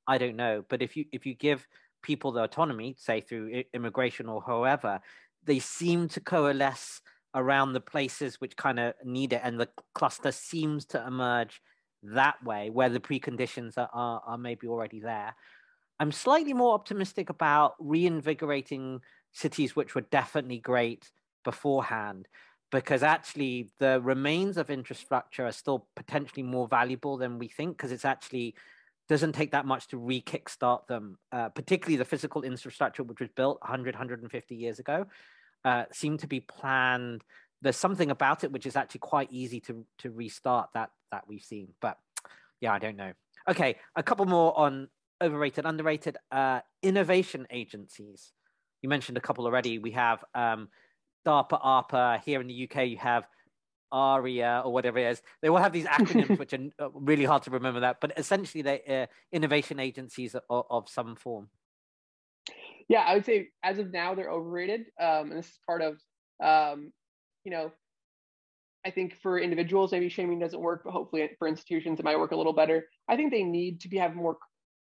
I 0.06 0.18
don't 0.18 0.36
know. 0.36 0.64
But 0.68 0.82
if 0.82 0.96
you 0.96 1.04
if 1.12 1.26
you 1.26 1.34
give 1.34 1.66
people 2.02 2.32
the 2.32 2.42
autonomy, 2.42 2.96
say 2.98 3.20
through 3.20 3.64
immigration 3.74 4.28
or 4.28 4.42
however, 4.46 5.00
they 5.44 5.58
seem 5.58 6.08
to 6.08 6.20
coalesce 6.20 7.00
around 7.34 7.72
the 7.72 7.80
places 7.80 8.40
which 8.40 8.56
kind 8.56 8.78
of 8.80 8.94
need 9.04 9.32
it, 9.32 9.40
and 9.44 9.60
the 9.60 9.68
cluster 9.94 10.32
seems 10.32 10.84
to 10.86 11.06
emerge 11.06 11.60
that 12.02 12.42
way, 12.42 12.70
where 12.70 12.88
the 12.88 13.00
preconditions 13.00 13.76
are, 13.76 13.90
are, 13.92 14.22
are 14.26 14.38
maybe 14.38 14.66
already 14.66 15.00
there. 15.00 15.34
I'm 16.00 16.12
slightly 16.12 16.54
more 16.54 16.74
optimistic 16.74 17.28
about 17.28 17.74
reinvigorating 17.78 19.00
cities 19.32 19.76
which 19.76 19.94
were 19.94 20.00
definitely 20.00 20.58
great 20.58 21.10
beforehand, 21.44 22.26
because 22.70 23.02
actually 23.02 23.70
the 23.78 24.00
remains 24.00 24.56
of 24.56 24.70
infrastructure 24.70 25.44
are 25.46 25.52
still 25.52 25.86
potentially 25.96 26.42
more 26.42 26.68
valuable 26.68 27.16
than 27.16 27.38
we 27.38 27.48
think, 27.48 27.76
because 27.76 27.92
it's 27.92 28.04
actually 28.04 28.54
doesn't 29.08 29.32
take 29.32 29.50
that 29.50 29.66
much 29.66 29.88
to 29.88 29.98
re-kickstart 29.98 30.86
them, 30.86 31.18
uh, 31.32 31.48
particularly 31.48 31.96
the 31.96 32.04
physical 32.04 32.42
infrastructure 32.42 33.02
which 33.02 33.18
was 33.18 33.28
built 33.30 33.58
100, 33.60 33.94
150 33.94 34.54
years 34.54 34.78
ago, 34.78 35.04
uh, 35.64 35.84
seemed 35.90 36.20
to 36.20 36.28
be 36.28 36.38
planned. 36.38 37.24
There's 37.60 37.76
something 37.76 38.12
about 38.12 38.44
it 38.44 38.52
which 38.52 38.66
is 38.66 38.76
actually 38.76 39.00
quite 39.00 39.28
easy 39.32 39.60
to 39.62 39.84
to 39.98 40.10
restart 40.10 40.70
that 40.74 40.90
that 41.10 41.24
we've 41.26 41.42
seen. 41.42 41.74
But 41.80 41.98
yeah, 42.60 42.72
I 42.72 42.78
don't 42.78 42.96
know. 42.96 43.12
Okay, 43.48 43.76
a 43.96 44.02
couple 44.02 44.26
more 44.26 44.56
on 44.56 44.88
overrated, 45.20 45.66
underrated 45.66 46.16
uh, 46.30 46.60
innovation 46.82 47.46
agencies. 47.50 48.32
You 48.80 48.88
mentioned 48.88 49.18
a 49.18 49.20
couple 49.20 49.44
already. 49.44 49.78
We 49.78 49.90
have 49.90 50.24
um, 50.34 50.68
DARPA, 51.26 51.62
ARPA. 51.62 52.22
Here 52.22 52.40
in 52.40 52.46
the 52.46 52.68
UK, 52.68 52.86
you 52.86 52.96
have 52.98 53.24
ARIA 53.92 54.62
or 54.64 54.72
whatever 54.72 54.98
it 54.98 55.10
is. 55.10 55.22
They 55.42 55.48
all 55.48 55.56
have 55.56 55.72
these 55.72 55.86
acronyms 55.86 56.38
which 56.38 56.52
are 56.52 56.68
uh, 56.78 56.90
really 56.92 57.24
hard 57.24 57.42
to 57.44 57.50
remember 57.50 57.80
that, 57.80 58.00
but 58.00 58.12
essentially 58.16 58.62
they're 58.62 58.80
uh, 58.88 59.06
innovation 59.32 59.80
agencies 59.80 60.34
of, 60.34 60.64
of, 60.70 60.88
some 60.88 61.16
form. 61.16 61.48
Yeah, 62.88 63.00
I 63.00 63.14
would 63.14 63.24
say 63.24 63.48
as 63.62 63.78
of 63.78 63.92
now 63.92 64.14
they're 64.14 64.30
overrated, 64.30 64.86
um, 65.00 65.30
and 65.30 65.38
this 65.38 65.46
is 65.46 65.58
part 65.66 65.82
of, 65.82 65.98
um, 66.42 66.92
you 67.44 67.50
know, 67.50 67.70
I 68.84 68.90
think 68.90 69.16
for 69.22 69.38
individuals 69.38 69.92
maybe 69.92 70.08
shaming 70.08 70.38
doesn't 70.38 70.60
work, 70.60 70.82
but 70.84 70.92
hopefully 70.92 71.28
for 71.38 71.46
institutions 71.46 72.00
it 72.00 72.04
might 72.04 72.18
work 72.18 72.32
a 72.32 72.36
little 72.36 72.52
better. 72.52 72.86
I 73.08 73.16
think 73.16 73.30
they 73.30 73.42
need 73.42 73.80
to 73.82 73.88
be 73.88 73.98
have 73.98 74.14
more, 74.14 74.38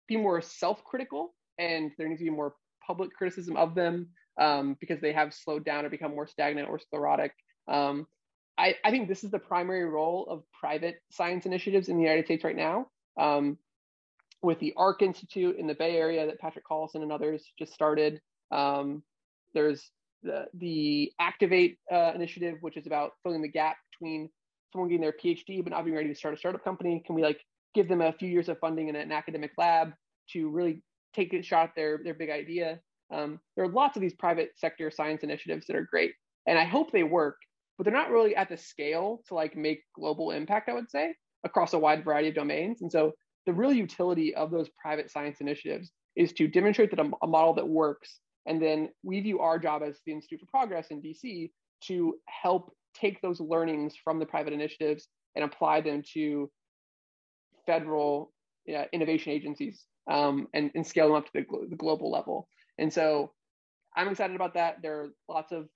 be 0.08 0.16
more 0.16 0.42
self-critical, 0.42 1.34
and 1.58 1.92
there 1.96 2.08
needs 2.08 2.20
to 2.20 2.24
be 2.24 2.30
more 2.30 2.54
public 2.86 3.12
criticism 3.12 3.56
of 3.56 3.74
them 3.74 4.08
um, 4.38 4.76
because 4.80 5.00
they 5.00 5.12
have 5.12 5.34
slowed 5.34 5.64
down 5.64 5.84
or 5.84 5.90
become 5.90 6.12
more 6.12 6.26
stagnant 6.26 6.68
or 6.68 6.78
sclerotic. 6.78 7.32
Um, 7.68 8.06
I, 8.58 8.76
I 8.84 8.90
think 8.90 9.08
this 9.08 9.24
is 9.24 9.30
the 9.30 9.38
primary 9.38 9.84
role 9.84 10.26
of 10.30 10.42
private 10.58 10.96
science 11.10 11.46
initiatives 11.46 11.88
in 11.88 11.96
the 11.96 12.02
United 12.02 12.24
States 12.24 12.44
right 12.44 12.56
now. 12.56 12.86
Um, 13.18 13.58
with 14.42 14.58
the 14.60 14.72
ARC 14.76 15.02
Institute 15.02 15.56
in 15.56 15.66
the 15.66 15.74
Bay 15.74 15.96
Area 15.96 16.26
that 16.26 16.38
Patrick 16.38 16.64
Collison 16.66 17.02
and 17.02 17.10
others 17.10 17.44
just 17.58 17.72
started. 17.72 18.20
Um, 18.50 19.02
there's 19.54 19.90
the, 20.22 20.46
the 20.54 21.12
Activate 21.18 21.78
uh, 21.92 22.12
initiative, 22.14 22.58
which 22.60 22.76
is 22.76 22.86
about 22.86 23.12
filling 23.22 23.42
the 23.42 23.48
gap 23.48 23.76
between 23.90 24.28
someone 24.72 24.88
getting 24.88 25.02
their 25.02 25.12
PhD 25.12 25.62
but 25.64 25.72
not 25.72 25.84
being 25.84 25.96
ready 25.96 26.08
to 26.08 26.14
start 26.14 26.34
a 26.34 26.36
startup 26.36 26.62
company. 26.62 27.02
Can 27.04 27.14
we 27.14 27.22
like 27.22 27.40
give 27.74 27.88
them 27.88 28.00
a 28.00 28.12
few 28.12 28.28
years 28.28 28.48
of 28.48 28.58
funding 28.58 28.88
in 28.88 28.96
an 28.96 29.12
academic 29.12 29.52
lab 29.58 29.92
to 30.30 30.48
really 30.50 30.82
take 31.14 31.32
a 31.32 31.42
shot 31.42 31.70
at 31.70 31.74
their, 31.74 32.00
their 32.04 32.14
big 32.14 32.30
idea? 32.30 32.80
Um, 33.12 33.40
there 33.54 33.64
are 33.64 33.70
lots 33.70 33.96
of 33.96 34.02
these 34.02 34.14
private 34.14 34.50
sector 34.56 34.90
science 34.90 35.22
initiatives 35.22 35.66
that 35.66 35.76
are 35.76 35.88
great, 35.90 36.12
and 36.46 36.58
I 36.58 36.64
hope 36.64 36.90
they 36.90 37.04
work 37.04 37.36
but 37.76 37.84
they're 37.84 37.92
not 37.92 38.10
really 38.10 38.34
at 38.34 38.48
the 38.48 38.56
scale 38.56 39.22
to 39.28 39.34
like 39.34 39.56
make 39.56 39.82
global 39.94 40.30
impact, 40.30 40.68
I 40.68 40.72
would 40.72 40.90
say, 40.90 41.14
across 41.44 41.72
a 41.72 41.78
wide 41.78 42.04
variety 42.04 42.28
of 42.28 42.34
domains. 42.34 42.82
And 42.82 42.90
so 42.90 43.12
the 43.44 43.52
real 43.52 43.72
utility 43.72 44.34
of 44.34 44.50
those 44.50 44.68
private 44.80 45.10
science 45.10 45.40
initiatives 45.40 45.92
is 46.16 46.32
to 46.34 46.48
demonstrate 46.48 46.90
that 46.90 47.00
a, 47.00 47.10
a 47.22 47.26
model 47.26 47.54
that 47.54 47.68
works. 47.68 48.20
And 48.46 48.62
then 48.62 48.88
we 49.02 49.20
view 49.20 49.40
our 49.40 49.58
job 49.58 49.82
as 49.82 49.98
the 50.06 50.12
Institute 50.12 50.40
for 50.40 50.46
Progress 50.46 50.88
in 50.90 51.02
DC 51.02 51.50
to 51.84 52.14
help 52.26 52.72
take 52.94 53.20
those 53.20 53.40
learnings 53.40 53.94
from 54.02 54.18
the 54.18 54.26
private 54.26 54.54
initiatives 54.54 55.08
and 55.34 55.44
apply 55.44 55.82
them 55.82 56.02
to 56.14 56.50
federal 57.66 58.32
innovation 58.92 59.32
agencies 59.32 59.84
um, 60.10 60.48
and, 60.54 60.70
and, 60.74 60.84
scale 60.84 61.08
them 61.08 61.16
up 61.16 61.26
to 61.26 61.30
the, 61.34 61.44
the 61.68 61.76
global 61.76 62.10
level. 62.10 62.48
And 62.78 62.92
so 62.92 63.32
I'm 63.96 64.08
excited 64.08 64.36
about 64.36 64.54
that. 64.54 64.82
There 64.82 65.00
are 65.00 65.08
lots 65.28 65.52
of 65.52 65.68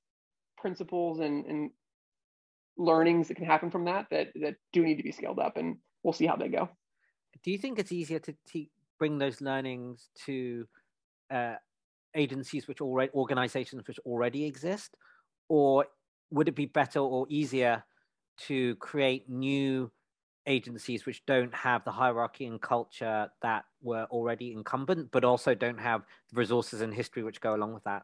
principles 0.59 1.21
and, 1.21 1.47
and 1.47 1.71
learnings 2.77 3.29
that 3.29 3.35
can 3.35 3.47
happen 3.47 3.71
from 3.71 3.85
that 3.85 4.07
that 4.11 4.29
that 4.41 4.57
do 4.73 4.83
need 4.83 4.97
to 4.97 5.03
be 5.03 5.13
scaled 5.13 5.39
up, 5.39 5.57
and 5.57 5.77
we'll 6.03 6.13
see 6.13 6.27
how 6.27 6.37
they 6.37 6.49
go. 6.49 6.69
Do 7.43 7.51
you 7.51 7.59
think 7.59 7.79
it's 7.79 7.93
easier 7.93 8.19
to 8.19 8.35
te- 8.47 8.71
bring 8.99 9.19
those 9.19 9.41
learnings 9.41 10.11
to 10.27 10.67
uh, 11.31 11.55
agencies 12.15 12.69
which 12.69 12.81
already 12.81 13.11
organizations 13.15 13.87
which 13.87 13.99
already 14.01 14.45
exist, 14.45 14.97
or 15.49 15.87
would 16.31 16.49
it 16.49 16.55
be 16.55 16.67
better 16.67 17.01
or 17.01 17.27
easier 17.29 17.83
to 18.47 18.77
create 18.77 19.29
new 19.29 19.91
agencies 20.47 21.07
which 21.07 21.25
don't 21.27 21.55
have 21.55 21.85
the 21.85 21.91
hierarchy 21.91 22.47
and 22.47 22.61
culture 22.61 23.31
that 23.43 23.65
were 23.83 24.05
already 24.11 24.53
incumbent, 24.53 25.11
but 25.11 25.25
also 25.25 25.55
don't 25.55 25.81
have 25.81 26.03
the 26.31 26.39
resources 26.39 26.81
and 26.81 26.93
history 26.95 27.23
which 27.23 27.41
go 27.41 27.55
along 27.55 27.75
with 27.75 27.85
that? 27.85 28.03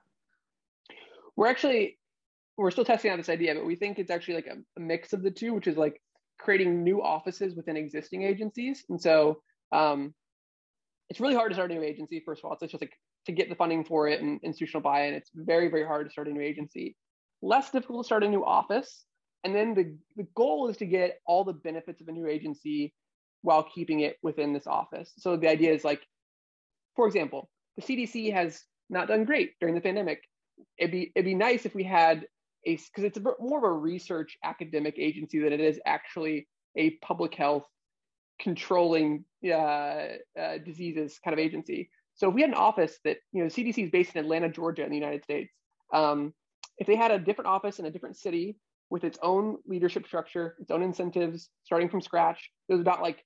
We're 1.37 1.49
actually 1.49 1.99
we're 2.57 2.71
still 2.71 2.85
testing 2.85 3.11
out 3.11 3.19
this 3.19 3.29
idea, 3.29 3.55
but 3.55 3.67
we 3.67 3.77
think 3.77 3.99
it's 3.99 4.11
actually 4.11 4.35
like 4.35 4.47
a, 4.47 4.57
a 4.77 4.81
mix 4.81 5.13
of 5.13 5.23
the 5.23 5.31
two, 5.31 5.53
which 5.53 5.67
is 5.67 5.77
like 5.77 6.01
creating 6.39 6.83
new 6.83 7.03
offices 7.03 7.55
within 7.55 7.77
existing 7.77 8.23
agencies. 8.23 8.85
And 8.89 9.01
so 9.01 9.43
Um, 9.73 10.15
it's 11.11 11.21
really 11.21 11.35
hard 11.35 11.51
to 11.51 11.55
start 11.55 11.73
a 11.73 11.75
new 11.75 11.83
agency. 11.83 12.23
First 12.25 12.41
of 12.41 12.45
all, 12.47 12.53
it's 12.53 12.73
just 12.73 12.83
like 12.83 12.97
to 13.27 13.33
get 13.33 13.49
the 13.49 13.55
funding 13.55 13.85
for 13.85 14.09
it 14.09 14.21
and 14.21 14.41
institutional 14.43 14.81
buy-in. 14.81 15.15
It's 15.15 15.31
very, 15.35 15.69
very 15.69 15.85
hard 15.85 16.07
to 16.07 16.11
start 16.11 16.29
a 16.29 16.31
new 16.31 16.41
agency. 16.41 16.97
Less 17.43 17.71
difficult 17.71 18.05
to 18.05 18.07
start 18.07 18.23
a 18.23 18.29
new 18.29 18.45
office. 18.45 19.05
And 19.47 19.55
then 19.55 19.75
the, 19.75 19.97
the 20.17 20.27
goal 20.35 20.69
is 20.69 20.77
to 20.79 20.87
get 20.87 21.21
all 21.25 21.45
the 21.45 21.53
benefits 21.53 22.01
of 22.01 22.09
a 22.09 22.13
new 22.13 22.27
agency 22.27 22.93
while 23.43 23.63
keeping 23.63 24.01
it 24.01 24.17
within 24.21 24.53
this 24.53 24.67
office. 24.67 25.13
So 25.19 25.37
the 25.37 25.49
idea 25.49 25.73
is 25.73 25.85
like, 25.85 26.05
for 26.97 27.07
example, 27.07 27.49
the 27.77 27.83
CDC 27.83 28.33
has 28.33 28.65
not 28.91 29.07
done 29.07 29.23
great 29.23 29.53
during 29.61 29.77
the 29.77 29.81
pandemic. 29.81 30.25
It'd 30.79 30.91
be 30.91 31.13
it'd 31.15 31.27
be 31.27 31.37
nice 31.37 31.65
if 31.65 31.77
we 31.77 31.85
had 31.85 32.27
a 32.67 32.75
because 32.75 33.05
it's 33.05 33.19
a, 33.19 33.23
more 33.39 33.59
of 33.59 33.63
a 33.63 33.71
research 33.71 34.37
academic 34.43 34.97
agency 34.99 35.39
than 35.39 35.53
it 35.53 35.61
is 35.61 35.79
actually 35.87 36.49
a 36.75 36.91
public 37.03 37.33
health 37.37 37.67
controlling 38.41 39.25
uh, 39.45 40.07
uh, 40.37 40.59
diseases 40.65 41.21
kind 41.23 41.35
of 41.35 41.39
agency. 41.39 41.89
So 42.15 42.31
if 42.31 42.35
we 42.35 42.41
had 42.41 42.51
an 42.51 42.57
office 42.57 42.99
that 43.05 43.19
you 43.33 43.45
know 43.45 43.49
CDC 43.49 43.85
is 43.85 43.91
based 43.91 44.17
in 44.17 44.25
Atlanta, 44.25 44.49
Georgia, 44.49 44.83
in 44.83 44.91
the 44.91 44.97
United 44.97 45.23
States, 45.23 45.53
um, 45.95 46.35
if 46.79 46.89
they 46.89 46.97
had 46.97 47.13
a 47.13 47.19
different 47.21 47.47
office 47.47 47.79
in 47.79 47.87
a 47.87 47.93
different 47.93 48.17
city 48.17 48.57
with 48.91 49.05
its 49.05 49.19
own 49.23 49.57
leadership 49.67 50.07
structure, 50.07 50.57
its 50.61 50.71
own 50.71 50.83
incentives, 50.83 51.51
starting 51.65 51.89
from 51.89 52.01
scratch, 52.01 52.51
it 52.69 52.73
was 52.73 52.81
about 52.81 53.03
like 53.03 53.25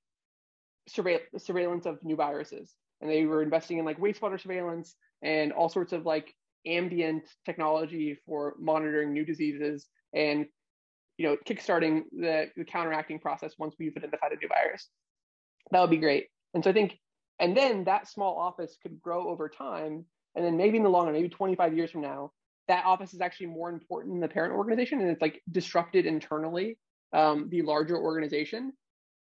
surveil- 0.89 1.21
surveillance 1.39 1.87
of 1.87 2.03
new 2.03 2.17
viruses, 2.17 2.75
and 3.01 3.11
they 3.11 3.25
were 3.25 3.43
investing 3.43 3.79
in 3.79 3.85
like 3.85 3.99
wastewater 3.99 4.41
surveillance 4.41 4.95
and 5.23 5.53
all 5.53 5.69
sorts 5.69 5.93
of 5.93 6.07
like 6.07 6.35
ambient 6.67 7.25
technology 7.45 8.19
for 8.27 8.55
monitoring 8.59 9.13
new 9.13 9.25
diseases 9.25 9.87
and 10.15 10.47
you 11.17 11.27
know 11.27 11.37
kickstarting 11.47 12.03
the, 12.13 12.51
the 12.57 12.65
counteracting 12.65 13.19
process 13.19 13.55
once 13.59 13.75
we've 13.79 13.97
identified 13.97 14.33
a 14.33 14.37
new 14.37 14.49
virus. 14.49 14.89
That 15.71 15.81
would 15.81 15.91
be 15.91 15.99
great. 15.99 16.27
And 16.55 16.65
so 16.65 16.71
i 16.71 16.73
think 16.73 16.99
and 17.39 17.57
then 17.57 17.85
that 17.85 18.09
small 18.09 18.37
office 18.37 18.77
could 18.83 19.01
grow 19.01 19.29
over 19.29 19.49
time. 19.49 20.05
And 20.37 20.45
then 20.45 20.57
maybe 20.57 20.77
in 20.77 20.85
the 20.85 20.91
long 20.91 21.07
run 21.07 21.15
maybe 21.15 21.29
25 21.29 21.75
years 21.75 21.91
from 21.91 22.03
now 22.03 22.33
that 22.71 22.85
office 22.85 23.13
is 23.13 23.21
actually 23.21 23.47
more 23.47 23.69
important 23.69 24.15
than 24.15 24.21
the 24.21 24.29
parent 24.29 24.55
organization 24.55 25.01
and 25.01 25.11
it's 25.11 25.21
like 25.21 25.43
disrupted 25.51 26.07
internally 26.07 26.79
um, 27.13 27.49
the 27.51 27.63
larger 27.63 27.97
organization 27.97 28.73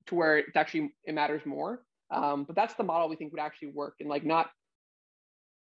to 0.08 0.16
where 0.16 0.38
it's 0.38 0.56
actually 0.56 0.94
it 1.04 1.14
matters 1.14 1.46
more. 1.46 1.84
Um, 2.12 2.46
but 2.46 2.56
that's 2.56 2.76
the 2.76 2.84
model 2.84 3.10
we 3.10 3.18
think 3.18 3.34
would 3.34 3.42
actually 3.42 3.70
work 3.70 3.96
and 4.00 4.08
like 4.08 4.24
not 4.24 4.52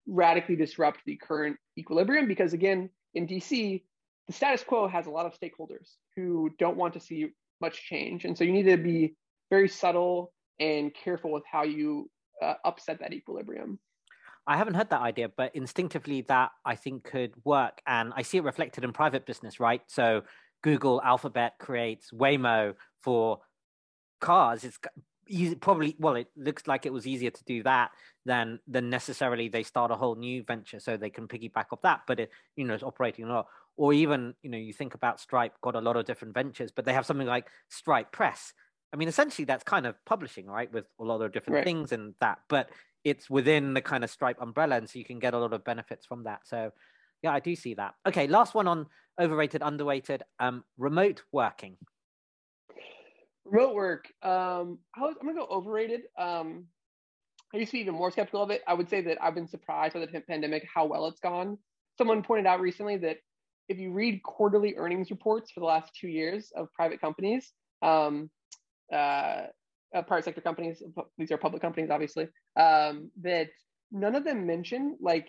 radically 0.09 0.57
disrupt 0.57 0.99
the 1.07 1.17
current 1.17 1.59
equilibrium 1.79 2.27
because 2.27 2.55
again 2.55 2.89
in 3.15 3.29
dc 3.29 3.83
the 4.27 4.33
status 4.33 4.65
quo 4.65 4.89
has 4.89 5.07
a 5.07 5.11
lot 5.11 5.27
of 5.27 5.39
stakeholders 5.39 5.91
who 6.17 6.51
don't 6.59 6.77
want 6.77 6.95
to 6.95 7.01
see 7.01 7.29
much 7.61 7.85
change 7.85 8.25
and 8.25 8.37
so 8.37 8.43
you 8.43 8.51
need 8.51 8.65
to 8.65 8.79
be 8.79 9.15
very 9.51 9.69
subtle 9.69 10.33
and 10.59 10.93
careful 10.95 11.31
with 11.31 11.45
how 11.49 11.63
you 11.63 12.11
uh, 12.43 12.55
upset 12.65 12.99
that 12.99 13.13
equilibrium 13.13 13.79
I 14.51 14.57
haven't 14.57 14.75
heard 14.75 14.91
that 14.91 15.01
idea, 15.01 15.29
but 15.29 15.55
instinctively 15.55 16.23
that 16.23 16.51
I 16.65 16.75
think 16.75 17.05
could 17.05 17.33
work. 17.45 17.81
And 17.87 18.13
I 18.17 18.23
see 18.23 18.39
it 18.39 18.43
reflected 18.43 18.83
in 18.83 18.93
private 18.93 19.25
business, 19.25 19.61
right? 19.61 19.81
So 19.87 20.23
Google 20.65 21.01
Alphabet 21.05 21.55
creates 21.61 22.11
Waymo 22.11 22.75
for 23.01 23.43
cars. 24.21 24.65
It's 24.65 24.77
easy, 25.29 25.55
probably 25.55 25.95
well 26.01 26.17
it 26.17 26.27
looks 26.37 26.67
like 26.67 26.85
it 26.85 26.93
was 26.93 27.07
easier 27.07 27.31
to 27.31 27.45
do 27.45 27.63
that 27.63 27.93
than 28.27 28.59
than 28.67 28.91
necessarily 28.91 29.49
they 29.49 29.63
start 29.63 29.93
a 29.93 29.95
whole 29.95 30.17
new 30.17 30.43
venture 30.43 30.81
so 30.81 30.97
they 30.97 31.11
can 31.11 31.29
piggyback 31.29 31.67
off 31.71 31.81
that 31.83 32.01
but 32.09 32.19
it 32.19 32.31
you 32.57 32.65
know 32.65 32.75
it's 32.75 32.83
operating 32.83 33.27
a 33.27 33.29
lot 33.29 33.47
or 33.77 33.93
even 33.93 34.35
you 34.43 34.51
know 34.51 34.59
you 34.59 34.73
think 34.73 34.95
about 34.95 35.21
stripe 35.21 35.55
got 35.61 35.77
a 35.77 35.81
lot 35.81 35.97
of 35.97 36.05
different 36.05 36.35
ventures 36.35 36.73
but 36.73 36.85
they 36.85 36.93
have 36.93 37.07
something 37.07 37.29
like 37.29 37.47
stripe 37.69 38.11
press 38.11 38.53
i 38.93 38.97
mean 38.97 39.07
essentially 39.07 39.45
that's 39.45 39.63
kind 39.63 39.87
of 39.87 39.95
publishing 40.05 40.47
right 40.47 40.73
with 40.73 40.87
a 40.99 41.05
lot 41.05 41.23
of 41.23 41.31
different 41.31 41.55
right. 41.55 41.65
things 41.65 41.93
and 41.93 42.15
that 42.21 42.39
but 42.49 42.69
it's 43.05 43.31
within 43.31 43.75
the 43.75 43.81
kind 43.81 44.05
of 44.05 44.11
stripe 44.11 44.41
umbrella 44.41 44.77
and 44.77 44.89
so 44.89 44.99
you 44.99 45.05
can 45.05 45.19
get 45.19 45.35
a 45.35 45.39
lot 45.39 45.53
of 45.53 45.65
benefits 45.65 46.07
from 46.07 46.25
that 46.25 46.41
so 46.45 46.71
yeah 47.23 47.33
i 47.33 47.41
do 47.41 47.55
see 47.57 47.75
that 47.75 47.95
okay 48.07 48.27
last 48.27 48.55
one 48.55 48.69
on 48.69 48.87
overrated 49.21 49.63
underrated 49.65 50.23
um 50.39 50.65
remote 50.79 51.23
working 51.33 51.77
Remote 53.51 53.75
work. 53.75 54.13
Um, 54.23 54.79
I 54.95 55.01
I'm 55.01 55.15
gonna 55.27 55.35
go 55.35 55.47
overrated. 55.51 56.03
Um, 56.17 56.67
I 57.53 57.57
used 57.57 57.73
to 57.73 57.79
be 57.79 57.81
even 57.81 57.95
more 57.95 58.11
skeptical 58.11 58.43
of 58.43 58.51
it. 58.51 58.63
I 58.69 58.75
would 58.75 58.89
say 58.89 59.01
that 59.01 59.19
I've 59.21 59.35
been 59.35 59.49
surprised 59.49 59.95
by 59.95 60.01
the 60.01 60.21
pandemic 60.21 60.67
how 60.73 60.87
well 60.87 61.07
it's 61.09 61.19
gone. 61.21 61.59
Someone 61.99 62.23
pointed 62.23 62.47
out 62.47 62.61
recently 62.61 62.97
that 62.99 63.17
if 63.69 63.79
you 63.79 63.93
read 63.93 64.23
quarterly 64.23 64.77
earnings 64.77 65.11
reports 65.11 65.51
for 65.51 65.61
the 65.61 65.67
last 65.67 65.93
two 65.99 66.07
years 66.07 66.53
of 66.55 66.73
private 66.75 67.01
companies, 67.01 67.53
um, 67.83 68.31
uh, 68.93 69.47
uh, 69.95 70.03
private 70.03 70.25
sector 70.25 70.41
companies, 70.41 70.83
these 71.19 71.31
are 71.31 71.39
public 71.39 71.63
companies, 71.63 71.91
obviously, 71.91 72.29
um, 72.59 73.11
that 73.23 73.49
none 73.91 74.15
of 74.15 74.25
them 74.25 74.47
mention 74.47 74.97
like 75.01 75.29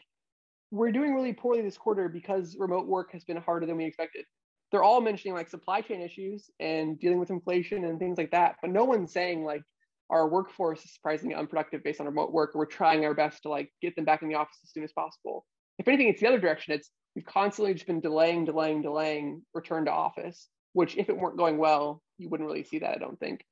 we're 0.69 0.91
doing 0.91 1.13
really 1.13 1.33
poorly 1.33 1.61
this 1.61 1.77
quarter 1.77 2.07
because 2.07 2.55
remote 2.57 2.87
work 2.87 3.11
has 3.11 3.23
been 3.23 3.37
harder 3.37 3.65
than 3.65 3.75
we 3.77 3.85
expected 3.85 4.25
they're 4.71 4.83
all 4.83 5.01
mentioning 5.01 5.35
like 5.35 5.49
supply 5.49 5.81
chain 5.81 6.01
issues 6.01 6.49
and 6.59 6.99
dealing 6.99 7.19
with 7.19 7.29
inflation 7.29 7.85
and 7.85 7.99
things 7.99 8.17
like 8.17 8.31
that. 8.31 8.55
But 8.61 8.71
no 8.71 8.85
one's 8.85 9.11
saying 9.11 9.43
like 9.43 9.63
our 10.09 10.27
workforce 10.27 10.83
is 10.83 10.93
surprisingly 10.93 11.35
unproductive 11.35 11.83
based 11.83 11.99
on 11.99 12.07
remote 12.07 12.31
work. 12.31 12.51
We're 12.55 12.65
trying 12.65 13.05
our 13.05 13.13
best 13.13 13.43
to 13.43 13.49
like 13.49 13.69
get 13.81 13.95
them 13.95 14.05
back 14.05 14.21
in 14.21 14.29
the 14.29 14.35
office 14.35 14.57
as 14.63 14.71
soon 14.71 14.83
as 14.83 14.93
possible. 14.93 15.45
If 15.77 15.87
anything, 15.87 16.07
it's 16.07 16.21
the 16.21 16.27
other 16.27 16.39
direction. 16.39 16.73
It's 16.73 16.89
we've 17.15 17.25
constantly 17.25 17.73
just 17.73 17.87
been 17.87 17.99
delaying, 17.99 18.45
delaying, 18.45 18.81
delaying 18.81 19.41
return 19.53 19.85
to 19.85 19.91
office, 19.91 20.47
which 20.73 20.95
if 20.97 21.09
it 21.09 21.17
weren't 21.17 21.37
going 21.37 21.57
well, 21.57 22.01
you 22.17 22.29
wouldn't 22.29 22.47
really 22.47 22.63
see 22.63 22.79
that, 22.79 22.95
I 22.95 22.97
don't 22.97 23.19
think. 23.19 23.43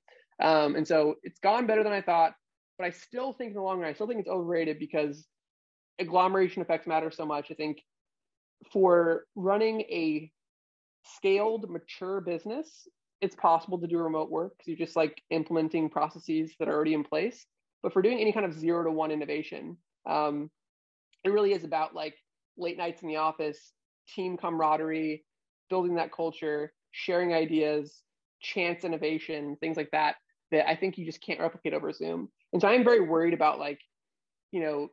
Um, 0.42 0.76
and 0.76 0.88
so 0.88 1.16
it's 1.24 1.40
gone 1.40 1.68
better 1.68 1.84
than 1.84 1.94
I 1.94 2.02
thought, 2.02 2.34
but 2.78 2.86
I 2.86 2.92
still 2.92 3.34
think 3.34 3.50
in 3.50 3.56
the 3.56 3.62
long 3.62 3.80
run, 3.80 3.90
I 3.90 3.94
still 3.94 4.08
think 4.08 4.22
it's 4.22 4.30
overrated 4.30 4.80
because 4.80 5.28
agglomeration 6.00 6.62
effects 6.62 6.88
matter 6.88 7.12
so 7.12 7.26
much. 7.26 7.52
I 7.52 7.56
think 7.56 7.82
for 8.72 9.26
running 9.36 9.82
a 9.82 10.32
scaled, 11.04 11.70
mature 11.70 12.22
business, 12.22 12.88
it's 13.22 13.36
possible 13.36 13.78
to 13.80 13.88
do 13.88 13.98
remote 13.98 14.30
work 14.30 14.54
because 14.58 14.68
you're 14.68 14.86
just 14.86 14.96
like 14.96 15.22
implementing 15.30 15.90
processes 15.90 16.54
that 16.60 16.70
are 16.70 16.74
already 16.76 16.94
in 16.94 17.04
place. 17.04 17.46
But 17.84 17.94
for 17.94 18.02
doing 18.02 18.20
any 18.20 18.32
kind 18.32 18.46
of 18.46 18.54
zero 18.54 18.84
to 18.84 18.92
one 18.92 19.12
innovation, 19.12 19.78
um, 20.06 20.50
it 21.24 21.32
really 21.32 21.54
is 21.54 21.64
about 21.64 21.94
like 21.94 22.16
late 22.58 22.78
nights 22.78 23.02
in 23.02 23.10
the 23.10 23.18
office, 23.18 23.74
team 24.08 24.38
camaraderie, 24.38 25.26
building 25.70 25.96
that 25.96 26.12
culture, 26.12 26.74
sharing 26.92 27.34
ideas, 27.34 28.02
chance 28.42 28.84
innovation, 28.84 29.58
things 29.60 29.78
like 29.78 29.92
that, 29.92 30.16
that 30.52 30.70
I 30.70 30.76
think 30.76 30.98
you 30.98 31.06
just 31.06 31.22
can't 31.22 31.40
replicate 31.40 31.74
over 31.74 31.92
Zoom. 31.94 32.30
And 32.54 32.62
so 32.62 32.68
I'm 32.68 32.84
very 32.84 33.02
worried 33.02 33.34
about 33.34 33.60
like, 33.60 33.80
you 34.52 34.62
know, 34.62 34.90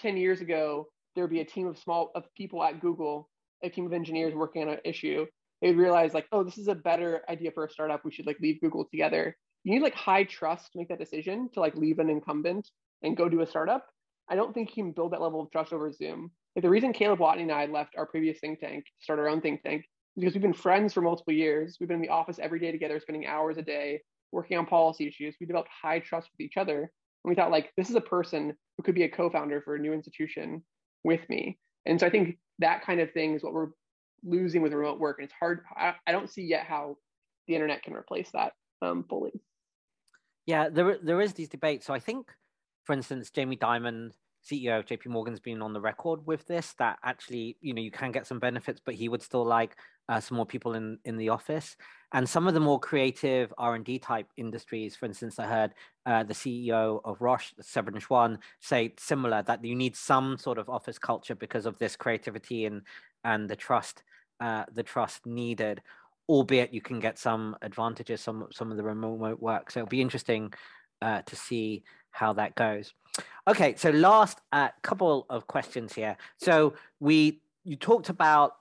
10 0.00 0.16
years 0.16 0.40
ago, 0.40 0.88
there 1.14 1.24
would 1.24 1.30
be 1.30 1.40
a 1.40 1.44
team 1.44 1.66
of 1.66 1.78
small 1.78 2.10
of 2.14 2.24
people 2.34 2.62
at 2.64 2.80
Google 2.80 3.28
a 3.62 3.70
team 3.70 3.86
of 3.86 3.92
engineers 3.92 4.34
working 4.34 4.62
on 4.62 4.68
an 4.68 4.78
issue, 4.84 5.26
they 5.60 5.68
would 5.68 5.78
realize 5.78 6.14
like, 6.14 6.26
oh, 6.32 6.42
this 6.42 6.58
is 6.58 6.68
a 6.68 6.74
better 6.74 7.22
idea 7.28 7.50
for 7.52 7.64
a 7.64 7.70
startup. 7.70 8.04
We 8.04 8.10
should 8.10 8.26
like 8.26 8.40
leave 8.40 8.60
Google 8.60 8.84
together. 8.84 9.36
You 9.64 9.72
need 9.72 9.82
like 9.82 9.94
high 9.94 10.24
trust 10.24 10.72
to 10.72 10.78
make 10.78 10.88
that 10.88 10.98
decision 10.98 11.48
to 11.54 11.60
like 11.60 11.76
leave 11.76 12.00
an 12.00 12.10
incumbent 12.10 12.68
and 13.02 13.16
go 13.16 13.28
do 13.28 13.42
a 13.42 13.46
startup. 13.46 13.86
I 14.28 14.34
don't 14.34 14.52
think 14.52 14.76
you 14.76 14.82
can 14.82 14.92
build 14.92 15.12
that 15.12 15.20
level 15.20 15.40
of 15.40 15.50
trust 15.50 15.72
over 15.72 15.92
Zoom. 15.92 16.32
Like 16.56 16.64
the 16.64 16.70
reason 16.70 16.92
Caleb 16.92 17.20
Watney 17.20 17.42
and 17.42 17.52
I 17.52 17.66
left 17.66 17.94
our 17.96 18.06
previous 18.06 18.40
think 18.40 18.60
tank 18.60 18.84
to 18.84 19.04
start 19.04 19.18
our 19.18 19.28
own 19.28 19.40
think 19.40 19.62
tank 19.62 19.84
because 20.16 20.34
we've 20.34 20.42
been 20.42 20.52
friends 20.52 20.92
for 20.92 21.00
multiple 21.00 21.32
years. 21.32 21.76
We've 21.78 21.88
been 21.88 21.96
in 21.96 22.02
the 22.02 22.08
office 22.08 22.38
every 22.40 22.58
day 22.58 22.72
together, 22.72 22.98
spending 23.00 23.26
hours 23.26 23.56
a 23.56 23.62
day 23.62 24.00
working 24.32 24.58
on 24.58 24.66
policy 24.66 25.06
issues. 25.06 25.36
We 25.40 25.46
developed 25.46 25.70
high 25.70 26.00
trust 26.00 26.28
with 26.32 26.44
each 26.44 26.56
other. 26.56 26.80
And 26.80 27.30
we 27.30 27.34
thought 27.34 27.50
like 27.50 27.72
this 27.76 27.90
is 27.90 27.96
a 27.96 28.00
person 28.00 28.54
who 28.76 28.82
could 28.82 28.94
be 28.94 29.04
a 29.04 29.08
co-founder 29.08 29.62
for 29.62 29.76
a 29.76 29.78
new 29.78 29.92
institution 29.92 30.64
with 31.04 31.20
me. 31.28 31.58
And 31.86 32.00
so 32.00 32.06
I 32.06 32.10
think 32.10 32.38
that 32.58 32.84
kind 32.84 33.00
of 33.00 33.12
thing 33.12 33.34
is 33.34 33.42
what 33.42 33.52
we're 33.52 33.68
losing 34.24 34.62
with 34.62 34.72
remote 34.72 34.98
work. 34.98 35.18
And 35.18 35.26
it's 35.26 35.34
hard. 35.38 35.60
I, 35.76 35.94
I 36.06 36.12
don't 36.12 36.30
see 36.30 36.42
yet 36.42 36.64
how 36.66 36.96
the 37.46 37.54
internet 37.54 37.82
can 37.82 37.94
replace 37.94 38.30
that 38.32 38.52
um, 38.80 39.04
fully. 39.08 39.32
Yeah, 40.46 40.68
there 40.68 40.98
there 41.02 41.20
is 41.20 41.34
these 41.34 41.48
debates. 41.48 41.86
So 41.86 41.94
I 41.94 42.00
think, 42.00 42.32
for 42.84 42.92
instance, 42.92 43.30
Jamie 43.30 43.56
Dimon, 43.56 44.10
CEO 44.48 44.78
of 44.78 44.86
JP 44.86 45.06
Morgan's 45.06 45.40
been 45.40 45.62
on 45.62 45.72
the 45.72 45.80
record 45.80 46.26
with 46.26 46.46
this 46.46 46.74
that 46.78 46.98
actually, 47.04 47.56
you 47.60 47.74
know, 47.74 47.82
you 47.82 47.90
can 47.90 48.10
get 48.10 48.26
some 48.26 48.40
benefits, 48.40 48.80
but 48.84 48.94
he 48.94 49.08
would 49.08 49.22
still 49.22 49.44
like 49.44 49.76
uh, 50.08 50.20
some 50.20 50.36
more 50.36 50.46
people 50.46 50.74
in 50.74 50.98
in 51.04 51.16
the 51.16 51.28
office. 51.28 51.76
And 52.14 52.28
some 52.28 52.46
of 52.46 52.54
the 52.54 52.60
more 52.60 52.78
creative 52.78 53.54
R 53.56 53.74
and 53.74 53.84
D 53.84 53.98
type 53.98 54.26
industries, 54.36 54.96
for 54.96 55.06
instance, 55.06 55.38
I 55.38 55.46
heard 55.46 55.74
uh, 56.04 56.24
the 56.24 56.34
CEO 56.34 57.00
of 57.04 57.22
Roche, 57.22 57.54
Severin 57.60 58.00
Schwan, 58.00 58.38
say 58.60 58.94
similar 58.98 59.42
that 59.44 59.64
you 59.64 59.74
need 59.74 59.96
some 59.96 60.36
sort 60.36 60.58
of 60.58 60.68
office 60.68 60.98
culture 60.98 61.34
because 61.34 61.64
of 61.64 61.78
this 61.78 61.96
creativity 61.96 62.66
and 62.66 62.82
and 63.24 63.48
the 63.48 63.56
trust 63.56 64.02
uh, 64.40 64.64
the 64.74 64.82
trust 64.82 65.24
needed. 65.26 65.80
Albeit 66.28 66.72
you 66.72 66.80
can 66.80 67.00
get 67.00 67.18
some 67.18 67.56
advantages, 67.62 68.20
some 68.20 68.48
some 68.50 68.70
of 68.70 68.76
the 68.76 68.84
remote 68.84 69.40
work. 69.40 69.70
So 69.70 69.80
it'll 69.80 69.88
be 69.88 70.00
interesting 70.02 70.52
uh, 71.00 71.22
to 71.22 71.36
see 71.36 71.84
how 72.10 72.32
that 72.34 72.54
goes. 72.54 72.94
Okay, 73.48 73.74
so 73.76 73.90
last 73.90 74.40
uh, 74.52 74.68
couple 74.82 75.26
of 75.28 75.46
questions 75.46 75.92
here. 75.92 76.16
So 76.38 76.74
we 77.00 77.42
you 77.64 77.76
talked 77.76 78.08
about 78.08 78.52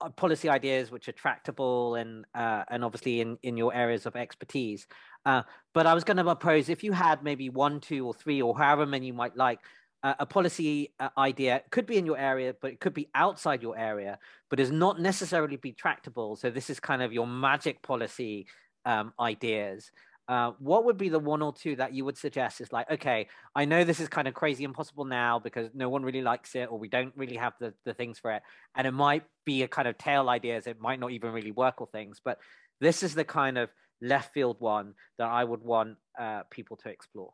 uh, 0.00 0.10
policy 0.10 0.48
ideas 0.48 0.90
which 0.90 1.08
are 1.08 1.12
tractable 1.12 1.96
and 1.96 2.24
uh, 2.34 2.64
and 2.68 2.84
obviously 2.84 3.20
in 3.20 3.38
in 3.42 3.56
your 3.56 3.74
areas 3.74 4.06
of 4.06 4.16
expertise. 4.16 4.86
Uh, 5.26 5.42
but 5.72 5.86
I 5.86 5.94
was 5.94 6.04
going 6.04 6.18
to 6.18 6.24
propose 6.24 6.68
if 6.68 6.84
you 6.84 6.92
had 6.92 7.22
maybe 7.22 7.48
one, 7.48 7.80
two, 7.80 8.06
or 8.06 8.14
three, 8.14 8.42
or 8.42 8.56
however 8.56 8.86
many 8.86 9.06
you 9.06 9.14
might 9.14 9.36
like, 9.36 9.58
uh, 10.02 10.14
a 10.18 10.26
policy 10.26 10.92
uh, 11.00 11.08
idea 11.16 11.62
could 11.70 11.86
be 11.86 11.96
in 11.96 12.04
your 12.04 12.18
area, 12.18 12.54
but 12.60 12.72
it 12.72 12.78
could 12.78 12.92
be 12.92 13.08
outside 13.14 13.62
your 13.62 13.76
area, 13.76 14.18
but 14.50 14.60
is 14.60 14.70
not 14.70 15.00
necessarily 15.00 15.56
be 15.56 15.72
tractable. 15.72 16.36
So 16.36 16.50
this 16.50 16.68
is 16.68 16.78
kind 16.78 17.02
of 17.02 17.12
your 17.12 17.26
magic 17.26 17.80
policy 17.80 18.46
um, 18.84 19.14
ideas. 19.18 19.90
Uh, 20.26 20.52
what 20.58 20.84
would 20.86 20.96
be 20.96 21.10
the 21.10 21.18
one 21.18 21.42
or 21.42 21.52
two 21.52 21.76
that 21.76 21.92
you 21.92 22.04
would 22.04 22.16
suggest 22.16 22.60
is 22.60 22.72
like, 22.72 22.90
okay, 22.90 23.28
I 23.54 23.66
know 23.66 23.84
this 23.84 24.00
is 24.00 24.08
kind 24.08 24.26
of 24.26 24.32
crazy 24.32 24.64
impossible 24.64 25.04
now 25.04 25.38
because 25.38 25.68
no 25.74 25.90
one 25.90 26.02
really 26.02 26.22
likes 26.22 26.54
it 26.54 26.70
or 26.70 26.78
we 26.78 26.88
don't 26.88 27.12
really 27.14 27.36
have 27.36 27.52
the, 27.60 27.74
the 27.84 27.92
things 27.92 28.18
for 28.18 28.32
it. 28.32 28.42
And 28.74 28.86
it 28.86 28.92
might 28.92 29.24
be 29.44 29.62
a 29.62 29.68
kind 29.68 29.86
of 29.86 29.98
tail 29.98 30.30
ideas. 30.30 30.66
It 30.66 30.80
might 30.80 30.98
not 30.98 31.10
even 31.10 31.32
really 31.32 31.50
work 31.50 31.80
or 31.82 31.88
things, 31.88 32.22
but 32.24 32.38
this 32.80 33.02
is 33.02 33.14
the 33.14 33.24
kind 33.24 33.58
of 33.58 33.68
left 34.00 34.32
field 34.32 34.56
one 34.60 34.94
that 35.18 35.28
I 35.28 35.44
would 35.44 35.62
want 35.62 35.96
uh, 36.18 36.44
people 36.50 36.78
to 36.78 36.88
explore. 36.88 37.32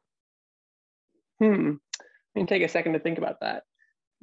Hmm. 1.41 1.75
Let 2.35 2.43
me 2.43 2.47
take 2.47 2.63
a 2.63 2.69
second 2.69 2.93
to 2.95 2.99
think 2.99 3.19
about 3.19 3.41
that. 3.41 3.65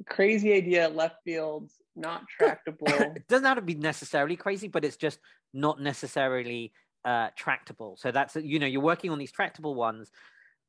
Crazy 0.08 0.52
idea, 0.52 0.88
left 0.88 1.16
field, 1.24 1.70
not 1.96 2.22
tractable. 2.38 2.86
it 2.88 3.26
doesn't 3.28 3.46
have 3.46 3.56
to 3.56 3.62
be 3.62 3.74
necessarily 3.74 4.36
crazy, 4.36 4.68
but 4.68 4.84
it's 4.84 4.96
just 4.96 5.18
not 5.52 5.80
necessarily 5.80 6.72
uh, 7.04 7.28
tractable. 7.36 7.96
So 7.96 8.10
that's 8.10 8.36
you 8.36 8.58
know 8.58 8.66
you're 8.66 8.82
working 8.82 9.10
on 9.10 9.18
these 9.18 9.32
tractable 9.32 9.74
ones. 9.74 10.10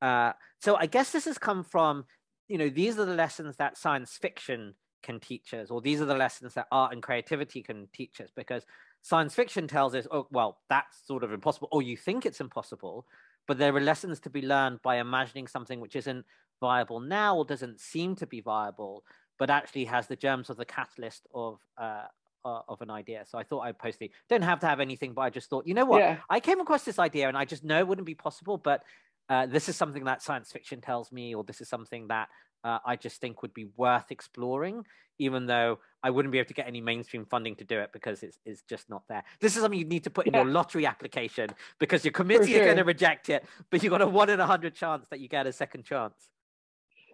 Uh, 0.02 0.34
so 0.60 0.76
I 0.76 0.86
guess 0.86 1.12
this 1.12 1.26
has 1.26 1.38
come 1.38 1.64
from 1.64 2.06
you 2.48 2.58
know 2.58 2.70
these 2.70 2.98
are 2.98 3.06
the 3.06 3.14
lessons 3.14 3.58
that 3.58 3.78
science 3.78 4.18
fiction 4.18 4.74
can 5.02 5.20
teach 5.20 5.54
us, 5.54 5.70
or 5.70 5.82
these 5.82 6.02
are 6.02 6.06
the 6.06 6.16
lessons 6.16 6.54
that 6.54 6.68
art 6.72 6.94
and 6.94 7.02
creativity 7.02 7.62
can 7.62 7.88
teach 7.94 8.20
us, 8.22 8.30
because 8.36 8.66
science 9.02 9.34
fiction 9.34 9.68
tells 9.68 9.96
us, 9.96 10.08
oh 10.12 10.28
well, 10.32 10.60
that's 10.70 11.06
sort 11.08 11.24
of 11.24 11.32
impossible, 11.32 11.70
or 11.72 11.82
you 11.82 11.96
think 11.96 12.26
it's 12.26 12.42
impossible, 12.42 13.06
but 13.48 13.58
there 13.58 13.76
are 13.76 13.82
lessons 13.82 14.20
to 14.20 14.30
be 14.30 14.42
learned 14.42 14.82
by 14.82 14.98
imagining 14.98 15.48
something 15.48 15.80
which 15.80 15.96
isn't 15.96 16.26
viable 16.60 17.00
now 17.00 17.38
or 17.38 17.46
doesn't 17.46 17.80
seem 17.80 18.16
to 18.16 18.28
be 18.28 18.42
viable, 18.42 19.04
but 19.38 19.50
actually 19.50 19.86
has 19.86 20.08
the 20.08 20.16
germs 20.16 20.50
of 20.50 20.58
the 20.58 20.66
catalyst 20.66 21.26
of 21.34 21.60
uh, 21.78 22.06
uh, 22.46 22.62
of 22.68 22.82
an 22.82 22.90
idea. 22.90 23.24
So 23.28 23.38
I 23.38 23.44
thought 23.44 23.62
I'd 23.62 23.78
post 23.78 24.00
the 24.00 24.12
don't 24.30 24.42
have 24.42 24.60
to 24.62 24.68
have 24.68 24.80
anything, 24.80 25.14
but 25.14 25.22
I 25.22 25.30
just 25.30 25.50
thought, 25.50 25.68
you 25.68 25.74
know 25.74 25.86
what? 25.86 26.00
Yeah. 26.00 26.18
I 26.30 26.40
came 26.40 26.60
across 26.60 26.84
this 26.84 27.00
idea 27.00 27.28
and 27.28 27.38
I 27.38 27.46
just 27.46 27.64
know 27.64 27.80
it 27.80 27.88
wouldn't 27.88 28.08
be 28.08 28.16
possible, 28.16 28.58
but 28.58 28.84
uh, 29.30 29.46
this 29.46 29.70
is 29.70 29.76
something 29.76 30.06
that 30.06 30.24
science 30.24 30.52
fiction 30.52 30.82
tells 30.82 31.12
me, 31.12 31.36
or 31.36 31.44
this 31.44 31.62
is 31.62 31.70
something 31.70 32.08
that 32.08 32.30
uh, 32.64 32.80
I 32.86 32.96
just 32.96 33.22
think 33.22 33.42
would 33.42 33.54
be 33.54 33.68
worth 33.78 34.12
exploring, 34.12 34.84
even 35.20 35.46
though 35.46 35.80
I 36.02 36.10
wouldn't 36.10 36.32
be 36.32 36.40
able 36.40 36.48
to 36.48 36.54
get 36.54 36.68
any 36.68 36.82
mainstream 36.82 37.26
funding 37.26 37.56
to 37.58 37.64
do 37.64 37.80
it 37.80 37.92
because 37.94 38.24
it's, 38.24 38.40
it's 38.46 38.64
just 38.64 38.90
not 38.90 39.04
there. 39.08 39.24
This 39.40 39.56
is 39.56 39.62
something 39.62 39.80
you 39.80 39.86
need 39.86 40.04
to 40.06 40.10
put 40.10 40.26
in 40.26 40.34
yeah. 40.34 40.44
your 40.44 40.52
lottery 40.52 40.86
application 40.86 41.50
because 41.80 42.04
your 42.04 42.12
committee 42.12 42.54
sure. 42.54 42.62
are 42.62 42.66
going 42.66 42.78
to 42.78 42.84
reject 42.84 43.30
it, 43.30 43.46
but 43.70 43.84
you've 43.84 43.92
got 43.92 44.02
a 44.02 44.08
one 44.08 44.30
in 44.30 44.40
a 44.40 44.48
hundred 44.48 44.76
chance 44.76 45.08
that 45.10 45.20
you 45.20 45.28
get 45.28 45.46
a 45.46 45.54
second 45.54 45.84
chance. 45.84 46.30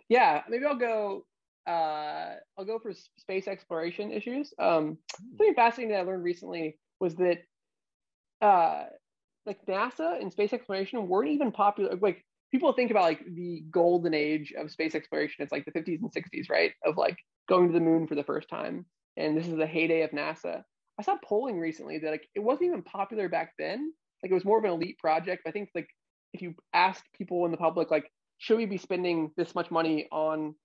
Yeah, 0.07 0.43
maybe 0.47 0.65
I'll 0.65 0.75
go 0.75 1.25
uh, 1.67 2.35
I'll 2.57 2.65
go 2.65 2.79
for 2.79 2.93
space 3.17 3.47
exploration 3.47 4.11
issues. 4.11 4.53
Um, 4.59 4.97
something 5.37 5.55
fascinating 5.55 5.93
that 5.93 6.01
I 6.01 6.03
learned 6.03 6.23
recently 6.23 6.77
was 6.99 7.15
that 7.15 7.39
uh, 8.41 8.85
like 9.45 9.65
NASA 9.67 10.21
and 10.21 10.31
space 10.31 10.53
exploration 10.53 11.07
weren't 11.07 11.31
even 11.31 11.51
popular. 11.51 11.95
Like 11.95 12.23
people 12.51 12.71
think 12.73 12.91
about 12.91 13.03
like 13.03 13.23
the 13.25 13.63
golden 13.71 14.13
age 14.13 14.53
of 14.57 14.71
space 14.71 14.95
exploration. 14.95 15.43
It's 15.43 15.51
like 15.51 15.65
the 15.65 15.71
50s 15.71 16.01
and 16.01 16.11
60s, 16.11 16.49
right? 16.49 16.71
Of 16.85 16.97
like 16.97 17.17
going 17.49 17.67
to 17.67 17.73
the 17.73 17.79
moon 17.79 18.07
for 18.07 18.15
the 18.15 18.23
first 18.23 18.49
time, 18.49 18.85
and 19.17 19.37
this 19.37 19.47
is 19.47 19.55
the 19.55 19.67
heyday 19.67 20.01
of 20.01 20.11
NASA. 20.11 20.63
I 20.99 21.03
saw 21.03 21.17
polling 21.23 21.59
recently 21.59 21.99
that 21.99 22.11
like 22.11 22.27
it 22.35 22.39
wasn't 22.39 22.67
even 22.67 22.83
popular 22.83 23.27
back 23.29 23.53
then. 23.57 23.91
Like 24.23 24.31
it 24.31 24.35
was 24.35 24.45
more 24.45 24.57
of 24.57 24.63
an 24.63 24.71
elite 24.71 24.97
project. 24.99 25.43
I 25.47 25.51
think 25.51 25.69
like 25.75 25.89
if 26.33 26.41
you 26.41 26.55
asked 26.73 27.05
people 27.17 27.45
in 27.45 27.51
the 27.51 27.57
public 27.57 27.91
like 27.91 28.11
should 28.37 28.57
we 28.57 28.65
be 28.65 28.77
spending 28.77 29.31
this 29.37 29.55
much 29.55 29.71
money 29.71 30.07
on 30.11 30.55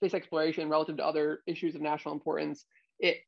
space 0.00 0.14
exploration 0.14 0.68
relative 0.70 0.96
to 0.96 1.04
other 1.04 1.40
issues 1.46 1.74
of 1.74 1.82
national 1.82 2.14
importance, 2.14 2.64
it 2.98 3.18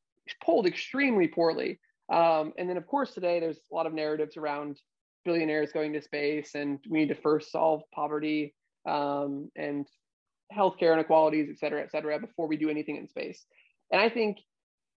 polled 0.43 0.65
extremely 0.65 1.27
poorly. 1.27 1.79
Um, 2.11 2.53
and 2.57 2.67
then, 2.69 2.77
of 2.77 2.87
course, 2.87 3.13
today 3.13 3.39
there's 3.39 3.59
a 3.71 3.75
lot 3.75 3.85
of 3.85 3.93
narratives 3.93 4.37
around 4.37 4.79
billionaires 5.23 5.71
going 5.71 5.93
to 5.93 6.01
space, 6.01 6.55
and 6.55 6.79
we 6.89 6.99
need 6.99 7.09
to 7.09 7.15
first 7.15 7.51
solve 7.51 7.81
poverty 7.93 8.53
um, 8.89 9.49
and 9.55 9.87
healthcare 10.55 10.93
inequalities, 10.93 11.47
et 11.49 11.57
cetera, 11.59 11.81
et 11.81 11.91
cetera, 11.91 12.19
before 12.19 12.47
we 12.47 12.57
do 12.57 12.69
anything 12.69 12.97
in 12.97 13.07
space. 13.07 13.45
And 13.91 14.01
I 14.01 14.09
think 14.09 14.37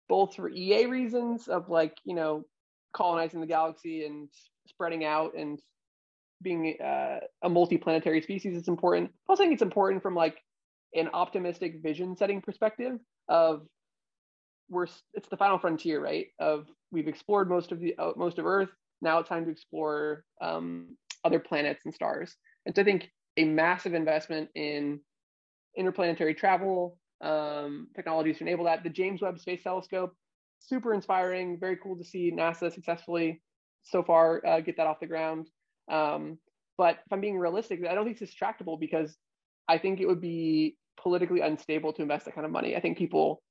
both 0.08 0.34
for 0.34 0.48
EA 0.48 0.86
reasons 0.86 1.48
of 1.48 1.68
like, 1.68 1.94
you 2.04 2.14
know, 2.14 2.44
colonizing 2.92 3.40
the 3.40 3.46
galaxy 3.46 4.04
and 4.06 4.28
spreading 4.66 5.04
out 5.04 5.34
and 5.36 5.60
being 6.42 6.76
uh, 6.82 7.20
a 7.42 7.48
multi-planetary 7.48 8.22
species 8.22 8.56
is 8.56 8.68
important. 8.68 9.10
I 9.10 9.32
also 9.32 9.42
think 9.42 9.52
it's 9.52 9.62
important 9.62 10.02
from 10.02 10.14
like 10.14 10.36
an 10.96 11.08
optimistic 11.12 11.82
vision 11.82 12.16
setting 12.16 12.40
perspective 12.40 12.98
of 13.28 13.66
we're 14.68 14.86
it's 15.14 15.28
the 15.28 15.36
final 15.36 15.58
frontier 15.58 16.00
right? 16.00 16.26
Of 16.38 16.66
we've 16.90 17.08
explored 17.08 17.48
most 17.48 17.72
of 17.72 17.80
the 17.80 17.94
uh, 17.98 18.12
most 18.16 18.38
of 18.38 18.46
earth. 18.46 18.70
Now 19.02 19.18
it's 19.18 19.28
time 19.28 19.44
to 19.44 19.50
explore 19.50 20.24
um, 20.40 20.96
other 21.24 21.38
planets 21.38 21.84
and 21.84 21.94
stars. 21.94 22.34
And 22.64 22.74
so 22.74 22.82
i 22.82 22.84
think 22.84 23.10
a 23.36 23.44
massive 23.44 23.94
investment 23.94 24.48
in 24.54 25.00
interplanetary 25.76 26.34
travel 26.34 26.98
um, 27.20 27.88
technologies 27.94 28.38
to 28.38 28.44
enable 28.44 28.64
that. 28.64 28.82
The 28.82 28.90
james 28.90 29.22
webb 29.22 29.38
space 29.38 29.62
telescope 29.62 30.14
super 30.58 30.94
inspiring 30.94 31.58
very 31.60 31.76
cool 31.76 31.96
to 31.96 32.04
see 32.04 32.32
nasa 32.32 32.72
successfully 32.72 33.42
so 33.82 34.02
far 34.02 34.44
uh, 34.44 34.60
get 34.60 34.76
that 34.78 34.86
off 34.86 35.00
the 35.00 35.06
ground. 35.06 35.48
Um, 35.88 36.38
but 36.78 36.98
if 37.06 37.12
i'm 37.12 37.20
being 37.20 37.38
realistic 37.38 37.80
i 37.88 37.94
don't 37.94 38.04
think 38.04 38.20
it's 38.20 38.34
tractable 38.34 38.76
because 38.76 39.16
i 39.68 39.78
think 39.78 40.00
it 40.00 40.06
would 40.06 40.20
be 40.20 40.76
politically 41.02 41.40
unstable 41.40 41.92
to 41.94 42.02
invest 42.02 42.24
that 42.24 42.34
kind 42.34 42.44
of 42.44 42.52
money. 42.52 42.76
I 42.76 42.80
think 42.80 42.98
people 42.98 43.42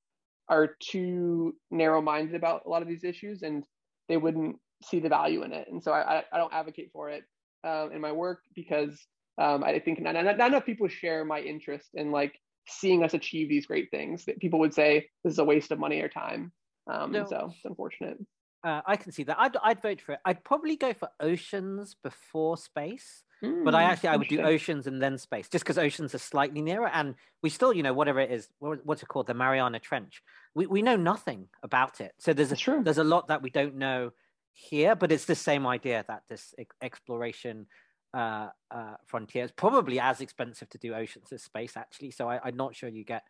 are 0.50 0.76
too 0.80 1.56
narrow 1.72 2.02
minded 2.02 2.36
about 2.36 2.64
a 2.66 2.70
lot 2.70 2.82
of 2.82 2.88
these 2.88 3.04
issues 3.04 3.42
and 3.42 3.64
they 4.08 4.18
wouldn't 4.18 4.58
see 4.84 5.00
the 5.00 5.10
value 5.10 5.44
in 5.44 5.54
it. 5.54 5.68
And 5.72 5.82
so 5.82 5.92
I, 5.92 6.24
I 6.32 6.38
don't 6.38 6.54
advocate 6.54 6.92
for 6.92 7.10
it 7.10 7.24
um, 7.64 7.92
in 7.92 8.02
my 8.02 8.12
work 8.12 8.42
because 8.54 9.00
um, 9.38 9.64
I 9.64 9.80
think 9.80 10.00
not, 10.02 10.14
not, 10.14 10.38
not 10.38 10.48
enough 10.48 10.66
people 10.66 10.88
share 10.88 11.26
my 11.26 11.40
interest 11.40 11.90
in 11.94 12.12
like 12.12 12.40
seeing 12.68 13.04
us 13.04 13.14
achieve 13.14 13.50
these 13.50 13.66
great 13.66 13.90
things 13.92 14.26
that 14.26 14.40
people 14.40 14.60
would 14.60 14.74
say 14.74 15.08
this 15.24 15.34
is 15.34 15.40
a 15.40 15.44
waste 15.44 15.72
of 15.72 15.80
money 15.80 16.02
or 16.02 16.10
time. 16.10 16.52
Um, 16.88 17.12
no. 17.12 17.26
So 17.28 17.52
it's 17.56 17.66
unfortunate. 17.66 18.18
Uh, 18.66 18.82
I 18.86 18.96
can 18.96 19.12
see 19.12 19.24
that. 19.24 19.38
I'd, 19.40 19.56
I'd 19.64 19.82
vote 19.82 20.02
for 20.02 20.14
it. 20.14 20.20
I'd 20.26 20.44
probably 20.44 20.76
go 20.76 20.92
for 20.94 21.10
oceans 21.22 21.96
before 22.02 22.58
space 22.58 23.24
but 23.42 23.76
I 23.76 23.84
hmm, 23.84 23.92
actually 23.92 24.10
I 24.10 24.16
would 24.16 24.28
do 24.28 24.42
oceans 24.42 24.88
and 24.88 25.02
then 25.02 25.18
space, 25.18 25.50
just 25.50 25.64
because 25.64 25.78
oceans 25.78 26.16
are 26.16 26.20
slightly 26.20 26.62
nearer, 26.62 26.88
and 26.88 27.16
we 27.44 27.50
still, 27.50 27.74
you 27.74 27.84
know, 27.84 27.94
whatever 27.94 28.20
it 28.20 28.32
is, 28.32 28.48
what's 28.60 29.04
it 29.04 29.08
called, 29.08 29.28
the 29.28 29.34
Mariana 29.34 29.80
Trench, 29.80 30.22
we 30.54 30.66
we 30.68 30.82
know 30.82 30.96
nothing 30.96 31.48
about 31.62 32.02
it. 32.02 32.14
So 32.18 32.34
there's 32.34 32.52
a 32.52 32.56
true. 32.56 32.82
there's 32.84 32.98
a 32.98 33.04
lot 33.04 33.28
that 33.28 33.42
we 33.42 33.50
don't 33.50 33.76
know 33.76 34.12
here, 34.54 34.96
but 34.96 35.12
it's 35.12 35.26
the 35.26 35.36
same 35.36 35.68
idea 35.68 36.06
that 36.08 36.24
this 36.30 36.54
exploration 36.82 37.68
uh, 38.14 38.50
uh, 38.72 38.96
frontier 39.06 39.44
is 39.44 39.52
probably 39.52 40.00
as 40.00 40.22
expensive 40.22 40.70
to 40.70 40.78
do 40.78 40.94
oceans 40.94 41.32
as 41.34 41.44
space, 41.44 41.76
actually. 41.76 42.12
So 42.12 42.30
I, 42.30 42.48
am 42.48 42.56
not 42.56 42.76
sure 42.76 42.90
you 42.90 43.04
get 43.04 43.24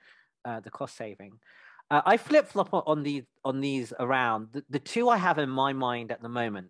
uh, 0.45 0.59
the 0.59 0.69
cost 0.69 0.95
saving. 0.95 1.39
Uh, 1.91 2.01
I 2.05 2.17
flip 2.17 2.47
flop 2.47 2.69
on 2.71 3.03
these 3.03 3.23
on 3.43 3.61
these 3.61 3.93
around. 3.99 4.49
The, 4.53 4.63
the 4.69 4.79
two 4.79 5.09
I 5.09 5.17
have 5.17 5.37
in 5.37 5.49
my 5.49 5.73
mind 5.73 6.11
at 6.11 6.21
the 6.21 6.29
moment 6.29 6.69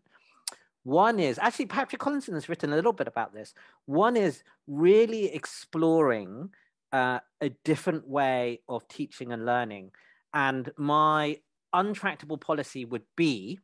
one 0.85 1.19
is 1.19 1.39
actually 1.39 1.65
Patrick 1.65 1.99
Collison 1.99 2.35
has 2.35 2.47
written 2.47 2.71
a 2.71 2.75
little 2.75 2.93
bit 2.93 3.07
about 3.07 3.33
this. 3.33 3.55
One 3.87 4.15
is 4.15 4.43
really 4.67 5.33
exploring 5.33 6.51
uh, 6.93 7.19
a 7.41 7.49
different 7.63 8.07
way 8.07 8.61
of 8.69 8.87
teaching 8.87 9.33
and 9.33 9.47
learning. 9.47 9.91
And 10.35 10.71
my 10.77 11.39
untractable 11.73 12.39
policy 12.39 12.85
would 12.85 13.01
be, 13.15 13.59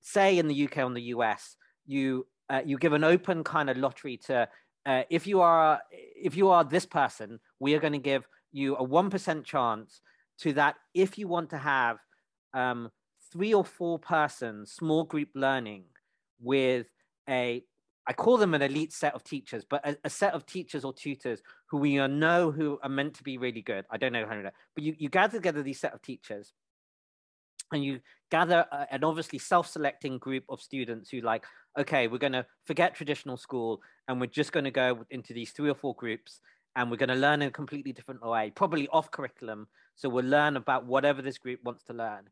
say, 0.00 0.38
in 0.38 0.48
the 0.48 0.64
UK 0.64 0.78
or 0.78 0.94
the 0.94 1.12
US, 1.14 1.56
you 1.86 2.26
uh, 2.48 2.62
you 2.64 2.78
give 2.78 2.94
an 2.94 3.04
open 3.04 3.44
kind 3.44 3.68
of 3.68 3.76
lottery 3.76 4.16
to 4.28 4.48
uh, 4.86 5.02
if 5.10 5.26
you 5.26 5.42
are 5.42 5.82
if 5.90 6.38
you 6.38 6.48
are 6.48 6.64
this 6.64 6.86
person, 6.86 7.38
we 7.60 7.74
are 7.74 7.80
going 7.80 7.92
to 7.92 7.98
give 7.98 8.26
you 8.50 8.76
a 8.76 8.82
one 8.82 9.10
percent 9.10 9.44
chance 9.44 10.00
to 10.38 10.52
that 10.54 10.76
if 10.94 11.18
you 11.18 11.28
want 11.28 11.50
to 11.50 11.58
have 11.58 11.98
um, 12.54 12.90
three 13.32 13.54
or 13.54 13.64
four 13.64 13.98
person 13.98 14.64
small 14.66 15.04
group 15.04 15.28
learning 15.34 15.84
with 16.40 16.86
a 17.28 17.62
I 18.06 18.14
call 18.14 18.38
them 18.38 18.54
an 18.54 18.62
elite 18.62 18.94
set 18.94 19.14
of 19.14 19.22
teachers, 19.22 19.66
but 19.68 19.86
a, 19.86 19.94
a, 20.02 20.08
set 20.08 20.32
of 20.32 20.46
teachers 20.46 20.82
or 20.82 20.94
tutors 20.94 21.42
who 21.66 21.76
we 21.76 21.96
know 22.08 22.50
who 22.50 22.78
are 22.82 22.88
meant 22.88 23.12
to 23.16 23.22
be 23.22 23.36
really 23.36 23.60
good. 23.60 23.84
I 23.90 23.98
don't 23.98 24.14
know 24.14 24.24
how 24.26 24.34
to 24.34 24.42
do 24.44 24.48
but 24.74 24.82
you, 24.82 24.94
you 24.96 25.10
gather 25.10 25.36
together 25.36 25.62
these 25.62 25.78
set 25.78 25.92
of 25.92 26.00
teachers 26.00 26.54
and 27.70 27.84
you 27.84 28.00
gather 28.30 28.64
a, 28.72 28.86
an 28.90 29.04
obviously 29.04 29.38
self-selecting 29.38 30.16
group 30.16 30.44
of 30.48 30.62
students 30.62 31.10
who 31.10 31.20
like, 31.20 31.44
okay, 31.78 32.08
we're 32.08 32.16
going 32.16 32.32
to 32.32 32.46
forget 32.64 32.94
traditional 32.94 33.36
school 33.36 33.82
and 34.08 34.18
we're 34.18 34.26
just 34.26 34.52
going 34.52 34.64
to 34.64 34.70
go 34.70 35.04
into 35.10 35.34
these 35.34 35.50
three 35.50 35.68
or 35.68 35.74
four 35.74 35.94
groups 35.94 36.40
and 36.78 36.92
we're 36.92 36.96
going 36.96 37.08
to 37.08 37.16
learn 37.16 37.42
in 37.42 37.48
a 37.48 37.50
completely 37.50 37.92
different 37.92 38.24
way, 38.24 38.52
probably 38.54 38.86
off 38.88 39.10
curriculum. 39.10 39.66
So 39.96 40.08
we'll 40.08 40.24
learn 40.24 40.56
about 40.56 40.86
whatever 40.86 41.20
this 41.20 41.36
group 41.36 41.58
wants 41.64 41.82
to 41.84 41.92
learn. 41.92 42.30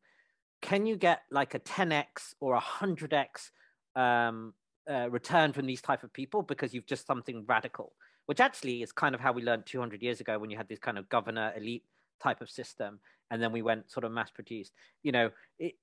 can 0.63 0.87
you 0.87 0.97
get 0.97 1.23
like 1.33 1.55
a 1.55 1.59
10x 1.59 2.35
or 2.41 2.55
a 2.55 2.61
100x 2.61 3.51
um, 3.97 4.55
uh, 4.89 5.11
return 5.11 5.53
from 5.53 5.67
these 5.67 5.83
type 5.83 6.05
of 6.05 6.13
people 6.13 6.43
because 6.43 6.73
you've 6.73 6.87
just 6.87 7.09
something 7.09 7.45
radical, 7.49 7.93
which 8.27 8.39
actually 8.39 8.83
is 8.85 8.93
kind 8.93 9.17
of 9.17 9.21
how 9.21 9.33
we 9.33 9.43
learned 9.43 9.67
200 9.67 10.01
years 10.01 10.21
ago 10.21 10.39
when 10.39 10.49
you 10.49 10.57
had 10.57 10.69
this 10.69 10.79
kind 10.79 10.97
of 10.97 11.09
governor 11.09 11.53
elite 11.57 11.83
type 12.23 12.41
of 12.41 12.49
system 12.49 13.01
and 13.33 13.43
then 13.43 13.51
we 13.51 13.63
went 13.63 13.91
sort 13.91 14.05
of 14.05 14.11
mass 14.11 14.31
produced 14.31 14.73
you 15.03 15.13
know 15.13 15.29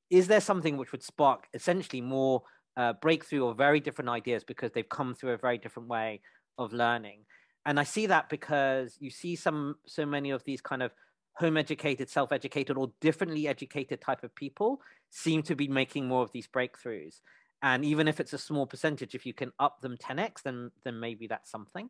is 0.10 0.26
there 0.28 0.42
something 0.42 0.78
which 0.78 0.92
would 0.92 1.04
spark 1.04 1.46
essentially 1.54 2.02
more 2.02 2.42
uh, 2.76 2.94
breakthrough 2.94 3.44
or 3.46 3.54
very 3.54 3.80
different 3.80 4.10
ideas 4.10 4.44
because 4.44 4.72
they've 4.72 4.90
come 4.90 5.14
through 5.14 5.34
a 5.34 5.38
very 5.38 5.60
different 5.60 5.88
way 5.88 6.20
of 6.58 6.74
learning 6.74 7.20
and 7.66 7.80
i 7.80 7.84
see 7.84 8.06
that 8.06 8.30
because 8.30 8.98
you 9.00 9.10
see 9.10 9.36
some 9.36 9.76
so 9.86 10.06
many 10.06 10.32
of 10.32 10.44
these 10.44 10.62
kind 10.62 10.84
of 10.84 10.92
home 11.36 11.58
educated 11.58 12.10
self 12.10 12.32
educated 12.32 12.78
or 12.78 12.92
differently 13.02 13.48
educated 13.48 14.00
type 14.00 14.24
of 14.24 14.34
people 14.36 14.82
seem 15.10 15.42
to 15.44 15.56
be 15.56 15.68
making 15.68 16.08
more 16.08 16.22
of 16.22 16.32
these 16.32 16.48
breakthroughs 16.48 17.22
and 17.62 17.86
even 17.86 18.08
if 18.08 18.20
it's 18.20 18.34
a 18.34 18.38
small 18.38 18.66
percentage 18.66 19.16
if 19.16 19.26
you 19.26 19.34
can 19.34 19.52
up 19.60 19.82
them 19.82 19.98
10x 19.98 20.44
then 20.44 20.72
then 20.84 21.00
maybe 21.00 21.28
that's 21.28 21.50
something 21.50 21.90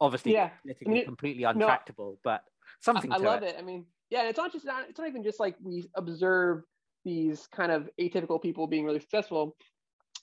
obviously 0.00 0.32
yeah. 0.32 0.50
I 0.66 0.88
mean, 0.88 1.04
completely 1.04 1.44
untractable 1.44 2.12
no, 2.12 2.18
but 2.22 2.44
something 2.80 3.12
i, 3.12 3.16
I 3.16 3.18
love 3.18 3.42
it. 3.42 3.54
it 3.54 3.56
i 3.58 3.62
mean 3.62 3.86
yeah 4.10 4.24
it's 4.24 4.38
not 4.38 4.52
just 4.52 4.64
not, 4.64 4.88
it's 4.88 4.98
not 4.98 5.08
even 5.08 5.22
just 5.22 5.40
like 5.40 5.56
we 5.62 5.88
observe 5.94 6.62
these 7.04 7.46
kind 7.46 7.72
of 7.72 7.88
atypical 7.98 8.40
people 8.40 8.66
being 8.66 8.84
really 8.84 9.00
successful 9.00 9.56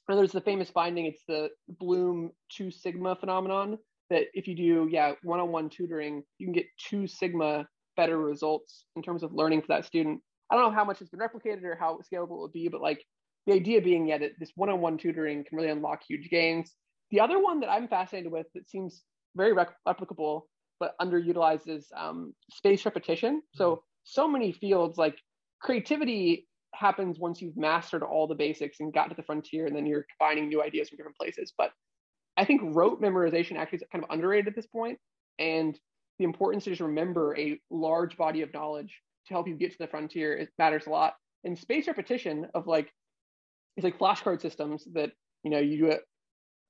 and 0.07 0.17
there's 0.17 0.31
the 0.31 0.41
famous 0.41 0.69
finding 0.69 1.05
it's 1.05 1.23
the 1.27 1.49
bloom 1.79 2.31
two 2.49 2.69
sigma 2.69 3.15
phenomenon 3.15 3.77
that 4.09 4.23
if 4.33 4.47
you 4.47 4.55
do 4.55 4.87
yeah 4.91 5.13
one-on-one 5.23 5.69
tutoring 5.69 6.23
you 6.37 6.45
can 6.45 6.53
get 6.53 6.65
two 6.77 7.07
sigma 7.07 7.67
better 7.95 8.17
results 8.17 8.85
in 8.95 9.01
terms 9.01 9.23
of 9.23 9.33
learning 9.33 9.61
for 9.61 9.67
that 9.69 9.85
student 9.85 10.21
i 10.51 10.55
don't 10.55 10.63
know 10.63 10.75
how 10.75 10.85
much 10.85 10.99
has 10.99 11.09
been 11.09 11.19
replicated 11.19 11.63
or 11.63 11.75
how 11.75 11.99
scalable 12.11 12.37
it 12.37 12.41
would 12.41 12.53
be 12.53 12.67
but 12.67 12.81
like 12.81 13.03
the 13.45 13.53
idea 13.53 13.81
being 13.81 14.07
yeah 14.07 14.17
that 14.17 14.31
this 14.39 14.51
one-on-one 14.55 14.97
tutoring 14.97 15.43
can 15.43 15.57
really 15.57 15.71
unlock 15.71 16.01
huge 16.07 16.29
gains 16.29 16.73
the 17.11 17.19
other 17.19 17.39
one 17.39 17.59
that 17.59 17.69
i'm 17.69 17.87
fascinated 17.87 18.31
with 18.31 18.47
that 18.53 18.69
seems 18.69 19.03
very 19.35 19.53
replicable 19.87 20.43
but 20.79 20.97
underutilizes 20.99 21.85
um, 21.95 22.33
space 22.51 22.85
repetition. 22.85 23.41
So 23.53 23.71
mm-hmm. 23.71 23.81
so 24.03 24.27
many 24.27 24.51
fields 24.51 24.97
like 24.97 25.17
creativity 25.61 26.47
happens 26.73 27.17
once 27.19 27.41
you've 27.41 27.57
mastered 27.57 28.03
all 28.03 28.27
the 28.27 28.35
basics 28.35 28.79
and 28.79 28.93
got 28.93 29.09
to 29.09 29.15
the 29.15 29.23
frontier, 29.23 29.65
and 29.65 29.75
then 29.75 29.85
you're 29.85 30.05
combining 30.17 30.47
new 30.47 30.61
ideas 30.61 30.89
from 30.89 30.97
different 30.97 31.17
places. 31.17 31.53
But 31.57 31.71
I 32.37 32.45
think 32.45 32.61
rote 32.63 33.01
memorization 33.01 33.57
actually 33.57 33.77
is 33.77 33.83
kind 33.91 34.03
of 34.03 34.09
underrated 34.11 34.47
at 34.47 34.55
this 34.55 34.67
point, 34.67 34.99
and 35.39 35.77
the 36.19 36.25
importance 36.25 36.63
to 36.63 36.69
just 36.69 36.81
remember 36.81 37.35
a 37.37 37.59
large 37.69 38.17
body 38.17 38.41
of 38.41 38.53
knowledge 38.53 39.01
to 39.27 39.33
help 39.33 39.47
you 39.47 39.55
get 39.55 39.71
to 39.71 39.77
the 39.79 39.87
frontier 39.87 40.35
it 40.35 40.49
matters 40.57 40.87
a 40.87 40.89
lot. 40.89 41.15
And 41.43 41.57
space 41.57 41.87
repetition 41.87 42.47
of 42.53 42.67
like 42.67 42.91
it's 43.75 43.83
like 43.83 43.99
flashcard 43.99 44.41
systems 44.41 44.87
that 44.93 45.11
you 45.43 45.51
know 45.51 45.59
you 45.59 45.77
do 45.77 45.85
it 45.87 46.01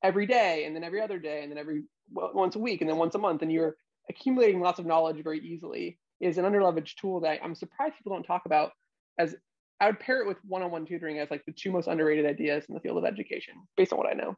every 0.04 0.26
day 0.26 0.66
and 0.66 0.76
then 0.76 0.84
every 0.84 1.02
other 1.02 1.20
day 1.20 1.42
and 1.42 1.52
then 1.52 1.58
every 1.58 1.84
once 2.12 2.56
a 2.56 2.60
week 2.60 2.82
and 2.82 2.90
then 2.90 2.98
once 2.98 3.16
a 3.16 3.20
month 3.20 3.42
and 3.42 3.52
you're 3.52 3.76
accumulating 4.10 4.62
lots 4.62 4.80
of 4.80 4.86
knowledge 4.86 5.22
very 5.24 5.40
easily 5.40 5.98
is 6.20 6.38
an 6.38 6.46
underleveraged 6.46 6.96
tool 6.96 7.20
that 7.22 7.40
I'm 7.44 7.56
surprised 7.56 7.96
people 7.96 8.14
don't 8.14 8.24
talk 8.24 8.44
about 8.46 8.72
as 9.18 9.36
I 9.80 9.88
would 9.88 10.00
pair 10.00 10.22
it 10.22 10.28
with 10.28 10.38
one-on-one 10.48 10.86
tutoring 10.86 11.20
as 11.20 11.30
like 11.30 11.44
the 11.46 11.52
two 11.52 11.72
most 11.72 11.88
underrated 11.88 12.26
ideas 12.26 12.66
in 12.68 12.76
the 12.76 12.82
field 12.82 12.98
of 12.98 13.06
education 13.06 13.54
based 13.76 13.94
on 13.94 14.00
what 14.00 14.10
I 14.10 14.14
know. 14.14 14.36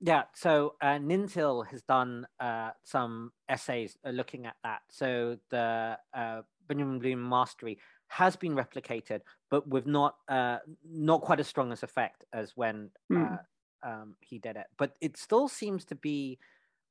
Yeah, 0.00 0.24
so 0.34 0.74
uh, 0.82 0.98
Nintil 0.98 1.66
has 1.68 1.82
done 1.82 2.26
uh, 2.40 2.70
some 2.82 3.32
essays 3.48 3.96
uh, 4.04 4.10
looking 4.10 4.46
at 4.46 4.56
that. 4.62 4.82
So 4.90 5.38
the 5.50 5.98
uh, 6.12 6.42
Benjamin 6.68 6.98
Bloom 6.98 7.26
mastery 7.26 7.78
has 8.08 8.36
been 8.36 8.54
replicated, 8.54 9.20
but 9.50 9.66
with 9.66 9.86
not 9.86 10.16
uh, 10.28 10.58
not 10.84 11.22
quite 11.22 11.40
as 11.40 11.48
strong 11.48 11.72
as 11.72 11.82
effect 11.82 12.24
as 12.32 12.52
when 12.54 12.90
mm. 13.10 13.38
um, 13.82 14.16
he 14.20 14.38
did 14.38 14.56
it. 14.56 14.66
But 14.76 14.94
it 15.00 15.16
still 15.16 15.48
seems 15.48 15.84
to 15.86 15.94
be 15.94 16.38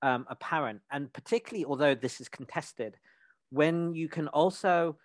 um, 0.02 0.26
apparent, 0.30 0.82
and 0.92 1.12
particularly 1.14 1.66
although 1.66 1.96
this 1.96 2.20
is 2.20 2.30
contested, 2.30 2.98
when 3.52 3.94
you 3.94 4.10
can 4.10 4.28
also 4.30 4.98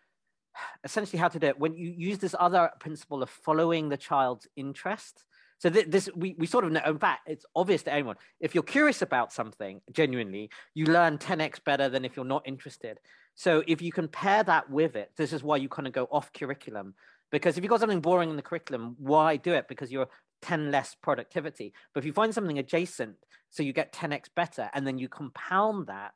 essentially 0.82 1.18
how 1.18 1.28
to 1.28 1.38
do 1.38 1.46
it 1.46 1.58
when 1.58 1.76
you 1.76 1.90
use 1.90 2.18
this 2.18 2.34
other 2.38 2.70
principle 2.80 3.22
of 3.22 3.30
following 3.30 3.88
the 3.88 3.96
child's 3.96 4.46
interest. 4.56 5.24
So 5.58 5.70
th- 5.70 5.86
this 5.88 6.08
we, 6.14 6.34
we 6.38 6.46
sort 6.46 6.64
of 6.64 6.72
know. 6.72 6.80
In 6.86 6.98
fact, 6.98 7.28
it's 7.28 7.44
obvious 7.54 7.82
to 7.84 7.92
anyone. 7.92 8.16
If 8.40 8.54
you're 8.54 8.62
curious 8.62 9.02
about 9.02 9.32
something 9.32 9.80
genuinely, 9.92 10.50
you 10.74 10.86
learn 10.86 11.18
10x 11.18 11.64
better 11.64 11.88
than 11.88 12.04
if 12.04 12.16
you're 12.16 12.24
not 12.24 12.46
interested. 12.46 13.00
So 13.34 13.62
if 13.66 13.82
you 13.82 13.92
can 13.92 14.08
pair 14.08 14.42
that 14.44 14.70
with 14.70 14.96
it, 14.96 15.12
this 15.16 15.32
is 15.32 15.42
why 15.42 15.56
you 15.56 15.68
kind 15.68 15.86
of 15.86 15.92
go 15.92 16.08
off 16.10 16.32
curriculum. 16.32 16.94
Because 17.30 17.58
if 17.58 17.62
you've 17.62 17.70
got 17.70 17.80
something 17.80 18.00
boring 18.00 18.30
in 18.30 18.36
the 18.36 18.42
curriculum, 18.42 18.96
why 18.98 19.36
do 19.36 19.52
it? 19.52 19.68
Because 19.68 19.92
you're 19.92 20.08
10 20.42 20.70
less 20.70 20.96
productivity. 21.00 21.72
But 21.92 22.00
if 22.00 22.06
you 22.06 22.12
find 22.12 22.34
something 22.34 22.58
adjacent, 22.58 23.16
so 23.50 23.62
you 23.62 23.72
get 23.72 23.92
10x 23.92 24.26
better, 24.34 24.70
and 24.74 24.86
then 24.86 24.98
you 24.98 25.08
compound 25.08 25.86
that, 25.88 26.12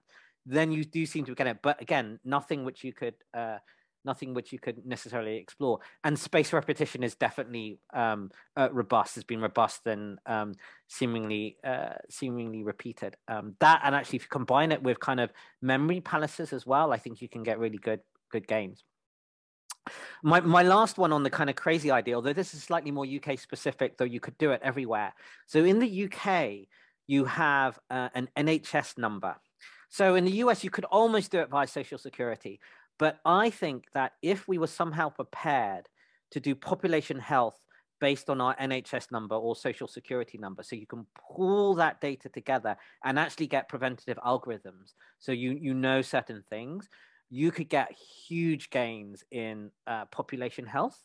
then 0.47 0.73
you 0.73 0.85
do 0.85 1.07
seem 1.07 1.25
to 1.27 1.35
get 1.35 1.47
it. 1.47 1.59
But 1.63 1.81
again, 1.81 2.19
nothing 2.25 2.65
which 2.65 2.83
you 2.85 2.93
could, 2.93 3.15
uh, 3.35 3.59
nothing 4.05 4.35
which 4.35 4.53
you 4.53 4.59
could 4.59 4.85
necessarily 4.87 5.37
explore. 5.37 5.81
And 6.05 6.19
space 6.19 6.53
repetition 6.53 7.03
is 7.03 7.15
definitely 7.15 7.79
um, 7.93 8.31
uh, 8.57 8.69
robust. 8.73 9.15
Has 9.15 9.25
been 9.25 9.41
robust 9.41 9.87
and 9.87 10.19
um, 10.27 10.55
seemingly, 10.89 11.57
uh, 11.65 11.95
seemingly 12.11 12.63
repeated. 12.63 13.17
Um, 13.29 13.55
that 13.61 13.81
and 13.85 13.95
actually, 13.95 14.17
if 14.17 14.23
you 14.23 14.29
combine 14.31 14.73
it 14.73 14.83
with 14.83 15.01
kind 15.01 15.21
of 15.21 15.31
memory 15.61 16.01
palaces 16.01 16.53
as 16.53 16.67
well, 16.67 16.93
I 16.93 16.99
think 16.99 17.23
you 17.23 17.29
can 17.29 17.43
get 17.43 17.59
really 17.59 17.79
good, 17.79 18.01
good 18.31 18.47
gains. 18.47 18.85
My 20.23 20.41
my 20.41 20.63
last 20.63 20.97
one 20.97 21.13
on 21.13 21.25
the 21.25 21.31
kind 21.31 21.51
of 21.51 21.57
crazy 21.57 21.91
idea, 21.91 22.15
although 22.15 22.33
this 22.33 22.55
is 22.55 22.63
slightly 22.63 22.93
more 22.93 23.05
UK 23.05 23.39
specific, 23.39 23.99
though 23.99 24.05
you 24.05 24.21
could 24.21 24.39
do 24.39 24.53
it 24.53 24.61
everywhere. 24.63 25.13
So 25.47 25.65
in 25.65 25.81
the 25.81 26.05
UK, 26.05 26.69
you 27.07 27.25
have 27.25 27.79
uh, 27.91 28.09
an 28.15 28.29
NHS 28.37 28.99
number. 28.99 29.37
So 29.89 30.15
in 30.15 30.25
the 30.25 30.33
US, 30.45 30.65
you 30.65 30.71
could 30.71 30.87
almost 30.87 31.31
do 31.31 31.41
it 31.41 31.51
via 31.51 31.67
Social 31.67 31.99
Security. 31.99 32.61
But 33.03 33.19
I 33.25 33.51
think 33.51 33.87
that 33.95 34.13
if 34.23 34.47
we 34.47 34.59
were 34.59 34.69
somehow 34.69 35.09
prepared 35.09 35.89
to 36.31 36.39
do 36.39 36.55
population 36.55 37.19
health 37.19 37.59
based 38.01 38.31
on 38.31 38.41
our 38.41 38.55
NHS 38.55 39.11
number 39.11 39.35
or 39.35 39.57
Social 39.57 39.89
Security 39.89 40.39
number, 40.39 40.63
so 40.63 40.77
you 40.77 40.87
can 40.87 41.05
pull 41.35 41.75
that 41.75 42.01
data 42.01 42.29
together 42.29 42.77
and 43.05 43.19
actually 43.19 43.49
get 43.49 43.69
preventative 43.69 44.19
algorithms, 44.25 44.95
so 45.19 45.33
you 45.33 45.51
you 45.51 45.75
know 45.75 46.01
certain 46.01 46.45
things 46.49 46.89
you 47.29 47.51
could 47.51 47.69
get 47.69 47.91
huge 48.29 48.71
gains 48.71 49.25
in 49.33 49.73
uh, 49.89 50.05
population 50.05 50.65
health. 50.65 51.03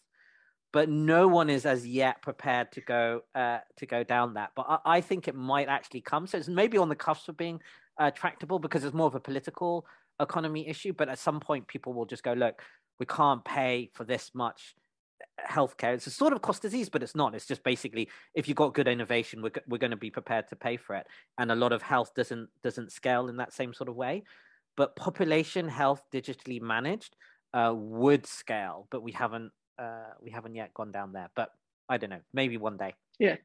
But 0.71 0.89
no 0.89 1.27
one 1.27 1.49
is 1.49 1.65
as 1.65 1.87
yet 1.87 2.21
prepared 2.21 2.71
to 2.73 2.81
go 2.81 3.21
uh, 3.33 3.61
to 3.77 3.87
go 3.87 4.03
down 4.03 4.35
that. 4.35 4.51
But 4.55 4.67
I, 4.69 4.97
I, 4.97 5.01
think 5.01 5.27
it 5.27 5.33
might 5.33 5.67
actually 5.67 6.01
come. 6.01 6.27
So 6.27 6.37
it's 6.37 6.47
maybe 6.47 6.77
on 6.77 6.89
the 6.89 6.95
cusp 6.95 7.27
of 7.27 7.37
being 7.37 7.59
uh, 7.97 8.11
tractable 8.11 8.59
because 8.59 8.83
it's 8.83 8.93
more 8.93 9.07
of 9.07 9.15
a 9.15 9.19
political 9.19 9.87
economy 10.19 10.67
issue 10.67 10.93
but 10.93 11.09
at 11.09 11.19
some 11.19 11.39
point 11.39 11.67
people 11.67 11.93
will 11.93 12.05
just 12.05 12.23
go 12.23 12.33
look 12.33 12.61
we 12.99 13.05
can't 13.05 13.43
pay 13.45 13.89
for 13.93 14.03
this 14.03 14.31
much 14.33 14.75
healthcare. 15.49 15.93
It's 15.93 16.07
a 16.07 16.11
sort 16.11 16.33
of 16.33 16.41
cost 16.41 16.61
disease 16.61 16.89
but 16.89 17.03
it's 17.03 17.15
not. 17.15 17.35
It's 17.35 17.45
just 17.45 17.63
basically 17.63 18.09
if 18.33 18.47
you've 18.47 18.57
got 18.57 18.73
good 18.73 18.87
innovation 18.87 19.41
we're, 19.41 19.51
we're 19.67 19.77
going 19.77 19.91
to 19.91 19.97
be 19.97 20.11
prepared 20.11 20.47
to 20.49 20.55
pay 20.55 20.77
for 20.77 20.95
it. 20.95 21.07
And 21.37 21.51
a 21.51 21.55
lot 21.55 21.73
of 21.73 21.81
health 21.81 22.13
doesn't 22.15 22.49
doesn't 22.63 22.91
scale 22.91 23.29
in 23.29 23.37
that 23.37 23.53
same 23.53 23.73
sort 23.73 23.89
of 23.89 23.95
way. 23.95 24.23
But 24.75 24.95
population 24.95 25.67
health 25.67 26.03
digitally 26.13 26.61
managed 26.61 27.15
uh, 27.53 27.73
would 27.75 28.25
scale, 28.27 28.87
but 28.91 29.01
we 29.01 29.11
haven't 29.11 29.51
uh, 29.79 30.13
we 30.21 30.31
haven't 30.31 30.55
yet 30.55 30.73
gone 30.73 30.91
down 30.91 31.13
there. 31.13 31.29
But 31.35 31.49
I 31.89 31.97
don't 31.97 32.09
know, 32.09 32.21
maybe 32.33 32.57
one 32.57 32.77
day. 32.77 32.93
Yeah, 33.17 33.37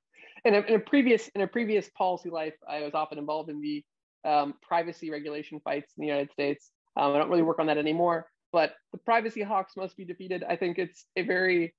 in 0.45 0.55
a, 0.55 0.61
in 0.61 0.75
a 0.75 0.79
previous 0.79 1.29
in 1.29 1.41
a 1.41 1.47
previous 1.47 1.89
policy 1.91 2.29
life, 2.29 2.55
I 2.69 2.83
was 2.83 2.93
often 2.95 3.19
involved 3.19 3.49
in 3.49 3.61
the 3.61 3.83
um, 4.25 4.55
privacy 4.63 5.11
regulation 5.11 5.61
fights 5.61 5.93
in 5.97 6.03
the 6.03 6.07
United 6.07 6.33
States. 6.33 6.71
Um, 6.97 7.15
I 7.15 7.19
don't 7.19 7.31
really 7.31 7.43
work 7.43 7.59
on 7.59 7.67
that 7.67 7.79
anymore, 7.79 8.27
but 8.53 8.75
the 8.93 8.99
privacy 8.99 9.43
hawks 9.43 9.77
must 9.77 9.97
be 9.97 10.05
defeated. 10.05 10.45
I 10.49 10.57
think 10.57 10.79
it's 10.79 11.07
a 11.17 11.23
very 11.23 11.75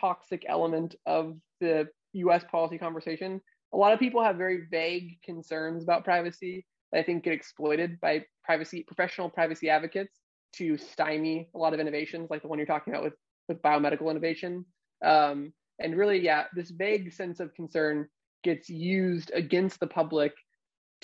toxic 0.00 0.44
element 0.48 0.94
of 1.06 1.36
the 1.60 1.88
U.S. 2.14 2.44
policy 2.50 2.78
conversation. 2.78 3.40
A 3.72 3.76
lot 3.76 3.92
of 3.92 3.98
people 3.98 4.22
have 4.22 4.36
very 4.36 4.66
vague 4.70 5.18
concerns 5.24 5.82
about 5.82 6.04
privacy 6.04 6.64
that 6.92 7.00
I 7.00 7.02
think 7.02 7.24
get 7.24 7.32
exploited 7.32 8.00
by 8.00 8.24
privacy 8.44 8.84
professional 8.86 9.28
privacy 9.28 9.68
advocates 9.68 10.20
to 10.54 10.78
stymie 10.78 11.48
a 11.54 11.58
lot 11.58 11.74
of 11.74 11.80
innovations 11.80 12.30
like 12.30 12.42
the 12.42 12.48
one 12.48 12.58
you're 12.58 12.66
talking 12.66 12.92
about 12.92 13.02
with 13.02 13.14
with 13.48 13.60
biomedical 13.62 14.10
innovation 14.10 14.64
um, 15.04 15.52
and 15.80 15.96
really 15.96 16.18
yeah 16.18 16.44
this 16.54 16.70
vague 16.70 17.12
sense 17.12 17.40
of 17.40 17.52
concern 17.54 18.06
gets 18.44 18.68
used 18.70 19.32
against 19.34 19.80
the 19.80 19.86
public 19.86 20.32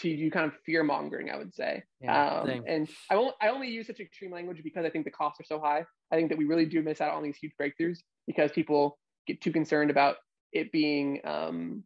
to 0.00 0.16
do 0.16 0.30
kind 0.30 0.46
of 0.46 0.52
fear 0.64 0.82
mongering 0.82 1.30
i 1.30 1.36
would 1.36 1.54
say 1.54 1.82
yeah, 2.00 2.40
um, 2.40 2.62
and 2.66 2.88
I, 3.10 3.16
won't, 3.16 3.34
I 3.40 3.48
only 3.48 3.68
use 3.68 3.86
such 3.86 4.00
extreme 4.00 4.32
language 4.32 4.62
because 4.62 4.84
i 4.84 4.90
think 4.90 5.04
the 5.04 5.10
costs 5.10 5.40
are 5.40 5.44
so 5.44 5.60
high 5.60 5.84
i 6.12 6.16
think 6.16 6.28
that 6.28 6.38
we 6.38 6.44
really 6.44 6.66
do 6.66 6.82
miss 6.82 7.00
out 7.00 7.12
on 7.12 7.22
these 7.22 7.36
huge 7.36 7.52
breakthroughs 7.60 7.98
because 8.26 8.50
people 8.52 8.98
get 9.26 9.40
too 9.40 9.52
concerned 9.52 9.90
about 9.90 10.16
it 10.52 10.72
being 10.72 11.20
um, 11.24 11.84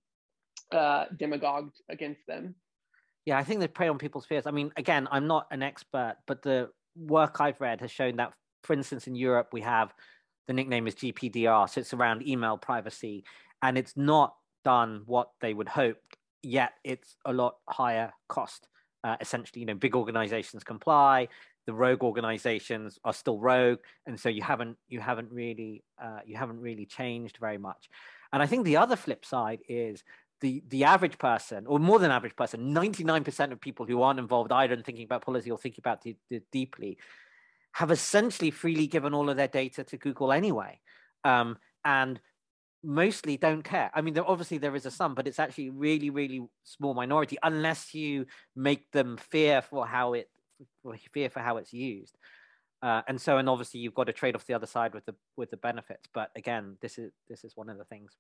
uh, 0.73 1.05
demagogued 1.19 1.77
against 1.91 2.27
them 2.27 2.55
yeah, 3.27 3.39
I 3.39 3.45
think 3.45 3.61
they 3.61 3.69
prey 3.69 3.89
on 3.89 3.99
people's 3.99 4.27
fears. 4.27 4.47
I 4.47 4.51
mean, 4.51 4.71
again, 4.77 5.09
I'm 5.11 5.27
not 5.27 5.47
an 5.51 5.63
expert, 5.63 6.17
but 6.27 6.43
the 6.43 6.71
work 6.95 7.41
I've 7.41 7.61
read 7.61 7.81
has 7.81 7.91
shown 7.91 8.17
that, 8.17 8.33
for 8.63 8.75
instance, 8.75 9.07
in 9.07 9.15
Europe, 9.15 9.49
we 9.53 9.63
have 9.63 9.95
the 10.47 10.53
nickname 10.53 10.87
is 10.87 10.95
GPDR, 10.95 11.69
so 11.69 11.81
it's 11.81 11.95
around 11.95 12.27
email 12.27 12.59
privacy, 12.59 13.25
and 13.63 13.79
it's 13.79 13.97
not 13.97 14.35
done 14.65 15.03
what 15.07 15.31
they 15.41 15.55
would 15.55 15.69
hope. 15.69 15.97
Yet 16.45 16.75
it's 16.85 17.17
a 17.25 17.33
lot 17.33 17.57
higher 17.69 18.13
cost. 18.29 18.69
Uh, 19.03 19.17
essentially, 19.21 19.61
you 19.61 19.67
know, 19.67 19.75
big 19.75 19.95
organizations 19.95 20.65
comply, 20.65 21.29
the 21.67 21.75
rogue 21.75 22.03
organizations 22.03 22.99
are 23.05 23.13
still 23.13 23.39
rogue, 23.39 23.79
and 24.07 24.19
so 24.19 24.29
you 24.29 24.43
haven't 24.43 24.77
you 24.89 25.01
haven't 25.01 25.31
really 25.33 25.83
uh, 26.03 26.21
you 26.25 26.37
haven't 26.37 26.61
really 26.61 26.87
changed 26.87 27.39
very 27.39 27.59
much. 27.59 27.89
And 28.33 28.43
I 28.43 28.47
think 28.47 28.65
the 28.65 28.77
other 28.77 28.97
flip 28.97 29.25
side 29.25 29.61
is 29.69 30.05
the 30.41 30.63
the 30.69 30.85
average 30.85 31.19
person, 31.19 31.67
or 31.67 31.79
more 31.79 31.99
than 31.99 32.11
average 32.11 32.37
person, 32.37 32.73
ninety 32.73 33.05
nine 33.05 33.25
percent 33.25 33.53
of 33.53 33.61
people 33.61 33.87
who 33.87 34.03
aren't 34.03 34.19
involved 34.19 34.53
either 34.53 34.75
in 34.75 34.83
thinking 34.83 35.05
about 35.05 35.25
policy 35.25 35.51
or 35.51 35.59
thinking 35.59 35.83
about 35.83 36.05
it 36.07 36.43
deeply, 36.53 36.99
have 37.73 37.91
essentially 37.91 38.51
freely 38.51 38.87
given 38.87 39.15
all 39.15 39.31
of 39.31 39.37
their 39.37 39.49
data 39.49 39.85
to 39.85 39.97
Google 39.97 40.33
anyway, 40.33 40.81
um, 41.25 41.59
and 41.85 42.21
mostly 42.85 43.37
don't 43.37 43.63
care. 43.63 43.91
I 43.95 44.01
mean, 44.01 44.15
there, 44.15 44.29
obviously 44.29 44.59
there 44.59 44.77
is 44.77 44.87
a 44.87 44.91
sum, 44.91 45.15
but 45.15 45.27
it's 45.27 45.39
actually 45.39 45.71
really, 45.71 46.11
really 46.11 46.43
small 46.63 46.95
minority 46.95 47.39
unless 47.43 47.95
you 47.95 48.27
make 48.55 48.91
them 48.93 49.17
fear 49.17 49.63
for 49.63 49.87
how 49.87 50.15
it 50.15 50.29
fear 51.13 51.31
for 51.31 51.41
how 51.41 51.57
it's 51.57 51.73
used. 51.73 52.17
Uh, 52.83 53.03
and 53.09 53.21
so, 53.21 53.39
and 53.39 53.49
obviously, 53.49 53.81
you've 53.81 53.95
got 53.95 54.05
to 54.05 54.13
trade 54.13 54.35
off 54.35 54.47
the 54.47 54.55
other 54.55 54.67
side 54.67 54.93
with 54.93 55.07
the 55.07 55.15
with 55.37 55.51
the 55.51 55.57
benefits. 55.57 56.07
But 56.13 56.31
again, 56.37 56.77
this 56.83 56.99
is 56.99 57.13
this 57.29 57.43
is 57.43 57.57
one 57.57 57.71
of 57.71 57.79
the 57.79 57.85
things. 57.85 58.13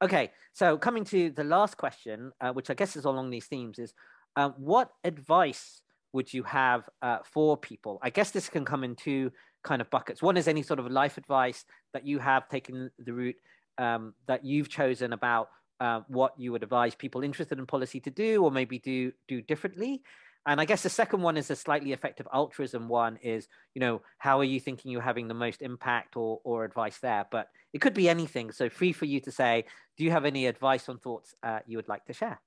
Okay, 0.00 0.30
so 0.52 0.76
coming 0.78 1.04
to 1.04 1.30
the 1.30 1.42
last 1.42 1.76
question, 1.76 2.30
uh, 2.40 2.52
which 2.52 2.70
I 2.70 2.74
guess 2.74 2.96
is 2.96 3.04
along 3.04 3.30
these 3.30 3.46
themes, 3.46 3.78
is 3.78 3.94
uh, 4.36 4.50
what 4.50 4.92
advice 5.04 5.80
would 6.12 6.32
you 6.32 6.42
have 6.44 6.88
uh, 7.02 7.18
for 7.24 7.56
people? 7.56 7.98
I 8.02 8.10
guess 8.10 8.30
this 8.30 8.48
can 8.48 8.64
come 8.64 8.84
in 8.84 8.94
two 8.94 9.32
kind 9.64 9.80
of 9.80 9.90
buckets. 9.90 10.22
One 10.22 10.36
is 10.36 10.48
any 10.48 10.62
sort 10.62 10.78
of 10.78 10.90
life 10.90 11.18
advice 11.18 11.64
that 11.94 12.06
you 12.06 12.18
have 12.18 12.48
taken 12.48 12.90
the 12.98 13.12
route 13.12 13.36
um, 13.78 14.14
that 14.26 14.44
you've 14.44 14.68
chosen 14.68 15.12
about 15.12 15.48
uh, 15.80 16.00
what 16.08 16.34
you 16.36 16.52
would 16.52 16.62
advise 16.62 16.94
people 16.94 17.22
interested 17.22 17.58
in 17.58 17.66
policy 17.66 18.00
to 18.00 18.10
do, 18.10 18.44
or 18.44 18.50
maybe 18.50 18.78
do 18.78 19.12
do 19.28 19.40
differently. 19.40 20.02
And 20.46 20.60
I 20.60 20.64
guess 20.64 20.82
the 20.82 20.88
second 20.88 21.20
one 21.20 21.36
is 21.36 21.50
a 21.50 21.56
slightly 21.56 21.92
effective 21.92 22.26
altruism 22.32 22.88
one 22.88 23.18
is, 23.22 23.48
you 23.74 23.80
know, 23.80 24.00
how 24.16 24.40
are 24.40 24.44
you 24.44 24.58
thinking 24.58 24.90
you're 24.90 25.02
having 25.02 25.28
the 25.28 25.34
most 25.34 25.60
impact 25.60 26.16
or, 26.16 26.40
or 26.42 26.64
advice 26.64 26.98
there? 27.00 27.26
But 27.30 27.48
it 27.74 27.80
could 27.80 27.92
be 27.92 28.08
anything. 28.08 28.50
So 28.52 28.70
free 28.70 28.92
for 28.92 29.04
you 29.04 29.20
to 29.20 29.30
say, 29.30 29.66
do 29.98 30.04
you 30.04 30.10
have 30.10 30.24
any 30.24 30.46
advice 30.46 30.88
or 30.88 30.96
thoughts 30.96 31.34
uh, 31.42 31.58
you 31.66 31.76
would 31.76 31.88
like 31.88 32.06
to 32.06 32.14
share? 32.14 32.40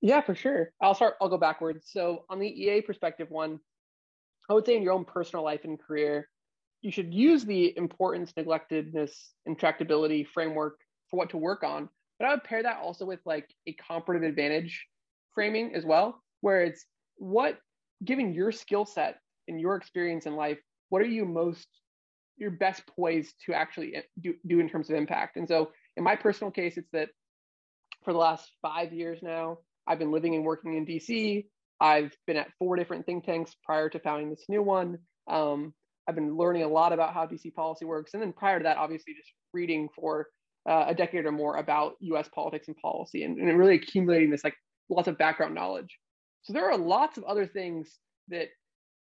Yeah, 0.00 0.22
for 0.22 0.34
sure. 0.34 0.70
I'll 0.80 0.94
start, 0.94 1.16
I'll 1.20 1.28
go 1.28 1.36
backwards. 1.36 1.90
So 1.90 2.24
on 2.30 2.38
the 2.38 2.48
EA 2.48 2.80
perspective 2.80 3.30
one, 3.30 3.60
I 4.48 4.54
would 4.54 4.64
say 4.64 4.76
in 4.76 4.82
your 4.82 4.94
own 4.94 5.04
personal 5.04 5.44
life 5.44 5.64
and 5.64 5.78
career, 5.78 6.28
you 6.82 6.92
should 6.92 7.12
use 7.12 7.44
the 7.44 7.76
importance, 7.76 8.32
neglectedness, 8.36 9.10
intractability 9.48 10.26
framework 10.26 10.78
for 11.10 11.16
what 11.16 11.30
to 11.30 11.36
work 11.36 11.62
on. 11.64 11.88
But 12.18 12.28
I 12.28 12.30
would 12.32 12.44
pair 12.44 12.62
that 12.62 12.80
also 12.82 13.04
with 13.04 13.20
like 13.24 13.48
a 13.66 13.74
comparative 13.74 14.28
advantage 14.28 14.86
framing 15.34 15.74
as 15.74 15.84
well, 15.84 16.22
where 16.40 16.64
it's 16.64 16.84
what 17.16 17.58
given 18.04 18.32
your 18.32 18.52
skill 18.52 18.84
set 18.84 19.18
and 19.48 19.60
your 19.60 19.76
experience 19.76 20.26
in 20.26 20.36
life 20.36 20.58
what 20.88 21.02
are 21.02 21.06
you 21.06 21.24
most 21.24 21.66
your 22.36 22.50
best 22.50 22.86
poised 22.86 23.34
to 23.44 23.52
actually 23.52 23.96
do, 24.20 24.34
do 24.46 24.60
in 24.60 24.68
terms 24.68 24.88
of 24.88 24.96
impact 24.96 25.36
and 25.36 25.48
so 25.48 25.70
in 25.96 26.04
my 26.04 26.14
personal 26.14 26.50
case 26.50 26.76
it's 26.76 26.90
that 26.92 27.08
for 28.04 28.12
the 28.12 28.18
last 28.18 28.52
five 28.62 28.92
years 28.92 29.18
now 29.22 29.58
i've 29.86 29.98
been 29.98 30.12
living 30.12 30.34
and 30.34 30.44
working 30.44 30.76
in 30.76 30.86
dc 30.86 31.44
i've 31.80 32.14
been 32.26 32.36
at 32.36 32.52
four 32.58 32.76
different 32.76 33.04
think 33.06 33.24
tanks 33.24 33.56
prior 33.64 33.88
to 33.88 33.98
founding 33.98 34.30
this 34.30 34.44
new 34.48 34.62
one 34.62 34.98
um, 35.28 35.74
i've 36.08 36.14
been 36.14 36.36
learning 36.36 36.62
a 36.62 36.68
lot 36.68 36.92
about 36.92 37.14
how 37.14 37.26
dc 37.26 37.54
policy 37.54 37.84
works 37.84 38.14
and 38.14 38.22
then 38.22 38.32
prior 38.32 38.58
to 38.58 38.64
that 38.64 38.76
obviously 38.76 39.14
just 39.14 39.32
reading 39.52 39.88
for 39.94 40.26
uh, 40.68 40.86
a 40.88 40.94
decade 40.94 41.24
or 41.24 41.32
more 41.32 41.56
about 41.56 41.94
us 42.02 42.28
politics 42.34 42.68
and 42.68 42.76
policy 42.76 43.22
and, 43.22 43.38
and 43.38 43.58
really 43.58 43.76
accumulating 43.76 44.30
this 44.30 44.44
like 44.44 44.54
lots 44.90 45.08
of 45.08 45.16
background 45.16 45.54
knowledge 45.54 45.98
so 46.42 46.52
there 46.52 46.70
are 46.70 46.78
lots 46.78 47.18
of 47.18 47.24
other 47.24 47.46
things 47.46 47.98
that 48.28 48.48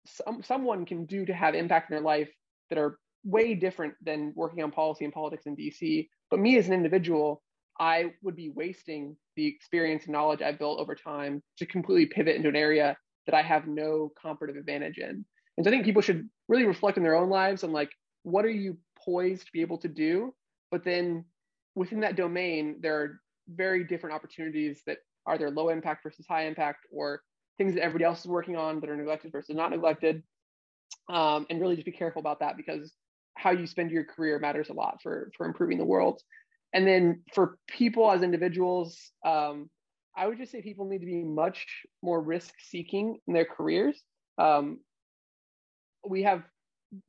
some, 0.06 0.42
someone 0.42 0.84
can 0.84 1.04
do 1.06 1.24
to 1.26 1.34
have 1.34 1.54
impact 1.54 1.90
in 1.90 1.94
their 1.94 2.04
life 2.04 2.30
that 2.70 2.78
are 2.78 2.98
way 3.24 3.54
different 3.54 3.94
than 4.02 4.32
working 4.34 4.62
on 4.62 4.70
policy 4.70 5.04
and 5.04 5.12
politics 5.12 5.46
in 5.46 5.56
DC. 5.56 6.08
But 6.30 6.40
me 6.40 6.56
as 6.58 6.68
an 6.68 6.74
individual, 6.74 7.42
I 7.78 8.12
would 8.22 8.36
be 8.36 8.50
wasting 8.50 9.16
the 9.36 9.46
experience 9.46 10.04
and 10.04 10.12
knowledge 10.12 10.42
I've 10.42 10.58
built 10.58 10.80
over 10.80 10.94
time 10.94 11.42
to 11.58 11.66
completely 11.66 12.06
pivot 12.06 12.36
into 12.36 12.48
an 12.48 12.56
area 12.56 12.96
that 13.26 13.34
I 13.34 13.42
have 13.42 13.66
no 13.66 14.12
comparative 14.20 14.58
advantage 14.58 14.98
in. 14.98 15.24
And 15.56 15.64
so 15.64 15.70
I 15.70 15.72
think 15.72 15.84
people 15.84 16.02
should 16.02 16.28
really 16.48 16.64
reflect 16.64 16.96
in 16.96 17.02
their 17.02 17.16
own 17.16 17.30
lives 17.30 17.64
on 17.64 17.72
like, 17.72 17.90
what 18.22 18.44
are 18.44 18.50
you 18.50 18.76
poised 19.04 19.46
to 19.46 19.52
be 19.52 19.60
able 19.60 19.78
to 19.78 19.88
do? 19.88 20.34
But 20.70 20.84
then 20.84 21.24
within 21.74 22.00
that 22.00 22.16
domain, 22.16 22.76
there 22.80 23.00
are 23.00 23.20
very 23.48 23.84
different 23.84 24.14
opportunities 24.14 24.82
that 24.86 24.98
are 25.26 25.38
there 25.38 25.50
low 25.50 25.68
impact 25.68 26.02
versus 26.02 26.26
high 26.28 26.46
impact 26.46 26.86
or 26.90 27.22
things 27.58 27.74
that 27.74 27.82
everybody 27.82 28.04
else 28.04 28.20
is 28.20 28.26
working 28.26 28.56
on 28.56 28.80
that 28.80 28.90
are 28.90 28.96
neglected 28.96 29.32
versus 29.32 29.54
not 29.54 29.70
neglected. 29.70 30.22
Um, 31.08 31.46
and 31.48 31.60
really 31.60 31.76
just 31.76 31.86
be 31.86 31.92
careful 31.92 32.20
about 32.20 32.40
that 32.40 32.56
because 32.56 32.92
how 33.36 33.50
you 33.50 33.66
spend 33.66 33.90
your 33.90 34.04
career 34.04 34.38
matters 34.38 34.70
a 34.70 34.72
lot 34.72 34.98
for 35.02 35.30
for 35.36 35.46
improving 35.46 35.78
the 35.78 35.84
world. 35.84 36.20
And 36.72 36.86
then 36.86 37.22
for 37.32 37.58
people 37.68 38.10
as 38.10 38.22
individuals, 38.22 38.98
um, 39.24 39.70
I 40.16 40.26
would 40.26 40.38
just 40.38 40.50
say 40.50 40.62
people 40.62 40.86
need 40.86 41.00
to 41.00 41.06
be 41.06 41.22
much 41.22 41.66
more 42.02 42.20
risk 42.20 42.54
seeking 42.58 43.18
in 43.26 43.34
their 43.34 43.44
careers. 43.44 44.02
Um, 44.38 44.80
we 46.08 46.22
have 46.22 46.42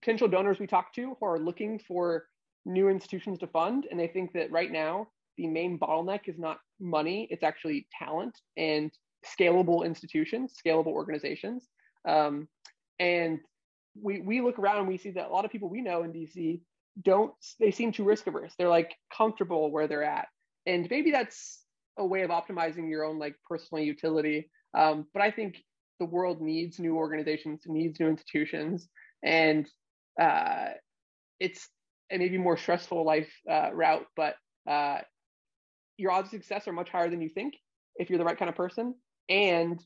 potential 0.01 0.27
donors 0.27 0.59
we 0.59 0.67
talk 0.67 0.93
to 0.93 1.15
who 1.19 1.25
are 1.25 1.39
looking 1.39 1.79
for 1.79 2.25
new 2.65 2.89
institutions 2.89 3.39
to 3.39 3.47
fund, 3.47 3.87
and 3.89 3.99
they 3.99 4.07
think 4.07 4.33
that 4.33 4.51
right 4.51 4.71
now 4.71 5.07
the 5.37 5.47
main 5.47 5.79
bottleneck 5.79 6.21
is 6.27 6.37
not 6.37 6.59
money; 6.79 7.27
it's 7.31 7.43
actually 7.43 7.87
talent 7.97 8.37
and 8.57 8.91
scalable 9.25 9.85
institutions, 9.85 10.53
scalable 10.65 10.87
organizations. 10.87 11.67
Um, 12.07 12.47
and 12.99 13.39
we 14.01 14.21
we 14.21 14.41
look 14.41 14.59
around 14.59 14.79
and 14.79 14.87
we 14.87 14.97
see 14.97 15.11
that 15.11 15.27
a 15.27 15.33
lot 15.33 15.45
of 15.45 15.51
people 15.51 15.69
we 15.69 15.81
know 15.81 16.03
in 16.03 16.11
DC 16.11 16.61
don't 17.03 17.33
they 17.59 17.71
seem 17.71 17.91
too 17.91 18.03
risk 18.03 18.27
averse. 18.27 18.53
They're 18.57 18.69
like 18.69 18.95
comfortable 19.15 19.71
where 19.71 19.87
they're 19.87 20.03
at, 20.03 20.27
and 20.65 20.87
maybe 20.89 21.11
that's 21.11 21.63
a 21.97 22.05
way 22.05 22.21
of 22.21 22.29
optimizing 22.29 22.89
your 22.89 23.03
own 23.03 23.19
like 23.19 23.35
personal 23.47 23.83
utility. 23.83 24.49
Um, 24.73 25.07
but 25.13 25.21
I 25.21 25.31
think 25.31 25.63
the 25.99 26.05
world 26.05 26.41
needs 26.41 26.79
new 26.79 26.95
organizations, 26.95 27.61
needs 27.65 27.99
new 27.99 28.07
institutions, 28.07 28.87
and 29.23 29.67
uh, 30.21 30.69
it's 31.39 31.69
a 32.11 32.17
maybe 32.17 32.37
more 32.37 32.57
stressful 32.57 33.05
life 33.05 33.31
uh, 33.49 33.69
route, 33.73 34.05
but 34.15 34.35
uh, 34.69 34.99
your 35.97 36.11
odds 36.11 36.27
of 36.27 36.31
success 36.31 36.67
are 36.67 36.73
much 36.73 36.89
higher 36.89 37.09
than 37.09 37.21
you 37.21 37.29
think 37.29 37.55
if 37.95 38.09
you're 38.09 38.19
the 38.19 38.25
right 38.25 38.37
kind 38.37 38.49
of 38.49 38.55
person. 38.55 38.95
And 39.29 39.83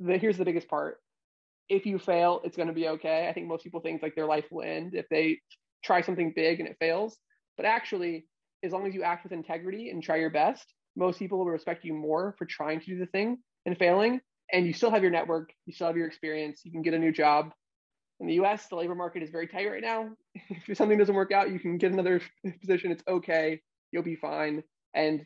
the, 0.00 0.16
here's 0.18 0.38
the 0.38 0.44
biggest 0.44 0.68
part 0.68 0.98
if 1.68 1.84
you 1.84 1.98
fail, 1.98 2.40
it's 2.44 2.56
going 2.56 2.68
to 2.68 2.74
be 2.74 2.88
okay. 2.88 3.28
I 3.28 3.32
think 3.32 3.46
most 3.46 3.62
people 3.62 3.80
think 3.80 4.02
like 4.02 4.14
their 4.14 4.26
life 4.26 4.46
will 4.50 4.62
end 4.62 4.94
if 4.94 5.06
they 5.10 5.38
try 5.84 6.00
something 6.00 6.32
big 6.34 6.60
and 6.60 6.68
it 6.68 6.76
fails. 6.80 7.18
But 7.56 7.66
actually, 7.66 8.26
as 8.62 8.72
long 8.72 8.86
as 8.86 8.94
you 8.94 9.02
act 9.02 9.24
with 9.24 9.32
integrity 9.32 9.90
and 9.90 10.02
try 10.02 10.16
your 10.16 10.30
best, 10.30 10.64
most 10.96 11.18
people 11.18 11.38
will 11.38 11.46
respect 11.46 11.84
you 11.84 11.92
more 11.92 12.34
for 12.38 12.46
trying 12.46 12.80
to 12.80 12.86
do 12.86 12.98
the 12.98 13.06
thing 13.06 13.38
and 13.66 13.76
failing. 13.76 14.20
And 14.52 14.66
you 14.66 14.72
still 14.72 14.90
have 14.90 15.02
your 15.02 15.10
network, 15.10 15.52
you 15.66 15.72
still 15.72 15.88
have 15.88 15.96
your 15.96 16.06
experience, 16.06 16.62
you 16.64 16.72
can 16.72 16.82
get 16.82 16.94
a 16.94 16.98
new 16.98 17.12
job. 17.12 17.52
In 18.20 18.26
the 18.26 18.34
US, 18.34 18.66
the 18.66 18.76
labor 18.76 18.94
market 18.94 19.22
is 19.22 19.30
very 19.30 19.46
tight 19.46 19.70
right 19.70 19.82
now. 19.82 20.10
if 20.34 20.76
something 20.76 20.98
doesn't 20.98 21.14
work 21.14 21.32
out, 21.32 21.50
you 21.50 21.60
can 21.60 21.78
get 21.78 21.92
another 21.92 22.20
position. 22.60 22.90
It's 22.90 23.02
okay, 23.06 23.60
you'll 23.92 24.02
be 24.02 24.16
fine. 24.16 24.62
And 24.94 25.24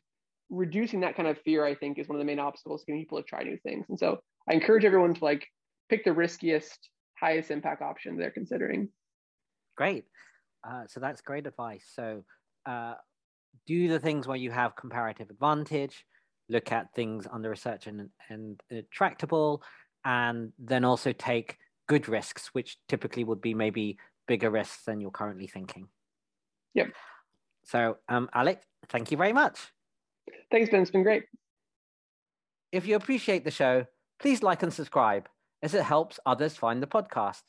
reducing 0.51 1.01
that 1.01 1.17
kind 1.17 1.29
of 1.29 1.39
fear, 1.41 1.65
I 1.65 1.75
think, 1.75 1.99
is 1.99 2.09
one 2.09 2.17
of 2.17 2.21
the 2.21 2.27
main 2.27 2.39
obstacles 2.39 2.85
getting 2.87 3.01
people 3.01 3.19
to 3.19 3.25
try 3.25 3.43
new 3.43 3.57
things. 3.63 3.87
And 3.89 3.99
so 3.99 4.19
I 4.49 4.55
encourage 4.55 4.85
everyone 4.85 5.15
to 5.15 5.25
like 5.25 5.47
pick 5.89 6.05
the 6.05 6.13
riskiest, 6.13 6.91
highest 7.19 7.51
impact 7.51 7.81
option 7.83 8.17
they're 8.17 8.31
considering. 8.31 8.89
Great. 9.77 10.05
Uh, 10.67 10.83
so 10.89 11.01
that's 11.01 11.21
great 11.23 11.47
advice. 11.47 11.91
So 11.95 12.25
uh, 12.67 12.95
do 13.67 13.89
the 13.89 13.99
things 13.99 14.27
where 14.27 14.37
you 14.37 14.51
have 14.51 14.77
comparative 14.77 15.31
advantage, 15.31 16.05
look 16.53 16.71
at 16.71 16.95
things 16.95 17.27
under 17.33 17.51
research 17.51 17.87
and, 17.87 18.11
and 18.29 18.61
tractable, 18.91 19.63
and 20.05 20.53
then 20.59 20.85
also 20.85 21.13
take 21.13 21.59
good 21.89 22.09
risks, 22.09 22.49
which 22.53 22.79
typically 22.89 23.25
would 23.25 23.41
be 23.41 23.55
maybe 23.55 23.99
bigger 24.29 24.51
risks 24.51 24.85
than 24.85 25.01
you're 25.01 25.11
currently 25.11 25.47
thinking. 25.47 25.89
Yep. 26.75 26.89
So, 27.65 27.97
um, 28.09 28.29
Alec, 28.35 28.63
thank 28.89 29.11
you 29.11 29.17
very 29.17 29.33
much. 29.33 29.59
Thanks, 30.51 30.71
Ben. 30.71 30.83
It's 30.83 30.91
been 30.91 31.03
great. 31.03 31.25
If 32.71 32.87
you 32.87 32.97
appreciate 32.97 33.45
the 33.45 33.51
show, 33.51 33.87
please 34.21 34.43
like 34.43 34.63
and 34.63 34.73
subscribe 34.73 35.29
as 35.63 35.75
it 35.75 35.83
helps 35.83 36.19
others 36.25 36.57
find 36.57 36.83
the 36.83 36.87
podcast. 36.87 37.43